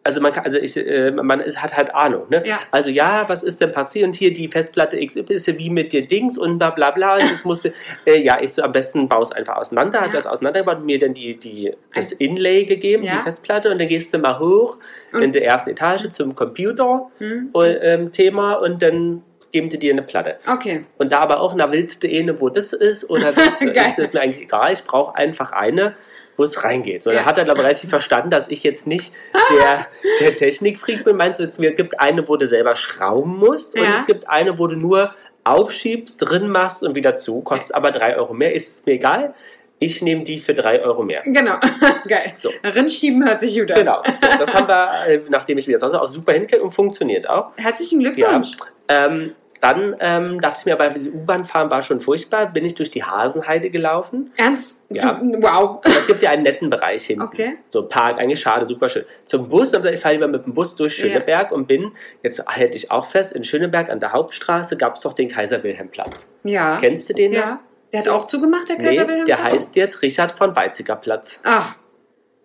also 0.06 0.20
man 0.20 0.32
kann, 0.34 0.44
also 0.44 0.58
ich, 0.58 0.76
äh, 0.76 1.12
man 1.12 1.40
ist, 1.40 1.62
hat 1.62 1.74
halt 1.74 1.94
Ahnung, 1.94 2.24
ne? 2.28 2.42
Ja. 2.44 2.60
Also 2.70 2.90
ja, 2.90 3.26
was 3.26 3.42
ist 3.42 3.62
denn 3.62 3.72
passiert? 3.72 4.04
Und 4.06 4.14
hier 4.14 4.34
die 4.34 4.48
Festplatte 4.48 4.98
XY 4.98 5.24
ist 5.30 5.46
ja 5.46 5.56
wie 5.58 5.70
mit 5.70 5.94
dir 5.94 6.06
Dings 6.06 6.36
und 6.36 6.58
bla 6.58 6.68
bla 6.72 6.90
bla. 6.90 7.14
Und 7.14 7.22
das 7.22 7.42
musste, 7.46 7.72
äh, 8.04 8.20
ja, 8.20 8.36
ich 8.38 8.52
so 8.52 8.60
am 8.62 8.72
besten 8.72 9.08
baue 9.08 9.22
es 9.22 9.32
einfach 9.32 9.56
auseinander, 9.56 10.02
hat 10.02 10.08
Ja. 10.08 10.12
das 10.12 10.26
auseinandergebaut 10.26 10.80
und 10.80 10.84
mir 10.84 10.98
dann 10.98 11.14
die, 11.14 11.38
die, 11.38 11.72
das 11.94 12.12
Inlay 12.12 12.64
gegeben, 12.66 13.02
Ja. 13.02 13.16
die 13.16 13.22
Festplatte, 13.22 13.70
und 13.70 13.78
dann 13.80 13.88
gehst 13.88 14.12
du 14.12 14.18
mal 14.18 14.38
hoch 14.38 14.76
Und- 15.14 15.22
in 15.22 15.32
der 15.32 15.46
ersten 15.46 15.70
Etage 15.70 16.10
zum 16.10 16.34
Computer 16.34 17.10
Hm? 17.16 17.48
und, 17.54 17.76
ähm, 17.80 18.12
Thema 18.12 18.56
und 18.56 18.82
dann 18.82 19.22
geben 19.54 19.70
die 19.70 19.78
dir 19.78 19.92
eine 19.92 20.02
Platte. 20.02 20.36
Okay. 20.46 20.84
Und 20.98 21.12
da 21.12 21.20
aber 21.20 21.40
auch, 21.40 21.54
na 21.54 21.70
willst 21.70 22.02
du 22.02 22.08
eine, 22.08 22.40
wo 22.40 22.48
das 22.48 22.72
ist, 22.72 23.08
oder 23.08 23.34
willst 23.60 23.98
du, 23.98 24.02
ist 24.02 24.12
mir 24.12 24.20
eigentlich 24.20 24.42
egal, 24.42 24.72
ich 24.72 24.82
brauche 24.84 25.14
einfach 25.14 25.52
eine, 25.52 25.94
wo 26.36 26.42
es 26.42 26.64
reingeht. 26.64 27.04
So, 27.04 27.12
Ja. 27.12 27.20
da 27.20 27.24
hat 27.26 27.38
er 27.38 27.48
aber 27.48 27.62
relativ 27.62 27.88
verstanden, 27.88 28.30
dass 28.30 28.48
ich 28.48 28.64
jetzt 28.64 28.88
nicht 28.88 29.12
der, 29.56 29.86
der 30.20 30.36
Technikfreak 30.36 31.04
bin. 31.04 31.16
Meinst 31.16 31.38
du, 31.38 31.44
es 31.44 31.56
gibt 31.56 32.00
eine, 32.00 32.28
wo 32.28 32.36
du 32.36 32.48
selber 32.48 32.74
schrauben 32.74 33.38
musst 33.38 33.76
und 33.78 33.84
Ja. 33.84 33.94
es 34.00 34.06
gibt 34.06 34.28
eine, 34.28 34.58
wo 34.58 34.66
du 34.66 34.74
nur 34.74 35.14
aufschiebst, 35.44 36.16
drin 36.18 36.48
machst 36.48 36.82
und 36.82 36.96
wieder 36.96 37.14
zu, 37.14 37.40
kostet 37.42 37.76
aber 37.76 37.92
drei 37.92 38.16
Euro 38.16 38.34
mehr, 38.34 38.52
ist 38.54 38.84
mir 38.86 38.94
egal. 38.94 39.34
Ich 39.78 40.02
nehme 40.02 40.24
die 40.24 40.40
für 40.40 40.54
drei 40.54 40.82
Euro 40.82 41.04
mehr. 41.04 41.22
Genau. 41.24 41.58
Geil. 42.08 42.32
So. 42.40 42.50
Rinschieben 42.64 43.24
hört 43.24 43.40
sich 43.40 43.56
gut 43.56 43.70
an. 43.70 43.78
Genau, 43.78 44.02
so, 44.20 44.38
das 44.38 44.52
haben 44.52 44.66
wir, 44.66 45.06
äh, 45.06 45.20
nachdem 45.28 45.58
ich 45.58 45.68
wieder 45.68 45.80
war, 45.80 46.02
auch 46.02 46.08
super 46.08 46.32
hingekriegt 46.32 46.62
und 46.62 46.72
funktioniert 46.72 47.28
auch. 47.30 47.52
Herzlichen 47.56 48.00
Glückwunsch. 48.00 48.56
Ähm, 48.88 49.32
dann 49.60 49.96
ähm, 50.00 50.40
dachte 50.40 50.58
ich 50.60 50.66
mir, 50.66 50.74
aber 50.74 50.90
die 50.90 51.10
U-Bahn 51.10 51.44
fahren 51.44 51.70
war 51.70 51.82
schon 51.82 52.00
furchtbar, 52.00 52.46
bin 52.46 52.64
ich 52.64 52.74
durch 52.74 52.90
die 52.90 53.02
Hasenheide 53.02 53.70
gelaufen. 53.70 54.32
Ernst? 54.36 54.84
Ja. 54.90 55.14
Du, 55.14 55.42
wow. 55.42 55.80
Und 55.84 55.86
es 55.96 56.06
gibt 56.06 56.22
ja 56.22 56.30
einen 56.30 56.42
netten 56.42 56.68
Bereich 56.70 57.06
hinten. 57.06 57.22
Okay. 57.22 57.56
So 57.70 57.86
Park, 57.88 58.18
eigentlich 58.18 58.40
schade, 58.40 58.66
super 58.66 58.88
schön. 58.88 59.04
Zum 59.24 59.48
Bus, 59.48 59.72
und 59.74 59.84
ich 59.86 60.00
fahre 60.00 60.14
lieber 60.14 60.28
mit 60.28 60.44
dem 60.44 60.54
Bus 60.54 60.74
durch. 60.76 60.94
Schöneberg 60.94 61.50
und 61.52 61.66
bin, 61.66 61.92
jetzt 62.22 62.42
hätte 62.48 62.76
ich 62.76 62.90
auch 62.90 63.06
fest, 63.06 63.32
in 63.32 63.42
Schöneberg 63.44 63.90
an 63.90 64.00
der 64.00 64.12
Hauptstraße 64.12 64.76
gab 64.76 64.96
es 64.96 65.02
doch 65.02 65.12
den 65.12 65.28
Kaiser-Wilhelm-Platz. 65.28 66.28
Ja. 66.42 66.78
Kennst 66.80 67.08
du 67.08 67.14
den? 67.14 67.32
noch? 67.32 67.38
Ja. 67.38 67.60
Der 67.92 68.00
hat 68.00 68.08
auch 68.08 68.26
zugemacht, 68.26 68.68
der 68.68 68.78
Nee, 68.78 68.88
Kaiser 68.88 69.06
Wilhelm? 69.08 69.26
der 69.26 69.42
heißt 69.44 69.76
jetzt 69.76 70.02
Richard 70.02 70.32
von 70.32 70.54
Weizsäcker 70.56 70.96
Platz. 70.96 71.40
Ach, 71.44 71.74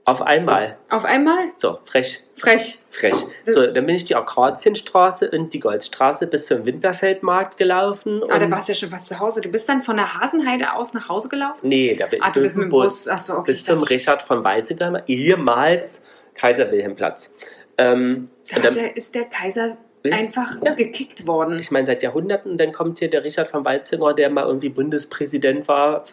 Auf 0.10 0.22
einmal. 0.24 0.78
auf 0.90 1.06
einmal? 1.06 1.38
So, 1.56 1.78
frech, 1.86 2.24
Frech. 2.36 2.80
frech. 2.92 3.14
So, 3.46 3.68
dann 3.68 3.86
bin 3.86 3.96
ich 3.96 4.06
die 4.06 4.16
Akazienstraße 4.16 5.30
und 5.30 5.54
die 5.54 5.60
Goldstraße 5.60 6.26
bis 6.26 6.48
zum 6.48 6.66
Winterfeldmarkt 6.66 7.58
gelaufen. 7.58 8.24
Aber 8.24 8.40
da 8.40 8.50
warst 8.50 8.68
du 8.68 8.74
ja 8.74 8.78
schon 8.80 8.90
fast 8.90 9.08
zu 9.08 9.20
Hause. 9.20 9.42
Du 9.42 9.50
bist 9.50 9.70
dann 9.70 9.84
von 9.84 9.98
der 9.98 10.20
Hasenheide 10.20 10.74
aus 10.74 10.94
nach 10.94 11.10
Hause 11.10 11.30
gelaufen? 11.30 11.60
Nee, 11.62 11.96
da 11.96 12.08
bin 12.08 12.20
ich 12.20 12.26
Ah, 12.26 12.32
du 12.32 12.42
bist 12.42 12.58
mit 12.58 12.66
dem 12.66 12.70
Bus. 12.70 13.04
Bus. 13.06 13.08
Achso, 13.08 13.34
okay. 13.38 13.52
bis 13.52 13.66
zum 13.66 13.84
ich 13.84 13.90
Richard 13.92 14.24
von 14.24 14.44
Weizsäcker, 14.44 15.04
ehemals 15.08 16.02
Kaiser-Wilhelm-Platz. 16.34 17.36
Ähm, 17.78 18.30
da 18.54 18.62
dann, 18.62 18.76
ist 18.76 19.14
der 19.14 19.26
Kaiser 19.26 19.78
einfach 20.10 20.56
Ja. 20.64 20.74
gekickt 20.74 21.28
worden. 21.28 21.60
ich 21.60 21.72
meine, 21.72 21.86
seit 21.86 22.02
Jahrhunderten, 22.04 22.58
dann 22.58 22.72
kommt 22.74 23.00
hier 23.00 23.10
der 23.10 23.24
Richard 23.24 23.50
von 23.50 23.64
Weizsäcker, 23.64 24.14
der 24.14 24.30
mal 24.30 24.46
irgendwie 24.46 24.70
Bundespräsident 24.70 25.68
war. 25.68 26.06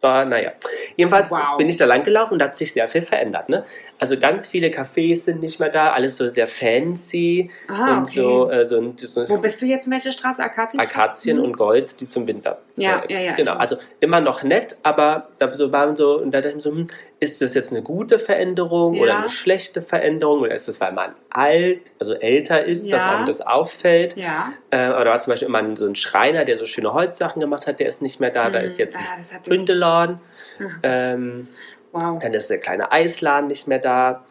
War, 0.00 0.24
naja. 0.24 0.52
Jedenfalls 0.96 1.30
Wow. 1.30 1.58
bin 1.58 1.68
ich 1.68 1.76
da 1.76 1.84
lang 1.84 2.04
gelaufen 2.04 2.34
und 2.34 2.38
da 2.38 2.46
hat 2.46 2.56
sich 2.56 2.72
sehr 2.72 2.88
viel 2.88 3.02
verändert. 3.02 3.48
Ne? 3.48 3.64
Also 4.00 4.18
ganz 4.18 4.48
viele 4.48 4.68
Cafés 4.68 5.24
sind 5.24 5.40
nicht 5.42 5.60
mehr 5.60 5.68
da, 5.68 5.92
alles 5.92 6.16
so 6.16 6.26
sehr 6.30 6.48
fancy 6.48 7.50
Ah, 7.68 7.98
und 7.98 8.08
okay. 8.08 8.18
so, 8.18 8.50
äh, 8.50 8.64
so, 8.64 8.78
ein- 8.78 8.94
so 8.96 9.28
Wo 9.28 9.36
bist 9.36 9.60
du 9.60 9.66
jetzt? 9.66 9.86
In 9.86 9.92
welcher 9.92 10.10
Straße? 10.12 10.42
Akazien? 10.42 10.80
Akazien 10.80 11.38
und 11.38 11.58
Gold, 11.58 12.00
die 12.00 12.08
zum 12.08 12.26
Winter. 12.26 12.58
Ja, 12.76 13.00
äh, 13.00 13.12
ja, 13.12 13.20
ja, 13.20 13.32
Genau, 13.34 13.52
also 13.56 13.76
immer 14.00 14.20
noch 14.22 14.42
nett, 14.42 14.78
aber 14.82 15.28
da 15.38 15.52
so 15.54 15.70
waren 15.70 15.96
so, 15.96 16.18
und 16.18 16.30
da 16.32 16.40
dachte 16.40 16.56
ich 16.56 16.62
so, 16.62 16.70
hm, 16.70 16.86
ist 17.20 17.42
das 17.42 17.52
jetzt 17.52 17.72
eine 17.72 17.82
gute 17.82 18.18
Veränderung 18.18 18.98
oder 18.98 19.10
Ja. 19.12 19.18
eine 19.18 19.28
schlechte 19.28 19.82
Veränderung 19.82 20.40
oder 20.40 20.54
ist 20.54 20.66
das, 20.66 20.80
weil 20.80 20.92
man 20.92 21.14
alt, 21.28 21.82
also 21.98 22.14
älter 22.14 22.64
ist, 22.64 22.90
dass 22.90 23.04
Ja. 23.04 23.10
einem 23.16 23.26
das 23.26 23.42
auffällt? 23.42 24.16
Ja. 24.16 24.54
Äh, 24.70 24.88
oder 24.88 25.06
war 25.10 25.20
zum 25.20 25.32
Beispiel 25.32 25.48
immer 25.48 25.58
ein, 25.58 25.76
so 25.76 25.84
ein 25.84 25.94
Schreiner, 25.94 26.46
der 26.46 26.56
so 26.56 26.64
schöne 26.64 26.94
Holzsachen 26.94 27.38
gemacht 27.40 27.66
hat, 27.66 27.78
der 27.80 27.88
ist 27.88 28.00
nicht 28.00 28.18
mehr 28.18 28.30
da, 28.30 28.48
da 28.48 28.60
Hm, 28.60 28.64
ist 28.64 28.78
jetzt 28.78 28.96
ein 28.96 29.04
ah, 29.06 29.18
jetzt, 29.18 29.42
Bündeladen, 29.46 30.22
Mhm. 30.58 30.70
ähm, 30.82 31.48
Wow. 31.92 32.18
dann 32.20 32.34
ist 32.34 32.48
der 32.50 32.58
kleine 32.58 32.92
Eisladen 32.92 33.48
nicht 33.48 33.66
mehr 33.66 33.78
da. 33.80 34.24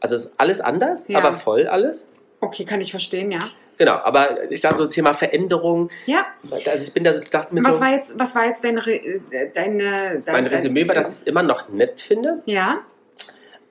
Also 0.00 0.16
ist 0.16 0.32
alles 0.38 0.60
anders, 0.60 1.08
Ja. 1.08 1.18
aber 1.18 1.32
voll 1.32 1.66
alles. 1.66 2.12
Okay, 2.40 2.64
kann 2.64 2.80
ich 2.80 2.90
verstehen, 2.90 3.30
ja. 3.32 3.40
Genau, 3.78 3.94
aber 3.94 4.50
ich 4.50 4.60
dachte 4.62 4.78
so 4.78 4.86
Thema 4.86 5.12
Veränderung, 5.14 5.90
Ja, 6.06 6.26
also 6.66 6.84
ich 6.86 6.94
bin 6.94 7.04
da 7.04 7.12
so, 7.12 7.20
dachte 7.30 7.54
mir 7.54 7.62
was 7.64 7.76
so, 7.76 7.80
war 7.82 7.90
jetzt, 7.90 8.18
was 8.18 8.34
war 8.34 8.46
jetzt 8.46 8.64
dein, 8.64 8.78
Re 8.78 8.94
äh, 8.94 9.50
deine, 9.54 10.22
dein, 10.24 10.34
mein 10.34 10.46
Resümee 10.46 10.86
war, 10.88 10.94
dass 10.94 11.08
ich 11.08 11.12
es 11.14 11.22
immer 11.24 11.42
noch 11.42 11.68
nett 11.68 12.00
finde. 12.00 12.42
Ja, 12.46 12.78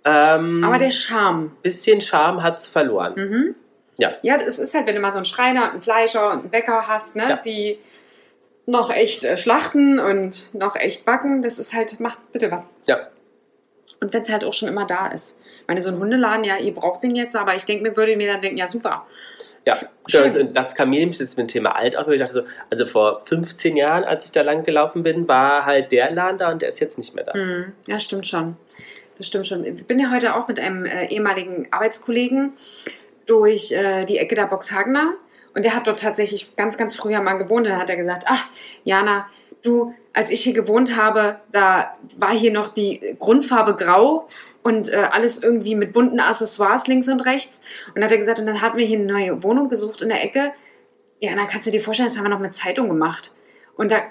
Ähm, 0.03 0.63
aber 0.63 0.77
der 0.77 0.91
Charme. 0.91 1.51
bisschen 1.63 2.01
Charme 2.01 2.43
hat 2.43 2.59
es 2.59 2.69
verloren. 2.69 3.13
Mhm. 3.15 3.55
Ja. 3.97 4.13
Ja, 4.21 4.35
es 4.37 4.59
ist 4.59 4.73
halt, 4.75 4.85
wenn 4.87 4.95
du 4.95 5.01
mal 5.01 5.11
so 5.11 5.17
einen 5.17 5.25
Schreiner 5.25 5.63
und 5.65 5.69
einen 5.71 5.81
Fleischer 5.81 6.31
und 6.31 6.39
einen 6.41 6.49
Bäcker 6.49 6.87
hast, 6.87 7.15
ne, 7.15 7.23
Ja. 7.29 7.35
die 7.37 7.79
noch 8.67 8.91
echt 8.91 9.23
äh, 9.23 9.37
schlachten 9.37 9.99
und 9.99 10.53
noch 10.53 10.75
echt 10.75 11.05
backen, 11.05 11.41
das 11.41 11.57
ist 11.59 11.73
halt, 11.73 11.99
macht 11.99 12.19
ein 12.19 12.31
bisschen 12.31 12.51
was. 12.51 12.65
Ja. 12.85 13.07
Und 14.01 14.13
wenn 14.13 14.21
es 14.21 14.31
halt 14.31 14.43
auch 14.43 14.53
schon 14.53 14.67
immer 14.67 14.85
da 14.85 15.07
ist. 15.07 15.39
Ich 15.61 15.67
meine, 15.67 15.81
so 15.81 15.89
ein 15.89 15.99
Hundeladen, 15.99 16.43
ja, 16.43 16.57
ihr 16.57 16.73
braucht 16.73 17.03
den 17.03 17.15
jetzt, 17.15 17.35
aber 17.35 17.55
ich 17.55 17.65
denke 17.65 17.83
mir, 17.83 17.97
würde 17.97 18.15
mir 18.15 18.31
dann 18.31 18.41
denken, 18.41 18.57
ja, 18.57 18.67
super. 18.67 19.05
Ja, 19.65 19.77
Schön. 20.07 20.53
das, 20.53 20.53
das 20.53 20.75
kam 20.75 20.91
mir 20.91 20.99
nämlich 20.99 21.17
das 21.17 21.35
mit 21.37 21.47
dem 21.47 21.51
Thema 21.51 21.75
alt 21.75 21.97
auf. 21.97 22.07
Ich 22.07 22.19
dachte 22.19 22.33
so, 22.33 22.41
also 22.69 22.85
vor 22.85 23.25
15 23.25 23.75
Jahren, 23.75 24.03
als 24.03 24.25
ich 24.25 24.31
da 24.31 24.43
lang 24.43 24.63
gelaufen 24.63 25.01
bin, 25.01 25.27
war 25.27 25.65
halt 25.65 25.91
der 25.91 26.11
Laden 26.11 26.37
da 26.37 26.51
und 26.51 26.61
der 26.61 26.69
ist 26.69 26.79
jetzt 26.79 26.99
nicht 26.99 27.15
mehr 27.15 27.23
da. 27.23 27.33
Hm, 27.33 27.71
ja, 27.87 27.97
stimmt 27.97 28.27
schon. 28.27 28.57
Das 29.17 29.25
stimmt 29.27 29.47
schon. 29.47 29.65
Ich 29.65 29.87
bin 29.87 29.97
ja 29.97 30.11
heute 30.11 30.35
auch 30.35 30.47
mit 30.47 30.59
einem 30.59 30.85
äh, 30.85 31.07
ehemaligen 31.07 31.67
Arbeitskollegen 31.71 32.53
durch 33.25 33.71
äh, 33.71 34.05
die 34.05 34.19
Ecke 34.19 34.35
der 34.35 34.45
Boxhagener 34.45 35.13
und 35.55 35.63
der 35.63 35.73
hat 35.73 35.87
dort 35.87 35.99
tatsächlich 35.99 36.55
ganz, 36.55 36.77
ganz 36.77 36.95
früher 36.95 37.21
mal 37.21 37.37
gewohnt. 37.37 37.65
Und 37.65 37.71
dann 37.71 37.79
hat 37.79 37.89
er 37.89 37.95
gesagt, 37.95 38.25
ach, 38.27 38.45
Jana, 38.83 39.27
du, 39.65 39.93
als 40.13 40.29
ich 40.29 40.41
hier 40.41 40.53
gewohnt 40.53 40.95
habe, 40.95 41.39
da 41.51 41.97
war 42.17 42.31
hier 42.31 42.51
noch 42.51 42.69
die 42.69 43.15
Grundfarbe 43.19 43.75
grau 43.75 44.27
und 44.63 44.89
äh, 44.89 44.95
alles 45.11 45.43
irgendwie 45.43 45.75
mit 45.75 45.93
bunten 45.93 46.19
Accessoires 46.19 46.87
links 46.87 47.07
und 47.07 47.25
rechts. 47.25 47.61
Und 47.87 47.95
dann 47.95 48.05
hat 48.05 48.11
er 48.11 48.17
gesagt, 48.17 48.39
und 48.39 48.47
dann 48.47 48.61
hatten 48.61 48.77
wir 48.77 48.85
hier 48.85 48.99
eine 48.99 49.11
neue 49.11 49.43
Wohnung 49.43 49.69
gesucht 49.69 50.01
in 50.01 50.09
der 50.09 50.23
Ecke. 50.23 50.53
Ja, 51.19 51.31
und 51.31 51.37
dann 51.37 51.47
kannst 51.47 51.67
du 51.67 51.71
dir 51.71 51.81
vorstellen, 51.81 52.09
das 52.09 52.17
haben 52.17 52.25
wir 52.25 52.29
noch 52.29 52.39
mit 52.39 52.55
Zeitung 52.55 52.89
gemacht. 52.89 53.31
Und 53.75 53.91
da 53.91 54.03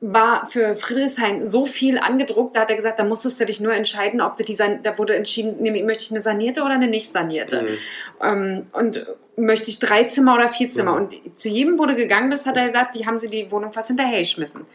war 0.00 0.48
für 0.48 0.76
Friedrichshain 0.76 1.46
so 1.46 1.66
viel 1.66 1.98
angedruckt, 1.98 2.56
da 2.56 2.62
hat 2.62 2.70
er 2.70 2.76
gesagt, 2.76 2.98
da 2.98 3.04
musstest 3.04 3.40
du 3.40 3.46
dich 3.46 3.60
nur 3.60 3.72
entscheiden, 3.72 4.20
ob 4.20 4.36
du 4.36 4.44
die, 4.44 4.56
da 4.56 4.98
wurde 4.98 5.14
entschieden, 5.14 5.62
möchte 5.84 6.04
ich 6.04 6.10
eine 6.10 6.22
sanierte 6.22 6.62
oder 6.62 6.74
eine 6.74 6.88
nicht 6.88 7.10
sanierte. 7.10 7.62
Mhm. 7.62 7.78
Ähm, 8.22 8.66
und 8.72 9.06
möchte 9.36 9.70
ich 9.70 9.78
drei 9.78 10.04
Zimmer 10.04 10.34
oder 10.34 10.48
vier 10.48 10.70
Zimmer. 10.70 10.92
Mhm. 10.92 11.04
Und 11.04 11.38
zu 11.38 11.48
jedem, 11.48 11.78
wo 11.78 11.86
du 11.86 11.94
gegangen 11.94 12.30
bist, 12.30 12.46
hat 12.46 12.56
er 12.56 12.64
gesagt, 12.64 12.94
die 12.94 13.06
haben 13.06 13.18
sie 13.18 13.28
die 13.28 13.50
Wohnung 13.50 13.72
fast 13.72 13.88
hinterher 13.88 14.20
geschmissen. 14.20 14.66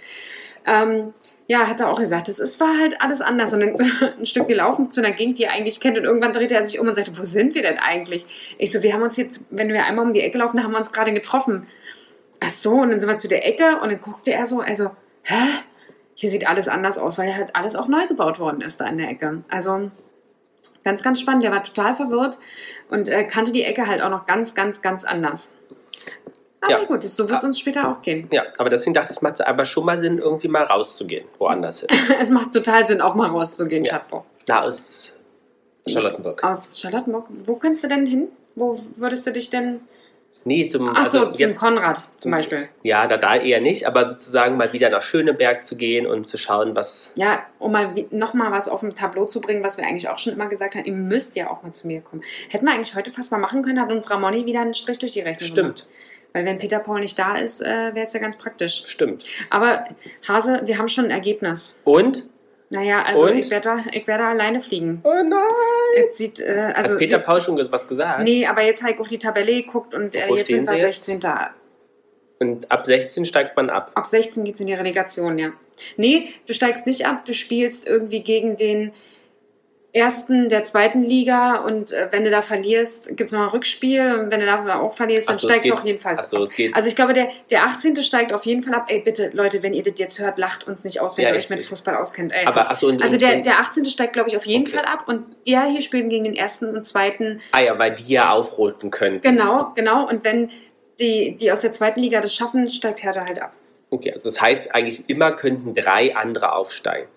Ähm, 0.65 1.13
Ja, 1.51 1.65
hat 1.67 1.79
er 1.79 1.89
auch 1.89 1.99
gesagt. 1.99 2.29
Es 2.29 2.59
war 2.59 2.77
halt 2.77 3.01
alles 3.01 3.21
anders. 3.21 3.51
Und 3.53 3.61
dann 3.61 3.75
so 3.75 3.83
ein 4.19 4.27
Stück 4.27 4.47
gelaufen 4.47 4.91
zu 4.91 5.01
einer 5.01 5.15
Gegend, 5.15 5.39
die 5.39 5.45
er 5.45 5.53
eigentlich 5.53 5.79
kennt. 5.79 5.97
Und 5.97 6.03
irgendwann 6.03 6.31
drehte 6.31 6.53
er 6.53 6.63
sich 6.63 6.79
um 6.79 6.87
und 6.87 6.93
sagte, 6.93 7.17
wo 7.17 7.23
sind 7.23 7.55
wir 7.55 7.63
denn 7.63 7.79
eigentlich? 7.79 8.27
Ich 8.59 8.71
so, 8.71 8.83
wir 8.83 8.93
haben 8.93 9.01
uns 9.01 9.17
jetzt, 9.17 9.45
wenn 9.49 9.69
wir 9.69 9.83
einmal 9.83 10.05
um 10.05 10.13
die 10.13 10.21
Ecke 10.21 10.37
laufen, 10.37 10.61
haben 10.61 10.73
wir 10.73 10.77
uns 10.77 10.91
gerade 10.91 11.11
getroffen. 11.11 11.65
Ach 12.41 12.49
so, 12.49 12.71
und 12.71 12.89
dann 12.89 12.99
sind 12.99 13.09
wir 13.09 13.17
zu 13.17 13.27
der 13.27 13.45
Ecke 13.45 13.79
und 13.81 13.89
dann 13.89 14.01
guckte 14.01 14.31
er 14.31 14.45
so, 14.45 14.59
also, 14.61 14.91
hä? 15.23 15.35
Hier 16.15 16.29
sieht 16.29 16.47
alles 16.49 16.67
anders 16.67 16.97
aus, 16.97 17.17
weil 17.17 17.33
halt 17.35 17.55
alles 17.55 17.75
auch 17.75 17.87
neu 17.87 18.05
gebaut 18.07 18.39
worden 18.39 18.61
ist 18.61 18.81
da 18.81 18.87
in 18.87 18.97
der 18.97 19.09
Ecke. 19.09 19.43
Also, 19.49 19.89
ganz, 20.83 21.01
ganz 21.01 21.21
spannend. 21.21 21.43
Der 21.43 21.51
war 21.51 21.63
total 21.63 21.95
verwirrt 21.95 22.37
und 22.89 23.07
äh, 23.09 23.23
kannte 23.25 23.51
die 23.53 23.63
Ecke 23.63 23.87
halt 23.87 24.01
auch 24.01 24.09
noch 24.09 24.25
ganz, 24.25 24.53
ganz, 24.55 24.81
ganz 24.81 25.05
anders. 25.05 25.53
Aber 26.61 26.71
Ja. 26.71 26.83
gut, 26.85 27.05
das, 27.05 27.15
so 27.15 27.29
wird 27.29 27.39
es 27.39 27.45
uns 27.45 27.59
später 27.59 27.89
auch 27.89 28.01
gehen. 28.01 28.27
Ja, 28.31 28.43
aber 28.57 28.69
deswegen 28.69 28.93
dachte 28.93 29.11
ich, 29.11 29.17
es 29.17 29.21
macht 29.21 29.39
aber 29.45 29.63
schon 29.63 29.85
mal 29.85 29.97
Sinn, 29.99 30.17
irgendwie 30.17 30.49
mal 30.49 30.63
rauszugehen, 30.63 31.25
woanders 31.37 31.81
hin. 31.81 31.89
es 32.19 32.29
macht 32.29 32.51
total 32.53 32.85
Sinn, 32.85 32.99
auch 32.99 33.15
mal 33.15 33.29
rauszugehen, 33.29 33.85
Ja. 33.85 33.93
Schatz. 33.93 34.09
Da 34.45 34.63
aus 34.63 35.13
Charlottenburg. 35.87 36.43
Aus 36.43 36.77
Charlottenburg. 36.79 37.27
Wo 37.45 37.55
kannst 37.55 37.83
du 37.83 37.87
denn 37.87 38.05
hin? 38.05 38.27
Wo 38.55 38.77
würdest 38.97 39.25
du 39.25 39.31
dich 39.31 39.49
denn. 39.49 39.79
Nee, 40.45 40.67
zum, 40.69 40.89
Ach 40.89 41.05
so, 41.05 41.19
also 41.19 41.31
zum 41.33 41.49
jetzt- 41.49 41.59
Konrad 41.59 42.07
zum 42.17 42.31
Beispiel. 42.31 42.69
Ja, 42.83 43.07
da, 43.07 43.17
da 43.17 43.35
eher 43.35 43.59
nicht, 43.61 43.85
aber 43.87 44.07
sozusagen 44.07 44.57
mal 44.57 44.71
wieder 44.73 44.89
nach 44.89 45.01
Schöneberg 45.01 45.65
zu 45.65 45.75
gehen 45.75 46.05
und 46.07 46.29
zu 46.29 46.37
schauen, 46.37 46.75
was. 46.75 47.11
Ja, 47.15 47.43
um 47.59 47.71
mal 47.71 47.93
nochmal 48.11 48.51
was 48.51 48.69
auf 48.69 48.79
dem 48.81 48.95
Tableau 48.95 49.25
zu 49.25 49.41
bringen, 49.41 49.63
was 49.63 49.77
wir 49.77 49.85
eigentlich 49.85 50.07
auch 50.07 50.17
schon 50.19 50.33
immer 50.33 50.47
gesagt 50.47 50.75
haben, 50.75 50.85
ihr 50.85 50.93
müsst 50.93 51.35
ja 51.35 51.49
auch 51.49 51.61
mal 51.63 51.71
zu 51.73 51.87
mir 51.87 52.01
kommen. 52.01 52.23
Hätten 52.49 52.65
wir 52.65 52.73
eigentlich 52.73 52.95
heute 52.95 53.11
fast 53.11 53.31
mal 53.31 53.37
machen 53.37 53.63
können, 53.63 53.81
hat 53.81 53.91
uns 53.91 54.09
Ramoni 54.09 54.45
wieder 54.45 54.61
einen 54.61 54.73
Strich 54.75 54.99
durch 54.99 55.11
die 55.13 55.21
Rechnung 55.21 55.53
gemacht. 55.55 55.79
Stimmt, 55.79 55.89
Weil 56.33 56.45
wenn 56.45 56.57
Peter 56.59 56.79
Paul 56.79 56.99
nicht 57.01 57.17
da 57.19 57.35
ist, 57.37 57.61
äh, 57.61 57.65
wäre 57.93 58.01
es 58.01 58.13
ja 58.13 58.19
ganz 58.19 58.37
praktisch. 58.37 58.83
stimmt. 58.85 59.23
Aber 59.49 59.85
Hase, 60.27 60.61
wir 60.65 60.77
haben 60.77 60.87
schon 60.89 61.05
ein 61.05 61.11
Ergebnis. 61.11 61.79
Und? 61.83 62.29
Naja, 62.71 63.01
also 63.03 63.23
Und? 63.23 63.37
ich 63.37 63.49
werde 63.49 63.69
da, 63.69 63.83
ich 63.91 64.05
werd 64.05 64.19
da 64.19 64.29
alleine 64.29 64.61
fliegen. 64.61 65.01
Oh 65.03 65.09
nein! 65.09 65.41
Jetzt 65.95 66.17
sieht, 66.19 66.39
äh, 66.39 66.71
also. 66.75 66.93
Hat 66.93 66.99
Peter 66.99 67.19
Paul 67.19 67.41
schon 67.41 67.57
was 67.71 67.87
gesagt? 67.87 68.21
Nee, 68.23 68.45
aber 68.45 68.61
jetzt 68.61 68.83
habe 68.83 68.93
ich 68.93 68.99
auf 68.99 69.07
die 69.07 69.17
Tabelle 69.17 69.63
geguckt 69.63 69.95
und 69.95 70.15
äh, 70.15 70.27
jetzt 70.29 70.47
sind 70.47 70.69
wir 70.69 70.77
jetzt? 70.77 71.05
16. 71.05 71.19
Und 72.39 72.71
ab 72.71 72.85
16 72.85 73.25
steigt 73.25 73.57
man 73.57 73.69
ab. 73.69 73.91
Ab 73.95 74.05
16 74.05 74.45
geht 74.45 74.55
es 74.55 74.61
in 74.61 74.67
die 74.67 74.73
Relegation, 74.73 75.37
ja. 75.39 75.51
Nee, 75.97 76.29
du 76.45 76.53
steigst 76.53 76.85
nicht 76.85 77.05
ab, 77.05 77.25
du 77.25 77.33
spielst 77.33 77.87
irgendwie 77.87 78.21
gegen 78.21 78.55
den 78.55 78.91
ersten 79.91 80.49
der 80.49 80.63
zweiten 80.65 81.01
Liga 81.03 81.57
und 81.65 81.91
äh, 81.91 82.07
wenn 82.11 82.23
du 82.23 82.29
da 82.29 82.41
verlierst, 82.43 83.07
gibt 83.17 83.21
es 83.29 83.31
noch 83.31 83.41
ein 83.41 83.49
Rückspiel 83.49 84.19
und 84.19 84.31
wenn 84.31 84.39
du 84.39 84.45
da 84.45 84.79
auch 84.79 84.93
verlierst, 84.93 85.29
dann 85.29 85.39
so, 85.39 85.47
es 85.47 85.51
steigst 85.53 85.69
du 85.69 85.73
auf 85.73 85.85
jeden 85.85 85.99
Fall 85.99 86.13
ab. 86.13 86.19
Also 86.19 86.87
ich 86.87 86.95
glaube, 86.95 87.13
der, 87.13 87.29
der 87.49 87.63
18. 87.63 87.95
steigt 88.03 88.31
auf 88.31 88.45
jeden 88.45 88.61
Fall 88.61 88.75
ab. 88.75 88.85
Ey, 88.89 88.99
bitte, 88.99 89.31
Leute, 89.33 89.63
wenn 89.63 89.73
ihr 89.73 89.83
das 89.83 89.95
jetzt 89.97 90.19
hört, 90.19 90.37
lacht 90.37 90.67
uns 90.67 90.83
nicht 90.83 91.01
aus, 91.01 91.17
wenn 91.17 91.23
Ja, 91.23 91.31
ihr 91.31 91.35
euch 91.35 91.49
mit 91.49 91.65
Fußball 91.65 91.95
auskennt. 91.95 92.31
Ey. 92.31 92.45
aber 92.45 92.69
achso, 92.69 92.89
also 93.01 93.17
der, 93.17 93.37
der 93.41 93.59
18. 93.59 93.85
steigt, 93.85 94.13
glaube 94.13 94.29
ich, 94.29 94.37
auf 94.37 94.45
jeden 94.45 94.67
Okay. 94.67 94.75
Fall 94.77 94.85
ab 94.85 95.05
und 95.07 95.25
der 95.47 95.63
hier 95.65 95.81
spielen 95.81 96.09
gegen 96.09 96.25
den 96.25 96.35
ersten 96.35 96.75
und 96.75 96.85
zweiten. 96.85 97.41
Ah 97.51 97.63
ja, 97.63 97.79
weil 97.79 97.95
die 97.95 98.13
ja 98.13 98.29
aufroten 98.29 98.91
können. 98.91 99.21
Genau, 99.21 99.71
genau. 99.73 100.07
Und 100.07 100.23
wenn 100.23 100.49
die, 100.99 101.35
die 101.37 101.51
aus 101.51 101.61
der 101.61 101.71
zweiten 101.71 101.99
Liga 102.01 102.21
das 102.21 102.35
schaffen, 102.35 102.69
steigt 102.69 103.01
Hertha 103.01 103.25
halt 103.25 103.41
ab. 103.41 103.53
Okay, 103.89 104.11
also 104.13 104.29
das 104.29 104.39
heißt, 104.39 104.75
eigentlich 104.75 105.09
immer 105.09 105.31
könnten 105.31 105.73
drei 105.73 106.15
andere 106.15 106.53
aufsteigen. 106.53 107.07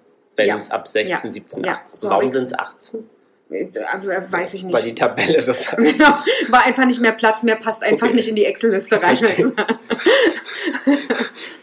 Wenn 0.42 0.48
Ja. 0.48 0.56
es 0.58 0.70
ab 0.70 0.86
16, 0.88 1.10
Ja. 1.26 1.30
17, 1.30 1.64
Ja, 1.64 1.72
18. 1.84 1.98
so 1.98 2.10
Warum 2.10 2.30
sind 2.30 2.44
es 2.46 2.58
18? 2.58 3.08
Äh, 3.50 3.64
äh, 3.64 4.32
Weiß 4.32 4.54
ich 4.54 4.64
nicht. 4.64 4.74
Weil 4.74 4.82
die 4.82 4.94
Tabelle 4.94 5.42
das 5.44 5.62
sagt. 5.64 5.76
Genau, 5.76 6.14
war 6.48 6.64
einfach 6.64 6.86
nicht 6.86 7.00
mehr 7.00 7.12
Platz, 7.12 7.42
mehr 7.42 7.56
passt 7.56 7.82
einfach 7.82 8.06
Okay. 8.06 8.16
nicht 8.16 8.28
in 8.28 8.34
die 8.36 8.44
Excel-Liste 8.46 9.02
rein. 9.02 9.14
Verstehe. 9.16 9.52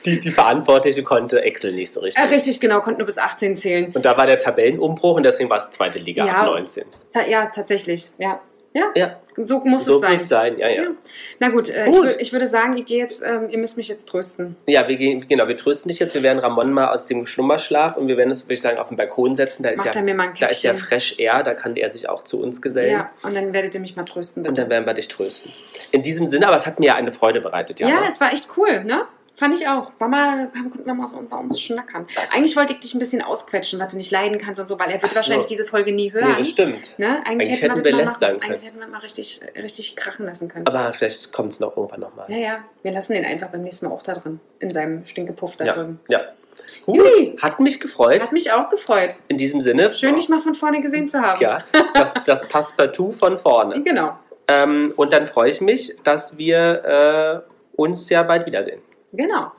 Die, 0.06 0.20
die 0.20 0.32
Verantwortliche 0.32 1.04
konnte 1.04 1.42
Excel 1.42 1.74
nicht 1.74 1.92
so 1.92 2.00
richtig. 2.00 2.24
äh, 2.24 2.28
richtig, 2.28 2.60
genau, 2.60 2.82
konnten 2.82 3.00
nur 3.00 3.06
bis 3.06 3.18
18 3.18 3.58
zählen. 3.58 3.92
Und 3.94 4.06
da 4.06 4.16
war 4.18 4.26
der 4.26 4.40
Tabellenumbruch 4.40 5.18
und 5.18 5.24
deswegen 5.24 5.50
war 5.50 5.58
es 5.58 5.70
zweite 5.72 6.00
Liga 6.00 6.26
Ja. 6.26 6.34
ab 6.42 6.46
19. 6.48 6.86
Ta 7.12 7.26
ja, 7.28 7.48
tatsächlich, 7.48 8.10
ja. 8.18 8.40
Ja, 8.72 8.92
Ja, 8.96 9.18
so 9.36 9.60
muss 9.66 9.86
so 9.86 9.96
es 9.96 10.02
sein. 10.02 10.24
sein. 10.24 10.58
Ja, 10.60 10.68
ja. 10.68 10.84
Ja. 10.84 10.90
Na 11.40 11.50
gut, 11.50 11.70
äh, 11.72 11.88
Ich, 11.90 11.96
Gut. 11.96 12.06
wür- 12.06 12.20
ich 12.20 12.32
würde 12.34 12.48
sagen, 12.48 12.78
ich 12.78 12.86
gehe 12.86 13.00
jetzt, 13.00 13.24
ähm, 13.26 13.50
ihr 13.50 13.58
müsst 13.58 13.78
mich 13.78 13.88
jetzt 13.88 14.08
trösten. 14.08 14.56
Ja, 14.68 14.88
wir 14.88 14.96
gehen, 14.96 15.28
genau, 15.28 15.48
wir 15.48 15.58
trösten 15.58 15.90
dich 15.90 15.98
jetzt. 16.00 16.14
Wir 16.14 16.22
werden 16.22 16.38
Ramon 16.38 16.72
mal 16.72 16.90
aus 16.94 17.06
dem 17.08 17.26
Schlummerschlaf 17.26 17.98
und 17.98 18.08
wir 18.08 18.16
werden 18.18 18.30
es, 18.30 18.46
würde 18.46 18.54
ich 18.54 18.62
sagen, 18.62 18.78
auf 18.78 18.90
den 18.90 18.98
Balkon 18.98 19.36
setzen. 19.36 19.64
Da 19.64 19.70
ist, 19.70 19.78
Macht 19.80 19.90
er 19.90 19.96
ja, 19.96 20.02
mir 20.04 20.14
mal 20.14 20.28
ein 20.30 20.34
da 20.40 20.48
ist 20.48 20.62
ja. 20.62 20.76
Fresh 20.76 21.18
Air, 21.18 21.42
da 21.42 21.56
kann 21.56 21.76
er 21.78 21.90
sich 21.90 22.08
auch 22.10 22.24
zu 22.26 22.40
uns 22.40 22.62
gesellen. 22.62 22.92
Ja, 22.92 23.10
und 23.24 23.36
dann 23.36 23.54
werdet 23.54 23.74
ihr 23.74 23.80
mich 23.82 23.96
mal 23.96 24.04
trösten, 24.06 24.44
bitte. 24.44 24.52
Und 24.52 24.58
dann 24.60 24.70
werden 24.70 24.86
wir 24.86 24.94
dich 24.94 25.08
trösten. 25.08 25.52
In 25.92 26.04
diesem 26.04 26.28
Sinne, 26.28 26.48
aber 26.48 26.58
es 26.58 26.68
hat 26.68 26.80
mir 26.80 26.94
eine 26.96 27.12
Freude 27.12 27.42
bereitet, 27.42 27.80
ja. 27.80 27.88
ja, 27.88 28.04
es 28.08 28.22
war 28.22 28.32
echt 28.32 28.50
cool, 28.56 28.84
ne? 28.84 29.02
Fand 29.40 29.58
ich 29.60 29.68
auch. 29.68 29.92
Mama, 30.00 30.48
konnten 30.52 30.86
wir 30.86 30.94
mal 30.94 31.08
so 31.08 31.18
unter 31.18 31.40
uns 31.40 31.60
schnackern. 31.62 32.06
Das- 32.14 32.32
Eigentlich 32.34 32.56
wollte 32.58 32.74
ich 32.74 32.82
dich 32.82 32.94
ein 32.94 33.00
bisschen 33.00 33.22
ausquetschen, 33.22 33.80
was 33.80 33.90
du 33.90 33.98
nicht 33.98 34.12
leiden 34.12 34.38
kannst 34.38 34.60
und 34.60 34.68
so, 34.68 34.78
weil 34.78 34.90
er 34.92 35.02
wird 35.02 35.12
so. 35.12 35.16
wahrscheinlich 35.16 35.46
diese 35.48 35.66
Folge 35.66 35.94
nie 35.94 36.12
hören. 36.12 36.32
Nee, 36.34 36.38
das 36.40 36.50
stimmt. 36.50 37.00
Ne? 37.00 37.22
Eigentlich, 37.26 37.48
Eigentlich 37.50 37.62
hätten 37.62 37.76
wir, 37.78 37.84
wir 37.86 37.92
das 37.92 37.98
mal 38.00 38.04
lästern 38.06 38.30
machen, 38.34 38.40
können. 38.42 38.52
eigentlich 38.52 38.68
hätten 38.68 38.80
wir 38.80 38.88
mal 38.88 38.98
richtig, 39.00 39.42
richtig 39.56 39.96
krachen 39.96 40.26
lassen 40.26 40.50
können. 40.50 40.68
Aber 40.68 40.92
vielleicht 40.94 41.32
kommt 41.32 41.54
es 41.54 41.60
noch 41.62 41.78
irgendwann 41.78 42.02
nochmal. 42.02 42.26
ja, 42.30 42.38
ja, 42.38 42.60
wir 42.84 42.92
lassen 42.92 43.14
den 43.14 43.24
einfach 43.26 43.48
beim 43.48 43.62
nächsten 43.64 43.86
Mal 43.88 43.94
auch 43.94 44.02
da 44.02 44.14
drin. 44.14 44.40
In 44.60 44.70
seinem 44.72 45.06
Stinkepuff 45.06 45.56
da 45.56 45.66
Ja. 45.66 45.74
drüben. 45.74 46.00
Ja. 46.10 46.20
Gut. 46.86 46.98
Juli. 46.98 47.38
Hat 47.42 47.62
mich 47.62 47.80
gefreut. 47.80 48.22
Hat 48.22 48.34
mich 48.34 48.52
auch 48.52 48.70
gefreut. 48.70 49.16
In 49.30 49.38
diesem 49.38 49.62
Sinne. 49.62 49.94
Schön, 49.94 50.16
dich 50.18 50.28
mal 50.28 50.40
von 50.40 50.54
vorne 50.56 50.82
gesehen 50.82 51.08
zu 51.08 51.22
haben. 51.22 51.42
Ja, 51.42 51.64
das, 51.94 52.14
das 52.26 52.46
Passepartout 52.50 53.14
von 53.14 53.40
vorne. 53.40 53.82
Genau, 53.86 54.18
Ähm, 54.50 54.92
und 54.98 55.14
dann 55.14 55.28
freue 55.28 55.50
ich 55.50 55.62
mich, 55.62 55.96
dass 56.04 56.38
wir 56.38 57.46
äh, 57.46 57.80
uns 57.80 58.10
ja 58.10 58.24
bald 58.24 58.46
wiedersehen. 58.46 58.82
Genau. 59.14 59.52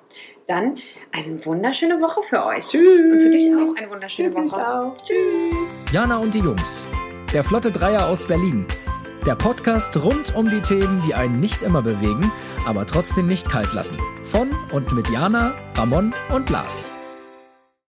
Dann 0.47 0.79
eine 1.13 1.45
wunderschöne 1.47 2.01
Woche 2.01 2.23
für 2.23 2.45
euch. 2.45 2.67
Tschüss. 2.69 3.13
Und 3.13 3.21
für 3.21 3.31
dich 3.31 3.55
auch 3.55 3.77
eine 3.77 3.91
wunderschöne 3.91 4.33
Für 4.33 4.43
dich 4.43 4.53
Woche. 4.53 4.69
auch. 4.69 4.97
Jana 5.93 6.19
und 6.19 6.35
die 6.35 6.41
Jungs. 6.41 6.87
Der 7.33 7.45
Flotte 7.45 7.71
Dreier 7.71 8.09
aus 8.09 8.27
Berlin. 8.27 8.67
Der 9.27 9.35
Podcast 9.37 9.97
rund 9.97 10.35
um 10.35 10.49
die 10.51 10.63
Themen, 10.63 11.03
die 11.07 11.15
einen 11.15 11.41
nicht 11.41 11.63
immer 11.63 11.83
bewegen, 11.83 12.33
aber 12.67 12.87
trotzdem 12.87 13.27
nicht 13.27 13.49
kalt 13.49 13.73
lassen. 13.75 13.99
Von 14.25 14.49
und 14.73 14.93
mit 14.93 15.09
Jana, 15.11 15.53
Ramon 15.77 16.15
und 16.35 16.49
Lars. 16.51 16.89